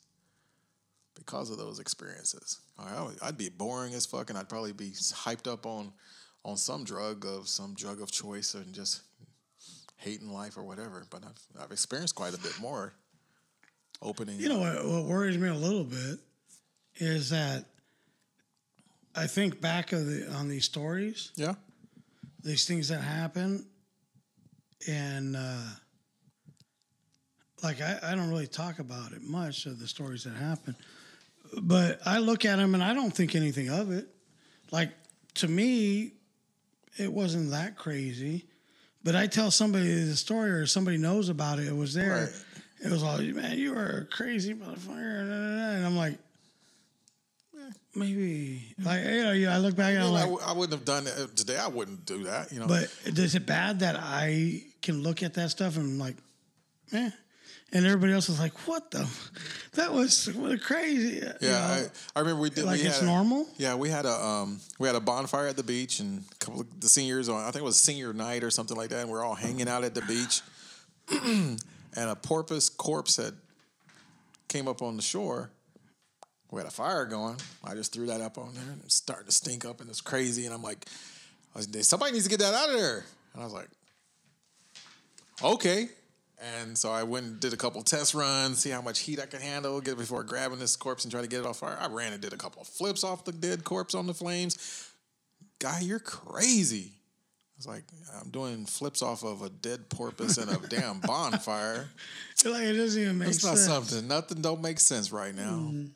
because 1.15 1.51
of 1.51 1.59
those 1.59 1.79
experiences. 1.79 2.59
I, 2.79 3.09
I'd 3.23 3.39
be 3.39 3.49
boring 3.49 3.95
as 3.95 4.07
fuck, 4.07 4.31
and 4.31 4.39
I'd 4.39 4.49
probably 4.49 4.73
be 4.73 4.91
hyped 4.91 5.51
up 5.51 5.67
on 5.67 5.93
on 6.45 6.57
some 6.57 6.85
drug 6.85 7.25
of 7.25 7.49
some 7.49 7.75
drug 7.75 8.01
of 8.01 8.11
choice 8.11 8.55
and 8.55 8.73
just 8.75 9.03
hating 9.97 10.33
life 10.33 10.57
or 10.57 10.63
whatever. 10.63 11.05
But 11.11 11.23
I've 11.25 11.63
I've 11.65 11.73
experienced 11.73 12.15
quite 12.15 12.35
a 12.35 12.39
bit 12.39 12.59
more 12.61 12.95
opening. 14.03 14.39
You 14.39 14.49
know 14.49 14.59
what, 14.59 14.87
what 14.87 15.05
worries 15.05 15.39
me 15.39 15.49
a 15.49 15.55
little 15.55 15.85
bit 15.85 16.19
is 16.97 17.31
that 17.31 17.65
I 19.15 19.27
think 19.27 19.61
back 19.61 19.93
of 19.93 20.07
the 20.07 20.31
on 20.33 20.49
these 20.49 20.65
stories, 20.65 21.33
yeah, 21.37 21.55
these 22.43 22.67
things 22.67 22.89
that 22.89 23.01
happen, 23.01 23.67
and 24.89 25.37
uh, 25.37 25.63
like 27.63 27.81
I, 27.81 27.99
I 28.03 28.15
don't 28.15 28.29
really 28.29 28.47
talk 28.47 28.79
about 28.79 29.13
it 29.13 29.23
much 29.23 29.67
of 29.67 29.79
the 29.79 29.87
stories 29.87 30.25
that 30.25 30.35
happen, 30.35 30.75
but 31.63 32.01
I 32.05 32.19
look 32.19 32.45
at 32.45 32.57
them 32.57 32.75
and 32.75 32.83
I 32.83 32.95
don't 32.95 33.15
think 33.15 33.35
anything 33.35 33.71
of 33.71 33.91
it. 33.91 34.09
Like 34.71 34.91
to 35.35 35.49
me, 35.49 36.15
it 36.99 37.13
wasn't 37.13 37.51
that 37.51 37.77
crazy. 37.77 38.47
But 39.05 39.15
I 39.15 39.27
tell 39.27 39.51
somebody 39.51 40.05
the 40.05 40.17
story 40.17 40.51
or 40.51 40.67
somebody 40.67 40.97
knows 40.97 41.29
about 41.29 41.59
it, 41.59 41.69
it 41.69 41.77
was 41.77 41.93
there. 41.93 42.33
Right. 42.33 42.45
It 42.87 42.91
was 42.91 43.03
all, 43.03 43.19
man, 43.19 43.59
you 43.59 43.75
are 43.77 44.07
a 44.11 44.15
crazy 44.15 44.55
motherfucker. 44.55 45.21
And 45.21 45.87
I'm 45.87 45.97
like, 45.97 46.15
eh, 47.55 47.71
maybe. 47.95 48.75
Like, 48.83 49.05
you 49.05 49.23
know, 49.23 49.51
I 49.53 49.59
look 49.59 49.77
back 49.77 49.95
and 49.95 49.99
I, 49.99 50.01
I'm 50.01 50.07
mean, 50.07 50.13
like, 50.15 50.23
w- 50.25 50.41
I 50.43 50.53
wouldn't 50.53 50.79
have 50.79 50.85
done 50.85 51.07
it 51.07 51.37
today. 51.37 51.59
I 51.59 51.69
wouldn't 51.69 52.07
do 52.07 52.25
that. 52.25 52.51
You 52.51 52.61
know, 52.61 52.67
but 52.67 52.91
is 53.05 53.35
it 53.35 53.47
bad 53.47 53.81
that 53.81 53.97
I 53.99 54.63
can 54.83 55.03
look 55.03 55.23
at 55.23 55.35
that 55.35 55.51
stuff 55.51 55.77
and 55.77 55.85
I'm 55.85 55.99
like, 55.99 56.17
eh? 56.93 57.11
And 57.75 57.85
everybody 57.85 58.13
else 58.13 58.29
was 58.29 58.39
like, 58.39 58.53
what 58.69 58.93
the? 58.93 59.05
That 59.73 59.93
was 59.93 60.31
crazy. 60.63 61.17
you 61.17 61.33
Yeah, 61.41 61.51
know? 61.51 61.57
I, 61.57 61.87
I 62.15 62.21
remember 62.21 62.41
we 62.43 62.51
did. 62.51 62.65
Like 62.65 62.81
we 62.81 62.87
it's 62.87 63.03
a- 63.03 63.05
normal? 63.05 63.49
Yeah, 63.57 63.75
we 63.75 63.91
had 63.91 64.07
a 64.07 64.13
um, 64.25 64.61
we 64.79 64.87
had 64.87 64.95
a 64.97 65.01
bonfire 65.01 65.49
at 65.49 65.57
the 65.57 65.65
beach, 65.65 65.99
and 65.99 66.23
a 66.31 66.35
couple 66.45 66.61
of 66.61 66.81
the 66.81 66.89
seniors 66.89 67.29
on. 67.29 67.41
I 67.43 67.47
think 67.51 67.57
it 67.57 67.65
was 67.65 67.77
senior 67.77 68.13
night 68.13 68.45
or 68.45 68.51
something 68.53 68.77
like 68.77 68.91
that, 68.91 69.01
and 69.01 69.11
we're 69.11 69.25
all 69.25 69.35
hanging 69.35 69.69
out 69.69 69.83
at 69.83 69.95
the 69.95 70.03
beach. 70.03 70.41
and 71.11 71.59
a 71.97 72.15
porpoise 72.15 72.71
corpse 72.71 73.17
had 73.17 73.35
came 74.49 74.69
up 74.69 74.81
on 74.81 74.95
the 74.97 75.03
shore. 75.03 75.51
We 76.53 76.61
had 76.61 76.69
a 76.69 76.71
fire 76.71 77.05
going. 77.07 77.37
I 77.65 77.75
just 77.75 77.93
threw 77.93 78.07
that 78.07 78.21
up 78.21 78.39
on 78.39 78.55
there, 78.55 78.71
and 78.71 78.81
it's 78.85 78.95
starting 78.95 79.27
to 79.27 79.33
stink 79.33 79.65
up, 79.65 79.81
and 79.81 79.91
it's 79.91 80.01
crazy. 80.01 80.45
And 80.47 80.55
I'm 80.55 80.63
like, 80.63 80.87
somebody 81.81 82.13
needs 82.13 82.25
to 82.25 82.31
get 82.31 82.39
that 82.39 82.55
out 82.55 82.69
of 82.71 82.77
there. 82.77 83.05
And 83.33 83.43
I 83.43 83.45
was 83.45 83.53
like, 83.53 83.69
okay. 85.43 85.89
And 86.45 86.77
so 86.77 86.91
I 86.93 87.05
went 87.05 87.27
and 87.27 87.41
did 87.41 87.53
a 87.55 87.57
couple 87.57 87.81
test 87.83 88.15
runs, 88.15 88.59
see 88.59 88.71
how 88.71 88.83
much 88.83 89.01
heat 89.01 89.19
I 89.19 89.27
could 89.27 89.41
handle, 89.41 89.81
get 89.81 89.93
it 89.93 89.99
before 89.99 90.23
grabbing 90.23 90.59
this 90.59 90.77
corpse 90.77 91.05
and 91.05 91.13
try 91.13 91.23
to 91.23 91.27
get 91.27 91.41
it 91.41 91.47
off 91.47 91.59
fire. 91.59 91.79
I 91.81 91.87
ran 91.87 92.13
and 92.13 92.21
did 92.21 92.33
a 92.33 92.37
couple 92.37 92.61
of 92.61 92.69
flips 92.69 93.03
off 93.03 93.25
the 93.25 93.33
dead 93.33 93.65
corpse 93.65 93.95
on 93.95 94.07
the 94.07 94.15
flames. 94.15 94.91
Guy, 95.59 95.81
you're 95.81 96.01
crazy. 96.01 96.93
I 96.93 97.57
was 97.57 97.67
like, 97.67 97.85
I'm 98.21 98.31
doing 98.31 98.67
flips 98.67 99.01
off 99.01 99.25
of 99.25 99.43
a 99.43 99.49
dead 99.49 99.89
porpoise 99.89 100.39
and 100.39 100.51
a 100.51 100.59
damn 100.69 101.01
bonfire. 101.01 101.89
like 102.45 102.65
it 102.65 102.75
doesn't 102.75 103.01
even 103.01 103.19
make 103.19 103.29
sense. 103.29 103.37
It's 103.37 103.45
not 103.45 103.59
something. 103.59 104.09
Nothing 104.09 104.43
don't 104.43 104.61
make 104.61 104.81
sense 104.81 105.13
right 105.13 105.35
now. 105.35 105.53
Mm-hmm. 105.53 105.87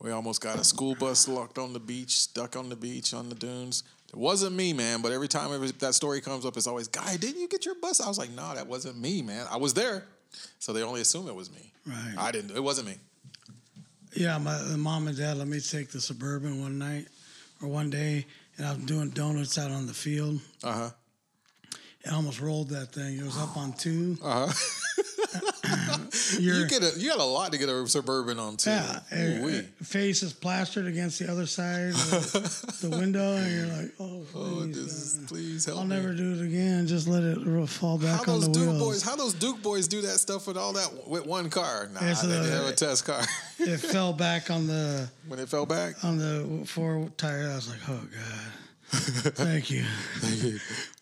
We 0.00 0.12
almost 0.12 0.40
got 0.40 0.58
a 0.58 0.64
school 0.64 0.94
bus 0.94 1.28
locked 1.28 1.58
on 1.58 1.72
the 1.72 1.80
beach, 1.80 2.18
stuck 2.18 2.56
on 2.56 2.68
the 2.68 2.76
beach 2.76 3.12
on 3.12 3.28
the 3.28 3.34
dunes. 3.34 3.82
It 4.12 4.16
wasn't 4.16 4.56
me, 4.56 4.72
man. 4.72 5.02
But 5.02 5.12
every 5.12 5.28
time 5.28 5.50
that 5.78 5.94
story 5.94 6.20
comes 6.20 6.46
up, 6.46 6.56
it's 6.56 6.66
always, 6.66 6.88
"Guy, 6.88 7.16
didn't 7.18 7.40
you 7.40 7.48
get 7.48 7.66
your 7.66 7.74
bus?" 7.74 8.00
I 8.00 8.08
was 8.08 8.18
like, 8.18 8.30
"No, 8.30 8.54
that 8.54 8.66
wasn't 8.66 8.98
me, 8.98 9.22
man. 9.22 9.46
I 9.50 9.56
was 9.56 9.74
there." 9.74 10.06
So 10.58 10.72
they 10.72 10.82
only 10.82 11.00
assume 11.00 11.28
it 11.28 11.34
was 11.34 11.50
me. 11.50 11.72
Right. 11.86 12.14
I 12.16 12.32
didn't. 12.32 12.56
It 12.56 12.62
wasn't 12.62 12.88
me. 12.88 12.96
Yeah, 14.14 14.38
my 14.38 14.58
mom 14.76 15.06
and 15.08 15.16
dad 15.16 15.36
let 15.36 15.46
me 15.46 15.60
take 15.60 15.90
the 15.90 16.00
suburban 16.00 16.60
one 16.60 16.78
night 16.78 17.06
or 17.62 17.68
one 17.68 17.90
day, 17.90 18.26
and 18.56 18.66
I 18.66 18.72
was 18.72 18.84
doing 18.84 19.10
donuts 19.10 19.58
out 19.58 19.70
on 19.70 19.86
the 19.86 19.94
field. 19.94 20.40
Uh 20.62 20.72
huh. 20.72 20.90
and 22.04 22.14
almost 22.14 22.40
rolled 22.40 22.70
that 22.70 22.92
thing. 22.92 23.18
It 23.18 23.24
was 23.24 23.36
up 23.36 23.56
on 23.56 23.72
two. 23.74 24.16
Uh 24.22 24.50
huh. 24.50 24.52
You 26.38 26.66
get 26.66 26.82
a 26.82 26.98
you 26.98 27.10
got 27.10 27.20
a 27.20 27.24
lot 27.24 27.52
to 27.52 27.58
get 27.58 27.68
a 27.68 27.86
suburban 27.88 28.38
on 28.38 28.56
too. 28.56 28.70
yeah, 28.70 29.00
Ooh-wee. 29.14 29.62
face 29.82 30.22
is 30.22 30.32
plastered 30.32 30.86
against 30.86 31.18
the 31.18 31.30
other 31.30 31.46
side 31.46 31.90
of 31.90 32.00
the 32.80 32.90
window, 32.90 33.36
and 33.36 33.52
you're 33.52 33.76
like, 33.76 33.92
oh, 34.00 34.24
Oh, 34.34 34.60
please, 34.62 34.74
this 34.84 34.92
is, 34.92 35.18
uh, 35.18 35.26
please 35.28 35.64
help 35.64 35.76
me. 35.78 35.80
I'll 35.82 35.88
me. 35.88 35.96
never 35.96 36.12
do 36.14 36.32
it 36.34 36.44
again. 36.46 36.86
Just 36.86 37.08
let 37.08 37.22
it 37.22 37.68
fall 37.68 37.98
How 37.98 38.18
back 38.18 38.28
on 38.28 38.34
those 38.40 38.46
the 38.46 38.52
Duke 38.52 38.68
wheels. 38.68 38.82
boys? 38.82 39.02
How 39.02 39.16
those 39.16 39.34
Duke 39.34 39.62
boys 39.62 39.88
do 39.88 40.00
that 40.02 40.18
stuff 40.18 40.46
with 40.46 40.56
all 40.56 40.72
that 40.74 41.08
with 41.08 41.24
one 41.26 41.48
car? 41.50 41.88
Nah, 41.92 42.00
It's 42.02 42.22
they 42.22 42.36
a- 42.36 42.42
have 42.42 42.66
a 42.66 42.72
test 42.72 43.04
car. 43.06 43.22
it 43.58 43.78
fell 43.78 44.12
back 44.12 44.50
on 44.50 44.66
the 44.66 45.08
when 45.28 45.38
it 45.38 45.48
fell 45.48 45.66
back. 45.66 46.02
on 46.04 46.18
the 46.18 46.64
four 46.66 47.10
tire. 47.16 47.50
I 47.50 47.54
was 47.54 47.68
like, 47.68 47.80
oh 47.88 47.94
god. 47.94 48.52
Thank 48.90 49.70
you. 49.70 49.84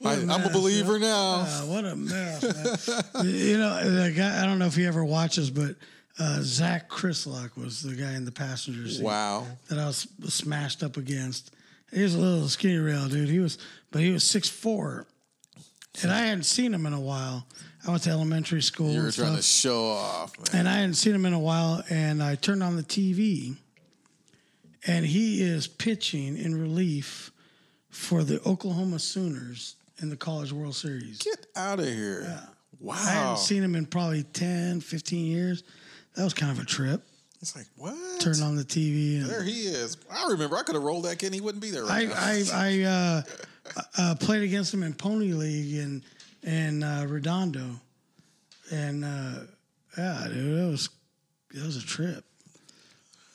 I, 0.04 0.14
a 0.14 0.16
I'm 0.16 0.30
a 0.30 0.38
mess, 0.38 0.52
believer 0.52 0.98
now. 0.98 1.44
Uh, 1.46 1.60
what 1.66 1.84
a 1.84 1.94
mess, 1.96 2.42
man. 2.42 3.24
you 3.26 3.58
know, 3.58 3.90
the 4.02 4.12
guy, 4.16 4.42
I 4.42 4.46
don't 4.46 4.58
know 4.58 4.66
if 4.66 4.74
he 4.74 4.86
ever 4.86 5.04
watches, 5.04 5.50
but 5.50 5.76
uh, 6.18 6.38
Zach 6.42 6.88
Chrislock 6.88 7.56
was 7.56 7.82
the 7.82 7.94
guy 7.94 8.14
in 8.14 8.24
the 8.24 8.32
passenger 8.32 8.88
seat 8.88 9.04
Wow. 9.04 9.46
that 9.68 9.78
I 9.78 9.86
was 9.86 10.08
smashed 10.28 10.82
up 10.82 10.96
against. 10.96 11.52
He 11.92 12.02
was 12.02 12.14
a 12.14 12.18
little 12.18 12.48
skinny 12.48 12.78
rail 12.78 13.08
dude. 13.08 13.28
He 13.28 13.38
was, 13.38 13.58
but 13.92 14.00
he 14.02 14.10
was 14.10 14.24
six 14.24 14.48
four, 14.48 15.06
and 16.02 16.10
I 16.10 16.18
hadn't 16.26 16.44
seen 16.44 16.74
him 16.74 16.86
in 16.86 16.92
a 16.92 17.00
while. 17.00 17.46
I 17.86 17.90
went 17.90 18.02
to 18.02 18.10
elementary 18.10 18.62
school. 18.62 18.90
You 18.92 19.02
were 19.02 19.12
trying 19.12 19.36
to 19.36 19.42
show 19.42 19.86
off, 19.90 20.32
man. 20.52 20.60
and 20.60 20.68
I 20.68 20.78
hadn't 20.78 20.94
seen 20.94 21.14
him 21.14 21.24
in 21.24 21.32
a 21.34 21.38
while. 21.38 21.84
And 21.88 22.20
I 22.20 22.34
turned 22.34 22.64
on 22.64 22.74
the 22.74 22.82
TV, 22.82 23.56
and 24.88 25.06
he 25.06 25.40
is 25.42 25.68
pitching 25.68 26.36
in 26.36 26.60
relief 26.60 27.30
for 27.96 28.22
the 28.22 28.40
Oklahoma 28.46 28.98
Sooners 28.98 29.76
in 30.00 30.10
the 30.10 30.16
College 30.16 30.52
World 30.52 30.76
Series. 30.76 31.18
Get 31.18 31.46
out 31.56 31.80
of 31.80 31.86
here. 31.86 32.22
Yeah. 32.22 32.40
Wow. 32.78 32.94
I 32.94 33.10
hadn't 33.10 33.38
seen 33.38 33.62
him 33.62 33.74
in 33.74 33.86
probably 33.86 34.22
10, 34.22 34.80
15 34.80 35.24
years. 35.26 35.64
That 36.14 36.22
was 36.22 36.34
kind 36.34 36.52
of 36.52 36.62
a 36.62 36.66
trip. 36.66 37.02
it's 37.40 37.56
like, 37.56 37.66
what? 37.76 38.20
Turn 38.20 38.42
on 38.42 38.54
the 38.54 38.64
TV. 38.64 39.16
And 39.20 39.30
There 39.30 39.42
he 39.42 39.62
is. 39.62 39.96
I 40.10 40.28
remember 40.28 40.56
I 40.56 40.62
could 40.62 40.74
have 40.74 40.84
rolled 40.84 41.06
that 41.06 41.18
kid 41.18 41.26
and 41.26 41.34
he 41.34 41.40
wouldn't 41.40 41.62
be 41.62 41.70
there 41.70 41.84
right 41.84 42.08
now. 42.08 42.14
I 42.16 42.44
I, 42.52 42.68
I 42.68 42.82
uh, 42.84 43.22
uh, 43.98 44.14
played 44.16 44.42
against 44.42 44.72
him 44.72 44.82
in 44.82 44.92
Pony 44.92 45.32
League 45.32 45.74
in 45.74 46.02
in 46.42 46.82
uh, 46.82 47.06
Redondo, 47.08 47.80
and 48.70 49.04
uh, 49.04 49.40
yeah, 49.98 50.26
dude, 50.28 50.58
it 50.58 50.70
was 50.70 50.90
it 51.54 51.62
was 51.62 51.76
a 51.76 51.84
trip. 51.84 52.24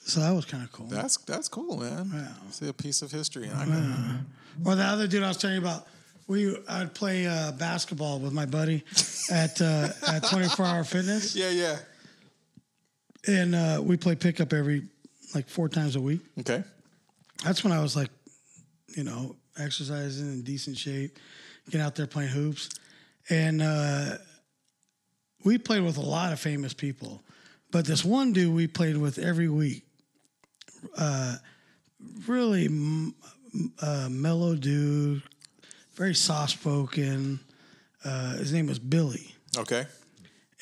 So 0.04 0.20
that 0.20 0.32
was 0.32 0.44
kind 0.44 0.64
of 0.64 0.72
cool. 0.72 0.86
that's 0.86 1.18
that's 1.18 1.48
cool, 1.48 1.78
man. 1.78 2.10
Yeah. 2.14 2.50
See 2.50 2.68
a 2.68 2.72
piece 2.72 3.02
of 3.02 3.12
history. 3.12 3.48
And 3.48 3.58
I 3.58 4.18
Or 4.64 4.74
the 4.74 4.82
other 4.82 5.06
dude 5.06 5.22
I 5.22 5.28
was 5.28 5.36
telling 5.36 5.56
you 5.56 5.62
about, 5.62 5.86
we 6.28 6.56
I'd 6.68 6.94
play 6.94 7.26
uh, 7.26 7.52
basketball 7.52 8.18
with 8.18 8.32
my 8.32 8.46
buddy 8.46 8.84
at 9.30 9.60
uh, 9.60 9.88
at 10.08 10.24
Twenty 10.24 10.48
Four 10.48 10.66
Hour 10.66 10.84
Fitness, 10.84 11.34
yeah, 11.36 11.50
yeah. 11.50 11.78
and 13.26 13.54
uh, 13.54 13.80
we 13.82 13.96
play 13.96 14.14
pickup 14.14 14.52
every 14.52 14.84
like 15.34 15.48
four 15.48 15.68
times 15.68 15.96
a 15.96 16.00
week. 16.00 16.20
Okay. 16.40 16.62
That's 17.44 17.64
when 17.64 17.72
I 17.72 17.80
was 17.82 17.96
like, 17.96 18.10
you 18.96 19.04
know, 19.04 19.34
exercising 19.58 20.26
in 20.32 20.42
decent 20.42 20.76
shape, 20.76 21.18
getting 21.66 21.80
out 21.80 21.96
there 21.96 22.06
playing 22.06 22.30
hoops, 22.30 22.68
and 23.28 23.60
uh, 23.60 24.16
we 25.44 25.58
played 25.58 25.82
with 25.82 25.96
a 25.96 26.02
lot 26.02 26.32
of 26.32 26.40
famous 26.40 26.72
people. 26.72 27.20
But 27.72 27.84
this 27.84 28.04
one 28.04 28.32
dude 28.32 28.54
we 28.54 28.66
played 28.66 28.96
with 28.96 29.18
every 29.18 29.48
week, 29.48 29.84
uh, 30.96 31.36
really 32.28 32.66
m- 32.66 33.14
uh, 33.80 34.08
mellow 34.10 34.54
dude, 34.54 35.22
very 35.94 36.14
soft 36.14 36.52
spoken. 36.52 37.40
Uh, 38.04 38.36
his 38.36 38.52
name 38.52 38.66
was 38.66 38.78
Billy. 38.78 39.34
Okay. 39.56 39.86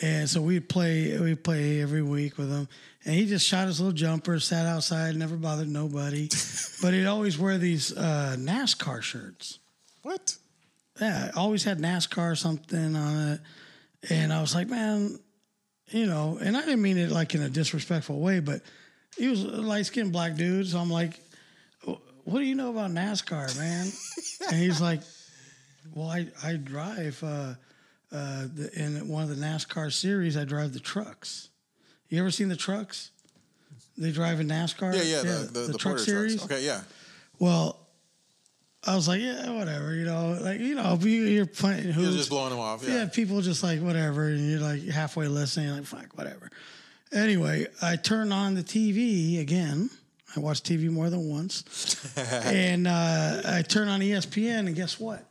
And 0.02 0.28
so 0.28 0.40
we'd 0.40 0.68
play 0.68 1.18
we 1.18 1.34
play 1.34 1.82
every 1.82 2.02
week 2.02 2.38
with 2.38 2.50
him. 2.50 2.68
And 3.04 3.14
he 3.14 3.26
just 3.26 3.46
shot 3.46 3.66
his 3.66 3.80
little 3.80 3.92
jumper, 3.92 4.38
sat 4.40 4.66
outside, 4.66 5.16
never 5.16 5.36
bothered 5.36 5.68
nobody. 5.68 6.28
but 6.82 6.92
he'd 6.94 7.06
always 7.06 7.38
wear 7.38 7.58
these 7.58 7.96
uh, 7.96 8.36
NASCAR 8.38 9.02
shirts. 9.02 9.58
What? 10.02 10.36
Yeah, 11.00 11.30
always 11.34 11.64
had 11.64 11.78
NASCAR 11.78 12.36
something 12.36 12.96
on 12.96 13.32
it. 13.32 13.40
And 14.10 14.32
I 14.32 14.40
was 14.40 14.54
like, 14.54 14.68
man, 14.68 15.18
you 15.88 16.06
know, 16.06 16.38
and 16.40 16.56
I 16.56 16.60
didn't 16.60 16.82
mean 16.82 16.98
it 16.98 17.10
like 17.10 17.34
in 17.34 17.42
a 17.42 17.48
disrespectful 17.48 18.18
way, 18.20 18.40
but 18.40 18.62
he 19.16 19.28
was 19.28 19.42
a 19.42 19.62
light 19.62 19.86
skinned 19.86 20.12
black 20.12 20.36
dude. 20.36 20.68
So 20.68 20.78
I'm 20.78 20.90
like, 20.90 21.18
what 22.30 22.38
do 22.38 22.44
you 22.44 22.54
know 22.54 22.70
about 22.70 22.90
NASCAR, 22.90 23.58
man? 23.58 23.86
and 24.48 24.60
he's 24.60 24.80
like, 24.80 25.00
well, 25.94 26.08
I, 26.08 26.28
I 26.44 26.54
drive 26.54 27.22
uh, 27.22 27.54
uh, 28.12 28.46
the, 28.54 28.70
in 28.74 29.08
one 29.08 29.24
of 29.24 29.28
the 29.28 29.44
NASCAR 29.44 29.92
series, 29.92 30.36
I 30.36 30.44
drive 30.44 30.72
the 30.72 30.80
trucks. 30.80 31.48
You 32.08 32.20
ever 32.20 32.30
seen 32.30 32.48
the 32.48 32.56
trucks? 32.56 33.10
They 33.98 34.12
drive 34.12 34.40
in 34.40 34.48
NASCAR? 34.48 34.94
Yeah, 34.94 35.02
yeah. 35.02 35.22
The, 35.22 35.48
the, 35.52 35.60
the, 35.72 35.78
truck 35.78 35.92
Porter 35.96 35.98
series. 36.04 36.36
Trucks. 36.36 36.52
Okay, 36.52 36.64
yeah. 36.64 36.82
Well, 37.38 37.78
I 38.86 38.94
was 38.94 39.08
like, 39.08 39.20
yeah, 39.20 39.50
whatever, 39.50 39.94
you 39.94 40.04
know, 40.04 40.38
like 40.40 40.60
you 40.60 40.74
know, 40.74 40.98
you, 41.00 41.08
you're 41.24 41.46
playing 41.46 41.84
You're 41.84 41.92
who's 41.92 42.16
just 42.16 42.30
blowing 42.30 42.50
them 42.50 42.58
off. 42.58 42.82
yeah. 42.86 42.94
Yeah. 42.94 43.08
people 43.08 43.40
just 43.42 43.62
like 43.62 43.80
whatever, 43.80 44.28
and 44.28 44.50
you're 44.50 44.60
like 44.60 44.84
halfway 44.86 45.28
listening, 45.28 45.70
like 45.70 45.84
fuck, 45.84 46.16
whatever. 46.16 46.50
Anyway, 47.12 47.66
I 47.82 47.96
turn 47.96 48.32
on 48.32 48.54
the 48.54 48.62
TV 48.62 49.40
again. 49.40 49.90
I 50.36 50.40
watch 50.40 50.62
TV 50.62 50.90
more 50.90 51.10
than 51.10 51.28
once, 51.28 52.14
and 52.44 52.86
uh, 52.86 53.42
I 53.44 53.62
turn 53.62 53.88
on 53.88 54.00
ESPN, 54.00 54.60
and 54.66 54.74
guess 54.76 55.00
what? 55.00 55.24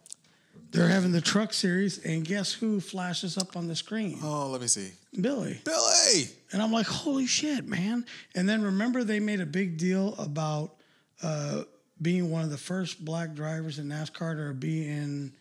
They're 0.71 0.87
having 0.89 1.11
the 1.11 1.21
truck 1.21 1.53
series, 1.53 1.97
and 2.05 2.23
guess 2.25 2.53
who 2.53 2.79
flashes 2.79 3.37
up 3.37 3.55
on 3.57 3.67
the 3.67 3.75
screen? 3.75 4.19
Oh, 4.21 4.49
let 4.49 4.61
me 4.61 4.67
see. 4.67 4.91
Billy. 5.19 5.59
Billy. 5.63 6.27
And 6.51 6.61
I'm 6.61 6.71
like, 6.71 6.85
holy 6.85 7.25
shit, 7.25 7.65
man. 7.65 8.05
And 8.35 8.47
then 8.47 8.61
remember, 8.61 9.03
they 9.03 9.19
made 9.19 9.39
a 9.41 9.45
big 9.47 9.77
deal 9.79 10.13
about 10.19 10.75
uh, 11.23 11.63
being 12.01 12.29
one 12.29 12.43
of 12.43 12.51
the 12.51 12.57
first 12.57 13.03
black 13.03 13.33
drivers 13.33 13.79
in 13.79 13.87
NASCAR 13.87 14.49
to 14.49 14.53
be 14.53 14.87
in, 14.87 15.33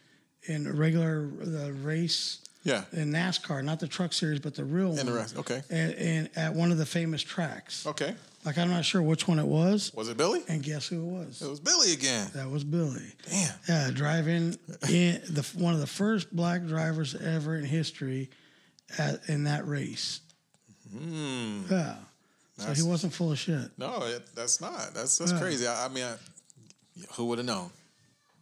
in 0.44 0.66
a 0.66 0.72
regular 0.72 1.26
the 1.26 1.74
race 1.82 2.38
Yeah. 2.62 2.84
in 2.92 3.10
NASCAR, 3.12 3.62
not 3.62 3.80
the 3.80 3.88
truck 3.88 4.14
series, 4.14 4.38
but 4.40 4.54
the 4.54 4.64
real 4.64 4.90
one. 4.90 4.98
And 5.00 5.08
the 5.08 5.12
rest. 5.12 5.36
Okay. 5.36 5.62
And, 5.68 5.92
and 5.94 6.30
at 6.36 6.54
one 6.54 6.72
of 6.72 6.78
the 6.78 6.86
famous 6.86 7.22
tracks. 7.22 7.86
Okay. 7.86 8.14
Like, 8.48 8.56
I'm 8.56 8.70
not 8.70 8.86
sure 8.86 9.02
which 9.02 9.28
one 9.28 9.38
it 9.38 9.46
was. 9.46 9.92
Was 9.94 10.08
it 10.08 10.16
Billy? 10.16 10.40
And 10.48 10.62
guess 10.62 10.88
who 10.88 11.02
it 11.02 11.04
was? 11.26 11.42
It 11.42 11.50
was 11.50 11.60
Billy 11.60 11.92
again. 11.92 12.30
That 12.34 12.50
was 12.50 12.64
Billy. 12.64 13.12
Damn. 13.28 13.52
Yeah, 13.68 13.90
driving 13.92 14.56
in 14.88 15.20
the 15.28 15.46
one 15.58 15.74
of 15.74 15.80
the 15.80 15.86
first 15.86 16.34
black 16.34 16.64
drivers 16.64 17.14
ever 17.14 17.56
in 17.56 17.64
history 17.66 18.30
at, 18.96 19.20
in 19.28 19.44
that 19.44 19.68
race. 19.68 20.20
Hmm. 20.90 21.60
Yeah. 21.70 21.96
So 22.56 22.72
he 22.72 22.82
wasn't 22.82 23.12
full 23.12 23.32
of 23.32 23.38
shit. 23.38 23.70
No, 23.76 24.02
it, 24.04 24.22
that's 24.34 24.62
not. 24.62 24.94
That's 24.94 25.18
that's 25.18 25.32
Yeah. 25.32 25.38
crazy. 25.40 25.66
I, 25.66 25.84
I 25.84 25.88
mean, 25.90 26.04
I, 26.04 26.14
who 27.16 27.26
would 27.26 27.36
have 27.36 27.46
known? 27.46 27.68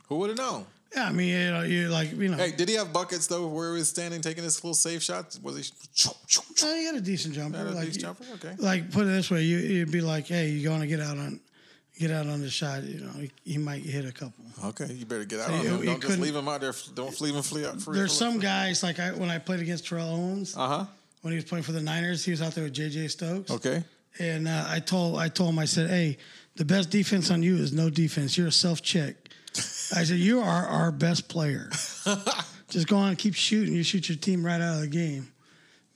Who 0.09 0.19
would 0.19 0.29
have 0.31 0.39
known? 0.39 0.67
Yeah, 0.95 1.09
I 1.09 1.13
mean, 1.13 1.29
you 1.29 1.51
know, 1.51 1.63
you 1.63 1.89
like, 1.89 2.13
you 2.13 2.29
know, 2.29 2.37
Hey, 2.37 2.53
did 2.53 2.69
he 2.69 2.75
have 2.77 2.93
buckets 2.93 3.27
though, 3.27 3.47
where 3.49 3.73
he 3.73 3.79
was 3.81 3.89
standing 3.89 4.21
taking 4.23 4.45
his 4.45 4.63
little 4.63 4.75
safe 4.75 5.03
shot? 5.03 5.39
Was 5.43 5.57
he? 5.57 6.09
Uh, 6.09 6.75
you 6.75 6.91
got 6.91 6.99
a 6.99 7.01
decent 7.03 7.35
jumper. 7.35 7.59
Had 7.59 7.67
a 7.67 7.71
like, 7.73 7.87
decent 7.87 8.03
jumper? 8.03 8.25
Okay. 8.35 8.55
Like, 8.59 8.91
put 8.93 9.03
it 9.03 9.07
this 9.11 9.31
way, 9.31 9.43
you, 9.43 9.59
you'd 9.59 9.91
be 9.93 10.01
like, 10.01 10.27
hey, 10.27 10.49
you're 10.49 10.69
going 10.71 10.81
to 10.81 10.87
get 10.87 11.01
out 11.01 11.19
on, 11.19 11.41
get 11.99 12.11
out 12.11 12.27
on 12.27 12.41
the 12.41 12.49
shot. 12.49 12.83
You 12.85 13.01
know, 13.01 13.11
he, 13.13 13.31
he 13.45 13.59
might 13.59 13.83
hit 13.83 14.05
a 14.07 14.13
couple. 14.13 14.45
Okay, 14.65 14.87
you 14.93 15.05
better 15.05 15.25
get 15.25 15.41
out 15.41 15.51
on 15.51 15.63
you- 15.63 15.69
him. 15.77 15.85
Don't 15.87 16.01
just 16.03 16.19
leave 16.19 16.37
him 16.37 16.49
out 16.49 16.61
there. 16.63 16.73
Don't 16.95 17.21
leave 17.21 17.35
him 17.35 17.43
flee 17.43 17.67
out 17.67 17.81
free. 17.83 17.97
There's 17.99 18.17
some 18.17 18.39
guys 18.39 18.83
like 18.83 18.99
I 18.99 19.11
when 19.13 19.29
I 19.29 19.39
played 19.39 19.61
against 19.61 19.87
Terrell 19.87 20.09
Owens 20.09 20.57
Uh 20.57 20.69
huh. 20.69 20.85
when 21.23 21.33
he 21.33 21.37
was 21.37 21.45
playing 21.45 21.65
for 21.65 21.73
the 21.73 21.83
Niners. 21.83 22.25
He 22.25 22.31
was 22.31 22.41
out 22.41 22.55
there 22.55 22.65
with 22.65 22.75
JJ 22.75 23.11
Stokes. 23.11 23.51
Okay. 23.51 23.85
And 24.19 24.49
uh, 24.49 24.65
I 24.67 24.79
told 24.81 25.19
I 25.19 25.29
told 25.29 25.51
him 25.51 25.59
I 25.59 25.67
said, 25.67 25.91
"Hey, 25.91 26.17
the 26.55 26.65
best 26.65 26.89
defense 26.89 27.31
on 27.31 27.43
you 27.43 27.57
is 27.57 27.75
no 27.75 27.91
defense. 27.91 28.39
You're 28.39 28.47
a 28.47 28.53
self 28.53 28.81
check." 28.81 29.15
I 29.95 30.05
said, 30.05 30.19
"You 30.19 30.41
are 30.41 30.67
our 30.67 30.93
best 30.93 31.29
player. 31.29 31.71
Just 32.69 32.89
go 32.89 32.97
on 32.97 33.11
and 33.11 33.19
keep 33.19 33.35
shooting. 33.35 33.75
You 33.75 33.83
shoot 33.83 34.09
your 34.09 34.19
team 34.19 34.45
right 34.45 34.61
out 34.61 34.77
of 34.77 34.81
the 34.81 34.89
game." 34.89 35.29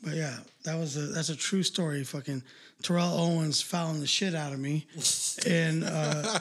But 0.02 0.14
yeah, 0.14 0.36
that 0.64 0.78
was 0.78 0.96
a 0.96 1.00
that's 1.00 1.28
a 1.28 1.36
true 1.36 1.62
story. 1.62 2.04
Fucking 2.04 2.42
Terrell 2.82 3.12
Owens 3.12 3.60
fouling 3.60 4.00
the 4.00 4.06
shit 4.06 4.34
out 4.34 4.52
of 4.52 4.58
me, 4.58 4.86
and 5.46 5.84
uh, 5.84 6.38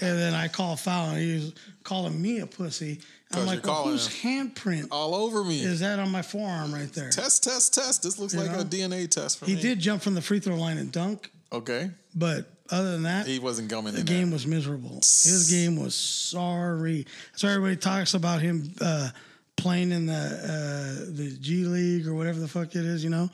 and 0.00 0.18
then 0.18 0.34
I 0.34 0.48
call 0.48 0.76
foul, 0.76 1.10
and 1.10 1.18
he 1.18 1.34
was 1.34 1.52
calling 1.84 2.20
me 2.20 2.40
a 2.40 2.46
pussy. 2.46 3.00
I'm 3.32 3.44
like, 3.46 3.64
well, 3.66 3.84
whose 3.84 4.08
handprint 4.08 4.88
All 4.90 5.14
over 5.14 5.44
me. 5.44 5.60
is 5.60 5.80
that 5.80 5.98
on 5.98 6.10
my 6.10 6.22
forearm 6.22 6.72
right 6.72 6.90
there? 6.94 7.10
test, 7.10 7.44
test, 7.44 7.74
test. 7.74 8.02
This 8.02 8.18
looks 8.18 8.34
like 8.34 8.50
know? 8.50 8.60
a 8.60 8.64
DNA 8.64 9.06
test 9.10 9.38
for 9.38 9.44
He 9.44 9.54
me. 9.54 9.60
did 9.60 9.80
jump 9.80 10.00
from 10.02 10.14
the 10.14 10.22
free 10.22 10.40
throw 10.40 10.56
line 10.56 10.78
and 10.78 10.90
dunk, 10.90 11.30
Okay. 11.52 11.90
but 12.14 12.46
other 12.70 12.92
than 12.92 13.02
that, 13.04 13.26
He 13.26 13.38
wasn't 13.38 13.70
coming 13.70 13.94
The 13.94 14.02
game 14.02 14.26
there. 14.28 14.34
was 14.34 14.46
miserable. 14.46 14.96
His 14.96 15.48
game 15.50 15.76
was 15.82 15.94
sorry. 15.94 17.06
So 17.36 17.48
everybody 17.48 17.76
talks 17.76 18.14
about 18.14 18.40
him 18.40 18.72
uh, 18.80 19.10
playing 19.56 19.92
in 19.92 20.06
the 20.06 20.12
uh, 20.14 21.04
the 21.14 21.36
G 21.40 21.64
League 21.64 22.06
or 22.06 22.14
whatever 22.14 22.38
the 22.40 22.48
fuck 22.48 22.74
it 22.76 22.84
is. 22.84 23.02
You 23.04 23.10
know, 23.10 23.30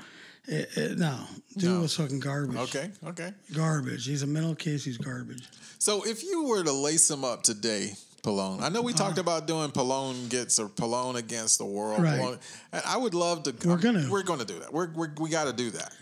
It- 0.46 0.68
it- 0.76 0.98
no, 0.98 1.18
dude 1.56 1.70
No. 1.70 1.80
was 1.80 1.96
fucking 1.96 2.20
garbage. 2.20 2.56
Okay. 2.56 2.90
Okay. 3.06 3.32
garbage. 3.54 4.06
He's 4.06 4.22
a 4.22 4.26
mental 4.26 4.54
case. 4.54 4.84
He's 4.84 4.98
garbage. 4.98 5.42
So 5.78 6.02
if 6.06 6.22
you 6.22 6.44
were 6.44 6.62
to 6.62 6.72
lace 6.72 7.10
him 7.10 7.24
up 7.24 7.42
today, 7.42 7.94
Pallone, 8.22 8.62
I 8.62 8.68
know 8.70 8.80
we 8.82 8.92
talked 8.94 9.18
about 9.18 9.46
doing 9.46 9.70
Pallone 9.70 10.28
gets 10.30 10.58
or 10.58 10.68
Pallone 10.68 11.16
against 11.16 11.58
the 11.58 11.64
world. 11.66 12.00
Uh-huh. 12.00 12.04
Right. 12.10 12.20
Pallone, 12.20 12.38
and 12.72 12.82
I 12.86 12.96
would 12.96 13.12
love 13.14 13.42
to. 13.44 13.54
We're 13.68 13.76
gonna. 13.78 14.06
We're 14.10 14.22
going 14.22 14.38
to 14.38 14.46
do 14.46 14.58
that. 14.60 14.72
We're, 14.72 14.90
we're 14.92 15.10
we 15.18 15.28
got 15.30 15.44
to 15.44 15.52
do 15.52 15.70
that. 15.72 15.92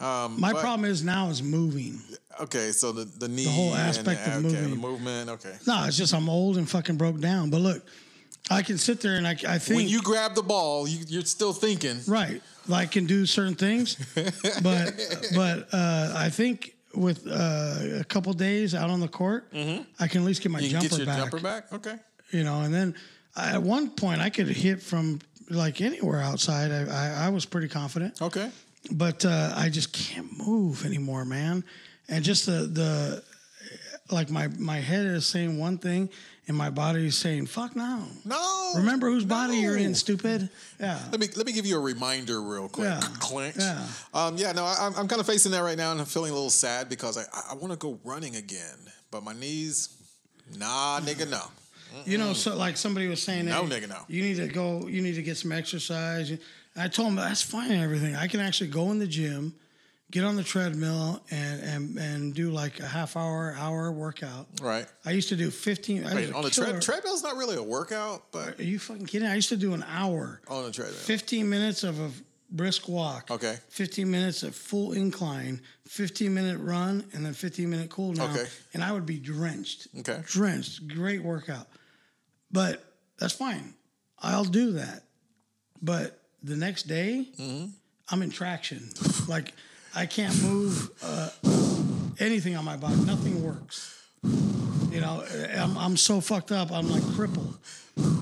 Um, 0.00 0.40
My 0.40 0.52
but- 0.52 0.62
problem 0.62 0.88
is 0.90 1.02
now 1.04 1.28
is 1.30 1.42
moving. 1.42 2.00
Okay, 2.40 2.72
so 2.72 2.92
the 2.92 3.04
the 3.04 3.28
knee, 3.28 3.44
the 3.44 3.50
whole 3.50 3.74
aspect 3.74 4.24
the, 4.24 4.36
of 4.38 4.44
okay, 4.46 4.60
moving. 4.62 4.78
movement. 4.80 5.30
Okay. 5.30 5.54
No, 5.66 5.84
it's 5.84 5.96
just 5.96 6.14
I'm 6.14 6.28
old 6.28 6.56
and 6.56 6.68
fucking 6.68 6.96
broke 6.96 7.20
down. 7.20 7.50
But 7.50 7.60
look, 7.60 7.84
I 8.50 8.62
can 8.62 8.78
sit 8.78 9.00
there 9.00 9.16
and 9.16 9.26
I, 9.26 9.36
I 9.48 9.58
think 9.58 9.76
When 9.78 9.88
you 9.88 10.00
grab 10.02 10.34
the 10.34 10.42
ball, 10.42 10.88
you, 10.88 11.04
you're 11.08 11.24
still 11.24 11.52
thinking. 11.52 12.00
Right. 12.06 12.42
I 12.72 12.86
can 12.86 13.06
do 13.06 13.26
certain 13.26 13.54
things, 13.54 13.96
but 14.62 14.94
but 15.34 15.68
uh, 15.72 16.14
I 16.16 16.28
think 16.30 16.74
with 16.94 17.26
uh, 17.26 18.00
a 18.00 18.04
couple 18.08 18.32
days 18.34 18.74
out 18.74 18.88
on 18.90 19.00
the 19.00 19.08
court, 19.08 19.46
I 19.54 20.06
can 20.08 20.22
at 20.22 20.26
least 20.26 20.42
get 20.42 20.52
my 20.52 20.60
Mm-hmm. 20.60 20.64
You 20.66 20.70
can 20.70 20.80
jumper 20.80 20.88
get 20.90 20.98
your 20.98 21.06
back. 21.06 21.18
jumper 21.18 21.40
back. 21.40 21.72
Okay. 21.72 21.96
You 22.30 22.44
know, 22.44 22.60
and 22.62 22.72
then 22.72 22.94
I, 23.36 23.54
at 23.54 23.62
one 23.62 23.90
point 23.90 24.20
I 24.20 24.30
could 24.30 24.48
hit 24.48 24.80
from 24.82 25.20
like 25.50 25.80
anywhere 25.80 26.20
outside. 26.20 26.70
I, 26.70 26.84
I, 26.86 27.26
I 27.26 27.28
was 27.30 27.44
pretty 27.44 27.68
confident, 27.68 28.22
Okay. 28.22 28.50
but 28.92 29.24
uh, 29.24 29.52
I 29.56 29.68
just 29.68 29.92
can't 29.92 30.30
move 30.38 30.84
anymore, 30.86 31.24
man. 31.24 31.64
And 32.08 32.24
just 32.24 32.46
the 32.46 32.66
the 32.66 33.22
like 34.10 34.30
my 34.30 34.48
my 34.58 34.78
head 34.78 35.06
is 35.06 35.26
saying 35.26 35.58
one 35.58 35.78
thing 35.78 36.10
and 36.48 36.56
my 36.56 36.70
body 36.70 37.06
is 37.06 37.16
saying 37.16 37.46
fuck 37.46 37.74
no. 37.76 38.04
No. 38.24 38.72
Remember 38.76 39.08
whose 39.08 39.24
body 39.24 39.58
you're 39.58 39.76
in, 39.76 39.94
stupid. 39.94 40.50
Yeah. 40.80 40.98
Let 41.10 41.20
me 41.20 41.28
let 41.36 41.46
me 41.46 41.52
give 41.52 41.66
you 41.66 41.76
a 41.76 41.80
reminder 41.80 42.42
real 42.42 42.68
quick. 42.68 42.86
Yeah. 42.86 43.00
Clinch. 43.20 43.56
Yeah. 43.58 43.86
Um, 44.12 44.36
yeah. 44.36 44.52
No, 44.52 44.64
I, 44.64 44.76
I'm 44.80 44.94
I'm 44.94 45.08
kind 45.08 45.20
of 45.20 45.26
facing 45.26 45.52
that 45.52 45.62
right 45.62 45.78
now, 45.78 45.92
and 45.92 46.00
I'm 46.00 46.06
feeling 46.06 46.30
a 46.30 46.34
little 46.34 46.50
sad 46.50 46.88
because 46.88 47.16
I 47.16 47.24
I 47.50 47.54
want 47.54 47.72
to 47.72 47.78
go 47.78 47.98
running 48.04 48.36
again, 48.36 48.76
but 49.10 49.22
my 49.22 49.32
knees. 49.32 49.96
Nah, 50.58 51.00
nigga, 51.00 51.30
no. 51.30 51.40
You 52.04 52.18
know, 52.18 52.32
so 52.32 52.56
like 52.56 52.76
somebody 52.76 53.06
was 53.08 53.22
saying, 53.22 53.46
No, 53.46 53.64
hey, 53.64 53.80
nigga, 53.80 53.88
no. 53.88 53.98
You 54.08 54.22
need 54.22 54.36
to 54.36 54.48
go. 54.48 54.86
You 54.88 55.02
need 55.02 55.14
to 55.14 55.22
get 55.22 55.36
some 55.36 55.52
exercise. 55.52 56.36
I 56.74 56.88
told 56.88 57.08
him 57.08 57.16
that's 57.16 57.42
fine 57.42 57.70
and 57.70 57.82
everything. 57.82 58.16
I 58.16 58.26
can 58.26 58.40
actually 58.40 58.70
go 58.70 58.90
in 58.90 58.98
the 58.98 59.06
gym, 59.06 59.54
get 60.12 60.22
on 60.24 60.36
the 60.36 60.44
treadmill, 60.44 61.20
and 61.32 61.60
and 61.62 61.98
and 61.98 62.34
do 62.34 62.50
like 62.52 62.78
a 62.78 62.86
half 62.86 63.16
hour, 63.16 63.56
hour 63.58 63.90
workout. 63.90 64.46
Right. 64.62 64.86
I 65.04 65.10
used 65.10 65.30
to 65.30 65.36
do 65.36 65.50
fifteen. 65.50 66.04
Wait, 66.04 66.30
a 66.30 66.34
on 66.34 66.44
the 66.44 66.50
tread 66.50 66.80
treadmill's 66.80 67.24
not 67.24 67.36
really 67.36 67.56
a 67.56 67.62
workout, 67.62 68.30
but 68.30 68.60
Are 68.60 68.62
you 68.62 68.78
fucking 68.78 69.06
kidding? 69.06 69.26
I 69.26 69.34
used 69.34 69.48
to 69.48 69.56
do 69.56 69.74
an 69.74 69.84
hour, 69.88 70.40
on 70.46 70.62
the 70.64 70.70
treadmill. 70.70 70.94
fifteen 70.98 71.48
minutes 71.48 71.82
of 71.82 71.98
a 71.98 72.10
brisk 72.50 72.88
walk. 72.88 73.30
Okay. 73.30 73.56
Fifteen 73.70 74.10
minutes 74.10 74.42
of 74.44 74.54
full 74.54 74.92
incline, 74.92 75.60
fifteen 75.88 76.32
minute 76.34 76.58
run, 76.60 77.04
and 77.14 77.24
then 77.26 77.32
fifteen 77.32 77.70
minute 77.70 77.90
cool 77.90 78.12
down. 78.12 78.30
Okay. 78.30 78.46
And 78.74 78.84
I 78.84 78.92
would 78.92 79.06
be 79.06 79.18
drenched. 79.18 79.88
Okay. 79.98 80.20
Drenched. 80.26 80.86
Great 80.88 81.24
workout. 81.24 81.66
But 82.52 82.84
that's 83.18 83.32
fine. 83.34 83.74
I'll 84.20 84.44
do 84.44 84.72
that. 84.72 85.02
But 85.80 86.18
the 86.42 86.56
next 86.56 86.84
day, 86.84 87.28
Mm-hmm. 87.40 87.66
I'm 88.10 88.20
in 88.22 88.30
traction. 88.30 88.90
like 89.28 89.52
I 89.94 90.06
can't 90.06 90.40
move 90.42 90.90
uh, 91.02 91.30
anything 92.18 92.56
on 92.56 92.64
my 92.64 92.76
body. 92.76 92.96
Nothing 92.96 93.42
works. 93.44 93.98
You 94.90 95.00
know, 95.00 95.24
I'm, 95.56 95.76
I'm 95.78 95.96
so 95.96 96.20
fucked 96.20 96.52
up. 96.52 96.70
I'm 96.72 96.90
like 96.90 97.02
crippled. 97.14 97.56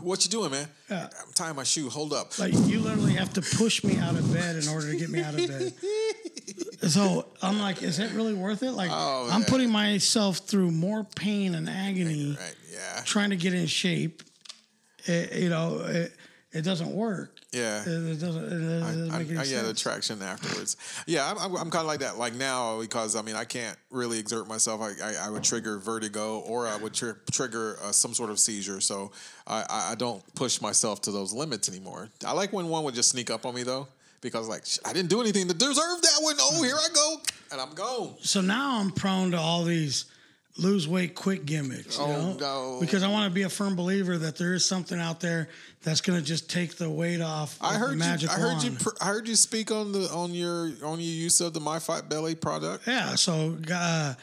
What 0.02 0.24
you 0.24 0.30
doing, 0.30 0.50
man? 0.50 0.66
Yeah. 0.88 1.04
I'm 1.20 1.32
tying 1.34 1.54
my 1.56 1.62
shoe. 1.62 1.88
Hold 1.90 2.12
up. 2.12 2.38
Like 2.38 2.52
you 2.52 2.80
literally 2.80 3.12
have 3.14 3.32
to 3.34 3.42
push 3.42 3.84
me 3.84 3.98
out 3.98 4.14
of 4.16 4.32
bed 4.32 4.56
in 4.56 4.68
order 4.68 4.90
to 4.90 4.96
get 4.96 5.10
me 5.10 5.22
out 5.22 5.34
of 5.34 5.46
bed. 5.46 5.72
so 6.90 7.26
I'm 7.42 7.60
like, 7.60 7.82
is 7.82 7.98
it 7.98 8.12
really 8.12 8.34
worth 8.34 8.62
it? 8.62 8.72
Like, 8.72 8.90
Oh, 8.92 9.28
I'm 9.30 9.42
yeah. 9.42 9.48
putting 9.48 9.70
myself 9.70 10.38
through 10.38 10.70
more 10.72 11.04
pain 11.04 11.54
and 11.54 11.68
agony 11.68 12.36
Right. 12.38 12.54
Yeah. 12.72 13.02
trying 13.04 13.30
to 13.30 13.36
get 13.36 13.54
in 13.54 13.66
shape. 13.66 14.22
It, 15.06 15.34
you 15.42 15.48
know, 15.48 15.80
it, 15.86 16.14
it 16.52 16.62
doesn't 16.62 16.90
work. 16.92 17.36
Yeah. 17.52 17.80
It, 17.82 18.20
doesn't, 18.20 18.44
it 18.44 18.50
doesn't 18.50 19.10
I, 19.10 19.40
I, 19.40 19.44
yeah, 19.44 19.62
the 19.62 19.74
traction 19.74 20.22
afterwards. 20.22 20.76
Yeah, 21.06 21.28
I'm, 21.28 21.38
I'm, 21.38 21.56
I'm 21.56 21.70
kind 21.70 21.82
of 21.82 21.86
like 21.86 22.00
that. 22.00 22.16
Like 22.16 22.34
now, 22.34 22.80
because 22.80 23.16
I 23.16 23.22
mean, 23.22 23.34
I 23.34 23.44
can't 23.44 23.76
really 23.90 24.18
exert 24.20 24.46
myself. 24.46 24.80
I, 24.80 24.92
I, 25.02 25.26
I 25.26 25.30
would 25.30 25.42
trigger 25.42 25.78
vertigo, 25.78 26.40
or 26.40 26.68
I 26.68 26.76
would 26.76 26.94
tr- 26.94 27.18
trigger 27.32 27.76
uh, 27.82 27.90
some 27.90 28.14
sort 28.14 28.30
of 28.30 28.38
seizure. 28.38 28.80
So 28.80 29.10
I, 29.46 29.64
I 29.68 29.92
I 29.92 29.94
don't 29.96 30.22
push 30.34 30.60
myself 30.60 31.02
to 31.02 31.10
those 31.10 31.32
limits 31.32 31.68
anymore. 31.68 32.08
I 32.24 32.32
like 32.32 32.52
when 32.52 32.68
one 32.68 32.84
would 32.84 32.94
just 32.94 33.10
sneak 33.10 33.30
up 33.30 33.44
on 33.44 33.54
me 33.54 33.64
though, 33.64 33.88
because 34.20 34.48
like 34.48 34.64
I 34.84 34.92
didn't 34.92 35.10
do 35.10 35.20
anything 35.20 35.48
to 35.48 35.54
deserve 35.54 36.02
that 36.02 36.18
one. 36.20 36.36
Oh, 36.38 36.62
here 36.62 36.76
I 36.76 36.88
go, 36.94 37.16
and 37.50 37.60
I'm 37.60 37.74
gone. 37.74 38.14
so 38.20 38.40
now 38.40 38.78
I'm 38.78 38.92
prone 38.92 39.32
to 39.32 39.38
all 39.38 39.64
these 39.64 40.04
lose 40.60 40.86
weight 40.86 41.14
quick 41.14 41.44
gimmicks. 41.46 41.96
You 41.98 42.04
Oh, 42.04 42.08
know? 42.08 42.32
no. 42.38 42.78
Because 42.80 43.02
I 43.02 43.08
want 43.08 43.30
to 43.30 43.34
be 43.34 43.42
a 43.42 43.48
firm 43.48 43.76
believer 43.76 44.18
that 44.18 44.36
there 44.36 44.54
is 44.54 44.64
something 44.64 44.98
out 45.00 45.20
there 45.20 45.48
that's 45.82 46.00
going 46.00 46.18
to 46.18 46.24
just 46.24 46.50
take 46.50 46.76
the 46.76 46.88
weight 46.90 47.20
off. 47.20 47.56
I 47.60 47.74
heard 47.74 47.90
the 47.90 47.92
you. 47.94 47.98
magic 47.98 48.30
I 48.30 48.34
heard 48.34 48.62
you. 48.62 48.70
wand. 48.70 48.80
Pr- 48.80 48.88
I 49.00 49.06
heard 49.06 49.28
you 49.28 49.36
speak 49.36 49.70
on 49.70 49.92
the 49.92 50.08
on 50.10 50.34
your 50.34 50.66
on 50.84 50.98
your 51.00 51.14
use 51.14 51.40
of 51.40 51.54
the 51.54 51.60
My 51.60 51.78
Fat 51.78 52.08
Belly 52.08 52.34
product. 52.34 52.86
Yeah, 52.86 53.14
so 53.14 53.56
uh, 53.72 54.14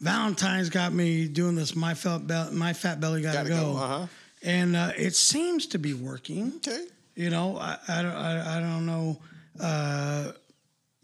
Valentine's 0.00 0.68
got 0.70 0.92
me 0.92 1.26
doing 1.28 1.54
this. 1.56 1.74
My 1.74 1.94
fat 1.94 2.26
belly, 2.26 2.54
my 2.54 2.72
fat 2.74 3.00
belly 3.00 3.22
got 3.22 3.32
to 3.32 3.38
Gotta 3.38 3.48
go, 3.48 3.72
go, 3.72 3.76
uh-huh. 3.78 4.06
and 4.42 4.76
uh, 4.76 4.92
it 4.96 5.16
seems 5.16 5.66
to 5.68 5.78
be 5.78 5.94
working. 5.94 6.52
Okay. 6.56 6.84
You 7.14 7.30
know, 7.30 7.56
I 7.56 7.78
I 7.88 8.02
don't 8.02 8.12
I, 8.12 8.56
I 8.58 8.60
don't 8.60 8.84
know. 8.84 9.18
Uh, 9.58 10.32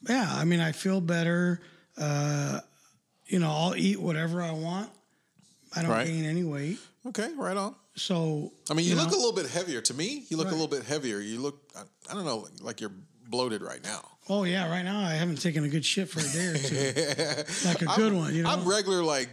yeah, 0.09 0.29
I 0.31 0.45
mean, 0.45 0.61
I 0.61 0.73
feel 0.73 1.01
better. 1.01 1.61
Uh, 1.97 2.61
you 3.33 3.39
know, 3.39 3.51
I'll 3.51 3.75
eat 3.75 3.99
whatever 4.01 4.43
I 4.43 4.51
want. 4.53 4.91
I 5.75 5.81
don't 5.83 5.91
Right. 5.91 6.07
gain 6.07 6.25
any 6.25 6.45
weight. 6.45 6.79
Okay. 7.07 7.31
Right 7.37 7.57
on. 7.57 7.75
So 7.97 8.53
I 8.71 8.75
mean, 8.75 8.87
you, 8.87 8.95
look 8.95 9.11
know, 9.11 9.17
a 9.17 9.19
little 9.19 9.33
bit 9.33 9.47
heavier 9.47 9.81
to 9.81 9.95
me. 9.95 10.25
You 10.29 10.37
look 10.37 10.47
Right. 10.47 10.53
a 10.53 10.57
little 10.57 10.69
bit 10.69 10.85
heavier. 10.85 11.19
You 11.19 11.41
look, 11.41 11.59
I, 11.77 11.83
I 12.11 12.15
don't 12.15 12.25
know, 12.27 12.47
like 12.61 12.81
you're 12.81 12.93
bloated 13.29 13.63
right 13.63 13.83
now. 13.83 14.03
Oh 14.29 14.45
yeah, 14.45 14.71
right 14.71 14.85
now 14.85 15.01
I 15.01 15.15
haven't 15.15 15.41
taken 15.41 15.65
a 15.65 15.69
good 15.69 15.85
shit 15.85 16.09
for 16.09 16.21
a 16.21 16.29
day 16.31 16.47
or 16.47 16.57
two, 16.59 17.53
like 17.69 17.83
a 17.83 17.87
good 17.97 18.13
one. 18.13 18.35
You 18.35 18.43
know, 18.45 18.51
I'm 18.51 18.65
regular, 18.69 19.03
like, 19.03 19.29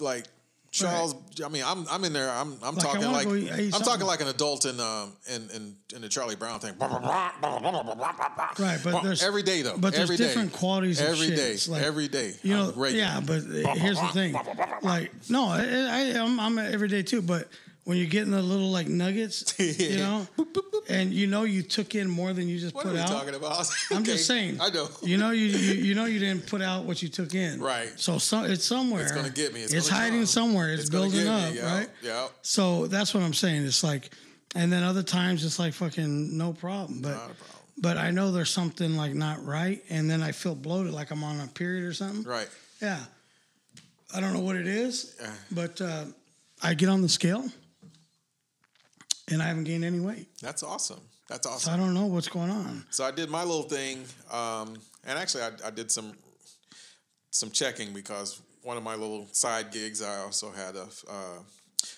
like 0.00 0.26
Charles. 0.74 1.14
I 1.44 1.48
mean, 1.48 1.62
I'm, 1.64 1.86
I'm 1.88 2.02
in 2.04 2.12
there. 2.12 2.28
I'm, 2.30 2.54
I'm 2.62 2.74
Like, 2.74 2.84
talking 2.84 3.12
like, 3.12 3.28
go 3.28 3.34
eat- 3.36 3.44
eat 3.44 3.50
I'm 3.52 3.70
something. 3.70 3.92
talking 3.92 4.06
like 4.06 4.20
an 4.20 4.26
adult 4.28 4.64
in, 4.64 4.80
um, 4.80 5.12
in, 5.32 5.48
in, 5.54 5.76
in 5.94 6.02
the 6.02 6.08
Charlie 6.08 6.34
Brown 6.34 6.58
thing. 6.58 6.74
right? 6.80 8.78
But 8.82 9.02
there's 9.02 9.22
every 9.22 9.42
day 9.42 9.62
though. 9.62 9.76
But 9.78 9.92
there's 9.92 10.02
every 10.02 10.16
day. 10.16 10.24
different 10.26 10.52
qualities 10.52 11.00
of 11.00 11.08
Every 11.08 11.30
day. 11.30 11.56
Like- 11.68 11.82
every 11.82 12.08
day. 12.08 12.34
You 12.42 12.54
know, 12.54 12.84
yeah, 12.86 13.20
but 13.24 13.38
uh, 13.42 13.74
here's 13.74 14.00
the 14.00 14.08
thing. 14.08 14.34
Like, 14.82 15.12
no, 15.30 15.46
I, 15.48 15.60
I, 15.62 16.00
I'm, 16.20 16.40
I'm 16.40 16.58
every 16.58 16.88
day 16.88 17.02
too. 17.02 17.22
But 17.22 17.48
when 17.84 17.98
you're 17.98 18.06
getting 18.06 18.30
the 18.32 18.40
little 18.42 18.70
like 18.70 18.88
nuggets, 18.88 19.54
you 19.58 19.98
know, 19.98 20.26
and 20.88 21.12
you 21.12 21.26
know 21.26 21.44
you 21.44 21.62
took 21.62 21.94
in 21.94 22.08
more 22.08 22.32
than 22.32 22.48
you 22.48 22.58
just 22.58 22.74
What 22.74 22.84
put 22.86 22.96
out. 22.96 23.08
talking 23.08 23.34
about? 23.34 23.68
I'm 23.90 23.98
Okay, 23.98 24.12
just 24.12 24.26
saying. 24.26 24.58
I 24.60 24.70
know. 24.70 24.88
You 25.02 25.18
know 25.18 25.30
you, 25.30 25.46
you 25.46 25.74
you 25.74 25.94
know 25.94 26.06
you 26.06 26.18
didn't 26.26 26.46
put 26.46 26.62
out 26.62 26.84
what 26.84 27.02
you 27.02 27.08
took 27.08 27.34
in. 27.34 27.60
Right. 27.60 27.90
So 27.96 28.18
some 28.18 28.46
it's 28.46 28.64
somewhere. 28.64 29.02
It's 29.02 29.12
gonna 29.12 29.30
get 29.30 29.52
me. 29.52 29.60
It's, 29.62 29.72
It's, 29.72 29.88
hiding 29.88 30.20
come. 30.20 30.26
somewhere. 30.26 30.72
It's, 30.72 30.88
gonna 30.88 31.10
building 31.10 31.28
up, 31.28 31.54
yeah, 31.54 31.78
right? 31.78 31.88
Yeah. 32.02 32.28
So 32.42 32.86
that's 32.86 33.12
what 33.14 33.22
I'm 33.22 33.34
saying. 33.34 33.64
It's 33.66 33.84
like, 33.84 34.10
and 34.54 34.72
then 34.72 34.82
other 34.82 35.02
times 35.02 35.44
it's 35.44 35.58
like 35.58 35.74
fucking 35.74 36.36
no 36.38 36.52
problem. 36.54 37.00
But 37.02 37.14
problem. 37.14 37.36
but 37.78 37.96
I 37.98 38.10
know 38.10 38.30
there's 38.32 38.50
something 38.50 38.96
like 38.96 39.12
not 39.14 39.44
right, 39.44 39.82
and 39.90 40.08
then 40.10 40.22
I 40.22 40.32
feel 40.32 40.54
bloated, 40.54 40.92
like 40.94 41.10
I'm 41.10 41.22
on 41.22 41.40
a 41.40 41.46
period 41.48 41.84
or 41.84 41.92
something. 41.92 42.22
Right. 42.22 42.48
Yeah. 42.80 43.00
I 44.14 44.20
don't 44.20 44.32
know 44.32 44.40
what 44.40 44.54
it 44.56 44.68
is, 44.68 45.16
but 45.50 45.80
uh, 45.80 46.04
I 46.62 46.74
get 46.74 46.88
on 46.88 47.02
the 47.02 47.08
scale, 47.08 47.44
and 49.30 49.42
I 49.42 49.46
haven't 49.46 49.64
gained 49.64 49.84
any 49.84 50.00
weight. 50.00 50.28
That's 50.40 50.62
awesome. 50.62 51.00
That's 51.28 51.46
So 51.46 51.52
awesome. 51.54 51.74
I 51.74 51.76
don't 51.76 51.94
know 51.94 52.06
what's 52.06 52.28
going 52.28 52.50
on. 52.50 52.84
So 52.90 53.04
I 53.04 53.10
did 53.10 53.30
my 53.30 53.42
little 53.44 53.62
thing, 53.62 54.04
um, 54.30 54.74
and 55.04 55.18
actually 55.18 55.42
I, 55.44 55.50
I 55.66 55.70
did 55.70 55.90
some 55.90 56.12
some 57.30 57.50
checking 57.50 57.92
because 57.92 58.40
one 58.62 58.76
of 58.76 58.82
my 58.82 58.94
little 58.94 59.26
side 59.32 59.72
gigs 59.72 60.02
I 60.02 60.18
also 60.18 60.50
had 60.50 60.76
a 60.76 60.86
uh, 61.10 61.38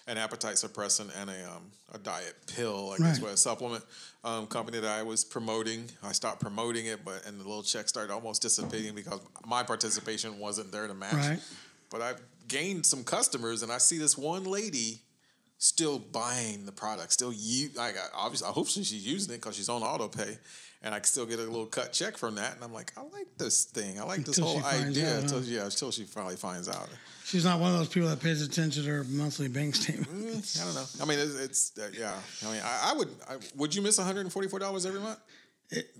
an 0.09 0.19
appetite 0.19 0.55
suppressant 0.55 1.11
and 1.21 1.31
a 1.31 1.51
um, 1.51 1.71
a 1.93 1.99
diet 1.99 2.35
pill, 2.55 2.93
I 2.93 2.99
guess, 2.99 3.21
Right. 3.21 3.33
a 3.35 3.37
supplement 3.37 3.85
um, 4.25 4.47
company 4.47 4.81
that 4.81 4.91
I 4.91 5.03
was 5.03 5.25
promoting. 5.25 5.89
I 6.03 6.13
stopped 6.13 6.41
promoting 6.41 6.87
it, 6.87 7.05
but 7.05 7.25
and 7.27 7.39
the 7.41 7.45
little 7.45 7.63
check 7.63 7.89
started 7.89 8.13
almost 8.13 8.43
dissipating 8.43 8.95
because 8.95 9.21
my 9.47 9.63
participation 9.63 10.39
wasn't 10.39 10.73
there 10.73 10.87
to 10.89 10.95
match. 10.95 11.13
Right. 11.15 11.41
But 11.91 12.03
I've 12.03 12.21
gained 12.49 12.85
some 12.87 13.05
customers, 13.05 13.63
and 13.63 13.71
I 13.71 13.79
see 13.79 13.99
this 13.99 14.19
one 14.19 14.45
lady 14.45 15.01
still 15.59 15.99
buying 15.99 16.67
the 16.67 16.73
product, 16.73 17.13
still 17.13 17.33
you 17.33 17.71
like 17.75 17.97
I- 17.97 18.09
obviously 18.15 18.49
I 18.49 18.53
hope 18.53 18.69
she's 18.69 18.93
using 18.93 19.35
it 19.35 19.39
because 19.39 19.57
she's 19.57 19.69
on 19.69 19.83
auto 19.83 20.09
pay, 20.09 20.39
and 20.83 20.95
I 20.95 20.99
can 20.99 21.05
still 21.07 21.27
get 21.27 21.39
a 21.39 21.43
little 21.43 21.67
cut 21.67 21.93
check 21.93 22.17
from 22.17 22.35
that. 22.37 22.55
And 22.55 22.63
I'm 22.65 22.73
like, 22.73 22.93
I 22.97 23.03
like 23.03 23.27
this 23.39 23.65
thing. 23.65 23.99
I 24.01 24.05
like 24.05 24.25
this 24.25 24.39
Until 24.39 24.59
whole 24.61 24.65
idea. 24.65 25.17
out, 25.17 25.23
until, 25.23 25.39
huh? 25.39 25.45
yeah, 25.47 25.65
until 25.65 25.91
she 25.91 26.05
finally 26.05 26.37
finds 26.37 26.69
out. 26.69 26.89
She's 27.25 27.45
not 27.45 27.59
one 27.59 27.73
of 27.73 27.79
those 27.79 27.89
people 27.89 28.09
that 28.11 28.21
pays 28.21 28.41
attention 28.41 28.85
to 28.85 28.89
her 28.91 29.05
monthly 29.05 29.49
bank 29.49 29.75
statement. 29.75 30.09
I 30.11 30.65
don't 30.65 30.75
know. 30.77 30.85
I 31.03 31.05
mean, 31.07 31.19
it's, 31.19 31.35
it's 31.41 31.73
uh, 31.79 31.89
yeah. 31.99 32.15
I 32.47 32.53
mean, 32.53 32.61
I, 32.65 32.91
I 32.93 32.97
would. 32.97 33.09
I, 33.29 33.37
would 33.57 33.75
you 33.75 33.83
miss 33.83 33.99
144 33.99 34.59
dollars 34.61 34.87
every 34.87 35.01
month? 35.01 35.19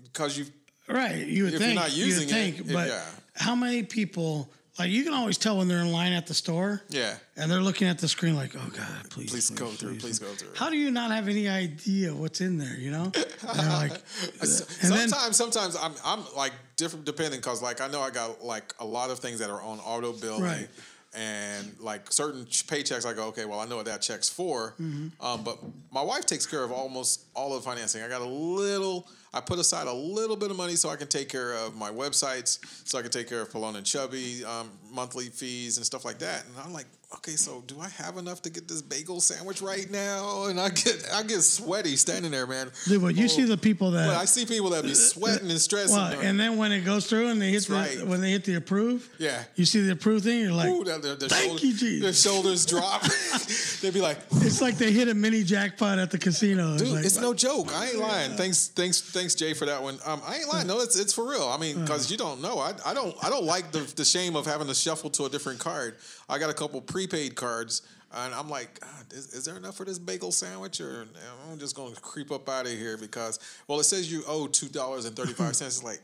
Because 0.03 0.37
you 0.37 0.45
Right. 0.87 1.27
You 1.27 1.43
would 1.43 1.53
If 1.53 1.59
you're 1.59 1.67
think. 1.69 1.79
not 1.81 1.91
you 1.93 2.03
would 2.05 2.13
using 2.13 2.29
it, 2.29 2.31
think, 2.31 2.59
if- 2.61 2.71
but 2.73 2.87
yeah. 2.87 3.03
how 3.35 3.55
many 3.55 3.83
people? 3.83 4.49
Like 4.79 4.91
you 4.91 5.03
can 5.03 5.13
always 5.13 5.37
tell 5.37 5.57
when 5.57 5.67
they're 5.67 5.79
in 5.79 5.91
line 5.91 6.13
at 6.13 6.27
the 6.27 6.33
store. 6.33 6.83
yeah. 6.89 7.15
And 7.35 7.51
they're 7.51 7.61
looking 7.61 7.87
at 7.87 7.99
the 7.99 8.07
screen 8.07 8.35
like, 8.35 8.55
"Oh 8.55 8.69
God, 8.75 9.09
please, 9.09 9.31
Please 9.31 9.49
go 9.51 9.67
through. 9.67 9.97
Please 9.97 10.19
go 10.19 10.27
through. 10.27 10.49
How 10.55 10.69
do 10.69 10.77
you 10.77 10.89
not 10.91 11.11
have 11.11 11.27
any 11.27 11.47
idea 11.47 12.13
what's 12.13 12.41
in 12.41 12.57
there? 12.57 12.75
You 12.77 12.91
know? 12.91 13.11
And 13.13 13.67
like, 13.67 13.91
and 14.41 14.91
then 14.91 15.09
sometimes, 15.09 15.35
sometimes 15.37 15.75
I'm 15.75 15.93
I'm 16.03 16.23
like 16.35 16.53
different 16.75 17.05
depending 17.05 17.39
because 17.39 17.61
like 17.61 17.79
I 17.81 17.87
know 17.87 18.01
I 18.01 18.09
got 18.09 18.43
like 18.43 18.73
a 18.79 18.85
lot 18.85 19.09
of 19.11 19.19
things 19.19 19.39
that 19.39 19.49
are 19.49 19.61
on 19.61 19.79
auto 19.79 20.13
billing. 20.13 20.43
Right. 20.43 20.67
And 21.15 21.73
like 21.79 22.11
certain 22.11 22.45
paychecks, 22.45 23.05
I 23.05 23.13
go, 23.13 23.27
okay, 23.27 23.45
well, 23.45 23.59
I 23.59 23.65
know 23.65 23.77
what 23.77 23.85
that 23.85 24.01
check's 24.01 24.29
for. 24.29 24.75
Mm-hmm. 24.79 25.25
Um, 25.25 25.43
but 25.43 25.57
my 25.91 26.01
wife 26.01 26.25
takes 26.27 26.45
care 26.45 26.63
of 26.63 26.71
almost 26.71 27.23
all 27.33 27.55
of 27.55 27.63
the 27.63 27.67
financing. 27.69 28.03
I 28.03 28.09
got 28.09 28.21
a 28.21 28.25
little, 28.25 29.07
I 29.33 29.41
put 29.41 29.59
aside 29.59 29.87
a 29.87 29.93
little 29.93 30.35
bit 30.35 30.51
of 30.51 30.57
money 30.57 30.75
so 30.75 30.89
I 30.89 30.95
can 30.95 31.07
take 31.07 31.29
care 31.29 31.53
of 31.53 31.75
my 31.75 31.89
websites, 31.89 32.59
so 32.87 32.97
I 32.97 33.01
can 33.01 33.11
take 33.11 33.27
care 33.27 33.41
of 33.41 33.49
Palone 33.49 33.75
and 33.75 33.85
Chubby 33.85 34.43
um, 34.45 34.71
monthly 34.91 35.25
fees 35.25 35.77
and 35.77 35.85
stuff 35.85 36.05
like 36.05 36.19
that. 36.19 36.45
And 36.45 36.55
I'm 36.65 36.73
like, 36.73 36.87
okay, 37.15 37.35
so 37.37 37.63
do 37.67 37.79
I 37.79 37.87
have 37.89 38.17
enough 38.17 38.41
to 38.43 38.49
get 38.49 38.67
this 38.67 38.81
bagel 38.81 39.21
sandwich 39.21 39.61
right 39.61 39.89
now? 39.89 40.45
And 40.45 40.59
I 40.59 40.69
get, 40.69 41.07
I 41.13 41.23
get 41.23 41.41
sweaty 41.41 41.95
standing 41.95 42.31
there, 42.31 42.45
man. 42.45 42.69
dude, 42.87 43.01
but 43.01 43.15
you 43.15 43.27
see 43.27 43.43
the 43.43 43.57
people 43.57 43.91
that. 43.91 44.07
well, 44.07 44.19
I 44.19 44.25
see 44.25 44.45
people 44.45 44.71
that 44.71 44.83
be 44.83 44.89
uh, 44.89 44.91
uh, 44.91 44.95
sweating 44.95 45.49
and 45.49 45.59
stressing. 45.59 45.95
well, 45.95 46.19
and 46.19 46.39
then 46.39 46.57
when 46.57 46.71
it 46.71 46.81
goes 46.81 47.07
through 47.07 47.27
and 47.29 47.41
they 47.41 47.51
hit 47.51 47.63
the 47.67 47.73
right. 47.73 48.05
when 48.05 48.21
they 48.21 48.31
hit 48.31 48.43
the 48.43 48.55
approve, 48.55 49.09
Yeah. 49.19 49.43
you 49.55 49.65
see 49.65 49.81
the 49.81 49.93
approve 49.93 50.23
thing, 50.23 50.41
you're 50.41 50.51
like, 50.51 50.69
Ooh, 50.69 50.83
their, 50.83 50.99
their, 50.99 51.15
their, 51.15 51.29
Thank 51.29 51.49
shoulder- 51.49 51.65
you, 51.65 51.73
Jesus. 51.73 52.01
their 52.23 52.31
shoulders 52.33 52.65
drop. 52.67 53.01
They'd 53.81 53.93
be 53.93 54.01
like, 54.01 54.17
it's 54.31 54.61
like 54.61 54.77
they 54.77 54.91
hit 54.91 55.07
a 55.07 55.13
mini 55.13 55.43
jackpot 55.43 55.99
at 55.99 56.11
the 56.11 56.17
casino. 56.17 56.73
It's 56.73 56.83
dude, 56.83 56.93
like, 56.93 57.05
it's 57.05 57.19
no 57.19 57.33
joke. 57.33 57.73
I 57.73 57.87
ain't 57.89 57.99
lying. 57.99 58.31
Thanks, 58.31 58.67
thanks, 58.67 58.99
thanks, 59.01 59.35
Jay, 59.35 59.53
for 59.53 59.65
that 59.65 59.81
one. 59.81 59.97
Um, 60.05 60.21
I 60.25 60.37
ain't 60.37 60.47
lying. 60.47 60.67
No, 60.67 60.79
it's 60.81 60.97
it's 60.99 61.13
for 61.13 61.29
real. 61.29 61.43
I 61.47 61.57
mean, 61.57 61.77
uh. 61.77 61.81
because 61.81 62.11
you 62.11 62.17
don't 62.17 62.41
know. 62.41 62.59
I, 62.59 62.73
I 62.85 62.93
don't 62.93 63.15
I 63.23 63.29
don't 63.29 63.45
like 63.45 63.71
the 63.71 63.79
the 63.95 64.05
shame 64.05 64.35
of 64.35 64.45
having 64.45 64.67
to 64.67 64.75
shuffle 64.75 65.09
to 65.11 65.25
a 65.25 65.29
different 65.29 65.59
card. 65.59 65.95
I 66.29 66.37
got 66.39 66.49
a 66.49 66.53
couple 66.53 66.81
prepaid 66.81 67.35
cards. 67.35 67.81
And 68.15 68.33
I'm 68.33 68.49
like, 68.49 68.79
is, 69.11 69.33
is 69.33 69.43
there 69.43 69.57
enough 69.57 69.75
for 69.75 69.83
this 69.83 69.99
bagel 69.99 70.31
sandwich, 70.31 70.79
or 70.79 71.05
I'm 71.51 71.59
just 71.59 71.75
going 71.75 71.93
to 71.93 71.99
creep 71.99 72.31
up 72.31 72.47
out 72.47 72.65
of 72.65 72.71
here 72.71 72.95
because, 72.97 73.37
well, 73.67 73.81
it 73.81 73.83
says 73.83 74.09
you 74.09 74.23
owe 74.27 74.47
two 74.47 74.69
dollars 74.69 75.03
and 75.03 75.13
thirty 75.13 75.33
five 75.33 75.57
cents. 75.57 75.75
It's 75.79 75.83
like, 75.83 75.99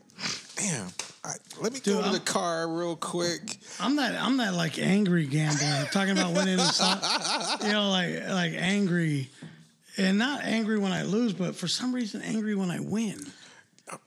damn. 0.58 0.90
I, 1.24 1.36
let 1.62 1.72
me 1.72 1.80
Dude, 1.80 1.94
go 1.95 2.00
to 2.02 2.08
I'm- 2.08 2.14
the 2.14 2.20
car 2.20 2.68
real 2.68 2.98
quick. 2.98 3.58
I'm 3.80 3.95
that 3.95 4.22
I'm 4.22 4.36
that 4.38 4.54
like 4.54 4.78
angry 4.80 5.26
gambler 5.26 5.88
talking 5.94 6.12
about 6.12 6.34
winning 6.34 6.58
the 6.58 7.60
you 7.66 7.72
know, 7.72 7.90
like 7.90 8.28
like 8.28 8.52
angry, 8.58 9.30
and 9.98 10.18
not 10.18 10.44
angry 10.44 10.78
when 10.80 10.91
I 10.91 11.04
lose, 11.04 11.32
but 11.32 11.56
for 11.56 11.70
some 11.70 11.95
reason 11.95 12.22
angry 12.22 12.54
when 12.54 12.70
I 12.70 12.82
win, 12.82 13.18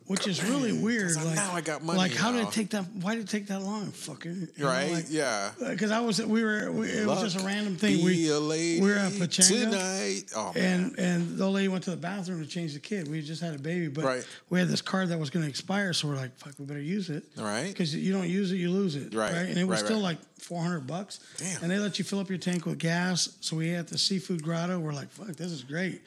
which 0.07 0.27
is 0.27 0.43
really 0.45 0.73
weird. 0.73 1.15
Like 1.17 1.35
now 1.35 1.53
I 1.53 1.61
got 1.61 1.83
money 1.83 1.99
Like 1.99 2.15
how 2.15 2.33
did 2.33 2.43
it 2.47 2.53
take 2.53 2.71
that? 2.71 2.85
Why 3.03 3.15
did 3.15 3.25
it 3.25 3.29
take 3.29 3.47
that 3.49 3.61
long? 3.63 3.87
Fucker, 3.93 4.27
You 4.57 4.65
know, 4.65 4.67
Right? 4.67 4.91
like- 4.93 5.07
yeah. 5.09 5.51
Because 5.59 5.91
I 5.91 6.01
was, 6.01 6.25
we 6.25 6.43
were, 6.45 6.71
we, 6.73 6.89
it 6.89 7.07
was 7.07 7.23
just 7.23 7.43
a 7.43 7.47
random 7.47 7.77
thing. 7.77 8.05
We, 8.05 8.29
a 8.31 8.39
lady 8.39 8.81
we 8.81 8.89
were 8.91 8.97
at 8.97 9.13
Pechanga, 9.13 9.71
tonight. 9.71 10.23
Oh 10.37 10.53
and 10.57 10.99
and 10.99 11.37
the 11.39 11.45
old 11.45 11.55
lady 11.55 11.69
went 11.69 11.85
to 11.85 11.91
the 11.91 11.97
bathroom 11.97 12.41
to 12.43 12.47
change 12.49 12.75
the 12.75 12.81
kid. 12.81 13.09
We 13.11 13.21
just 13.23 13.43
had 13.43 13.55
a 13.55 13.59
baby, 13.59 13.89
but 13.89 14.05
Right. 14.05 14.27
we 14.51 14.59
had 14.59 14.69
this 14.69 14.83
card 14.83 15.09
that 15.09 15.19
was 15.19 15.31
going 15.31 15.45
to 15.45 15.49
expire, 15.51 15.93
so 15.93 16.09
we're 16.09 16.17
like, 16.17 16.37
"Fuck, 16.39 16.55
we 16.59 16.65
better 16.65 16.81
use 16.81 17.11
it." 17.11 17.25
Right. 17.37 17.69
Because 17.69 17.95
you 17.95 18.13
don't 18.13 18.29
use 18.29 18.53
it, 18.53 18.57
you 18.57 18.71
lose 18.71 18.97
it. 18.97 19.15
Right, 19.15 19.33
And 19.33 19.59
it 19.59 19.65
was 19.67 19.81
right, 19.81 19.87
still 19.87 19.97
right. 19.99 20.17
like 20.17 20.19
four 20.41 20.63
hundred 20.63 20.87
bucks. 20.87 21.21
Damn. 21.39 21.63
And 21.63 21.71
they 21.71 21.79
let 21.79 21.99
you 21.99 22.05
fill 22.05 22.21
up 22.21 22.29
your 22.29 22.39
tank 22.39 22.67
with 22.67 22.79
gas. 22.79 23.37
So 23.41 23.57
we 23.57 23.69
had 23.71 23.89
the 23.89 23.99
seafood 23.99 24.43
grotto. 24.43 24.79
We're 24.79 24.93
like, 24.93 25.11
"Fuck, 25.11 25.29
this 25.37 25.51
is 25.53 25.63
great." 25.65 26.03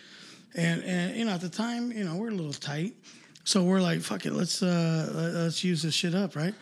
And 0.56 0.84
and 0.84 1.16
you 1.16 1.26
know 1.26 1.32
at 1.32 1.42
the 1.42 1.50
time, 1.50 1.92
you 1.92 2.04
know 2.04 2.16
we're 2.16 2.30
a 2.30 2.34
little 2.36 2.54
tight, 2.54 2.94
so 3.50 3.64
we're 3.64 3.82
like, 3.82 4.02
"Fuck 4.02 4.26
it, 4.26 4.34
let's 4.34 4.62
uh 4.62 5.12
let- 5.14 5.34
let's 5.34 5.64
use 5.64 5.82
this 5.82 5.94
shit 5.96 6.14
up, 6.16 6.36
right?" 6.36 6.54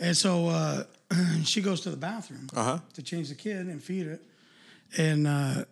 And 0.00 0.16
so 0.16 0.48
uh, 0.48 0.84
she 1.44 1.60
goes 1.60 1.80
to 1.82 1.90
the 1.90 1.96
bathroom 1.96 2.48
Uh-huh. 2.54 2.78
to 2.94 3.02
change 3.02 3.28
the 3.28 3.34
kid 3.36 3.66
and 3.66 3.80
feed 3.82 4.06
it, 4.08 4.20
and 4.98 5.24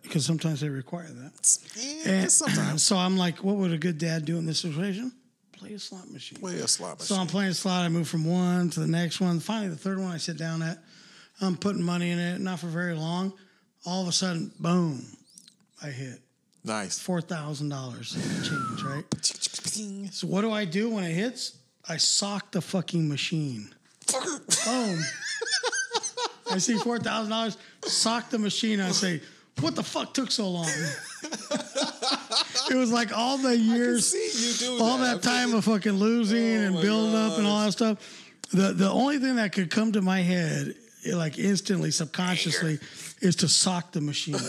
because 0.03 0.25
sometimes 0.25 0.61
they 0.61 0.69
require 0.69 1.07
that. 1.09 1.57
Yeah, 1.75 2.11
And 2.13 2.31
sometimes. 2.31 2.83
so 2.89 2.95
I'm 2.97 3.17
like, 3.17 3.43
what 3.43 3.55
would 3.57 3.73
a 3.73 3.77
good 3.77 3.97
dad 3.97 4.25
do 4.25 4.37
in 4.37 4.45
this 4.45 4.59
situation? 4.59 5.11
Play 5.57 5.73
a 5.73 5.79
slot 5.79 6.09
machine. 6.09 6.39
Play 6.39 6.55
a 6.59 6.67
slot 6.67 6.97
machine. 6.99 7.15
So. 7.15 7.21
I'm 7.21 7.27
playing 7.27 7.53
slot. 7.53 7.83
I 7.85 7.89
move 7.89 8.07
from 8.07 8.25
one 8.25 8.69
to 8.71 8.79
the 8.79 8.87
next 8.87 9.19
one. 9.21 9.39
Finally, 9.39 9.69
the 9.69 9.75
third 9.75 9.99
one 9.99 10.11
I 10.11 10.17
sit 10.17 10.37
down 10.37 10.61
at. 10.63 10.77
I'm 11.39 11.55
putting 11.57 11.83
money 11.83 12.09
in 12.11 12.19
it, 12.19 12.39
not 12.39 12.59
for 12.59 12.67
very 12.67 12.95
long. 12.95 13.33
All 13.85 14.01
of 14.03 14.07
a 14.07 14.11
sudden, 14.11 14.51
boom, 14.59 15.05
I 15.83 15.87
hit 15.89 16.19
nice. 16.63 16.97
four 16.99 17.19
thousand 17.21 17.69
dollars 17.69 18.13
change. 18.47 18.81
Right. 18.83 19.03
So 20.11 20.27
what 20.27 20.41
do 20.41 20.51
I 20.51 20.65
do 20.65 20.89
when 20.89 21.03
it 21.03 21.13
hits? 21.13 21.57
I 21.87 21.97
sock 21.97 22.51
the 22.51 22.61
fucking 22.61 23.07
machine. 23.07 23.73
Boom. 24.65 24.99
I 26.51 26.57
see 26.57 26.77
four 26.77 26.99
thousand 26.99 27.31
dollars. 27.31 27.57
Sock 27.85 28.29
the 28.29 28.37
machine. 28.37 28.79
I 28.81 28.91
say, 28.91 29.21
"What 29.61 29.75
the 29.75 29.83
fuck 29.83 30.13
took 30.13 30.31
so 30.31 30.49
long?" 30.49 30.69
it 32.69 32.75
was 32.75 32.91
like 32.91 33.15
all 33.17 33.37
the 33.37 33.57
years 33.57 34.07
see 34.11 34.47
you 34.47 34.77
do 34.77 34.83
all 34.83 34.97
that. 34.97 35.21
that 35.21 35.23
time 35.23 35.53
of 35.53 35.63
fucking 35.65 35.93
losing 35.93 36.57
Oh 36.57 36.65
and 36.67 36.81
building 36.81 37.15
up 37.15 37.37
and 37.37 37.47
all 37.47 37.65
that 37.65 37.71
stuff. 37.71 37.97
The 38.51 38.73
the 38.73 38.89
only 38.89 39.17
thing 39.19 39.37
that 39.37 39.53
could 39.53 39.71
come 39.71 39.93
to 39.93 40.01
my 40.01 40.19
head, 40.19 40.75
eh, 41.05 41.15
like 41.15 41.39
instantly, 41.39 41.91
subconsciously, 41.91 42.79
is 43.21 43.37
to 43.37 43.47
sock 43.47 43.91
the 43.93 44.01
machine. 44.01 44.35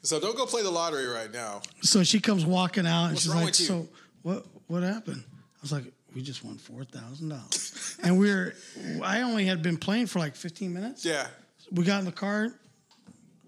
So 0.00 0.20
don't 0.20 0.36
go 0.36 0.46
play 0.46 0.62
the 0.62 0.70
lottery 0.70 1.06
right 1.06 1.30
now. 1.30 1.60
so 1.82 2.04
she 2.04 2.20
comes 2.20 2.46
walking 2.46 2.86
out 2.86 3.06
and 3.06 3.14
What's 3.14 3.24
she's 3.24 3.34
like? 3.34 3.54
"So 3.54 3.88
what? 4.22 4.46
What 4.66 4.82
happened?" 4.82 5.22
I 5.26 5.58
was 5.62 5.72
like, 5.72 5.84
"We 6.14 6.22
just 6.22 6.44
won 6.44 6.58
four 6.58 6.84
thousand 6.84 7.28
dollars," 7.30 7.96
and 8.02 8.18
we 8.18 8.30
are 8.30 8.54
I 9.02 9.22
only 9.22 9.44
had 9.46 9.62
been 9.62 9.76
playing 9.76 10.06
for 10.06 10.18
like 10.18 10.36
fifteen 10.36 10.72
minutes. 10.72 11.04
Yeah. 11.04 11.26
We 11.70 11.84
got 11.84 11.98
in 11.98 12.06
the 12.06 12.12
car, 12.12 12.50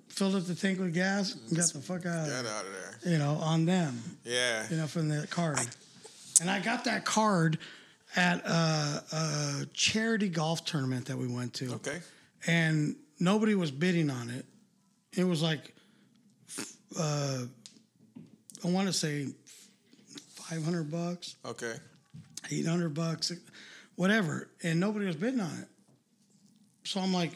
filled 0.09 0.35
up 0.35 0.45
the 0.45 0.55
tank 0.55 0.79
with 0.79 0.93
gas, 0.93 1.35
and 1.35 1.57
got 1.57 1.73
the 1.73 1.81
fuck 1.81 2.05
out. 2.05 2.27
Get 2.27 2.35
out 2.35 2.67
of 2.67 2.73
there. 2.73 2.99
there, 3.03 3.13
you 3.13 3.19
know, 3.19 3.33
on 3.41 3.65
them. 3.65 3.99
Yeah. 4.25 4.67
you 4.71 4.77
know, 4.77 4.87
from 4.87 5.09
the 5.09 5.27
card. 5.29 5.59
and 6.41 6.51
I 6.51 6.61
got 6.61 6.85
that 6.85 7.05
card 7.07 7.59
at 8.17 8.45
a, 8.45 9.05
a 9.13 9.67
charity 9.73 10.29
golf 10.29 10.65
tournament 10.65 11.07
that 11.07 11.17
we 11.17 11.29
went 11.29 11.55
to. 11.55 11.75
Okay. 11.75 12.01
And 12.47 12.97
nobody 13.19 13.55
was 13.55 13.71
bidding 13.71 14.11
on 14.11 14.31
it. 14.31 14.45
It 15.17 15.25
was 15.25 15.43
like, 15.43 15.75
uh, 16.99 17.43
I 18.65 18.69
want 18.69 18.89
to 18.89 18.93
say 18.93 19.29
500 20.51 20.91
bucks, 20.91 21.37
Okay. 21.45 21.75
800 22.51 22.93
bucks, 22.95 23.33
whatever. 23.97 24.49
And 24.63 24.81
nobody 24.81 25.07
was 25.07 25.17
bidding 25.17 25.41
on 25.41 25.59
it. 25.61 25.69
So 26.85 27.01
I'm 27.01 27.13
like, 27.13 27.33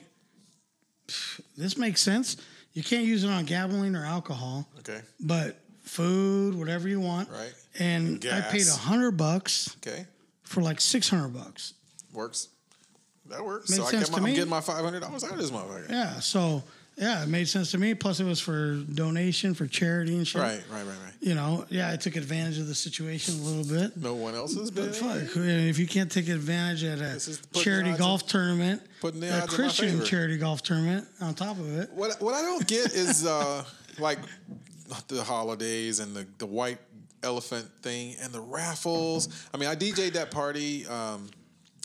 this 1.57 1.77
makes 1.77 2.01
sense. 2.01 2.37
You 2.73 2.83
can't 2.83 3.05
use 3.05 3.23
it 3.23 3.31
on 3.31 3.45
gambling 3.45 3.95
or 3.95 4.05
alcohol 4.05 4.69
Okay. 4.81 5.01
but 5.21 5.61
food, 5.83 6.55
whatever 6.57 6.89
you 6.89 6.99
want. 7.01 7.29
Right. 7.31 7.53
And 7.79 8.17
I 8.25 8.41
Gas. 8.41 8.53
paid 8.53 8.67
a 8.67 8.73
hundred 8.89 9.13
bucks 9.13 9.77
Okay. 9.77 10.07
for 10.43 10.61
like 10.63 10.81
six 10.81 11.09
hundred 11.09 11.35
bucks. 11.35 11.75
Works. 12.13 12.49
That 13.27 13.45
works. 13.45 13.71
Made 13.71 13.77
so 13.77 13.85
I 13.85 13.91
sense 13.91 14.09
get 14.09 14.13
my, 14.13 14.19
to 14.19 14.25
I'm 14.27 14.35
getting 14.35 14.51
my 14.51 14.61
five 14.61 14.83
hundred 14.85 15.01
dollars 15.01 15.23
out 15.25 15.33
of 15.33 15.39
this 15.39 15.51
motherfucker. 15.51 15.89
Yeah. 15.91 16.19
So 16.21 16.65
yeah, 16.97 17.23
it 17.23 17.29
made 17.29 17.49
sense 17.49 17.73
to 17.73 17.79
me. 17.79 17.95
Plus, 17.95 18.21
it 18.21 18.25
was 18.25 18.41
for 18.41 18.77
donation 18.77 19.55
for 19.55 19.67
charity 19.67 20.17
and 20.17 20.27
shit. 20.27 20.41
Right. 20.41 20.63
Right. 20.71 20.79
Right. 20.79 20.87
Right. 20.87 21.13
You 21.21 21.35
know, 21.35 21.65
yeah, 21.71 21.91
I 21.91 21.97
took 21.97 22.17
advantage 22.17 22.59
of 22.59 22.69
the 22.69 22.75
situation 22.75 23.41
a 23.41 23.43
little 23.43 23.65
bit. 23.65 23.97
No 23.97 24.15
one 24.15 24.35
else 24.35 24.55
has 24.57 24.71
been. 24.71 24.87
But 24.87 24.97
fuck, 24.97 25.37
if 25.37 25.79
you 25.79 25.87
can't 25.87 26.13
take 26.13 26.29
advantage 26.29 26.85
at 26.85 26.99
a 26.99 27.39
charity 27.53 27.93
golf 27.95 28.23
in- 28.23 28.29
tournament, 28.29 28.83
a 29.03 29.07
odds 29.07 29.17
in 29.17 29.31
my 29.31 29.47
Christian 29.47 30.05
charity 30.05 30.37
golf 30.37 30.63
tournament 30.63 31.09
on 31.21 31.35
top 31.35 31.59
of 31.59 31.79
it. 31.79 31.91
What 31.93 32.21
what 32.21 32.35
I 32.35 32.43
don't 32.43 32.67
get 32.67 32.93
is 32.93 33.27
uh, 33.27 33.65
like 33.99 34.19
the 35.09 35.25
holidays 35.25 36.01
and 36.01 36.15
the, 36.15 36.27
the 36.39 36.47
white 36.47 36.79
elephant 37.23 37.69
thing 37.83 38.17
and 38.21 38.33
the 38.33 38.41
raffles. 38.41 39.29
I 39.53 39.57
mean, 39.57 39.69
I 39.69 39.75
DJ'd 39.75 40.15
that 40.15 40.31
party 40.31 40.87
um, 40.87 41.29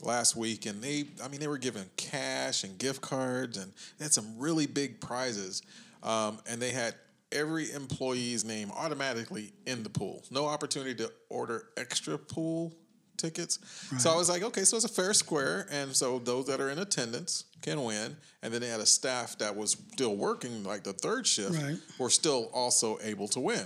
last 0.02 0.36
week, 0.36 0.66
and 0.66 0.82
they 0.82 1.06
I 1.24 1.28
mean 1.28 1.40
they 1.40 1.48
were 1.48 1.58
giving 1.58 1.86
cash 1.98 2.64
and 2.64 2.78
gift 2.78 3.02
cards, 3.02 3.58
and 3.58 3.72
they 3.98 4.06
had 4.06 4.14
some 4.14 4.38
really 4.38 4.66
big 4.68 5.00
prizes, 5.02 5.62
um, 6.04 6.40
and 6.48 6.62
they 6.62 6.72
had 6.72 6.96
every 7.32 7.72
employee's 7.72 8.44
name 8.44 8.72
automatically 8.76 9.52
in 9.68 9.84
the 9.84 9.90
pool. 9.90 10.24
No 10.32 10.48
opportunity 10.48 10.96
to 10.96 11.12
order 11.30 11.66
extra 11.78 12.18
pool 12.18 12.74
tickets. 13.18 13.60
So 14.00 14.10
I 14.10 14.16
was 14.16 14.30
like, 14.30 14.42
okay, 14.44 14.64
so 14.64 14.78
it's 14.78 14.86
a 14.86 14.90
fair 14.90 15.14
square, 15.14 15.68
and 15.70 15.94
so 15.96 16.20
those 16.20 16.46
that 16.48 16.60
are 16.62 16.70
in 16.70 16.80
attendance 16.80 17.44
can 17.62 17.84
win. 17.84 18.16
And 18.42 18.54
then 18.54 18.62
they 18.62 18.70
had 18.70 18.80
a 18.80 18.86
staff 18.86 19.38
that 19.40 19.54
was 19.56 19.72
still 19.92 20.16
working, 20.16 20.64
like 20.64 20.84
the 20.84 20.94
third 20.94 21.28
shift, 21.28 21.62
Right. 21.62 21.78
were 22.00 22.10
still 22.10 22.50
also 22.54 22.98
able 23.04 23.28
to 23.28 23.40
win. 23.42 23.66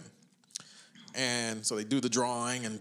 And 1.16 1.64
so 1.64 1.76
they 1.76 1.84
do 1.84 2.00
the 2.00 2.10
drawing 2.10 2.66
and 2.66 2.80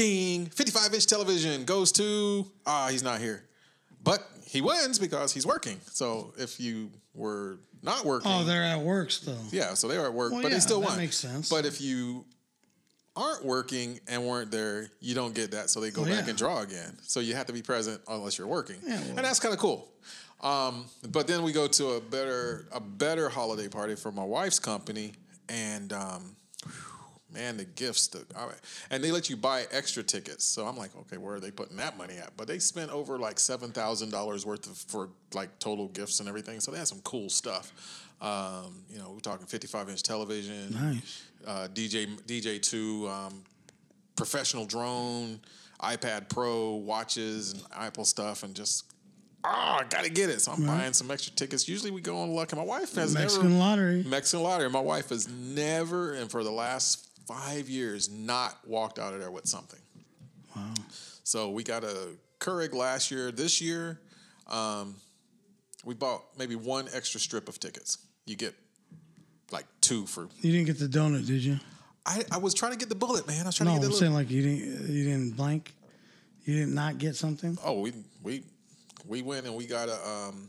ding, 0.00 0.46
55 0.46 0.94
inch 0.94 1.06
television 1.06 1.64
goes 1.64 1.92
to, 1.92 2.46
ah, 2.66 2.88
he's 2.90 3.02
not 3.02 3.20
here. 3.20 3.44
But 4.02 4.26
he 4.46 4.60
wins 4.62 4.98
because 4.98 5.32
he's 5.32 5.46
working. 5.46 5.78
So 5.92 6.32
if 6.38 6.58
you 6.58 6.90
were 7.14 7.58
not 7.82 8.04
working, 8.04 8.30
Oh, 8.32 8.44
they're 8.44 8.62
at 8.62 8.80
work 8.80 9.10
still. 9.10 9.36
yeah, 9.50 9.74
so 9.74 9.88
they 9.88 9.98
were 9.98 10.06
at 10.06 10.14
work, 10.14 10.32
Well, 10.32 10.42
but 10.42 10.48
yeah, 10.48 10.54
they 10.54 10.60
still 10.60 10.80
won. 10.80 10.96
makes 10.96 11.16
sense. 11.16 11.48
But 11.50 11.66
if 11.66 11.80
you 11.80 12.24
aren't 13.16 13.44
working 13.44 14.00
and 14.08 14.26
weren't 14.26 14.50
there, 14.50 14.90
you 15.00 15.14
don't 15.14 15.34
get 15.34 15.50
that. 15.50 15.68
So 15.68 15.80
they 15.80 15.90
go 15.90 16.02
Well, 16.02 16.10
back 16.10 16.24
yeah. 16.24 16.30
and 16.30 16.38
draw 16.38 16.60
again. 16.62 16.96
So 17.02 17.20
you 17.20 17.34
have 17.34 17.46
to 17.46 17.52
be 17.52 17.60
present 17.62 18.00
unless 18.08 18.38
you're 18.38 18.46
working, 18.46 18.76
Yeah, 18.86 19.00
well- 19.00 19.08
and 19.08 19.18
that's 19.18 19.40
kind 19.40 19.52
of 19.52 19.60
cool. 19.60 19.86
Um, 20.40 20.86
but 21.10 21.26
then 21.26 21.42
we 21.42 21.52
go 21.52 21.66
to 21.68 21.88
a 21.90 22.00
better 22.00 22.66
a 22.72 22.80
better 22.80 23.28
holiday 23.28 23.68
party 23.68 23.94
for 23.96 24.10
my 24.10 24.24
wife's 24.24 24.58
company, 24.58 25.12
and 25.50 25.92
um, 25.92 26.34
man, 27.32 27.56
the 27.56 27.64
gifts, 27.64 28.08
the, 28.08 28.24
I- 28.36 28.48
and 28.90 29.02
they 29.02 29.10
let 29.12 29.28
you 29.30 29.36
buy 29.36 29.66
extra 29.72 30.02
tickets. 30.02 30.44
So 30.44 30.66
I'm 30.66 30.76
like, 30.76 30.90
okay, 30.96 31.16
where 31.16 31.34
are 31.36 31.40
they 31.40 31.50
putting 31.50 31.76
that 31.78 31.96
money 31.98 32.14
at? 32.16 32.36
But 32.36 32.46
they 32.48 32.58
spent 32.58 32.90
over 32.90 33.18
like 33.18 33.38
seven 33.38 33.70
thousand 33.72 34.10
dollars 34.10 34.44
worth 34.46 34.66
of 34.70 34.76
for 34.76 35.08
like 35.34 35.58
total 35.58 35.88
gifts 35.88 36.20
and 36.20 36.28
everything. 36.28 36.60
So 36.60 36.70
they 36.70 36.78
had 36.78 36.88
some 36.88 37.00
cool 37.04 37.28
stuff. 37.30 37.72
Um, 38.20 38.82
you 38.90 38.98
know, 38.98 39.10
we're 39.12 39.20
talking 39.20 39.46
55 39.46 39.88
inch 39.88 40.02
television, 40.02 40.72
Nice. 40.74 41.22
uh, 41.46 41.68
DJ 41.72 42.06
DJ 42.26 42.60
two, 42.60 43.08
um, 43.08 43.42
professional 44.16 44.66
drone, 44.66 45.40
iPad 45.82 46.28
Pro, 46.28 46.74
watches, 46.74 47.52
and 47.54 47.62
Apple 47.74 48.04
stuff, 48.04 48.42
and 48.42 48.54
just 48.54 48.84
ah, 49.42 49.78
I 49.80 49.84
gotta 49.84 50.10
get 50.10 50.28
it. 50.28 50.42
So 50.42 50.52
I'm 50.52 50.66
buying 50.66 50.92
some 50.92 51.10
extra 51.10 51.32
tickets. 51.34 51.66
Usually 51.66 51.90
we 51.90 52.02
go 52.02 52.18
on 52.18 52.30
luck, 52.34 52.52
and 52.52 52.58
my 52.60 52.66
wife 52.66 52.94
has 52.96 53.14
Mexican 53.14 53.48
never 53.52 53.58
lottery. 53.58 54.02
Mexican 54.06 54.42
lottery. 54.44 54.68
My 54.68 54.80
wife 54.80 55.08
has 55.08 55.26
never, 55.26 56.12
and 56.12 56.30
for 56.30 56.44
the 56.44 56.50
last 56.50 57.08
five 57.30 57.68
years, 57.68 58.10
not 58.10 58.56
walked 58.66 58.98
out 58.98 59.14
of 59.14 59.20
there 59.20 59.30
with 59.30 59.46
something. 59.46 59.80
Wow. 60.56 60.74
So 61.24 61.50
we 61.50 61.62
got 61.62 61.84
a 61.84 62.08
Keurig 62.40 62.74
last 62.74 63.10
year. 63.10 63.30
This 63.30 63.60
year, 63.60 64.00
um, 64.48 64.96
we 65.84 65.94
bought 65.94 66.22
maybe 66.38 66.56
one 66.56 66.88
extra 66.92 67.20
strip 67.20 67.48
of 67.48 67.60
tickets. 67.60 67.98
You 68.26 68.36
get 68.36 68.54
like 69.52 69.66
two 69.80 70.06
for. 70.06 70.28
You 70.40 70.52
didn't 70.52 70.66
get 70.66 70.78
the 70.78 70.86
donut, 70.86 71.26
did 71.26 71.42
you? 71.44 71.58
I, 72.06 72.24
I 72.32 72.38
was 72.38 72.54
trying 72.54 72.72
to 72.72 72.78
get 72.78 72.88
the 72.88 72.94
bullet, 72.94 73.26
man. 73.26 73.42
I 73.42 73.46
was 73.48 73.56
trying 73.56 73.68
No, 73.68 73.74
to 73.74 73.80
get 73.80 73.86
I'm 73.86 73.92
the 73.92 73.96
saying 73.98 74.12
like 74.14 74.30
you 74.30 74.42
didn't. 74.42 74.88
You 74.88 75.04
didn't 75.04 75.36
blank. 75.36 75.74
You 76.44 76.56
did 76.56 76.68
not 76.68 76.98
get 76.98 77.14
something. 77.14 77.58
oh, 77.64 77.80
we 77.80 77.92
we 78.22 78.42
we 79.06 79.22
went 79.22 79.46
and 79.46 79.54
we 79.54 79.66
got 79.66 79.88
a 79.88 80.08
um, 80.08 80.48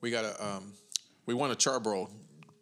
we 0.00 0.10
got 0.10 0.24
a 0.24 0.46
um, 0.46 0.72
we 1.26 1.34
won 1.34 1.50
a 1.50 1.54
Char-Broil 1.56 2.08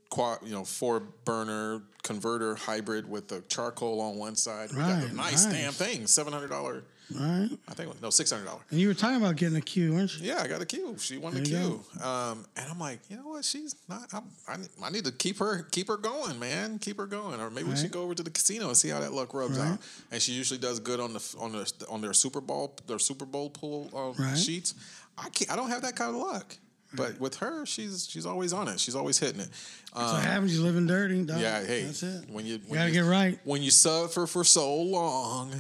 quad, 0.09 0.39
you 0.43 0.53
know, 0.53 0.65
four 0.65 1.01
burner 1.01 1.83
converter 2.03 2.55
hybrid 2.55 3.09
with 3.09 3.29
the 3.29 3.43
charcoal 3.49 4.01
on 4.01 4.17
one 4.17 4.37
side. 4.37 4.71
We 4.71 4.77
got 4.79 5.03
Right, 5.03 5.11
a 5.11 5.15
nice, 5.15 5.45
nice. 5.45 5.55
damn 5.55 5.73
thing, 5.73 6.07
seven 6.07 6.33
hundred 6.33 6.49
dollar. 6.49 6.83
Right. 7.13 7.51
I 7.67 7.75
think 7.75 7.89
was- 7.93 8.01
no 8.01 8.11
six 8.11 8.31
hundred 8.31 8.45
dollar. 8.45 8.61
And 8.71 8.79
you 8.79 8.87
were 8.87 8.95
talking 8.95 9.17
about 9.17 9.35
getting 9.35 9.57
a 9.57 9.61
queue, 9.61 9.93
weren't 9.95 10.17
you? 10.21 10.29
Yeah, 10.29 10.43
I 10.43 10.47
got 10.47 10.63
a 10.63 10.65
queue. 10.67 10.95
She 10.99 11.19
won 11.19 11.35
the 11.35 11.41
queue, 11.41 11.83
um, 12.03 12.47
and 12.57 12.71
I'm 12.71 12.79
like, 12.79 13.01
you 13.09 13.17
know 13.17 13.27
what? 13.29 13.45
She's 13.45 13.75
not. 13.89 14.03
I'm, 14.13 14.25
I, 14.47 14.57
I 14.87 14.91
need 14.91 15.05
to 15.07 15.13
keep 15.13 15.39
her, 15.39 15.63
keep 15.73 15.89
her 15.89 15.97
going, 15.97 16.39
man. 16.39 16.79
Keep 16.79 16.99
her 16.99 17.07
going, 17.07 17.41
or 17.41 17.51
maybe 17.51 17.69
we 17.69 17.75
should 17.77 17.91
go 17.91 18.03
over 18.03 18.15
to 18.15 18.23
the 18.23 18.31
casino 18.31 18.69
and 18.69 18.77
see 18.77 18.89
how 18.91 19.01
that 19.01 19.13
luck 19.13 19.35
rubs 19.35 19.59
Right. 19.59 19.73
out. 19.73 19.79
And 20.13 20.23
she 20.23 20.33
usually 20.33 20.61
does 20.61 20.79
good 20.79 21.01
on 21.01 21.13
the 21.13 21.35
on 21.41 21.51
the 21.53 21.73
on 21.89 22.01
their 22.01 22.13
Super 22.13 22.41
Bowl 22.41 22.77
their 22.87 23.01
Super 23.01 23.27
Bowl 23.27 23.51
pool 23.51 23.91
um, 23.93 24.25
Right. 24.25 24.39
sheets. 24.39 24.75
I 25.19 25.29
can't. 25.31 25.51
I 25.51 25.57
don't 25.57 25.69
have 25.71 25.83
that 25.83 25.97
kind 25.97 26.11
of 26.15 26.23
luck. 26.23 26.57
But 26.95 27.21
with 27.21 27.37
her, 27.37 27.65
she's 27.67 28.09
she's 28.11 28.27
always 28.27 28.53
on 28.53 28.67
it. 28.69 28.81
She's 28.81 28.95
always 28.97 29.19
hitting 29.19 29.41
it. 29.41 29.49
So 29.95 30.01
Um, 30.01 30.13
what 30.15 30.23
happens? 30.25 30.57
You 30.57 30.63
living 30.65 30.87
dirty. 30.87 31.23
Dog. 31.23 31.41
yeah, 31.41 31.65
hey, 31.65 31.83
that's 31.85 32.03
it. 32.03 32.25
when 32.31 32.47
you 32.47 32.59
when 32.67 32.79
gotta 32.79 32.91
you, 32.91 33.03
get 33.03 33.09
right. 33.09 33.39
when 33.45 33.63
you 33.63 33.71
suffer 33.71 34.27
for 34.27 34.43
so 34.45 34.75
long, 34.83 35.53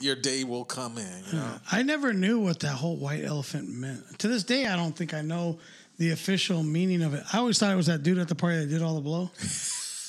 your 0.00 0.16
day 0.16 0.42
will 0.44 0.64
come 0.64 0.98
in. 0.98 1.22
You 1.30 1.38
know. 1.38 1.54
I 1.70 1.82
never 1.82 2.12
knew 2.12 2.40
what 2.40 2.60
that 2.60 2.72
whole 2.74 2.96
white 2.96 3.22
elephant 3.24 3.68
meant. 3.70 4.18
To 4.20 4.28
this 4.28 4.42
day, 4.44 4.66
I 4.66 4.74
don't 4.76 4.96
think 4.96 5.14
I 5.14 5.20
know 5.22 5.58
the 5.98 6.10
official 6.10 6.62
meaning 6.64 7.02
of 7.02 7.14
it. 7.14 7.22
I 7.32 7.38
always 7.38 7.58
thought 7.58 7.72
it 7.72 7.76
was 7.76 7.86
that 7.86 8.02
dude 8.02 8.18
at 8.18 8.26
the 8.28 8.34
party 8.34 8.58
that 8.58 8.66
did 8.66 8.82
all 8.82 8.94
the 8.96 9.00
blow. 9.02 9.30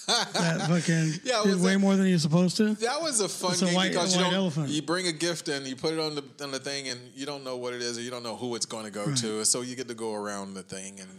that 0.08 0.66
fucking 0.68 1.14
Yeah, 1.24 1.44
did 1.44 1.62
way 1.62 1.76
a- 1.76 1.80
more 1.80 1.96
than 1.96 2.08
you're 2.08 2.18
supposed 2.20 2.58
to. 2.58 2.74
That 2.76 3.02
was 3.02 3.20
a 3.20 3.30
fun 3.30 3.56
a 3.62 3.74
white- 3.74 3.90
because 3.92 4.16
a 4.16 4.20
you 4.20 4.26
elephant. 4.26 4.70
You 4.70 4.82
bring 4.82 5.08
a 5.08 5.12
gift 5.12 5.48
and 5.50 5.66
you 5.66 5.76
put 5.76 5.94
it 5.94 6.00
on 6.00 6.16
the 6.16 6.24
on 6.42 6.52
the 6.52 6.60
thing, 6.60 6.90
and 6.90 7.00
you 7.16 7.26
don't 7.26 7.44
know 7.44 7.58
what 7.58 7.74
it 7.74 7.82
is, 7.82 7.98
or 7.98 8.02
you 8.02 8.12
don't 8.12 8.24
know 8.24 8.36
who 8.36 8.56
it's 8.56 8.66
going 8.66 8.86
to 8.86 8.92
go 8.92 9.14
to. 9.16 9.46
So 9.46 9.62
you 9.62 9.76
get 9.76 9.88
to 9.88 9.94
go 9.96 10.14
around 10.14 10.54
the 10.54 10.64
thing 10.64 11.00
and 11.00 11.10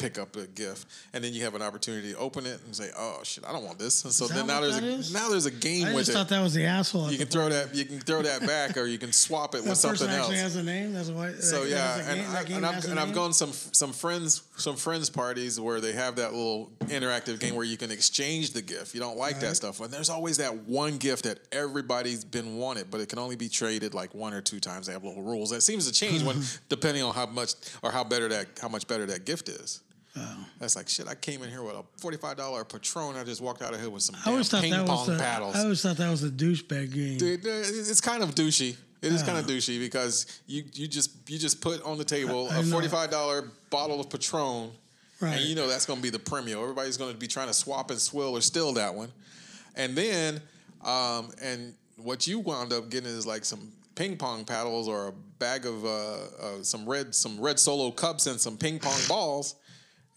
pick 0.00 0.18
up 0.18 0.34
a 0.36 0.46
gift, 0.46 0.86
and 1.12 1.22
then 1.22 1.32
you 1.32 1.44
have 1.44 1.54
an 1.54 1.62
opportunity 1.62 2.12
to 2.12 2.18
open 2.18 2.46
it 2.46 2.60
and 2.64 2.74
say, 2.74 2.90
"Oh 2.98 3.20
shit, 3.22 3.44
I 3.46 3.52
don't 3.52 3.64
want 3.64 3.78
this." 3.78 4.04
And 4.04 4.12
so 4.12 4.26
then 4.26 4.46
now 4.46 4.60
there's 4.60 4.78
a 4.78 4.84
is? 4.84 5.12
now 5.12 5.28
there's 5.28 5.46
a 5.46 5.50
game 5.50 5.82
with 5.82 5.88
it 5.88 5.92
I 5.92 5.94
with 5.94 6.06
just 6.06 6.10
it. 6.10 6.12
thought 6.14 6.28
that 6.28 6.42
was 6.42 6.54
the 6.54 6.64
asshole. 6.64 7.12
you 7.12 7.18
can 7.18 7.28
throw 7.28 7.48
that 7.48 7.74
you 7.74 7.84
can 7.84 8.00
throw 8.00 8.22
that 8.22 8.46
back, 8.46 8.76
or 8.76 8.86
you 8.86 8.98
can 8.98 9.12
swap 9.12 9.54
it 9.54 9.62
with 9.62 9.76
something 9.76 10.06
person 10.06 10.20
actually 10.20 10.38
else. 10.38 10.54
has 10.54 10.56
a 10.56 10.62
name. 10.62 10.92
That's 10.92 11.10
why. 11.10 11.32
So 11.34 11.64
that, 11.64 11.68
yeah, 11.68 11.76
that's 11.76 12.08
a 12.08 12.10
and, 12.10 12.20
game, 12.20 12.30
I, 12.36 12.44
game 12.44 12.56
and, 12.56 12.66
I've, 12.66 12.84
and 12.86 13.00
I've 13.00 13.12
gone 13.14 13.32
some 13.32 13.52
some 13.52 13.92
friends 13.92 14.42
some 14.56 14.76
friends 14.76 15.10
parties 15.10 15.60
where 15.60 15.80
they 15.80 15.92
have 15.92 16.16
that 16.16 16.32
little 16.32 16.70
interactive 16.86 17.38
game 17.38 17.54
where 17.54 17.64
you 17.64 17.76
can 17.76 17.90
exchange 17.90 18.52
the 18.52 18.62
gift. 18.62 18.94
You 18.94 19.00
don't 19.00 19.18
like 19.18 19.40
that 19.40 19.56
stuff, 19.56 19.80
and 19.80 19.90
there's 19.90 20.10
always 20.10 20.38
that 20.38 20.54
one 20.64 20.96
gift 20.96 21.24
that 21.24 21.38
everybody's 21.52 22.24
been 22.24 22.56
wanted, 22.56 22.90
but 22.90 23.00
it 23.00 23.08
can 23.08 23.18
only 23.18 23.36
be 23.36 23.48
traded 23.48 23.94
like 23.94 24.14
one 24.14 24.32
or 24.32 24.40
two 24.40 24.60
times. 24.60 24.86
They 24.86 24.92
have 24.92 25.04
little 25.04 25.22
rules. 25.22 25.50
That 25.50 25.62
seems 25.62 25.86
to 25.86 25.92
change 25.92 26.22
when 26.22 26.42
depending 26.68 27.02
on 27.02 27.14
how 27.14 27.26
much 27.26 27.54
or 27.82 27.90
how 27.90 28.04
better 28.04 28.28
that 28.28 28.46
how 28.60 28.68
much 28.68 28.86
better 28.86 29.06
that 29.06 29.24
gift 29.24 29.48
is. 29.48 29.80
That's 30.58 30.76
like 30.76 30.88
shit. 30.88 31.06
I 31.08 31.14
came 31.14 31.42
in 31.42 31.50
here 31.50 31.62
with 31.62 31.74
a 31.74 31.84
forty-five 31.98 32.36
dollar 32.36 32.64
Patron. 32.64 33.16
I 33.16 33.24
just 33.24 33.40
walked 33.40 33.62
out 33.62 33.72
of 33.74 33.80
here 33.80 33.90
with 33.90 34.02
some 34.02 34.16
I 34.26 34.30
always 34.30 34.48
thought 34.48 34.62
ping 34.62 34.72
that 34.72 34.82
was 34.86 34.90
pong 34.90 35.06
the. 35.16 35.22
paddles. 35.22 35.56
I 35.56 35.60
always 35.62 35.82
thought 35.82 35.96
that 35.96 36.10
was 36.10 36.22
a 36.24 36.28
douchebag 36.30 36.92
game. 36.92 37.18
Dude, 37.18 37.40
it's 37.44 38.00
kind 38.00 38.22
of 38.22 38.34
douchey. 38.34 38.76
It 39.02 39.12
is 39.12 39.22
kind 39.22 39.38
of 39.38 39.46
douchey 39.46 39.78
because 39.78 40.40
you 40.46 40.64
you 40.74 40.86
just 40.88 41.10
you 41.30 41.38
just 41.38 41.60
put 41.62 41.82
on 41.84 41.96
the 41.96 42.04
table 42.04 42.48
I 42.50 42.58
a 42.58 42.62
know. 42.62 42.70
forty 42.72 42.88
five 42.88 43.10
dollar 43.10 43.48
bottle 43.70 43.98
of 44.00 44.10
Patron, 44.10 44.72
Right. 45.20 45.36
and 45.36 45.40
you 45.44 45.54
know 45.54 45.66
that's 45.68 45.86
going 45.86 45.98
to 45.98 46.02
be 46.02 46.10
the 46.10 46.18
premium. 46.18 46.60
Everybody's 46.60 46.96
going 46.98 47.12
to 47.12 47.18
be 47.18 47.26
trying 47.26 47.48
to 47.48 47.54
swap 47.54 47.90
and 47.90 47.98
swill 48.00 48.36
or 48.36 48.40
steal 48.42 48.72
that 48.74 48.94
one, 48.94 49.10
and 49.76 49.96
then 49.96 50.42
um, 50.84 51.30
and 51.42 51.72
what 51.96 52.26
you 52.26 52.40
wound 52.40 52.72
up 52.74 52.90
getting 52.90 53.08
is 53.08 53.26
like 53.26 53.44
some 53.46 53.72
ping 53.94 54.16
pong 54.18 54.44
paddles 54.44 54.86
or 54.88 55.08
a 55.08 55.12
bag 55.38 55.64
of 55.66 55.84
uh, 55.84 55.88
uh, 55.88 56.62
some 56.62 56.84
red 56.86 57.14
some 57.14 57.40
red 57.40 57.58
solo 57.58 57.90
cups 57.90 58.26
and 58.26 58.38
some 58.38 58.58
ping 58.58 58.78
pong 58.78 59.00
balls. 59.08 59.54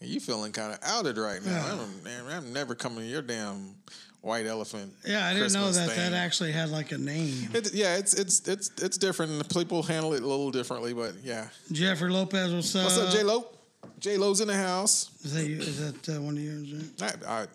You 0.06 0.20
feeling 0.20 0.52
kind 0.52 0.72
of 0.72 0.78
outed 0.82 1.18
right 1.18 1.44
now. 1.44 1.64
I 1.64 1.70
don't, 1.76 2.04
man, 2.04 2.24
I'm 2.30 2.52
never 2.52 2.74
coming 2.74 3.00
to 3.00 3.06
your 3.06 3.22
damn 3.22 3.74
white 4.20 4.46
elephant. 4.46 4.92
yeah, 5.06 5.26
I 5.26 5.34
didn't 5.34 5.52
know 5.52 5.64
Christmas 5.64 5.76
that 5.76 5.88
that 5.88 6.10
thing. 6.10 6.14
actually 6.14 6.52
had 6.52 6.70
like 6.70 6.92
a 6.92 6.98
name. 6.98 7.50
It, 7.52 7.74
yeah, 7.74 7.96
it's 7.96 8.14
it's 8.14 8.46
it's 8.48 8.70
it's 8.82 8.96
different. 8.98 9.48
People 9.54 9.82
handle 9.82 10.14
it 10.14 10.22
a 10.22 10.26
little 10.26 10.50
differently, 10.50 10.94
but 10.94 11.14
yeah. 11.22 11.48
Jeffrey 11.72 12.10
Lopez, 12.10 12.52
what's 12.52 12.74
up? 12.74 12.84
What's 12.84 12.98
up, 12.98 13.10
J 13.12 13.22
Lo? 13.22 13.46
J 14.00 14.16
Lo's 14.16 14.40
in 14.40 14.48
the 14.48 14.54
house. 14.56 15.10
Is 15.24 15.34
that, 15.34 15.46
you, 15.46 15.56
is 15.56 15.80
that 15.80 16.16
uh, 16.16 16.20
one 16.20 16.36
of 16.36 16.42
yours? 16.42 16.68
Jay? 16.96 17.06
I, 17.26 17.40
I, 17.40 17.46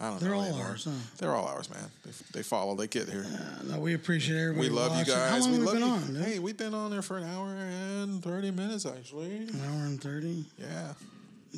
I 0.00 0.08
don't 0.10 0.20
They're 0.20 0.30
know 0.30 0.36
all 0.36 0.42
anymore. 0.44 0.66
ours, 0.66 0.84
huh? 0.84 0.90
They're 1.18 1.34
all 1.34 1.46
ours, 1.46 1.68
man. 1.70 1.84
They, 2.04 2.10
they 2.32 2.42
follow. 2.42 2.74
They 2.74 2.86
get 2.86 3.08
here. 3.08 3.26
No, 3.64 3.78
we 3.78 3.94
appreciate 3.94 4.38
everybody. 4.40 4.68
we 4.68 4.74
love 4.74 4.92
you 4.92 4.98
watching. 4.98 5.14
guys. 5.14 5.30
How 5.30 5.38
long 5.38 5.50
we 5.50 5.58
have 5.58 5.66
we 5.66 5.72
been 5.72 5.82
you. 5.82 5.94
on? 5.94 6.14
dude? 6.14 6.24
Hey, 6.24 6.38
we've 6.38 6.56
been 6.56 6.74
on 6.74 6.90
there 6.90 7.02
for 7.02 7.18
an 7.18 7.24
hour 7.24 7.48
and 7.48 8.22
thirty 8.22 8.50
minutes, 8.50 8.86
actually. 8.86 9.36
An 9.36 9.60
hour 9.66 9.86
and 9.86 10.00
thirty. 10.00 10.44
Yeah. 10.58 10.92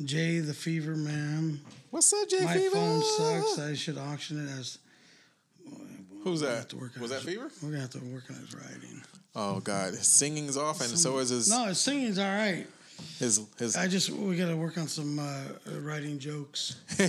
Jay 0.03 0.39
the 0.39 0.53
Fever 0.53 0.95
Man. 0.95 1.59
What's 1.91 2.11
up, 2.13 2.27
J 2.29 2.43
My 2.43 2.53
Fever? 2.53 2.75
phone 2.75 3.01
sucks. 3.03 3.59
I 3.59 3.73
should 3.75 3.97
auction 3.97 4.45
it 4.47 4.51
as. 4.59 4.77
Who's 6.23 6.41
that? 6.41 6.69
to 6.69 6.77
work 6.77 6.91
Was 6.99 7.11
that 7.11 7.21
his- 7.21 7.25
Fever? 7.33 7.51
We're 7.61 7.69
gonna 7.69 7.81
have 7.81 7.91
to 7.91 7.99
work 7.99 8.23
on 8.29 8.35
his 8.37 8.53
writing. 8.53 9.01
Oh 9.35 9.59
God, 9.59 9.93
his 9.93 10.07
singing's 10.07 10.57
off, 10.57 10.81
and 10.81 10.89
so 10.97 11.17
is 11.19 11.29
his 11.29 11.49
No, 11.49 11.65
his 11.65 11.79
singing's 11.79 12.17
all 12.17 12.25
right. 12.25 12.65
his 13.19 13.41
his. 13.59 13.75
I 13.75 13.87
just 13.87 14.09
we 14.09 14.35
got 14.37 14.47
to 14.49 14.55
work 14.57 14.77
on 14.77 14.87
some 14.87 15.19
uh, 15.19 15.43
writing 15.81 16.17
jokes. 16.19 16.77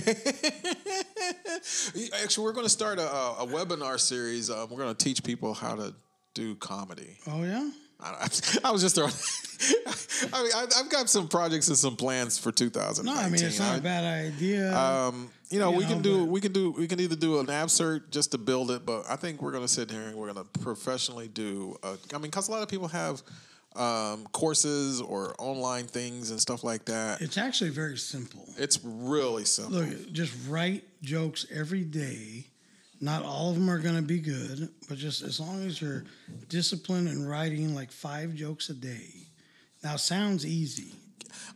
Actually, 2.21 2.43
we're 2.43 2.51
going 2.53 2.65
to 2.65 2.69
start 2.69 2.99
a, 2.99 3.09
a 3.09 3.47
webinar 3.47 3.99
series. 3.99 4.49
Uh, 4.49 4.65
we're 4.69 4.77
going 4.77 4.93
to 4.93 5.03
teach 5.03 5.23
people 5.23 5.53
how 5.53 5.75
to 5.75 5.93
do 6.33 6.55
comedy. 6.55 7.17
Oh 7.27 7.43
yeah. 7.43 7.69
I, 7.99 8.27
I 8.65 8.71
was 8.71 8.81
just 8.81 8.95
throwing. 8.95 9.11
I 10.33 10.43
mean, 10.43 10.51
I, 10.55 10.65
I've 10.79 10.89
got 10.89 11.09
some 11.09 11.27
projects 11.27 11.67
and 11.67 11.77
some 11.77 11.95
plans 11.95 12.37
for 12.37 12.51
2019. 12.51 13.05
No, 13.05 13.19
I 13.19 13.29
mean 13.29 13.43
it's 13.43 13.59
not 13.59 13.73
I- 13.73 13.77
a 13.77 13.81
bad 13.81 14.03
idea. 14.33 14.75
Um, 14.77 15.29
you 15.49 15.59
know, 15.59 15.71
You 15.71 15.77
we 15.77 15.83
know, 15.85 15.89
can 15.89 16.01
do 16.01 16.25
we 16.25 16.41
can 16.41 16.51
do 16.51 16.71
we 16.71 16.87
can 16.87 16.99
either 16.99 17.15
do 17.15 17.39
an 17.39 17.47
absert 17.47 18.11
just 18.11 18.31
to 18.31 18.37
build 18.37 18.69
it, 18.71 18.85
but 18.85 19.05
I 19.09 19.15
think 19.15 19.41
we're 19.41 19.51
going 19.51 19.63
to 19.63 19.67
sit 19.69 19.89
here 19.89 20.01
and 20.01 20.15
we're 20.15 20.31
going 20.31 20.45
to 20.45 20.59
professionally 20.59 21.27
do. 21.29 21.75
A, 21.83 21.95
I 22.13 22.17
mean, 22.17 22.23
because 22.23 22.49
a 22.49 22.51
lot 22.51 22.61
of 22.63 22.67
people 22.69 22.89
have 22.89 23.21
um, 23.75 24.25
courses 24.33 25.01
or 25.01 25.35
online 25.39 25.85
things 25.85 26.31
and 26.31 26.39
stuff 26.41 26.63
like 26.63 26.85
that. 26.85 27.21
it's 27.21 27.37
actually 27.37 27.69
very 27.69 27.97
simple. 27.97 28.45
It's 28.57 28.79
really 28.83 29.45
simple. 29.45 29.79
Look, 29.79 30.11
just 30.11 30.33
write 30.49 30.83
jokes 31.01 31.45
every 31.53 31.83
day. 31.83 32.47
Not 32.99 33.23
all 33.23 33.49
of 33.49 33.55
them 33.55 33.69
are 33.69 33.79
going 33.79 33.95
to 33.95 34.01
be 34.01 34.19
good, 34.19 34.69
but 34.89 34.97
just 34.97 35.21
as 35.21 35.39
long 35.39 35.63
as 35.63 35.79
you're 35.81 36.03
disciplined 36.49 37.07
in 37.07 37.27
writing 37.27 37.75
like 37.75 37.91
five 37.91 38.33
jokes 38.33 38.69
a 38.69 38.73
day. 38.73 39.13
Now, 39.83 39.97
sounds 39.97 40.45
easy. 40.45 40.93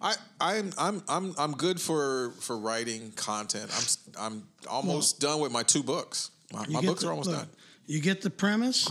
I, 0.02 0.16
I'm 0.40 0.72
I'm 0.78 1.04
I'm 1.08 1.34
I'm 1.38 1.52
good 1.54 1.80
for 1.80 2.32
for 2.40 2.58
writing 2.58 3.12
content. 3.12 3.72
I'm 4.20 4.34
I'm 4.34 4.44
almost 4.70 5.20
done 5.20 5.40
with 5.40 5.52
my 5.52 5.64
two 5.64 5.84
books. 5.84 6.32
My, 6.54 6.66
my 6.68 6.82
books 6.82 7.02
the- 7.02 7.08
are 7.08 7.12
almost 7.12 7.30
look, 7.30 7.40
done. 7.40 7.48
Mm-hmm. 7.48 7.92
You 7.92 8.00
get 8.00 8.22
the 8.22 8.30
premise, 8.30 8.90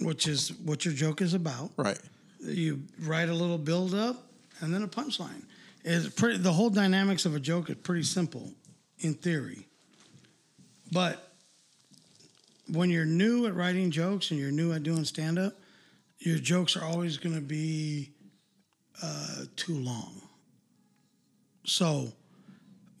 which 0.00 0.26
is 0.26 0.52
what 0.64 0.84
your 0.84 0.92
joke 0.94 1.22
is 1.22 1.32
about. 1.32 1.70
Right. 1.76 1.98
You 2.40 2.82
write 3.00 3.28
a 3.28 3.34
little 3.34 3.56
build 3.58 3.94
up 3.94 4.16
and 4.60 4.74
then 4.74 4.82
a 4.82 4.88
punchline. 4.88 5.44
It's 5.84 6.08
pretty. 6.08 6.38
The 6.38 6.52
whole 6.52 6.70
dynamics 6.70 7.24
of 7.24 7.34
a 7.34 7.40
joke 7.40 7.70
is 7.70 7.76
pretty 7.76 8.02
simple, 8.02 8.52
in 8.98 9.14
theory. 9.14 9.68
But 10.92 11.25
when 12.68 12.90
you're 12.90 13.04
new 13.04 13.46
at 13.46 13.54
writing 13.54 13.90
jokes 13.90 14.30
and 14.30 14.40
you're 14.40 14.50
new 14.50 14.72
at 14.72 14.82
doing 14.82 15.04
stand 15.04 15.38
up, 15.38 15.54
your 16.18 16.38
jokes 16.38 16.76
are 16.76 16.84
always 16.84 17.16
going 17.18 17.34
to 17.34 17.40
be 17.40 18.10
uh, 19.02 19.44
too 19.56 19.74
long. 19.74 20.20
So, 21.64 22.12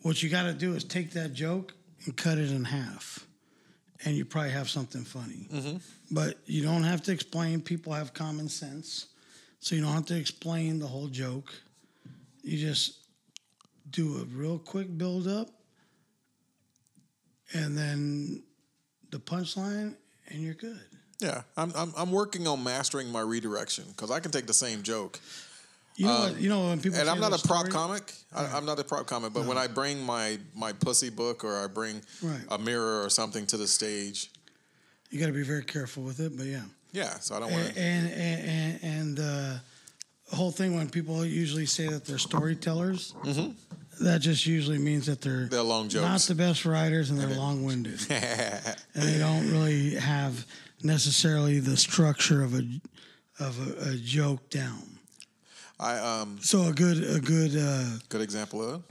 what 0.02 0.22
you 0.22 0.28
got 0.28 0.44
to 0.44 0.52
do 0.52 0.74
is 0.74 0.84
take 0.84 1.12
that 1.12 1.32
joke 1.32 1.74
and 2.04 2.16
cut 2.16 2.38
it 2.38 2.50
in 2.50 2.64
half, 2.64 3.26
and 4.04 4.14
you 4.16 4.24
probably 4.24 4.50
have 4.50 4.68
something 4.68 5.04
funny. 5.04 5.48
But 6.10 6.38
you 6.46 6.62
don't 6.62 6.84
have 6.84 7.02
to 7.04 7.12
explain. 7.12 7.60
People 7.60 7.92
have 7.92 8.12
common 8.12 8.48
sense, 8.48 9.06
so 9.60 9.74
you 9.74 9.80
don't 9.82 9.92
have 9.92 10.06
to 10.06 10.16
explain 10.18 10.78
the 10.78 10.86
whole 10.86 11.08
joke. 11.08 11.52
You 12.42 12.58
just 12.58 12.98
do 13.90 14.18
a 14.18 14.24
real 14.36 14.58
quick 14.58 14.96
build 14.98 15.26
up, 15.26 15.48
and 17.54 17.76
then 17.76 18.42
the 19.16 19.22
punchline, 19.22 19.94
and 20.28 20.42
you're 20.42 20.54
good. 20.54 20.78
Yeah, 21.20 21.42
I'm 21.56 21.72
I'm 21.74 21.92
I'm 21.96 22.12
working 22.12 22.46
on 22.46 22.62
mastering 22.62 23.10
my 23.10 23.20
redirection 23.22 23.84
because 23.88 24.10
I 24.10 24.20
can 24.20 24.30
take 24.30 24.46
the 24.46 24.52
same 24.54 24.82
joke. 24.82 25.18
You 25.96 26.06
know, 26.06 26.12
what, 26.20 26.40
you 26.40 26.48
know 26.50 26.68
when 26.68 26.78
people 26.80 26.98
And 27.00 27.08
I'm 27.08 27.20
not 27.20 27.32
a 27.32 27.46
prop 27.48 27.60
story- 27.60 27.70
comic. 27.72 28.12
I, 28.34 28.44
I'm 28.54 28.66
not 28.66 28.78
a 28.78 28.84
prop 28.84 29.06
comic, 29.06 29.32
but 29.32 29.46
when 29.46 29.56
I 29.56 29.66
bring 29.66 30.02
my 30.04 30.38
my 30.54 30.72
pussy 30.74 31.08
book 31.08 31.42
or 31.42 31.56
I 31.64 31.68
bring 31.68 32.02
Right. 32.22 32.42
a 32.50 32.58
mirror 32.58 33.02
or 33.02 33.08
something 33.08 33.46
to 33.46 33.56
the 33.56 33.66
stage, 33.66 34.30
You 35.10 35.18
got 35.18 35.26
to 35.28 35.32
be 35.32 35.42
very 35.42 35.64
careful 35.64 36.02
with 36.02 36.20
it, 36.20 36.36
but 36.36 36.44
yeah. 36.46 36.64
yeah. 36.92 37.18
So 37.20 37.34
I 37.36 37.40
don't 37.40 37.50
want 37.50 37.64
And 37.68 37.74
to. 37.76 37.80
and 37.80 38.12
and, 38.12 38.40
and, 38.50 38.78
and 38.98 39.18
uh, 39.18 39.58
the 40.28 40.36
whole 40.36 40.50
thing 40.52 40.74
when 40.76 40.90
people 40.90 41.24
usually 41.24 41.64
say 41.66 41.88
that 41.88 42.04
they're 42.04 42.18
storytellers, 42.18 43.14
that 44.00 44.20
just 44.20 44.46
usually 44.46 44.78
means 44.78 45.06
that 45.06 45.20
they're. 45.20 45.46
They're 45.46 45.62
long 45.62 45.88
not 45.92 46.20
the 46.20 46.34
best 46.34 46.64
writers 46.64 47.10
and 47.10 47.18
they're 47.18 47.36
long 47.36 47.64
winded, 47.64 48.00
and 48.10 48.76
they 48.94 49.18
don't 49.18 49.50
really 49.50 49.94
have 49.94 50.46
necessarily 50.82 51.60
the 51.60 51.76
structure 51.76 52.42
of 52.42 52.54
a 52.54 52.62
of 53.38 53.58
a, 53.60 53.90
a 53.92 53.96
joke 53.96 54.48
down. 54.50 54.82
I 55.78 55.98
um 55.98 56.38
So 56.40 56.68
a 56.68 56.72
good 56.72 57.02
a 57.04 57.20
good 57.20 57.56
uh, 57.56 57.98
good 58.08 58.22
example 58.22 58.62
of. 58.62 58.82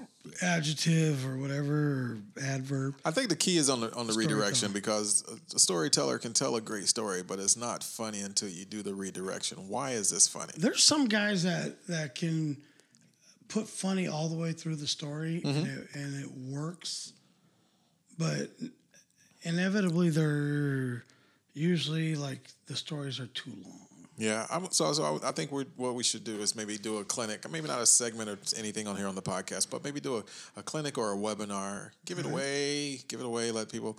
adjective 0.42 1.26
or 1.28 1.38
whatever 1.38 1.74
or 1.74 2.18
adverb. 2.44 2.96
I 3.04 3.12
think 3.12 3.30
the 3.30 3.36
key 3.36 3.58
is 3.58 3.70
on 3.70 3.82
the 3.82 3.94
on 3.96 4.08
the 4.08 4.14
redirection 4.14 4.72
because 4.72 5.24
a 5.56 5.60
storyteller 5.60 6.20
can 6.20 6.34
tell 6.34 6.56
a 6.56 6.62
great 6.62 6.88
story, 6.88 7.24
but 7.24 7.40
it's 7.40 7.58
not 7.58 7.84
funny 7.84 8.22
until 8.22 8.50
you 8.50 8.66
do 8.66 8.84
the 8.84 8.94
redirection. 8.94 9.68
Why 9.68 9.92
is 9.92 10.10
this 10.12 10.28
funny? 10.28 10.54
There's 10.58 10.84
some 10.84 11.08
guys 11.08 11.44
that 11.44 11.88
that 11.88 12.14
can 12.16 12.58
put 13.48 13.68
funny 13.68 14.08
all 14.08 14.28
the 14.30 14.38
way 14.38 14.52
through 14.54 14.76
the 14.78 14.88
story 14.88 15.42
Mm-hmm. 15.44 15.58
and, 15.58 15.68
it, 15.68 15.88
and 15.94 16.24
it 16.24 16.32
works, 16.56 17.14
but 18.18 18.50
inevitably 19.44 20.10
they're 20.10 21.04
usually 21.54 22.16
like 22.16 22.50
the 22.68 22.76
stories 22.76 23.20
are 23.20 23.28
too 23.28 23.52
long. 23.64 23.80
Yeah, 24.18 24.48
I'm, 24.50 24.72
so 24.72 24.94
so 24.94 25.20
I, 25.22 25.30
I 25.30 25.32
think 25.34 25.52
what 25.52 25.94
we 25.94 26.02
should 26.04 26.24
do 26.24 26.40
is 26.40 26.56
maybe 26.56 26.78
do 26.78 26.98
a 27.00 27.04
clinic, 27.04 27.50
maybe 27.52 27.68
not 27.68 27.82
a 27.82 27.86
segment 27.86 28.30
or 28.30 28.38
anything 28.58 28.88
on 28.88 28.96
here 28.96 29.08
on 29.08 29.16
the 29.16 29.22
podcast, 29.22 29.70
but 29.70 29.84
maybe 29.84 30.00
do 30.00 30.18
a, 30.18 30.24
a 30.60 30.64
clinic 30.64 30.98
or 30.98 31.12
a 31.12 31.18
webinar. 31.18 31.90
Give 32.06 32.18
it 32.20 32.26
away, 32.26 33.00
give 33.10 33.20
it 33.20 33.26
away. 33.26 33.52
Let 33.52 33.70
people 33.70 33.98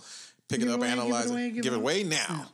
pick 0.49 0.59
Give 0.59 0.69
it 0.69 0.71
up, 0.71 0.79
away, 0.79 0.87
give 0.89 0.97
it 0.97 1.01
analyze 1.01 1.25
it, 1.25 1.31
away, 1.31 1.51
give, 1.51 1.63
give 1.63 1.73
it 1.73 1.77
away 1.77 2.03
now, 2.03 2.47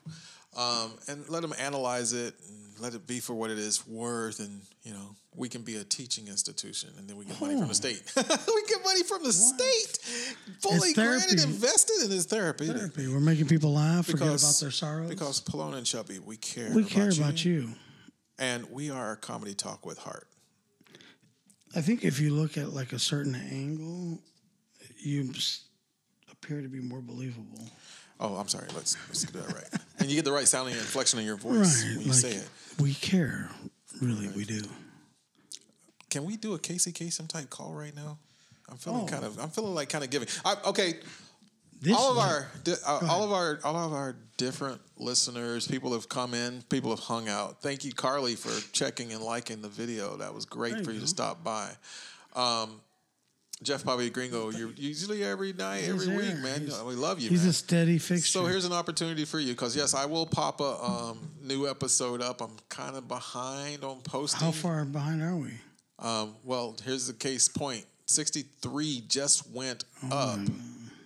um, 0.58 0.92
and 1.08 1.30
let 1.30 1.42
them 1.42 1.54
analyze 1.58 2.12
it. 2.12 2.36
and 2.50 2.73
let 2.84 2.94
it 2.94 3.08
be 3.08 3.22
for 3.22 3.34
what 3.34 3.50
it 3.50 3.58
is 3.58 3.88
worth, 3.88 4.42
and 4.42 4.62
you 4.84 4.94
know 4.94 5.16
we 5.34 5.48
can 5.48 5.62
be 5.62 5.78
a 5.78 5.86
teaching 5.86 6.28
institution, 6.28 6.90
and 6.98 7.08
then 7.08 7.16
we 7.16 7.24
get 7.24 7.40
money 7.40 7.54
from 7.54 7.62
the 7.62 7.68
hmm. 7.68 7.74
state. 7.74 8.04
we 8.18 8.64
get 8.68 8.84
money 8.84 9.04
from 9.04 9.24
the 9.24 9.32
state, 9.32 9.98
fully 10.60 10.94
granted, 10.94 11.42
invested 11.42 12.04
in 12.04 12.12
his 12.12 12.26
therapy. 12.26 12.68
Therapy. 12.68 13.08
We're 13.08 13.22
making 13.22 13.48
people 13.48 13.74
laugh, 13.74 14.08
forget 14.08 14.20
Because- 14.20 14.44
about 14.44 14.66
their 14.66 14.72
sorrows. 14.72 15.10
Because 15.10 15.40
Palone 15.40 15.76
and 15.76 15.86
Chubby, 15.86 16.20
we 16.20 16.36
care. 16.36 16.72
we 16.76 16.84
care 16.84 17.10
about 17.10 17.46
you. 17.46 17.70
and 18.38 18.70
we 18.70 18.90
are 18.90 19.14
a 19.14 19.18
comedy 19.18 19.54
talk 19.54 19.86
with 19.86 19.98
heart. 20.00 20.28
I 21.76 21.82
think 21.82 22.04
if 22.04 22.20
you 22.20 22.34
look 22.34 22.58
at 22.58 22.74
like 22.74 22.92
a 22.92 23.00
certain 23.00 23.36
angle, 23.36 24.22
you 25.00 25.32
appear 26.32 26.62
to 26.62 26.68
be 26.68 26.82
more 26.82 27.02
believable. 27.02 27.70
Oh, 28.24 28.36
I'm 28.38 28.48
sorry. 28.48 28.68
Let's 28.74 28.96
let's 29.10 29.26
get 29.26 29.34
that 29.46 29.54
right. 29.54 29.82
and 30.00 30.10
you 30.10 30.16
get 30.16 30.26
the 30.26 30.32
right 30.32 30.48
sounding 30.48 30.74
inflection 30.76 31.20
in 31.20 31.26
your 31.26 31.36
voice 31.36 31.84
Right. 31.84 31.92
when 31.98 32.06
you 32.06 32.12
like 32.12 32.20
say 32.20 32.32
it. 32.32 32.50
we 32.80 32.94
care. 32.96 33.50
Really, 34.02 34.30
we 34.30 34.46
do. 34.46 34.62
Can 36.10 36.26
we 36.26 36.38
do 36.38 36.54
a 36.54 36.60
Casey 36.60 36.92
Kasem 36.92 37.28
type 37.28 37.50
call 37.50 37.74
right 37.74 37.96
now? 37.96 38.18
I'm 38.70 38.78
feeling 38.78 39.04
Oh. 39.04 39.08
kind 39.08 39.24
of. 39.26 39.38
I'm 39.40 39.50
feeling 39.50 39.76
like 39.76 39.90
kind 39.90 40.04
of 40.04 40.10
giving. 40.10 40.28
I, 40.46 40.56
okay, 40.68 41.00
This 41.82 41.98
all 41.98 42.12
of 42.12 42.18
one- 42.18 42.30
our 42.30 42.48
uh, 42.86 43.08
all 43.10 43.24
of 43.24 43.32
our 43.34 43.60
all 43.64 43.86
of 43.86 43.94
our 43.94 44.16
different 44.38 44.80
listeners, 44.98 45.68
people 45.68 45.92
have 45.94 46.08
come 46.08 46.34
in, 46.34 46.62
people 46.70 46.92
have 46.92 47.00
hung 47.02 47.28
out. 47.28 47.62
Thank 47.62 47.84
you, 47.84 47.92
Carly, 47.92 48.36
for 48.36 48.52
checking 48.72 49.12
and 49.12 49.22
liking 49.22 49.62
the 49.62 49.70
video. 49.70 50.16
That 50.18 50.34
was 50.34 50.46
great 50.46 50.76
There 50.76 50.84
for 50.86 50.92
you 50.92 50.96
you 50.96 51.02
to 51.02 51.08
stop 51.08 51.44
by. 51.44 51.72
Um, 52.36 52.80
Jeff 53.64 53.84
Bobby 53.86 54.10
Gringo, 54.10 54.50
you're 54.52 54.72
usually 54.76 55.24
every 55.24 55.54
night, 55.54 55.84
every 55.86 56.06
there. 56.06 56.18
week, 56.18 56.38
man. 56.40 56.62
He's- 56.68 56.82
we 56.84 56.96
love 56.96 57.20
you, 57.20 57.30
He's 57.30 57.42
man. 57.42 57.50
a 57.50 57.54
steady 57.54 57.98
fixture. 57.98 58.40
So 58.40 58.46
here's 58.46 58.66
an 58.66 58.74
opportunity 58.74 59.26
for 59.26 59.40
you 59.40 59.54
because 59.54 59.76
yes, 59.76 59.94
I 59.94 60.06
will 60.06 60.26
pop 60.26 60.60
a 60.62 60.84
um, 60.84 61.20
new 61.42 61.68
episode 61.70 62.22
up. 62.22 62.42
I'm 62.42 62.58
kind 62.70 62.96
of 62.96 63.08
behind 63.08 63.84
on 63.84 64.02
posting. 64.02 64.42
How 64.46 64.52
far 64.52 64.84
behind 64.86 65.22
are 65.24 65.36
we? 65.36 65.52
Um, 66.00 66.36
well, 66.44 66.76
here's 66.84 67.08
the 67.08 67.14
case 67.14 67.48
point. 67.48 67.86
63 68.08 69.04
just 69.08 69.50
went 69.52 69.86
Oh, 70.12 70.18
up. 70.34 70.40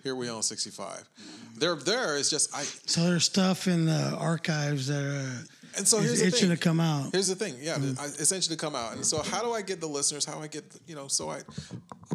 Here 0.02 0.14
we 0.14 0.28
are 0.28 0.36
on 0.36 0.42
65. 0.42 1.08
They're 1.56 1.74
there. 1.76 2.16
It's 2.16 2.30
just 2.30 2.54
I. 2.54 2.62
So 2.62 3.04
there's 3.04 3.24
stuff 3.24 3.66
in 3.68 3.84
the 3.86 4.16
archives 4.18 4.86
that 4.88 5.02
are 5.02 5.44
And 5.76 5.86
so 5.86 6.00
here's 6.00 6.20
the 6.20 6.30
thing. 6.30 6.50
to 6.50 6.56
come 6.56 6.80
out. 6.80 7.12
Here's 7.12 7.28
the 7.28 7.34
thing, 7.36 7.54
yeah, 7.60 7.76
I, 8.00 8.06
essentially 8.06 8.56
to 8.56 8.60
come 8.60 8.74
out. 8.74 8.94
And 8.94 9.04
so, 9.04 9.22
how 9.22 9.42
do 9.42 9.52
I 9.52 9.62
get 9.62 9.80
the 9.80 9.86
listeners? 9.86 10.24
How 10.24 10.34
do 10.34 10.42
I 10.42 10.48
get, 10.48 10.64
you 10.86 10.94
know? 10.94 11.08
So 11.08 11.30
I, 11.30 11.40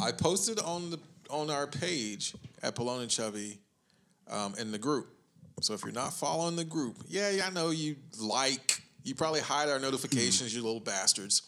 I 0.02 0.12
posted 0.12 0.58
on 0.60 0.90
the 0.90 0.98
on 1.30 1.50
our 1.50 1.66
page 1.66 2.34
at 2.62 2.74
Palone 2.76 3.02
and 3.02 3.10
Chubby, 3.10 3.58
um, 4.30 4.54
in 4.58 4.70
the 4.72 4.78
group. 4.78 5.08
So 5.60 5.72
if 5.72 5.82
you're 5.82 5.92
not 5.92 6.12
following 6.12 6.56
the 6.56 6.64
group, 6.64 6.96
yeah, 7.08 7.30
yeah, 7.30 7.46
I 7.46 7.50
know 7.50 7.70
you 7.70 7.96
like. 8.20 8.82
You 9.04 9.14
probably 9.14 9.40
hide 9.40 9.68
our 9.68 9.78
notifications, 9.78 10.54
you 10.54 10.62
little 10.62 10.80
bastards. 10.80 11.42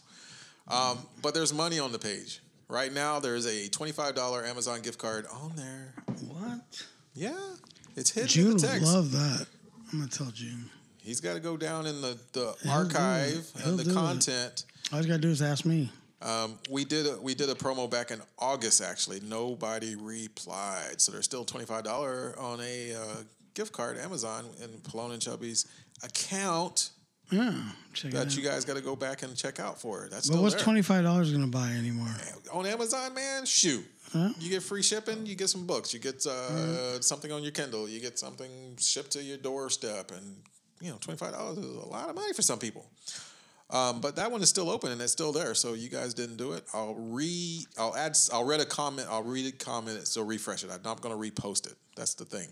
Um, 0.69 0.99
but 1.23 1.33
there's 1.35 1.53
money 1.55 1.79
on 1.79 1.93
the 1.93 1.99
page 1.99 2.41
right 2.69 2.93
now. 2.93 3.19
There's 3.21 3.47
a 3.47 3.69
twenty-five 3.69 4.15
dollar 4.15 4.45
Amazon 4.45 4.81
gift 4.83 4.99
card 4.99 5.27
on 5.33 5.53
there. 5.57 5.95
What? 6.29 6.85
Yeah, 7.15 7.37
it's 7.97 8.11
hidden 8.11 8.29
June 8.29 8.51
in 8.53 8.57
the 8.59 8.67
text. 8.67 8.85
love 8.85 9.13
that. 9.13 9.47
I'm 9.93 9.99
gonna 10.01 10.11
tell 10.11 10.31
June. 10.31 10.71
He's 11.07 11.21
got 11.21 11.35
to 11.35 11.41
go 11.41 11.57
down 11.57 11.87
in 11.87 12.01
the, 12.03 12.19
the 12.33 12.55
archive 12.69 13.49
and 13.65 13.79
the 13.79 13.85
do 13.85 13.91
it. 13.91 13.95
content. 13.95 14.65
All 14.93 15.01
you 15.01 15.07
gotta 15.09 15.21
do 15.21 15.31
is 15.31 15.41
ask 15.41 15.65
me. 15.65 15.91
Um, 16.23 16.59
we 16.71 16.85
did 16.85 17.07
a, 17.07 17.17
we 17.21 17.35
did 17.35 17.49
a 17.49 17.55
promo 17.55 17.89
back 17.91 18.11
in 18.11 18.21
August. 18.39 18.81
Actually, 18.83 19.21
nobody 19.21 19.95
replied, 19.97 21.01
so 21.01 21.13
there's 21.13 21.25
still 21.25 21.45
twenty 21.45 21.67
five 21.67 21.85
dollar 21.85 22.35
on 22.39 22.61
a 22.61 22.95
uh, 22.95 23.17
gift 23.55 23.73
card 23.73 23.99
Amazon 23.99 24.45
in 24.63 24.69
Palone 24.81 25.13
and 25.13 25.23
Chubby's 25.23 25.67
account 26.03 26.91
Yeah, 27.31 27.53
that 28.11 28.37
you 28.37 28.43
guys 28.43 28.65
got 28.65 28.77
to 28.77 28.83
go 28.83 28.97
back 28.97 29.23
and 29.23 29.37
check 29.37 29.61
out 29.61 29.81
for. 29.81 30.05
it. 30.05 30.11
That's 30.11 30.29
but 30.31 30.41
what's 30.41 30.55
twenty 30.61 30.83
five 30.83 31.05
dollars 31.05 31.33
gonna 31.33 31.47
buy 31.47 31.71
anymore? 31.71 32.09
on 32.53 32.67
Amazon, 32.67 33.15
man? 33.15 33.45
Shoot. 33.47 33.85
Huh? 34.13 34.31
You 34.39 34.51
get 34.51 34.63
free 34.63 34.83
shipping. 34.83 35.27
You 35.27 35.35
get 35.35 35.49
some 35.49 35.67
books. 35.67 35.93
You 35.93 36.01
get 36.01 36.25
uh, 36.27 36.31
Mm-hmm. 36.31 37.01
something 37.01 37.33
on 37.33 37.43
your 37.43 37.53
Kindle. 37.53 37.89
You 37.89 38.01
get 38.01 38.19
something 38.19 38.51
shipped 38.79 39.11
to 39.13 39.23
your 39.23 39.37
doorstep, 39.37 40.13
and 40.13 40.37
you 40.81 40.91
know, 40.91 40.99
twenty 41.01 41.19
five 41.19 41.33
dollars 41.33 41.59
is 41.59 41.65
a 41.65 41.89
lot 41.89 42.09
of 42.09 42.15
money 42.15 42.33
for 42.33 42.43
some 42.43 42.59
people. 42.59 42.87
Um, 43.69 44.01
but 44.01 44.15
that 44.17 44.31
one 44.31 44.43
is 44.43 44.49
still 44.49 44.71
open 44.71 44.93
and 44.93 45.01
it's 45.01 45.13
still 45.13 45.33
there. 45.33 45.53
So 45.55 45.75
you 45.75 45.89
guys 45.89 46.15
didn't 46.15 46.37
do 46.37 46.53
it. 46.53 46.65
I'll 46.73 46.95
re. 46.95 47.67
I'll 47.79 47.97
add. 47.97 48.17
I'll 48.33 48.45
read 48.45 48.61
a 48.61 48.65
comment. 48.65 49.09
I'll 49.11 49.25
read 49.25 49.53
a 49.53 49.57
comment. 49.57 50.07
So 50.07 50.23
refresh 50.23 50.63
it. 50.63 50.71
I'm 50.71 50.83
not 50.85 51.01
going 51.01 51.15
to 51.15 51.31
repost 51.31 51.67
it. 51.67 51.75
That's 51.97 52.15
the 52.15 52.25
thing. 52.25 52.49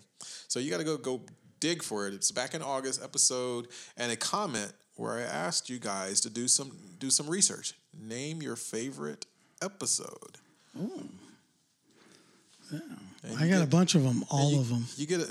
So 0.49 0.59
you 0.59 0.71
got 0.71 0.79
to 0.79 0.85
go 0.85 0.97
go 0.97 1.21
dig 1.61 1.83
for 1.83 2.09
it. 2.09 2.15
It's 2.15 2.33
back 2.33 2.55
in 2.55 2.63
August 2.63 3.03
episode 3.03 3.69
and 3.97 4.11
a 4.11 4.17
comment 4.17 4.73
where 4.97 5.13
I 5.19 5.23
asked 5.23 5.71
you 5.71 5.79
guys 5.79 6.21
to 6.23 6.31
do 6.31 6.49
some 6.49 6.73
do 6.99 7.11
some 7.11 7.29
research. 7.29 7.75
Name 7.97 8.43
your 8.43 8.57
favorite 8.57 9.27
episode. 9.63 10.39
And 12.73 13.39
I 13.39 13.45
you 13.45 13.53
got 13.53 13.63
a 13.63 13.67
bunch 13.67 13.95
of 13.95 14.03
them, 14.03 14.25
all 14.31 14.53
you, 14.53 14.61
of 14.61 14.69
them. 14.69 14.85
You 14.97 15.07
get 15.07 15.21
it. 15.21 15.31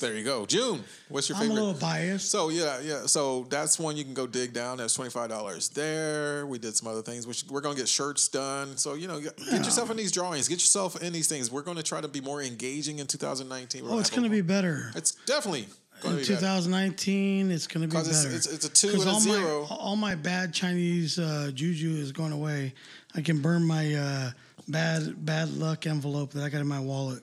There 0.00 0.14
you 0.14 0.24
go. 0.24 0.46
June. 0.46 0.84
What's 1.08 1.28
your 1.28 1.36
I'm 1.36 1.42
a 1.42 1.44
favorite? 1.48 1.60
little 1.62 1.80
biased. 1.80 2.30
So 2.30 2.48
yeah, 2.50 2.80
yeah. 2.80 3.06
So 3.06 3.46
that's 3.50 3.78
one 3.78 3.96
you 3.96 4.04
can 4.04 4.14
go 4.14 4.26
dig 4.26 4.52
down. 4.52 4.78
There's 4.78 4.94
twenty 4.94 5.10
five 5.10 5.28
dollars 5.28 5.68
there. 5.70 6.46
We 6.46 6.58
did 6.58 6.76
some 6.76 6.88
other 6.88 7.02
things. 7.02 7.26
We're 7.50 7.60
gonna 7.60 7.74
get 7.76 7.88
shirts 7.88 8.28
done. 8.28 8.76
So 8.76 8.94
you 8.94 9.08
know, 9.08 9.20
get 9.20 9.38
yourself 9.50 9.90
in 9.90 9.96
these 9.96 10.12
drawings. 10.12 10.46
Get 10.48 10.56
yourself 10.56 11.02
in 11.02 11.12
these 11.12 11.28
things. 11.28 11.50
We're 11.50 11.62
gonna 11.62 11.82
try 11.82 12.00
to 12.00 12.08
be 12.08 12.20
more 12.20 12.42
engaging 12.42 12.98
in 13.00 13.06
2019. 13.06 13.84
We're 13.84 13.92
Oh, 13.92 13.98
it's 13.98 14.10
gonna 14.10 14.28
be 14.28 14.40
better. 14.40 14.92
It's 14.94 15.12
definitely 15.26 15.66
In 16.04 16.10
be 16.10 16.22
better. 16.22 16.24
2019, 16.36 17.50
it's 17.50 17.66
gonna 17.66 17.86
be 17.88 17.92
better. 17.96 18.08
it's- 18.08 18.24
it's- 18.24 18.46
it's 18.46 18.64
a 18.64 18.68
two 18.68 18.90
and 19.00 19.02
a 19.02 19.10
all 19.10 19.20
zero. 19.20 19.66
My, 19.68 19.76
all 19.76 19.96
my 19.96 20.14
bad 20.14 20.54
Chinese 20.54 21.18
uh, 21.18 21.50
juju 21.52 21.96
is 21.96 22.12
going 22.12 22.32
away. 22.32 22.74
I 23.14 23.20
can 23.22 23.40
burn 23.40 23.64
my 23.66 23.94
uh, 23.94 24.30
bad 24.68 25.24
bad 25.24 25.56
luck 25.56 25.86
envelope 25.86 26.30
that 26.32 26.44
I 26.44 26.50
got 26.50 26.60
in 26.60 26.68
my 26.68 26.78
wallet. 26.80 27.22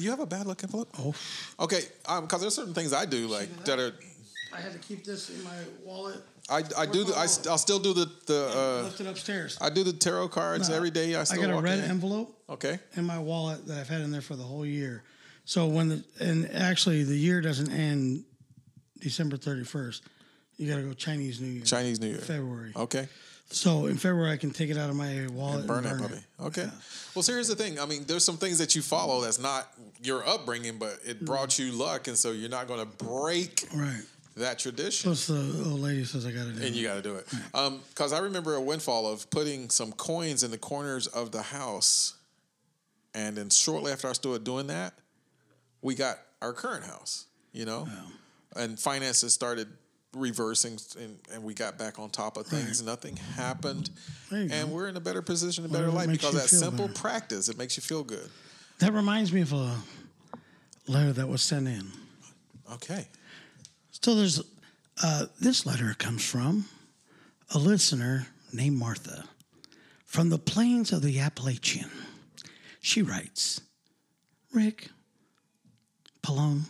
You 0.00 0.10
have 0.10 0.20
a 0.20 0.26
bad 0.26 0.46
luck 0.46 0.62
envelope. 0.64 0.88
Oh, 0.98 1.14
Okay, 1.58 1.82
because 2.22 2.40
there's 2.40 2.54
certain 2.54 2.74
things 2.74 2.92
I 2.92 3.04
do 3.06 3.26
like 3.26 3.64
that 3.64 3.78
are. 3.78 3.92
I 4.52 4.60
had 4.60 4.72
to 4.72 4.78
keep 4.78 5.04
this 5.04 5.30
in 5.30 5.44
my 5.44 5.56
wallet. 5.84 6.16
I, 6.48 6.64
I 6.76 6.86
do 6.86 7.04
the 7.04 7.16
I, 7.16 7.26
st- 7.26 7.46
I'll 7.46 7.58
still 7.58 7.78
do 7.78 7.92
the 7.94 8.10
the 8.26 8.50
uh, 8.52 8.82
left 8.84 9.00
it 9.00 9.06
upstairs. 9.06 9.56
I 9.60 9.70
do 9.70 9.84
the 9.84 9.92
tarot 9.92 10.28
cards 10.30 10.68
No, 10.68 10.74
every 10.74 10.90
day. 10.90 11.14
I 11.14 11.22
still 11.24 11.38
I 11.38 11.42
still 11.44 11.50
got 11.52 11.58
a 11.58 11.62
red 11.62 11.78
in. 11.78 11.84
envelope 11.90 12.36
Okay. 12.48 12.80
in 12.96 13.04
my 13.04 13.18
wallet 13.20 13.64
that 13.68 13.78
I've 13.78 13.88
had 13.88 14.00
in 14.00 14.10
there 14.10 14.20
for 14.22 14.34
the 14.34 14.42
whole 14.42 14.66
year. 14.66 15.04
So 15.44 15.68
when 15.68 15.88
the 15.88 16.04
and 16.18 16.50
actually 16.52 17.04
the 17.04 17.16
year 17.16 17.40
doesn't 17.40 17.70
end 17.70 18.24
December 18.98 19.36
31st. 19.36 20.00
You 20.56 20.68
got 20.68 20.76
to 20.76 20.82
go 20.82 20.92
Chinese 20.92 21.40
New 21.40 21.46
Year. 21.48 21.64
Chinese 21.64 22.00
New 22.00 22.08
Year. 22.08 22.18
February. 22.18 22.72
Okay. 22.76 23.08
So 23.52 23.86
in 23.86 23.96
February 23.96 24.30
I 24.32 24.36
can 24.36 24.50
take 24.52 24.70
it 24.70 24.76
out 24.78 24.90
of 24.90 24.96
my 24.96 25.26
wallet 25.32 25.60
and 25.60 25.66
burn 25.66 25.82
burn, 25.84 26.12
it. 26.12 26.22
Okay. 26.40 26.68
Well, 27.14 27.22
so 27.24 27.32
here's 27.32 27.48
the 27.48 27.56
thing. 27.56 27.80
I 27.80 27.86
mean, 27.86 28.04
there's 28.06 28.24
some 28.24 28.36
things 28.36 28.58
that 28.58 28.76
you 28.76 28.82
follow 28.82 29.20
that's 29.20 29.40
not 29.40 29.72
your 30.02 30.26
upbringing, 30.26 30.78
but 30.78 31.02
Mm. 31.04 31.08
it 31.10 31.24
brought 31.24 31.58
you 31.58 31.72
luck, 31.72 32.06
and 32.08 32.16
so 32.16 32.30
you're 32.30 32.48
not 32.48 32.68
going 32.68 32.80
to 32.80 33.04
break 33.04 33.66
Right. 33.74 34.02
that 34.36 34.58
tradition. 34.60 35.08
Plus 35.10 35.26
the 35.26 35.34
old 35.68 35.80
lady 35.80 36.04
says 36.04 36.24
I 36.24 36.30
got 36.30 36.44
to 36.44 36.50
do. 36.50 36.50
And 36.52 36.62
it. 36.62 36.66
And 36.68 36.76
you 36.76 36.86
got 36.86 36.94
to 36.94 37.02
do 37.02 37.16
it. 37.16 37.26
Because 37.90 38.12
I 38.12 38.20
remember 38.20 38.54
a 38.54 38.60
windfall 38.60 39.10
of 39.12 39.28
putting 39.30 39.68
some 39.70 39.92
coins 39.92 40.44
in 40.44 40.52
the 40.52 40.58
corners 40.58 41.08
of 41.08 41.32
the 41.32 41.42
house. 41.42 42.14
And 43.14 43.36
then 43.36 43.50
shortly 43.50 43.90
after 43.90 44.08
I 44.08 44.12
started 44.12 44.44
doing 44.44 44.68
that, 44.68 44.94
we 45.82 45.96
got 45.96 46.18
our 46.40 46.52
current 46.52 46.84
house, 46.84 47.26
you 47.52 47.64
know? 47.64 47.88
And 48.54 48.78
finances 48.78 49.34
started 49.34 49.66
reversing 50.14 50.78
and, 50.98 51.18
and 51.32 51.42
we 51.42 51.54
got 51.54 51.78
back 51.78 51.98
on 51.98 52.10
top 52.10 52.36
of 52.36 52.46
things. 52.46 52.82
Nothing 52.82 53.16
happened. 53.16 53.90
And 54.30 54.50
go. 54.50 54.66
we're 54.66 54.88
in 54.88 54.96
a 54.96 55.00
better 55.00 55.22
position, 55.22 55.64
a 55.64 55.68
better 55.68 55.90
life 55.90 56.08
because 56.08 56.34
that 56.34 56.48
simple 56.48 56.88
better. 56.88 57.00
practice, 57.00 57.48
it 57.48 57.58
makes 57.58 57.76
you 57.76 57.82
feel 57.82 58.02
good. 58.02 58.28
That 58.78 58.92
reminds 58.92 59.32
me 59.32 59.42
of 59.42 59.52
a 59.52 59.76
letter 60.88 61.12
that 61.12 61.28
was 61.28 61.42
sent 61.42 61.68
in. 61.68 61.86
Okay. 62.72 63.08
So 63.90 64.14
there's 64.14 64.42
uh, 65.02 65.26
this 65.40 65.66
letter 65.66 65.94
comes 65.98 66.24
from 66.24 66.66
a 67.54 67.58
listener 67.58 68.26
named 68.52 68.76
Martha 68.76 69.24
from 70.04 70.28
the 70.28 70.38
plains 70.38 70.92
of 70.92 71.02
the 71.02 71.20
Appalachian. 71.20 71.90
She 72.80 73.02
writes, 73.02 73.60
Rick, 74.52 74.88
Palone, 76.22 76.64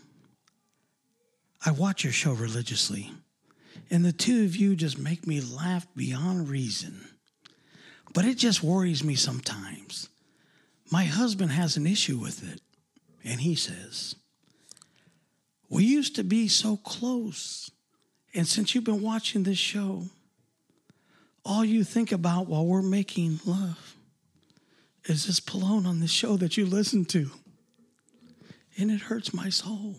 I 1.64 1.70
watch 1.70 2.04
your 2.04 2.12
show 2.12 2.32
religiously, 2.32 3.10
and 3.90 4.04
the 4.04 4.12
two 4.12 4.44
of 4.44 4.56
you 4.56 4.76
just 4.76 4.98
make 4.98 5.26
me 5.26 5.40
laugh 5.40 5.86
beyond 5.96 6.48
reason. 6.48 7.08
But 8.12 8.24
it 8.24 8.38
just 8.38 8.62
worries 8.62 9.02
me 9.02 9.14
sometimes. 9.14 10.08
My 10.90 11.04
husband 11.04 11.52
has 11.52 11.76
an 11.76 11.86
issue 11.86 12.18
with 12.18 12.42
it, 12.52 12.60
and 13.24 13.40
he 13.40 13.54
says, 13.54 14.16
We 15.68 15.84
used 15.84 16.16
to 16.16 16.24
be 16.24 16.48
so 16.48 16.76
close. 16.76 17.70
And 18.34 18.46
since 18.46 18.74
you've 18.74 18.84
been 18.84 19.02
watching 19.02 19.42
this 19.42 19.58
show, 19.58 20.04
all 21.44 21.64
you 21.64 21.84
think 21.84 22.12
about 22.12 22.46
while 22.46 22.66
we're 22.66 22.82
making 22.82 23.40
love 23.44 23.96
is 25.06 25.26
this 25.26 25.40
Palone 25.40 25.86
on 25.86 26.00
the 26.00 26.06
show 26.06 26.36
that 26.36 26.56
you 26.56 26.66
listen 26.66 27.04
to. 27.06 27.30
And 28.76 28.90
it 28.90 29.02
hurts 29.02 29.34
my 29.34 29.48
soul. 29.48 29.96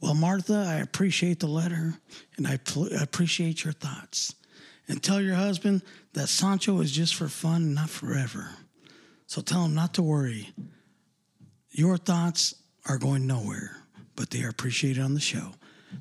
Well, 0.00 0.14
Martha, 0.14 0.64
I 0.68 0.76
appreciate 0.76 1.40
the 1.40 1.48
letter 1.48 1.94
and 2.36 2.46
I 2.46 2.58
pl- 2.58 2.88
appreciate 3.00 3.64
your 3.64 3.72
thoughts. 3.72 4.34
And 4.86 5.02
tell 5.02 5.20
your 5.20 5.34
husband 5.34 5.82
that 6.14 6.28
Sancho 6.28 6.80
is 6.80 6.92
just 6.92 7.14
for 7.14 7.28
fun, 7.28 7.74
not 7.74 7.90
forever. 7.90 8.50
So 9.26 9.42
tell 9.42 9.64
him 9.64 9.74
not 9.74 9.94
to 9.94 10.02
worry. 10.02 10.50
Your 11.70 11.98
thoughts 11.98 12.54
are 12.86 12.96
going 12.96 13.26
nowhere, 13.26 13.76
but 14.16 14.30
they 14.30 14.42
are 14.44 14.48
appreciated 14.48 15.02
on 15.02 15.14
the 15.14 15.20
show. 15.20 15.50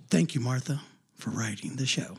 Thank 0.10 0.36
you, 0.36 0.42
Martha, 0.42 0.80
for 1.16 1.32
writing 1.32 1.76
the 1.76 1.86
show. 1.86 2.16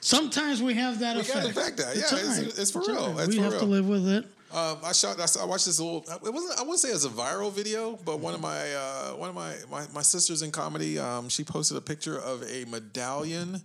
Sometimes 0.00 0.62
we 0.62 0.74
have 0.74 1.00
that 1.00 1.16
We 1.16 1.22
effect. 1.22 1.34
got 1.44 1.46
the 1.54 1.60
fact 1.60 1.76
that. 1.78 1.96
Yeah, 1.96 2.02
It's 2.02 2.12
all 2.12 2.18
it's, 2.18 2.58
it's 2.58 2.70
for 2.70 2.80
It's 2.80 2.88
real. 2.88 3.12
right. 3.14 3.26
We 3.26 3.36
for 3.36 3.42
have 3.42 3.52
real. 3.52 3.60
to 3.60 3.66
live 3.66 3.88
with 3.88 4.06
it. 4.08 4.26
Um, 4.52 4.78
I 4.84 4.92
shot. 4.92 5.18
I, 5.18 5.26
saw, 5.26 5.42
I 5.42 5.46
watched 5.46 5.66
this 5.66 5.80
little. 5.80 6.04
It 6.24 6.32
wasn't. 6.32 6.58
I 6.58 6.62
wouldn't 6.62 6.78
say 6.78 6.90
it 6.90 6.94
was 6.94 7.04
a 7.04 7.10
viral 7.10 7.52
video, 7.52 7.98
but 8.04 8.20
one 8.20 8.34
of 8.34 8.40
my 8.40 8.72
uh, 8.72 9.10
one 9.12 9.28
of 9.28 9.34
my, 9.34 9.54
my 9.70 9.84
my 9.92 10.02
sisters 10.02 10.42
in 10.42 10.52
comedy. 10.52 10.98
Um, 10.98 11.28
she 11.28 11.42
posted 11.44 11.76
a 11.76 11.80
picture 11.80 12.18
of 12.18 12.42
a 12.44 12.64
medallion 12.66 13.62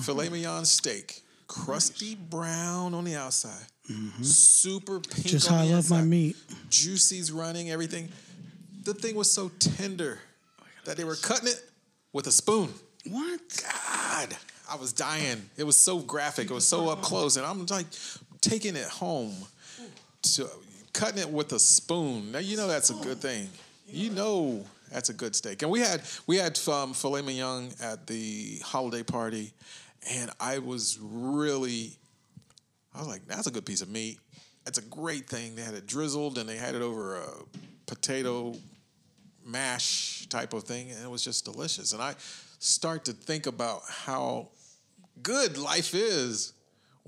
filet 0.00 0.28
mignon 0.28 0.64
steak, 0.64 1.22
crusty 1.46 2.14
brown 2.14 2.94
on 2.94 3.04
the 3.04 3.16
outside, 3.16 3.66
super 4.22 5.00
pink. 5.00 5.16
Mm-hmm. 5.16 5.28
Just 5.28 5.48
how 5.48 5.56
I 5.56 5.64
love 5.64 5.90
my 5.90 5.96
inside. 5.96 6.08
meat. 6.08 6.36
Juicy's 6.70 7.32
running 7.32 7.70
everything. 7.70 8.08
The 8.84 8.94
thing 8.94 9.16
was 9.16 9.30
so 9.30 9.50
tender 9.58 10.20
that 10.84 10.96
they 10.96 11.04
were 11.04 11.16
cutting 11.16 11.48
it 11.48 11.62
with 12.12 12.26
a 12.26 12.32
spoon. 12.32 12.72
What? 13.08 13.40
God, 13.62 14.36
I 14.70 14.76
was 14.76 14.92
dying. 14.92 15.48
It 15.56 15.64
was 15.64 15.76
so 15.76 15.98
graphic. 15.98 16.50
It 16.50 16.54
was 16.54 16.66
so 16.66 16.88
up 16.88 17.02
close, 17.02 17.36
and 17.36 17.44
I'm 17.46 17.66
like 17.66 17.86
taking 18.40 18.76
it 18.76 18.88
home, 18.88 19.34
to 20.22 20.48
cutting 20.92 21.18
it 21.18 21.30
with 21.30 21.52
a 21.52 21.58
spoon. 21.58 22.32
Now 22.32 22.38
you 22.38 22.56
know 22.56 22.68
that's 22.68 22.90
a 22.90 22.94
good 22.94 23.18
thing. 23.18 23.48
You 23.86 24.10
know 24.10 24.64
that's 24.90 25.08
a 25.08 25.14
good 25.14 25.34
steak. 25.34 25.62
And 25.62 25.70
we 25.70 25.80
had 25.80 26.02
we 26.26 26.36
had 26.36 26.58
um, 26.68 26.92
filet 26.92 27.22
mignon 27.22 27.70
at 27.82 28.06
the 28.06 28.58
holiday 28.64 29.02
party, 29.02 29.52
and 30.10 30.30
I 30.40 30.58
was 30.58 30.98
really, 31.00 31.96
I 32.94 32.98
was 32.98 33.08
like, 33.08 33.26
that's 33.26 33.46
a 33.46 33.50
good 33.50 33.64
piece 33.64 33.82
of 33.82 33.88
meat. 33.88 34.18
That's 34.64 34.78
a 34.78 34.82
great 34.82 35.28
thing. 35.28 35.54
They 35.54 35.62
had 35.62 35.74
it 35.74 35.86
drizzled, 35.86 36.38
and 36.38 36.48
they 36.48 36.56
had 36.56 36.74
it 36.74 36.82
over 36.82 37.16
a 37.16 37.28
potato 37.86 38.54
mash 39.44 40.26
type 40.28 40.52
of 40.52 40.64
thing, 40.64 40.90
and 40.90 41.02
it 41.02 41.10
was 41.10 41.24
just 41.24 41.44
delicious. 41.44 41.92
And 41.92 42.02
I 42.02 42.14
start 42.58 43.04
to 43.06 43.12
think 43.12 43.46
about 43.46 43.82
how 43.88 44.48
good 45.22 45.56
life 45.56 45.94
is 45.94 46.52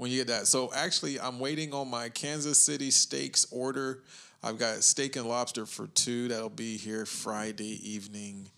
when 0.03 0.11
you 0.11 0.19
get 0.19 0.27
that. 0.27 0.49
So 0.49 0.71
actually, 0.75 1.21
I'm 1.21 1.39
waiting 1.39 1.73
on 1.73 1.89
my 1.89 2.09
Kansas 2.09 2.61
City 2.61 2.91
steaks 2.91 3.47
order. 3.53 4.03
I've 4.43 4.59
got 4.59 4.83
steak 4.83 5.15
and 5.15 5.29
lobster 5.29 5.65
for 5.65 5.87
two. 5.87 6.27
That'll 6.27 6.49
be 6.49 6.77
here 6.77 7.07
Friday 7.07 7.79
evening. 7.89 8.49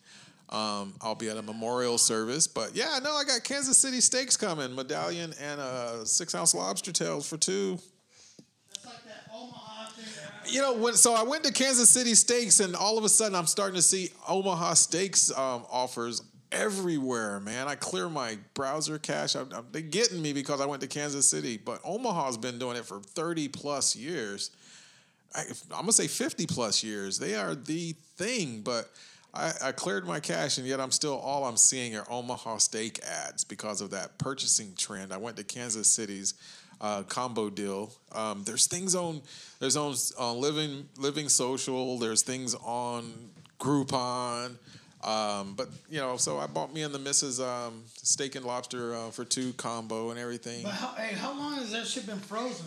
Um, 0.49 0.95
I'll 1.03 1.15
be 1.15 1.29
at 1.29 1.37
a 1.37 1.43
memorial 1.43 1.99
service, 1.99 2.47
but 2.47 2.75
yeah, 2.75 2.99
no, 3.03 3.13
I 3.15 3.25
got 3.25 3.45
Kansas 3.45 3.77
City 3.77 4.01
steaks 4.01 4.37
coming, 4.39 4.75
medallion 4.75 5.35
and 5.39 5.61
a 5.61 6.07
six 6.07 6.35
ounce 6.35 6.55
lobster 6.55 6.93
tails 6.93 7.29
for 7.29 7.37
two. 7.37 7.79
You 10.47 10.61
know, 10.63 10.75
when 10.75 10.95
so 10.95 11.15
I 11.15 11.25
went 11.25 11.45
to 11.45 11.53
Kansas 11.53 11.91
City 11.91 12.15
Steaks, 12.15 12.61
and 12.61 12.77
all 12.77 12.99
of 12.99 13.05
a 13.05 13.09
sudden 13.09 13.35
I'm 13.35 13.47
starting 13.47 13.77
to 13.77 13.83
see 13.83 14.11
Omaha 14.29 14.75
Steaks 14.75 15.31
um, 15.31 15.65
offers 15.71 16.23
everywhere. 16.55 17.41
Man, 17.41 17.69
I 17.69 17.75
clear 17.75 18.09
my 18.09 18.39
browser 18.55 18.99
cache. 18.99 19.35
I'm, 19.35 19.49
I'm, 19.53 19.67
they're 19.73 19.83
getting 19.83 20.23
me 20.23 20.33
because 20.33 20.61
I 20.61 20.67
went 20.67 20.81
to 20.83 20.89
Kansas 20.89 21.29
City, 21.29 21.59
but 21.63 21.81
Omaha's 21.85 22.39
been 22.39 22.59
doing 22.59 22.77
it 22.77 22.85
for 22.85 23.01
30 23.01 23.49
plus 23.49 23.97
years. 23.97 24.51
I, 25.35 25.43
I'm 25.73 25.81
gonna 25.81 25.93
say 25.93 26.07
50 26.07 26.47
plus 26.47 26.83
years. 26.83 27.19
They 27.19 27.35
are 27.35 27.55
the 27.55 27.95
thing, 28.17 28.63
but. 28.63 28.91
I, 29.37 29.53
I 29.61 29.73
cleared 29.73 30.07
my 30.07 30.21
cache, 30.21 30.59
and 30.59 30.67
yet 30.69 30.79
I'm 30.79 30.93
still 30.93 31.19
all 31.19 31.45
I'm 31.45 31.57
seeing 31.57 31.97
are 31.97 32.07
Omaha 32.09 32.59
steak 32.59 33.01
ads 33.03 33.43
because 33.43 33.81
of 33.81 33.91
that 33.91 34.17
purchasing 34.17 34.75
trend. 34.79 35.13
I 35.13 35.17
went 35.17 35.37
to 35.39 35.43
Kansas 35.43 35.91
City's 35.91 36.35
uh, 36.81 37.03
combo 37.03 37.51
deal. 37.51 37.93
Um, 38.13 38.45
there's 38.45 38.69
things 38.69 38.95
on 38.95 39.23
there's 39.59 39.77
on 39.77 39.95
on 40.19 40.41
Living 40.41 40.89
Living 40.99 41.29
Social. 41.29 41.99
There's 41.99 42.23
things 42.23 42.55
on 42.55 43.13
Groupon. 43.59 44.57
Um, 45.05 45.55
but 45.55 45.69
you 45.91 46.01
know, 46.01 46.17
so 46.17 46.39
I 46.39 46.47
bought 46.47 46.73
me 46.73 46.83
and 46.83 46.95
the 46.95 46.99
missus 46.99 47.39
um, 47.41 47.83
steak 48.03 48.37
and 48.37 48.45
lobster 48.45 48.95
uh, 48.95 49.11
for 49.11 49.25
two 49.25 49.53
combo 49.55 50.11
and 50.11 50.19
everything. 50.19 50.63
But 50.63 50.73
how, 50.73 50.95
hey, 50.95 51.15
how 51.15 51.37
long 51.37 51.55
has 51.57 51.73
that 51.73 51.87
shit 51.87 52.07
been 52.07 52.19
frozen? 52.19 52.67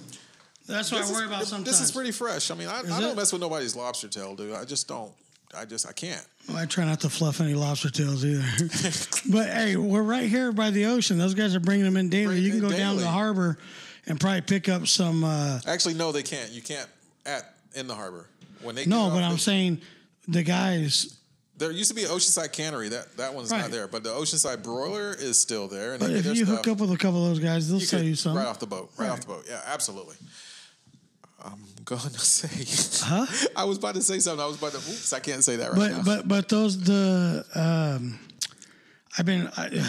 That's 0.68 0.91
what 0.91 0.99
This 0.99 1.09
I 1.09 1.14
worry 1.14 1.23
is, 1.23 1.31
about 1.31 1.45
sometimes. 1.45 1.80
This 1.80 1.81
is 1.81 1.91
pretty 1.91 2.11
fresh. 2.11 2.51
I 2.51 2.55
mean, 2.55 2.68
I, 2.68 2.80
I 2.80 2.99
don't 2.99 3.15
mess 3.15 3.31
with 3.31 3.41
nobody's 3.41 3.76
lobster 3.76 4.07
tail, 4.07 4.35
dude. 4.35 4.53
I 4.53 4.65
just 4.65 4.88
don't. 4.88 5.11
I 5.57 5.65
just 5.65 5.88
I 5.88 5.93
can't. 5.93 6.26
I 6.53 6.65
try 6.65 6.85
not 6.85 6.99
to 7.01 7.09
fluff 7.09 7.41
any 7.41 7.53
lobster 7.53 7.89
tails 7.89 8.26
either. 8.26 8.43
but 9.31 9.47
hey, 9.47 9.76
we're 9.77 10.03
right 10.03 10.30
here 10.30 10.51
by 10.51 10.69
the 10.69 10.85
ocean. 10.85 11.18
Those 11.18 11.34
guys 11.34 11.55
are 11.55 11.59
bringing 11.59 11.85
them 11.85 11.97
in 11.97 12.09
daily. 12.09 12.35
Bring 12.35 12.43
you 12.43 12.51
can 12.51 12.59
go 12.59 12.69
down 12.69 12.95
to 12.95 13.01
the 13.01 13.07
harbor 13.07 13.57
and 14.05 14.19
probably 14.19 14.41
pick 14.41 14.69
up 14.69 14.88
some. 14.88 15.23
Uh, 15.23 15.59
Actually, 15.65 15.95
no, 15.95 16.11
they 16.11 16.23
can't. 16.23 16.51
You 16.51 16.61
can't 16.61 16.88
at 17.26 17.53
in 17.76 17.88
the 17.88 17.95
harbor 17.95 18.27
when 18.61 18.76
they. 18.76 18.85
no, 18.85 19.09
but 19.09 19.23
I'm 19.23 19.38
saying 19.38 19.81
the 20.27 20.43
guys. 20.43 21.16
There 21.57 21.71
used 21.71 21.89
to 21.89 21.95
be 21.95 22.03
an 22.03 22.09
Oceanside 22.11 22.51
Cannery. 22.53 22.89
That 22.89 23.17
that 23.17 23.34
one's 23.34 23.49
Right. 23.51 23.61
not 23.61 23.71
there, 23.71 23.88
but 23.88 24.03
the 24.03 24.09
Oceanside 24.11 24.61
Broiler 24.63 25.15
is 25.17 25.39
still 25.39 25.67
there. 25.67 25.91
And 25.93 25.99
But 25.99 26.11
if 26.11 26.25
you 26.25 26.45
stuff. 26.45 26.57
hook 26.57 26.67
up 26.67 26.77
with 26.77 26.91
a 26.91 26.97
couple 26.97 27.23
of 27.23 27.29
those 27.29 27.39
guys, 27.43 27.67
they'll 27.67 27.79
you 27.79 27.85
sell 27.85 28.03
you 28.03 28.15
some. 28.15 28.35
right 28.38 28.45
off 28.45 28.59
the 28.59 28.67
boat. 28.67 28.91
Right, 28.97 29.09
off 29.09 29.21
the 29.21 29.27
boat. 29.27 29.45
Yeah, 29.49 29.61
absolutely. 29.65 30.15
I'm 31.43 31.59
gonna 31.85 32.09
say. 32.19 33.03
Huh? 33.05 33.25
I 33.55 33.63
was 33.63 33.77
about 33.79 33.95
to 33.95 34.01
say 34.01 34.19
something. 34.19 34.43
I 34.43 34.47
was 34.47 34.57
about 34.57 34.71
to. 34.73 34.77
Oops, 34.77 35.13
I 35.13 35.19
can't 35.19 35.43
say 35.43 35.55
that 35.57 35.73
right 35.73 35.91
now. 35.91 35.97
But 36.03 36.03
but 36.05 36.27
but 36.27 36.49
those 36.49 36.79
the 36.84 37.43
um, 37.55 38.19
I've 39.17 39.25
been. 39.25 39.47
I, 39.57 39.84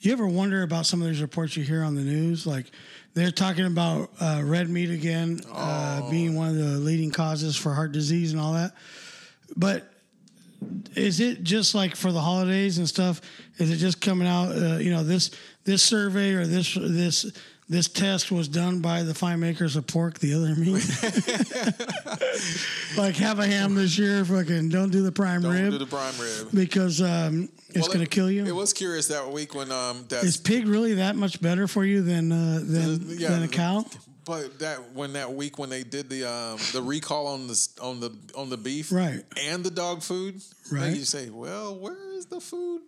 you 0.00 0.12
ever 0.12 0.26
wonder 0.26 0.62
about 0.62 0.84
some 0.86 1.00
of 1.00 1.08
these 1.08 1.22
reports 1.22 1.56
you 1.56 1.62
hear 1.64 1.82
on 1.82 1.94
the 1.94 2.02
news? 2.02 2.46
Like 2.46 2.66
they're 3.14 3.30
talking 3.30 3.64
about 3.66 4.10
uh, 4.20 4.42
red 4.44 4.68
meat 4.68 4.90
again 4.90 5.40
uh, 5.50 6.00
Oh. 6.02 6.10
being 6.10 6.34
one 6.34 6.48
of 6.48 6.56
the 6.56 6.78
leading 6.78 7.10
causes 7.10 7.56
for 7.56 7.72
heart 7.72 7.92
disease 7.92 8.32
and 8.32 8.40
all 8.40 8.52
that. 8.54 8.72
But 9.56 9.90
is 10.96 11.20
it 11.20 11.42
just 11.42 11.74
like 11.74 11.96
for 11.96 12.12
the 12.12 12.20
holidays 12.20 12.78
and 12.78 12.88
stuff? 12.88 13.20
Is 13.58 13.70
it 13.70 13.76
just 13.76 14.00
coming 14.00 14.26
out? 14.26 14.48
Uh, 14.56 14.76
you 14.78 14.90
know 14.90 15.04
this 15.04 15.30
this 15.64 15.82
survey 15.82 16.32
or 16.32 16.46
this 16.46 16.74
this 16.74 17.30
this 17.68 17.88
test 17.88 18.30
was 18.30 18.46
done 18.48 18.80
by 18.80 19.02
the 19.02 19.14
fine 19.14 19.40
makers 19.40 19.74
of 19.76 19.86
pork, 19.86 20.18
the 20.18 20.34
other 20.34 20.54
meat. 20.54 20.84
like 22.98 23.16
have 23.16 23.38
a 23.38 23.46
ham 23.46 23.74
this 23.74 23.96
year, 23.98 24.24
fucking 24.24 24.68
don't 24.68 24.90
do 24.90 25.02
the 25.02 25.12
prime 25.12 25.42
Don't 25.42 25.52
rib 25.52 25.70
do 25.72 25.78
the 25.78 25.86
prime 25.86 26.14
rib. 26.20 26.48
because 26.52 27.00
um, 27.00 27.48
it's 27.70 27.80
Well, 27.80 27.88
gonna 27.92 28.02
it- 28.04 28.10
kill 28.10 28.30
you. 28.30 28.44
It 28.44 28.54
was 28.54 28.72
curious 28.72 29.08
that 29.08 29.30
week 29.30 29.54
when 29.54 29.70
um 29.72 30.04
that 30.08 30.24
Is 30.24 30.36
pig 30.36 30.66
really 30.68 30.94
that 30.94 31.16
much 31.16 31.40
better 31.40 31.66
for 31.66 31.84
you 31.84 32.02
than 32.02 32.30
uh, 32.32 32.60
than 32.62 33.00
yeah, 33.18 33.30
than 33.30 33.42
a 33.44 33.48
cow? 33.48 33.84
But 34.24 34.58
that 34.60 34.92
when 34.92 35.12
that 35.14 35.32
week 35.34 35.58
when 35.58 35.68
they 35.70 35.82
did 35.84 36.08
the 36.08 36.24
um, 36.24 36.58
the 36.72 36.80
recall 36.82 37.26
on 37.26 37.46
the 37.46 37.68
on 37.82 38.00
the 38.00 38.10
on 38.36 38.48
the 38.50 38.56
beef 38.56 38.90
Right. 38.92 39.22
and 39.40 39.62
the 39.64 39.70
dog 39.70 40.02
food, 40.02 40.40
Right. 40.72 40.96
You 40.96 41.04
say, 41.04 41.30
well, 41.30 41.74
where 41.76 42.12
is 42.12 42.26
the 42.26 42.40
food 42.40 42.80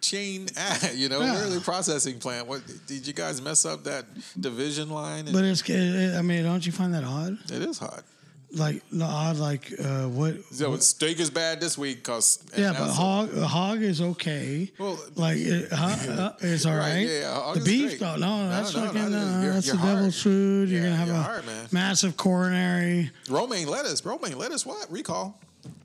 chain 0.00 0.46
at? 0.56 0.94
You 0.96 1.08
know, 1.08 1.20
Yeah. 1.20 1.34
where 1.34 1.48
the 1.48 1.60
processing 1.60 2.18
plant? 2.18 2.46
What 2.46 2.62
did 2.86 3.06
you 3.06 3.12
guys 3.12 3.40
mess 3.40 3.64
up 3.64 3.84
that 3.84 4.04
division 4.40 4.90
line? 4.90 5.26
But 5.32 5.44
it's 5.44 5.62
I 5.68 6.22
mean, 6.22 6.44
don't 6.44 6.64
you 6.64 6.72
find 6.72 6.94
that 6.94 7.04
odd? 7.04 7.38
it 7.50 7.62
is 7.62 7.78
hot. 7.78 8.04
Like 8.50 8.82
no 8.90 9.04
odd, 9.04 9.36
like 9.36 9.70
uh, 9.78 10.06
what? 10.08 10.42
So 10.52 10.74
steak 10.78 11.20
is 11.20 11.28
bad 11.28 11.60
this 11.60 11.76
week 11.76 11.98
because 11.98 12.42
Yeah, 12.56 12.72
but 12.72 12.88
hog 12.88 13.36
a 13.36 13.46
hog 13.46 13.82
is 13.82 14.00
okay. 14.00 14.72
Well, 14.78 14.98
like 15.16 15.36
it, 15.36 15.68
huh, 15.70 15.96
uh, 16.12 16.32
it's 16.40 16.64
all 16.64 16.74
Right, 16.74 16.94
right. 16.94 17.06
yeah, 17.06 17.20
yeah, 17.46 17.52
the 17.54 17.60
beef, 17.60 17.98
though, 17.98 18.16
no, 18.16 18.44
No, 18.44 18.48
that's 18.48 18.74
no, 18.74 18.86
fucking 18.86 19.10
no, 19.12 19.18
uh, 19.18 19.42
your- 19.42 19.52
that's 19.52 19.66
your 19.66 19.76
the 19.76 19.82
heart. 19.82 19.94
devil's 19.96 20.22
food. 20.22 20.70
You're 20.70 20.82
gonna 20.82 20.96
have 20.96 21.08
your 21.08 21.16
a 21.18 21.20
heart, 21.22 21.44
massive 21.72 22.16
coronary. 22.16 23.10
romaine 23.28 23.68
lettuce. 23.68 24.02
Romaine 24.02 24.38
lettuce. 24.38 24.64
What 24.64 24.90
recall? 24.90 25.38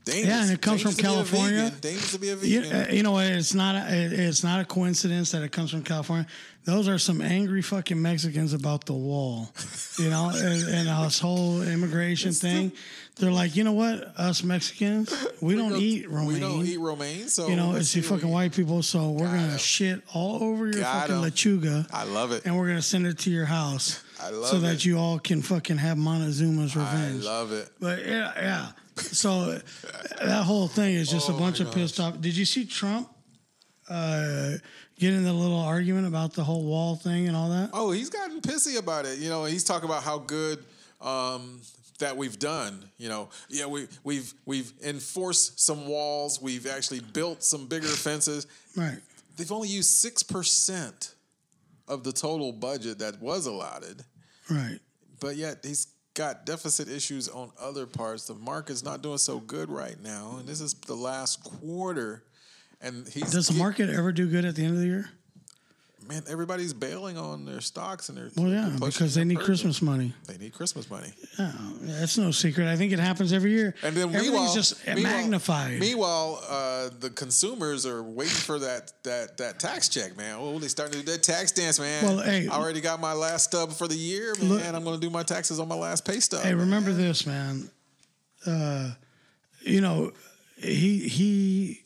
Dangerous. 0.05 0.27
Yeah, 0.27 0.41
and 0.43 0.51
it 0.51 0.61
comes 0.61 0.83
Dangerous 0.83 0.95
from 0.95 0.95
to 0.95 1.01
be 1.01 1.07
a 1.07 1.11
California. 1.15 1.69
Dangerous 1.81 2.11
to 2.11 2.19
be 2.19 2.29
a 2.29 2.35
vegan. 2.37 2.71
uh, 2.73 2.87
you 2.91 3.03
know 3.03 3.11
what? 3.11 3.25
It's 3.25 3.53
not. 3.53 3.75
A, 3.75 3.93
it- 4.05 4.13
it's 4.13 4.43
not 4.43 4.61
a 4.61 4.65
coincidence 4.65 5.31
that 5.31 5.43
it 5.43 5.51
comes 5.51 5.71
from 5.71 5.83
California. 5.83 6.27
Those 6.65 6.87
are 6.87 6.97
some 6.97 7.21
angry 7.21 7.61
fucking 7.61 8.01
Mexicans 8.01 8.53
about 8.53 8.85
the 8.85 8.93
wall, 8.93 9.49
you 9.97 10.09
know, 10.09 10.29
and, 10.33 10.63
and 10.69 11.05
this 11.05 11.19
whole 11.19 11.61
immigration 11.61 12.31
thing. 12.31 12.71
They're 13.17 13.31
like, 13.31 13.55
you 13.55 13.63
know 13.63 13.73
what? 13.73 14.17
Us 14.17 14.43
Mexicans, 14.43 15.13
we 15.41 15.55
don't 15.55 15.75
eat 15.75 16.09
romaine. 16.09 16.27
We 16.33 16.39
don't 16.39 16.65
eat 16.65 16.79
romaine, 16.79 17.27
so 17.27 17.47
you 17.47 17.55
know, 17.55 17.75
it's 17.75 17.95
you 17.95 18.01
fucking 18.01 18.27
we- 18.27 18.33
white 18.33 18.53
people. 18.53 18.81
So 18.81 19.11
we're 19.11 19.25
Got 19.25 19.33
gonna 19.35 19.51
'em. 19.51 19.57
shit 19.57 20.01
all 20.13 20.41
over 20.41 20.65
your 20.65 20.81
Got 20.81 21.09
fucking 21.09 21.15
'em. 21.15 21.21
lechuga, 21.31 21.87
I 21.93 22.05
love 22.05 22.31
it. 22.31 22.45
and 22.45 22.57
we're 22.57 22.67
gonna 22.67 22.81
send 22.81 23.05
it 23.07 23.19
to 23.19 23.29
your 23.29 23.45
house, 23.45 24.01
I 24.21 24.29
love 24.29 24.47
so 24.47 24.53
love 24.53 24.61
that 24.63 24.83
you 24.85 24.97
all 24.97 25.19
can 25.19 25.41
fucking 25.43 25.77
have 25.77 25.97
Montezuma's 25.97 26.75
revenge. 26.75 27.23
I 27.23 27.27
love 27.27 27.51
it. 27.51 27.69
But 27.79 28.05
yeah, 28.05 28.31
yeah. 28.35 28.67
So 28.97 29.59
that 30.21 30.43
whole 30.43 30.67
thing 30.67 30.95
is 30.95 31.09
just 31.09 31.29
Oh 31.29 31.35
a 31.35 31.39
bunch 31.39 31.59
of 31.59 31.71
pissed 31.71 31.99
off. 31.99 32.19
Did 32.21 32.35
you 32.37 32.45
see 32.45 32.65
Trump 32.65 33.09
uh, 33.89 34.53
get 35.03 35.13
in 35.13 35.23
the 35.25 35.33
little 35.33 35.59
argument 35.59 36.07
about 36.07 36.33
the 36.33 36.43
whole 36.43 36.63
wall 36.63 36.95
thing 36.95 37.27
and 37.27 37.35
all 37.35 37.49
that? 37.49 37.71
Oh, 37.73 37.91
he's 37.91 38.09
gotten 38.09 38.39
pissy 38.41 38.77
about 38.79 39.05
it. 39.05 39.19
You 39.19 39.29
know, 39.29 39.43
he's 39.43 39.63
talking 39.65 39.89
about 39.89 40.01
how 40.01 40.17
good 40.19 40.63
um, 41.01 41.59
that 41.99 42.15
we've 42.15 42.39
done. 42.39 42.89
You 42.97 43.09
know, 43.09 43.29
yeah, 43.49 43.65
we 43.65 43.87
we've 44.05 44.33
we've 44.45 44.71
enforced 44.83 45.59
some 45.59 45.87
walls. 45.87 46.41
We've 46.41 46.65
actually 46.67 47.01
built 47.01 47.43
some 47.43 47.67
bigger 47.67 47.87
fences. 47.87 48.47
Right. 48.77 48.97
They've 49.35 49.51
only 49.51 49.67
used 49.67 49.89
six 49.89 50.23
percent 50.23 51.15
of 51.89 52.03
the 52.05 52.13
total 52.13 52.53
budget 52.53 52.99
that 52.99 53.21
was 53.21 53.45
allotted, 53.45 54.05
Right. 54.49 54.79
but 55.19 55.35
yet 55.35 55.57
he's 55.63 55.87
got 56.13 56.45
deficit 56.45 56.87
issues 56.87 57.27
on 57.27 57.51
other 57.59 57.85
parts. 57.85 58.25
The 58.27 58.35
market's 58.35 58.83
not 58.83 59.01
doing 59.01 59.17
so 59.17 59.39
good 59.39 59.69
right 59.69 60.01
now, 60.01 60.37
and 60.39 60.47
this 60.47 60.61
is 60.61 60.73
the 60.75 60.95
last 60.95 61.43
quarter. 61.43 62.23
And 62.83 63.07
he's 63.07 63.31
Does 63.31 63.47
the 63.47 63.53
market 63.53 63.89
ever 63.89 64.11
do 64.11 64.27
good 64.27 64.45
at 64.45 64.55
the 64.55 64.63
end 64.63 64.73
of 64.75 64.79
the 64.79 64.87
year? 64.87 65.09
man, 66.05 66.21
everybody's 66.27 66.73
bailing 66.73 67.17
on 67.17 67.45
their 67.45 67.61
stocks 67.61 68.09
and 68.09 68.17
they're 68.17 68.29
Well, 68.35 68.49
yeah, 68.51 68.75
because 68.77 69.15
they 69.15 69.23
need. 69.23 69.39
Christmas 69.39 69.81
money. 69.81 70.13
They 70.27 70.37
need 70.37 70.53
Christmas 70.53 70.89
money. 70.89 71.13
Yeah, 71.39 71.53
that's 71.79 72.17
no 72.17 72.31
secret. 72.31 72.67
I 72.67 72.75
think 72.75 72.91
it 72.91 72.99
happens 72.99 73.31
every 73.31 73.51
year. 73.53 73.73
And 73.83 73.95
then 73.95 74.13
everything's 74.13 74.53
just 74.53 74.85
meanwhile- 74.85 75.03
magnified. 75.03 75.79
Meanwhile, 75.79 76.43
uh, 76.49 76.89
the 76.99 77.09
consumers 77.09 77.85
are 77.85 78.03
waiting 78.03 78.35
for 78.35 78.59
that 78.59 78.91
that 79.03 79.37
that 79.37 79.61
tax 79.61 79.87
check, 79.87 80.17
man. 80.17 80.35
Oh, 80.37 80.59
they 80.59 80.67
starting 80.67 80.99
to 80.99 81.05
do 81.05 81.11
that 81.13 81.23
tax 81.23 81.53
dance, 81.53 81.79
man. 81.79 82.03
Well, 82.03 82.17
hey- 82.21 82.49
I 82.49 82.57
already 82.57 82.81
got 82.81 82.99
my 82.99 83.13
last 83.13 83.45
stub 83.45 83.71
for 83.71 83.87
the 83.87 83.95
year, 83.95 84.35
man. 84.41 84.49
Look- 84.49 84.65
I'm 84.65 84.83
going 84.83 84.99
to 84.99 85.07
do 85.07 85.09
my 85.09 85.23
taxes 85.23 85.57
on 85.57 85.69
my 85.69 85.75
last 85.75 86.03
pay 86.03 86.19
stub. 86.19 86.43
Hey, 86.43 86.53
remember 86.53 86.91
this, 86.91 87.25
man. 87.25 87.69
Uh, 88.45 88.91
you 89.61 89.79
know, 89.79 90.11
he 90.57 91.07
he 91.07 91.82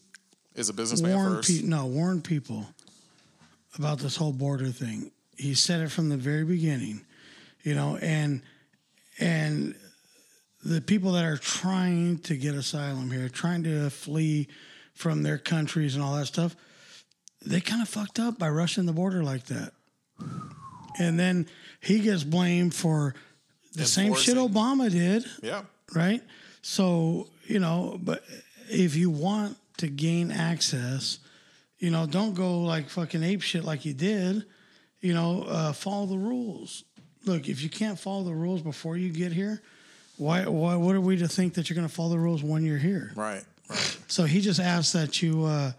Is 0.58 0.70
a 0.70 0.74
businessman 0.74 1.16
warned 1.16 1.36
first. 1.38 1.50
people. 1.50 1.70
No, 1.70 1.86
warned 1.86 2.24
people 2.24 2.66
about 3.78 4.00
this 4.00 4.16
whole 4.16 4.34
border 4.34 4.68
thing. 4.70 5.12
He 5.38 5.54
said 5.54 5.82
it 5.82 5.92
from 5.92 6.10
the 6.10 6.18
very 6.18 6.44
beginning. 6.44 7.06
You 7.64 7.76
know, 7.76 7.98
and 7.98 8.42
and 9.20 9.76
the 10.64 10.82
people 10.82 11.12
that 11.14 11.26
are 11.26 11.38
trying 11.38 12.18
to 12.20 12.36
get 12.36 12.56
asylum 12.56 13.12
here, 13.12 13.30
trying 13.30 13.64
to 13.64 13.90
flee 13.90 14.48
from 14.96 15.22
their 15.24 15.38
countries 15.38 15.94
and 15.96 16.04
all 16.04 16.16
that 16.16 16.26
stuff, 16.26 16.56
they 17.46 17.62
kind 17.62 17.82
of 17.82 17.88
fucked 17.88 18.20
up 18.20 18.40
by 18.40 18.50
rushing 18.50 18.86
the 18.88 18.94
border 18.94 19.24
like 19.24 19.46
that. 19.46 19.74
And 21.00 21.20
then 21.20 21.48
he 21.82 22.00
gets 22.00 22.24
blamed 22.24 22.74
for 22.74 23.14
the 23.76 23.86
same 23.86 24.16
shit 24.16 24.38
Obama 24.38 24.90
did 24.90 25.24
Yeah. 25.44 25.62
right? 25.94 26.24
So, 26.64 27.30
you 27.46 27.60
know, 27.60 28.00
but 28.02 28.24
if 28.70 28.96
you 28.96 29.12
want 29.12 29.58
to 29.78 29.88
gain 29.88 30.32
access, 30.32 31.20
you 31.80 31.92
know, 31.92 32.06
don't 32.06 32.34
go 32.34 32.62
like 32.62 32.90
fucking 32.90 33.24
ape 33.24 33.42
shit 33.42 33.64
like 33.64 33.86
you 33.86 33.94
did. 33.94 34.46
You 35.02 35.14
know, 35.14 35.44
uh, 35.44 35.74
follow 35.74 36.08
the 36.08 36.18
rules. 36.18 36.84
Look, 37.26 37.48
if 37.48 37.62
you 37.62 37.70
can't 37.70 38.00
follow 38.00 38.24
the 38.24 38.34
rules 38.34 38.62
before 38.62 38.98
you 38.98 39.10
get 39.10 39.32
here, 39.32 39.62
why, 40.18 40.48
why, 40.48 40.76
what 40.76 40.96
are 40.96 41.02
we 41.02 41.18
to 41.18 41.28
think 41.28 41.54
that 41.54 41.70
you're 41.70 41.76
going 41.76 41.88
to 41.88 41.94
follow 41.94 42.10
the 42.10 42.20
rules 42.20 42.44
when 42.44 42.66
you're 42.66 42.80
here? 42.80 43.12
Right. 43.16 43.44
Right. 43.70 44.00
So 44.08 44.24
he 44.24 44.42
just 44.42 44.60
asked 44.60 44.94
that 44.94 45.22
you, 45.22 45.44
uh, 45.44 45.74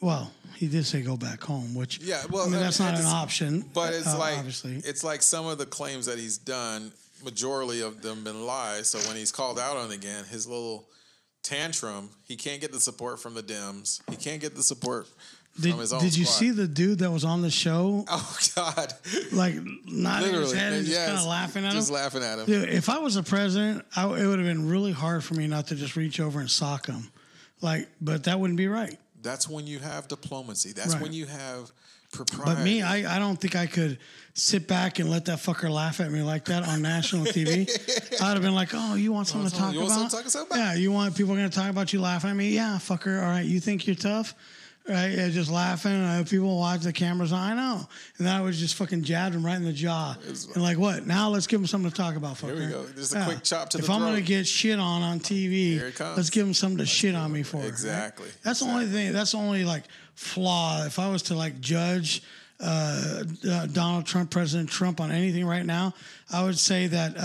well, 0.00 0.32
he 0.56 0.66
did 0.66 0.84
say 0.84 1.02
go 1.02 1.16
back 1.16 1.42
home, 1.42 1.74
which 1.74 2.00
Yeah, 2.00 2.22
well, 2.30 2.46
I 2.46 2.48
mean, 2.48 2.58
that's 2.60 2.80
not 2.80 2.98
an 2.98 3.04
option. 3.04 3.64
But 3.72 3.94
it's 3.94 4.12
uh, 4.12 4.18
like 4.18 4.38
obviously, 4.38 4.76
it's 4.84 5.04
like 5.04 5.22
some 5.22 5.46
of 5.46 5.58
the 5.58 5.66
claims 5.66 6.06
that 6.06 6.18
he's 6.18 6.38
done, 6.38 6.92
majority 7.24 7.82
of 7.82 8.02
them 8.02 8.24
been 8.24 8.46
lies. 8.46 8.88
So 8.88 8.98
when 9.08 9.16
he's 9.16 9.30
called 9.30 9.58
out 9.58 9.76
on 9.76 9.92
again, 9.92 10.24
his 10.24 10.46
little 10.46 10.86
tantrum, 11.42 12.10
he 12.24 12.36
can't 12.36 12.60
get 12.60 12.72
the 12.72 12.80
support 12.80 13.20
from 13.20 13.34
the 13.34 13.42
Dems. 13.42 14.00
He 14.10 14.16
can't 14.16 14.40
get 14.40 14.54
the 14.54 14.62
support 14.62 15.06
did, 15.60 15.72
from 15.72 15.80
his 15.80 15.92
own 15.92 16.00
did 16.00 16.16
you 16.16 16.24
squad. 16.24 16.38
see 16.38 16.50
the 16.50 16.66
dude 16.66 17.00
that 17.00 17.10
was 17.10 17.24
on 17.24 17.42
the 17.42 17.50
show, 17.50 18.04
Oh 18.10 18.36
God! 18.56 18.92
like 19.32 19.54
nodding 19.86 20.34
his 20.34 20.52
head 20.52 20.72
and 20.72 20.86
just 20.86 20.96
yes, 20.98 21.08
kind 21.08 21.18
of 21.20 21.26
laughing 21.26 21.64
at 21.64 21.72
just 21.72 21.90
him? 21.90 21.94
Just 21.96 22.14
laughing 22.14 22.22
at 22.22 22.38
him. 22.38 22.46
Dude, 22.46 22.68
if 22.70 22.88
I 22.88 22.98
was 22.98 23.16
a 23.16 23.22
president, 23.22 23.84
I, 23.94 24.04
it 24.06 24.26
would 24.26 24.38
have 24.38 24.48
been 24.48 24.68
really 24.68 24.92
hard 24.92 25.22
for 25.24 25.34
me 25.34 25.46
not 25.46 25.66
to 25.68 25.74
just 25.74 25.96
reach 25.96 26.20
over 26.20 26.40
and 26.40 26.50
sock 26.50 26.86
him. 26.86 27.10
Like, 27.60 27.88
but 28.00 28.24
that 28.24 28.40
wouldn't 28.40 28.56
be 28.56 28.66
right. 28.68 28.98
That's 29.22 29.48
when 29.48 29.66
you 29.68 29.78
have 29.78 30.08
diplomacy. 30.08 30.72
That's 30.72 30.94
Right. 30.94 31.02
when 31.02 31.12
you 31.12 31.26
have 31.26 31.70
propriety. 32.12 32.54
But 32.54 32.62
me, 32.64 32.82
I, 32.82 33.16
I 33.16 33.18
don't 33.18 33.36
think 33.40 33.56
I 33.56 33.66
could 33.66 33.98
sit 34.34 34.66
back 34.68 34.98
and 34.98 35.10
let 35.10 35.24
that 35.26 35.38
fucker 35.38 35.70
laugh 35.70 36.00
at 36.00 36.10
me 36.10 36.22
like 36.22 36.44
that 36.46 36.66
on 36.68 36.80
national 36.82 37.24
TV. 37.26 37.68
I'd 38.22 38.32
have 38.34 38.42
been 38.42 38.54
like, 38.54 38.70
"Oh, 38.72 38.94
you 38.94 39.12
want 39.12 39.26
something 39.28 39.50
to 39.50 39.56
talk 39.56 39.74
want 39.74 39.86
about? 39.86 40.10
something 40.10 40.30
to 40.30 40.38
talk 40.38 40.46
about? 40.46 40.58
Yeah, 40.58 40.74
you 40.74 40.92
want 40.92 41.16
people 41.16 41.34
going 41.34 41.48
to 41.50 41.54
talk 41.54 41.70
about 41.70 41.92
you 41.92 42.00
laughing 42.00 42.30
at 42.30 42.36
me? 42.36 42.50
Yeah, 42.50 42.78
fucker. 42.80 43.20
All 43.22 43.28
right, 43.28 43.44
you 43.44 43.60
think 43.60 43.86
you're 43.86 43.96
tough? 43.96 44.34
Right? 44.88 45.12
Yeah, 45.12 45.28
just 45.28 45.48
laughing. 45.48 45.92
Uh, 45.92 46.24
people 46.28 46.58
watch 46.58 46.80
the 46.80 46.92
cameras. 46.92 47.32
I 47.32 47.54
know, 47.54 47.86
and 48.18 48.26
then 48.26 48.34
I 48.34 48.40
would 48.40 48.52
just 48.54 48.74
fucking 48.74 49.04
jab 49.04 49.32
him 49.32 49.46
right 49.46 49.54
in 49.54 49.64
the 49.64 49.72
jaw. 49.72 50.16
And 50.54 50.62
like, 50.62 50.76
what? 50.76 51.06
Now 51.06 51.28
let's 51.28 51.46
give 51.46 51.60
him 51.60 51.68
something 51.68 51.88
to 51.88 51.96
talk 51.96 52.16
about. 52.16 52.34
Fucker. 52.36 52.56
Here 52.58 52.66
we 52.66 52.72
go. 52.72 52.86
Just 52.96 53.14
a 53.14 53.22
quick 53.24 53.44
chop 53.44 53.70
to 53.70 53.78
if 53.78 53.86
the 53.86 53.92
If 53.92 53.96
I'm 53.96 54.00
gonna 54.00 54.20
get 54.20 54.44
shit 54.44 54.80
on 54.80 55.02
on 55.02 55.20
TV, 55.20 55.74
Here 55.74 55.86
it 55.86 55.94
comes. 55.94 56.16
let's 56.16 56.30
give 56.30 56.44
him 56.44 56.54
something 56.54 56.78
to 56.78 56.86
shit 56.86 57.14
on 57.14 57.30
me 57.32 57.44
for. 57.44 57.58
right? 57.58 57.66
Exactly. 57.68 58.26
That's 58.42 58.58
the 58.58 58.66
only 58.66 58.86
thing. 58.86 59.12
That's 59.12 59.30
the 59.32 59.38
only 59.38 59.64
like 59.64 59.84
flaw. 60.14 60.84
If 60.84 60.98
I 60.98 61.10
was 61.10 61.22
to 61.24 61.34
like 61.34 61.60
judge 61.60 62.22
uh, 62.60 63.24
uh, 63.48 63.66
Donald 63.66 64.06
Trump, 64.06 64.30
President 64.30 64.68
Trump, 64.68 65.00
on 65.00 65.10
anything 65.10 65.44
right 65.44 65.66
now, 65.66 65.94
I 66.32 66.44
would 66.44 66.58
say 66.58 66.86
that 66.86 67.16
uh, 67.16 67.20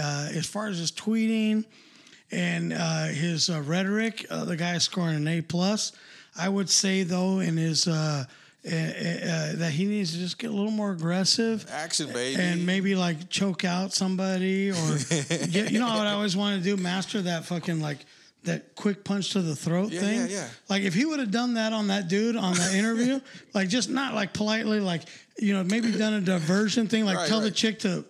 uh, 0.00 0.28
as 0.34 0.46
far 0.46 0.68
as 0.68 0.78
his 0.78 0.90
tweeting 0.92 1.64
and 2.30 2.72
uh, 2.72 3.06
his 3.06 3.50
uh, 3.50 3.60
rhetoric, 3.62 4.26
uh, 4.30 4.44
the 4.44 4.56
guy's 4.56 4.84
scoring 4.84 5.16
an 5.16 5.28
A 5.28 5.40
plus. 5.40 5.92
I 6.36 6.48
would 6.48 6.70
say 6.70 7.02
though, 7.02 7.40
in 7.40 7.56
his 7.56 7.86
uh, 7.88 8.24
uh, 8.66 8.70
uh, 8.70 9.52
that 9.56 9.70
he 9.72 9.86
needs 9.86 10.12
to 10.12 10.18
just 10.18 10.38
get 10.38 10.50
a 10.50 10.52
little 10.52 10.70
more 10.70 10.92
aggressive 10.92 11.66
action, 11.70 12.12
baby. 12.12 12.40
and 12.40 12.66
maybe 12.66 12.94
like 12.94 13.28
choke 13.28 13.64
out 13.64 13.92
somebody 13.92 14.70
or 14.70 14.74
get, 15.50 15.70
you 15.70 15.78
know 15.80 15.86
what 15.86 16.06
I 16.06 16.12
always 16.12 16.36
want 16.36 16.58
to 16.58 16.62
do 16.62 16.76
master 16.80 17.22
that 17.22 17.44
fucking 17.44 17.80
like 17.80 18.04
that 18.44 18.74
quick 18.74 19.04
punch 19.04 19.32
to 19.32 19.42
the 19.42 19.54
throat 19.56 19.90
Yeah, 19.90 20.00
thing 20.00 20.20
yeah, 20.20 20.26
yeah. 20.26 20.48
like 20.68 20.82
if 20.82 20.94
he 20.94 21.04
would 21.04 21.18
have 21.18 21.30
done 21.30 21.54
that 21.54 21.72
on 21.72 21.88
that 21.88 22.08
dude 22.08 22.36
on 22.36 22.54
that 22.54 22.72
interview 22.74 23.20
like 23.54 23.68
just 23.68 23.90
not 23.90 24.14
like 24.14 24.32
politely 24.32 24.80
like 24.80 25.02
you 25.38 25.52
know 25.54 25.64
maybe 25.64 25.90
done 25.92 26.14
a 26.14 26.20
diversion 26.20 26.86
thing 26.86 27.04
like 27.04 27.16
Right, 27.18 27.28
tell 27.28 27.40
the 27.40 27.50
chick 27.50 27.80
to 27.80 28.04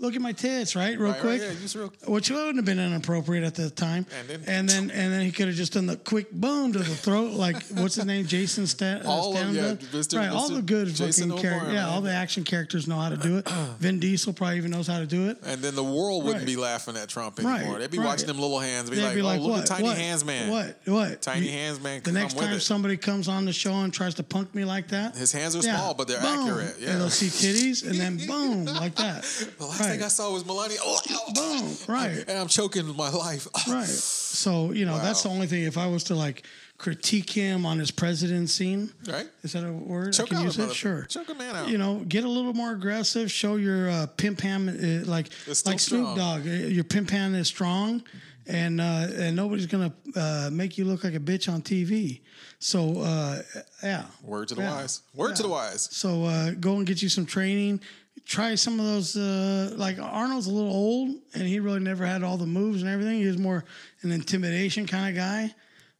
look 0.00 0.14
at 0.14 0.20
my 0.20 0.30
tits 0.32 0.76
right 0.76 0.96
real 0.98 1.08
Right, 1.10 1.14
right, 1.14 1.20
quick 1.20 1.40
yeah, 1.42 1.60
just 1.60 1.74
real- 1.74 1.92
which 2.06 2.30
wouldn't 2.30 2.56
have 2.56 2.64
been 2.64 2.78
inappropriate 2.78 3.42
at 3.44 3.54
the 3.56 3.68
time 3.70 4.06
And 4.20 4.28
then- 4.28 4.42
and 4.46 4.68
then 4.68 4.90
and 4.92 5.12
then 5.12 5.22
he 5.22 5.32
could 5.32 5.48
have 5.48 5.56
just 5.56 5.72
done 5.72 5.86
the 5.86 5.96
quick 5.96 6.30
boom 6.30 6.72
to 6.72 6.78
the 6.78 6.84
throat 6.94 7.32
like 7.32 7.60
what's 7.70 7.96
his 7.96 8.04
name 8.04 8.26
Jason 8.26 8.66
Stat- 8.68 9.04
uh, 9.04 9.08
All 9.10 9.36
of- 9.36 9.54
yeah? 9.54 9.74
Mr. 9.92 10.18
right 10.18 10.28
all 10.28 10.48
the 10.50 10.62
good 10.62 10.88
Jason 10.94 11.30
fucking 11.30 11.42
characters 11.42 11.72
yeah 11.74 11.88
all 11.88 12.00
the 12.00 12.12
action 12.12 12.44
characters 12.44 12.86
know 12.86 12.96
how 12.98 13.08
to 13.08 13.16
do 13.16 13.38
it 13.38 13.48
Vin 13.80 13.98
Diesel 13.98 14.32
probably 14.32 14.56
even 14.58 14.70
knows 14.70 14.86
how 14.86 15.00
to 15.00 15.06
do 15.06 15.28
it 15.28 15.38
and 15.44 15.60
then 15.62 15.74
the 15.74 15.82
world 15.84 16.22
wouldn't 16.24 16.42
Right. 16.42 16.46
be 16.46 16.56
laughing 16.56 16.96
at 16.96 17.08
Trump 17.08 17.38
Right, 17.42 17.60
anymore. 17.62 17.78
They'd 17.80 17.90
be 17.90 17.98
right. 17.98 18.06
watching 18.06 18.26
them 18.28 18.38
little 18.38 18.58
hands, 18.60 18.88
and 18.88 18.90
be 18.90 18.96
They'd 18.96 19.06
like, 19.06 19.14
be 19.16 19.22
like, 19.22 19.40
"Oh, 19.40 19.46
look 19.46 19.60
at 19.62 19.66
Tiny 19.66 19.82
what? 19.84 19.96
Hands 19.96 20.24
Man! 20.24 20.50
What? 20.50 20.76
What? 20.84 21.22
Tiny 21.22 21.46
You- 21.46 21.52
Hands 21.52 21.80
Man, 21.80 22.00
The 22.04 22.12
next 22.12 22.36
time 22.38 22.58
somebody 22.60 22.96
comes 22.96 23.28
on 23.28 23.44
the 23.44 23.52
show 23.52 23.72
and 23.74 23.92
tries 23.92 24.14
to 24.14 24.22
punk 24.22 24.54
me 24.54 24.64
like 24.64 24.88
that, 24.88 25.16
His 25.16 25.32
hands 25.32 25.56
are 25.56 25.62
small, 25.62 25.94
but 25.94 26.06
they're 26.08 26.18
accurate. 26.20 26.76
Yeah. 26.80 26.90
And 26.92 27.00
they'll 27.00 27.10
see 27.10 27.26
titties 27.26 27.84
and 27.88 27.98
then 27.98 28.18
boom, 28.26 28.64
like 28.66 28.94
that. 28.96 29.24
right. 29.88 29.96
thing 29.96 30.04
I 30.04 30.08
saw 30.08 30.32
was 30.32 30.44
Melania. 30.46 30.78
Oh. 30.82 31.76
Right. 31.88 32.24
And 32.28 32.38
I'm 32.38 32.48
choking 32.48 32.86
my 32.96 33.10
life. 33.10 33.46
Right. 33.68 33.86
So, 33.86 34.72
you 34.72 34.84
know, 34.86 34.98
that's 34.98 35.22
the 35.22 35.28
only 35.30 35.46
thing. 35.46 35.64
If 35.64 35.78
I 35.78 35.86
was 35.86 36.04
to 36.04 36.14
like 36.14 36.44
critique 36.76 37.30
him 37.30 37.66
on 37.66 37.78
his 37.78 37.90
presidency, 37.90 38.88
Right? 39.08 39.26
is 39.42 39.52
that 39.52 39.64
a 39.64 39.72
word? 39.72 40.12
Choke 40.12 40.32
I 40.32 40.36
can 40.36 40.44
use 40.44 40.58
it? 40.58 40.72
Sure. 40.74 41.04
Choke 41.04 41.28
a 41.30 41.34
man 41.34 41.56
out. 41.56 41.68
You 41.68 41.78
know, 41.78 42.04
get 42.08 42.24
a 42.24 42.28
little 42.28 42.52
more 42.54 42.72
aggressive. 42.72 43.30
Show 43.30 43.56
your 43.56 43.90
uh, 43.90 44.06
pimp 44.16 44.40
hand, 44.40 44.68
uh, 44.68 45.10
like 45.10 45.30
like 45.66 45.80
Snoop. 45.80 46.16
Dogg. 46.16 46.46
Uh, 46.46 46.50
Your 46.50 46.84
pimp 46.84 47.10
hand 47.10 47.34
is 47.36 47.48
strong, 47.48 48.02
and 48.46 48.80
uh, 48.80 49.08
and 49.16 49.34
nobody's 49.34 49.66
gonna 49.66 49.92
uh, 50.14 50.50
make 50.52 50.78
you 50.78 50.84
look 50.84 51.02
like 51.04 51.14
a 51.14 51.20
bitch 51.20 51.52
on 51.52 51.62
TV. 51.62 52.20
So 52.60 53.00
uh, 53.00 53.42
yeah. 53.82 54.04
Word 54.22 54.48
to 54.48 54.54
the 54.54 54.62
Yeah. 54.62 54.76
wise. 54.76 55.02
Word 55.14 55.36
to 55.36 55.42
the 55.42 55.48
wise. 55.48 55.88
So 55.90 56.24
uh, 56.24 56.50
go 56.52 56.76
and 56.76 56.86
get 56.86 57.02
you 57.02 57.08
some 57.08 57.26
training. 57.26 57.80
Try 58.28 58.54
some 58.56 58.78
of 58.78 58.84
those. 58.84 59.16
Uh, 59.16 59.72
like 59.76 59.98
Arnold's 59.98 60.46
a 60.48 60.52
little 60.52 60.70
old, 60.70 61.16
and 61.34 61.48
he 61.48 61.60
really 61.60 61.80
never 61.80 62.04
had 62.04 62.22
all 62.22 62.36
the 62.36 62.46
moves 62.46 62.82
and 62.82 62.90
everything. 62.90 63.18
He 63.20 63.26
was 63.26 63.38
more 63.38 63.64
an 64.02 64.12
intimidation 64.12 64.86
kind 64.86 65.08
of 65.08 65.16
guy. 65.20 65.54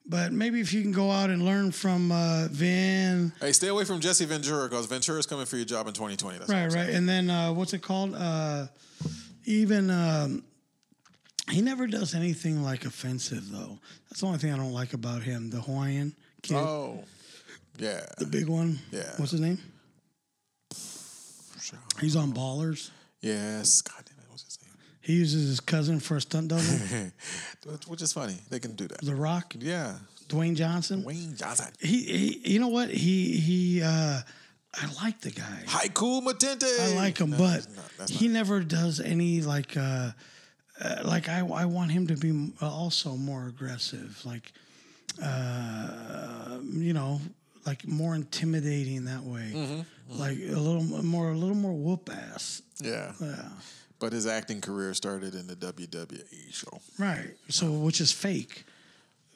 But 0.07 0.33
maybe 0.33 0.61
if 0.61 0.73
you 0.73 0.83
can 0.83 0.93
go 0.93 1.11
out 1.11 1.31
and 1.31 1.43
learn 1.45 1.71
from 1.73 2.13
uh, 2.13 2.49
Vin, 2.51 3.33
Hey, 3.41 3.53
stay 3.53 3.69
away 3.69 3.85
from 3.85 4.01
Jesse 4.01 4.25
Ventura 4.27 4.69
because 4.69 4.87
Ventura's 4.87 5.27
coming 5.27 5.47
for 5.47 5.57
your 5.57 5.65
job 5.65 5.87
in 5.87 5.95
2020. 5.95 6.39
That's 6.39 6.51
right, 6.51 6.71
right, 6.73 6.91
and 6.91 7.09
then 7.09 7.31
uh, 7.31 7.53
what's 7.53 7.73
it 7.73 7.81
called? 7.83 8.15
Uh, 8.15 8.67
even 9.47 9.91
um, 9.91 10.45
he 11.51 11.61
never 11.63 11.87
does 11.87 12.15
anything 12.15 12.63
like 12.63 12.85
offensive 12.85 13.51
though. 13.51 13.79
That's 14.11 14.21
the 14.21 14.27
only 14.27 14.39
thing 14.39 14.53
I 14.53 14.57
don't 14.59 14.73
like 14.73 14.93
about 14.93 15.23
him. 15.23 15.49
The 15.51 15.61
Hawaiian 15.63 16.15
kid, 16.43 16.57
Oh, 16.57 17.05
yeah. 17.79 18.05
the 18.19 18.27
big 18.27 18.49
one. 18.49 18.79
Yeah. 18.91 19.13
What's 19.17 19.33
his 19.33 19.41
name? 19.41 19.59
He's 22.01 22.17
on 22.17 22.33
Ballers. 22.33 22.91
Yes. 23.21 23.83
God 23.83 24.03
damn 24.07 24.19
it. 24.19 24.25
What's 24.31 24.45
his 24.45 24.59
name? 24.63 24.75
He 25.01 25.15
uses 25.15 25.49
his 25.49 25.61
cousin 25.61 26.01
for 26.01 26.17
a 26.17 26.21
stunt 26.21 26.49
double. 26.49 26.63
Which 27.89 28.03
is 28.03 28.13
funny. 28.13 28.37
They 28.51 28.59
can 28.61 28.75
do 28.75 28.87
that. 28.89 29.01
the 29.01 29.15
Rock, 29.15 29.55
Yeah. 29.59 29.97
Dwayne 30.29 30.55
Johnson. 30.57 31.03
Dwayne 31.05 31.37
Johnson. 31.39 31.73
He, 31.81 32.03
he, 32.03 32.53
you 32.53 32.59
know 32.61 32.69
what? 32.69 32.91
He, 32.91 33.39
he. 33.39 33.83
uh 33.83 34.21
I 34.75 34.87
like 35.03 35.23
the 35.23 35.31
guy. 35.31 35.63
Haiku 35.67 36.21
Matente. 36.23 36.69
I 36.79 36.95
like 36.95 37.17
him, 37.19 37.31
No, 37.31 37.39
but 37.39 37.67
not- 37.99 38.11
he 38.11 38.29
never 38.29 38.61
does 38.61 39.01
any 39.01 39.41
like. 39.41 39.77
uh 39.77 40.11
uh, 40.81 41.03
like 41.05 41.29
I, 41.29 41.39
I 41.41 41.65
want 41.65 41.91
him 41.91 42.07
to 42.07 42.15
be 42.15 42.53
also 42.63 43.17
more 43.17 43.49
aggressive, 43.49 44.21
like, 44.25 44.53
uh, 45.21 46.59
you 46.73 46.93
know, 46.93 47.21
like 47.67 47.87
more 47.87 48.15
intimidating 48.15 49.05
that 49.07 49.23
way, 49.25 49.85
like 50.09 50.39
a 50.39 50.57
little 50.59 50.83
more, 51.03 51.31
a 51.31 51.37
little 51.37 51.57
more 51.57 51.73
whoop 51.75 52.11
ass. 52.13 52.63
Yeah. 52.81 53.13
Yeah. 53.21 53.49
But 54.01 54.13
his 54.13 54.27
acting 54.27 54.61
career 54.61 54.95
started 54.95 55.35
in 55.35 55.47
the 55.49 55.57
WWE 55.57 56.53
show. 56.53 56.81
Right. 56.99 57.35
So, 57.49 57.71
which 57.73 58.01
is 58.01 58.13
fake, 58.13 58.65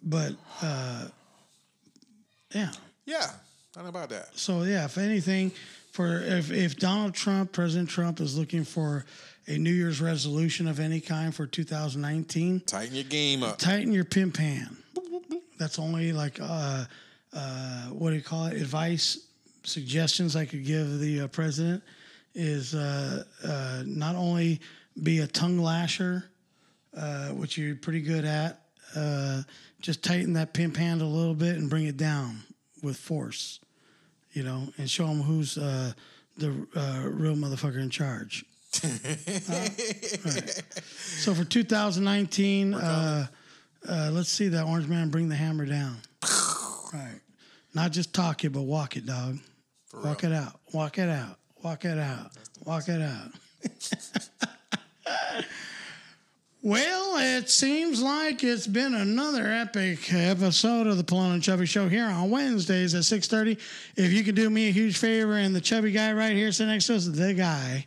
but 0.02 0.34
uh, 0.62 1.08
yeah. 2.54 2.70
Yeah. 3.04 3.26
Not 3.76 3.86
about 3.86 4.10
that. 4.10 4.36
So 4.38 4.62
yeah, 4.64 4.84
if 4.84 4.98
anything, 4.98 5.50
for 5.92 6.18
if 6.20 6.52
if 6.52 6.76
Donald 6.76 7.14
Trump, 7.14 7.52
President 7.52 7.88
Trump, 7.88 8.20
is 8.20 8.36
looking 8.38 8.64
for 8.64 9.04
a 9.48 9.58
New 9.58 9.72
Year's 9.72 10.00
resolution 10.00 10.68
of 10.68 10.78
any 10.78 11.00
kind 11.00 11.34
for 11.34 11.46
2019, 11.46 12.60
Tighten 12.60 12.94
your 12.94 13.04
game 13.04 13.42
up. 13.42 13.58
tighten 13.58 13.92
your 13.92 14.04
pin 14.04 14.30
pan. 14.30 14.76
That's 15.58 15.78
only 15.78 16.12
like 16.12 16.38
uh, 16.40 16.84
uh, 17.32 17.82
what 17.86 18.10
do 18.10 18.16
you 18.16 18.22
call 18.22 18.46
it? 18.46 18.60
Advice, 18.60 19.18
suggestions 19.64 20.36
I 20.36 20.44
could 20.44 20.64
give 20.64 20.98
the 20.98 21.22
uh, 21.22 21.26
president 21.28 21.82
is 22.34 22.74
uh, 22.74 23.24
uh, 23.44 23.82
not 23.86 24.16
only 24.16 24.60
be 25.02 25.20
a 25.20 25.26
tongue 25.26 25.59
lasher, 25.59 26.30
uh, 26.97 27.28
which 27.28 27.56
you're 27.56 27.76
pretty 27.76 28.01
good 28.01 28.24
at, 28.24 28.60
uh, 28.97 29.43
just 29.80 30.02
tighten 30.02 30.34
that 30.34 30.52
pin 30.52 30.70
pan 30.70 31.01
a 31.01 31.06
little 31.06 31.34
bit 31.34 31.56
and 31.56 31.68
bring 31.70 31.86
it 31.86 31.97
down 31.97 32.43
with 32.82 32.97
force, 32.97 33.60
you 34.32 34.43
know, 34.43 34.68
and 34.78 34.90
show 34.90 35.06
them 35.06 35.22
who's 35.22 35.56
uh, 35.56 35.93
the 36.36 36.66
uh, 36.76 37.02
real 37.09 37.34
motherfucker 37.34 37.80
in 37.80 37.90
charge. 37.90 38.44
Right. 38.82 40.62
So 40.94 41.34
for 41.34 41.44
2019, 41.44 42.74
uh, 42.74 43.26
uh, 43.89 44.10
let's 44.12 44.28
see 44.28 44.48
that 44.48 44.64
orange 44.64 44.89
man 44.89 45.10
bring 45.10 45.28
the 45.28 45.34
hammer 45.34 45.66
down. 45.66 45.98
right. 46.93 47.20
Not 47.74 47.93
just 47.93 48.14
talk 48.14 48.44
it, 48.44 48.51
but 48.51 48.62
walk 48.62 48.97
it, 48.97 49.05
dog. 49.06 49.39
Walk 49.93 50.24
it 50.24 50.32
out. 50.32 50.60
Walk 50.73 50.98
it 50.98 51.09
out. 51.09 51.36
Walk 51.62 51.85
it 51.85 51.98
out. 51.98 52.31
Walk 52.64 52.89
it 52.89 53.02
out. 53.02 53.32
Well, 56.64 57.16
it 57.16 57.51
seems 57.51 58.01
like 58.01 58.44
it's 58.44 58.69
been 58.69 58.94
another 58.94 59.48
epic 59.48 60.14
episode 60.14 60.86
of 60.86 60.97
the 60.97 61.02
Palone 61.02 61.35
and 61.35 61.43
Chubby 61.43 61.66
Show 61.66 61.89
here 61.89 62.06
on 62.06 62.31
Wednesdays 62.31 62.94
at 62.94 63.02
6.30. 63.02 63.59
If 63.97 64.12
you 64.12 64.23
could 64.23 64.36
do 64.36 64.48
me 64.48 64.69
a 64.69 64.70
huge 64.70 64.97
favor 64.97 65.32
and 65.35 65.56
the 65.56 65.60
chubby 65.60 65.90
guy 65.90 66.12
right 66.12 66.36
here 66.36 66.52
sitting 66.52 66.73
next 66.73 66.86
to 66.86 66.94
us, 66.94 67.06
the 67.06 67.35
guy, 67.35 67.85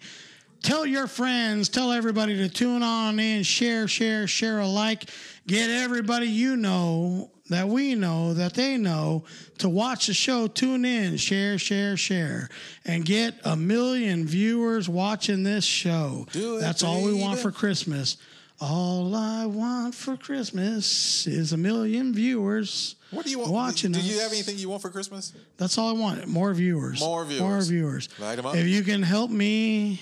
tell 0.61 0.85
your 0.85 1.07
friends, 1.07 1.69
tell 1.69 1.93
everybody 1.93 2.35
to 2.35 2.49
tune 2.49 2.83
on 2.83 3.17
in, 3.17 3.43
share, 3.43 3.87
share, 3.87 4.27
share 4.27 4.59
alike. 4.59 5.09
Get 5.47 5.69
everybody 5.69 6.27
you 6.27 6.57
know 6.57 7.31
that 7.49 7.67
we 7.67 7.95
know 7.95 8.33
that 8.33 8.53
they 8.53 8.77
know 8.77 9.23
to 9.59 9.69
watch 9.69 10.07
the 10.07 10.13
show. 10.13 10.47
Tune 10.47 10.85
in, 10.85 11.17
share, 11.17 11.57
share, 11.57 11.95
share, 11.97 12.49
and 12.85 13.05
get 13.05 13.35
a 13.43 13.55
million 13.55 14.25
viewers 14.25 14.89
watching 14.89 15.43
this 15.43 15.63
show. 15.63 16.25
Do 16.31 16.57
it, 16.57 16.61
That's 16.61 16.83
all 16.83 17.03
we 17.03 17.13
want 17.13 17.39
for 17.39 17.51
Christmas. 17.51 18.17
All 18.61 19.13
I 19.13 19.45
want 19.45 19.93
for 19.93 20.15
Christmas 20.15 21.27
is 21.27 21.51
a 21.51 21.57
million 21.57 22.13
viewers. 22.13 22.95
What 23.11 23.25
do 23.25 23.31
you 23.31 23.39
want? 23.39 23.51
Watching 23.51 23.91
do 23.91 23.99
you 23.99 24.15
us. 24.15 24.23
have 24.23 24.31
anything 24.31 24.57
you 24.57 24.69
want 24.69 24.81
for 24.81 24.89
Christmas? 24.89 25.33
That's 25.57 25.77
all 25.77 25.89
I 25.89 25.99
want. 25.99 26.25
More 26.27 26.53
viewers. 26.53 27.01
More 27.01 27.25
viewers. 27.25 27.41
More 27.41 27.61
viewers. 27.61 28.09
Light 28.17 28.39
'em 28.39 28.45
up. 28.45 28.55
If 28.55 28.65
you 28.67 28.83
can 28.83 29.03
help 29.03 29.29
me 29.29 30.01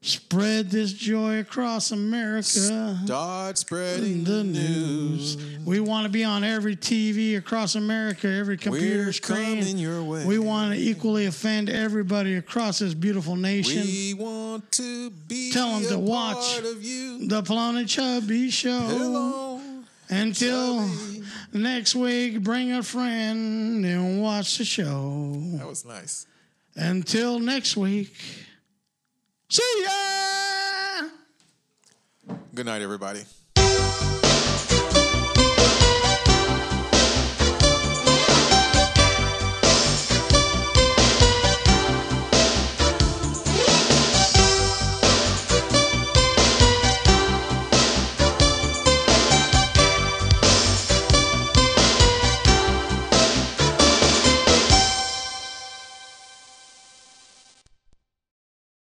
spread 0.00 0.70
this 0.70 0.92
joy 0.92 1.38
across 1.40 1.90
America. 1.90 2.98
Start 3.04 3.58
spreading 3.58 4.24
The 4.24 4.44
news. 4.44 5.36
We 5.64 5.80
want 5.80 6.06
to 6.06 6.08
be 6.12 6.24
on 6.24 6.44
every 6.44 6.76
TV 6.76 7.36
across 7.36 7.74
America, 7.74 8.28
every 8.28 8.56
computer 8.56 9.06
We're 9.06 9.12
screen. 9.12 9.58
coming 9.58 9.78
your 9.78 10.02
way. 10.02 10.24
We 10.24 10.38
want 10.38 10.74
to 10.74 10.80
equally 10.80 11.26
offend 11.26 11.68
everybody 11.68 12.36
across 12.36 12.78
this 12.78 12.94
beautiful 12.94 13.36
nation. 13.36 13.82
We 13.82 14.14
want 14.14 14.70
to 14.72 15.10
be 15.10 15.50
Tell 15.52 15.70
'em 15.76 15.84
a 15.84 15.88
to 15.88 15.98
watch 15.98 16.58
of 16.58 16.82
you. 16.82 17.26
the 17.26 17.42
Palone 17.42 17.78
and 17.80 17.88
Chubby 17.88 18.50
Show. 18.50 18.80
Hello. 18.80 19.60
Until 20.10 20.88
Chubby. 20.88 21.22
next 21.52 21.94
week, 21.94 22.42
bring 22.42 22.72
a 22.72 22.82
friend 22.82 23.84
and 23.84 24.22
watch 24.22 24.56
the 24.58 24.64
show. 24.64 25.36
That 25.58 25.66
was 25.66 25.84
nice. 25.84 26.26
Until 26.76 27.40
next 27.40 27.76
week, 27.76 28.14
see 29.48 29.82
ya! 29.82 31.08
Good 32.54 32.66
night, 32.66 32.82
everybody. 32.82 33.24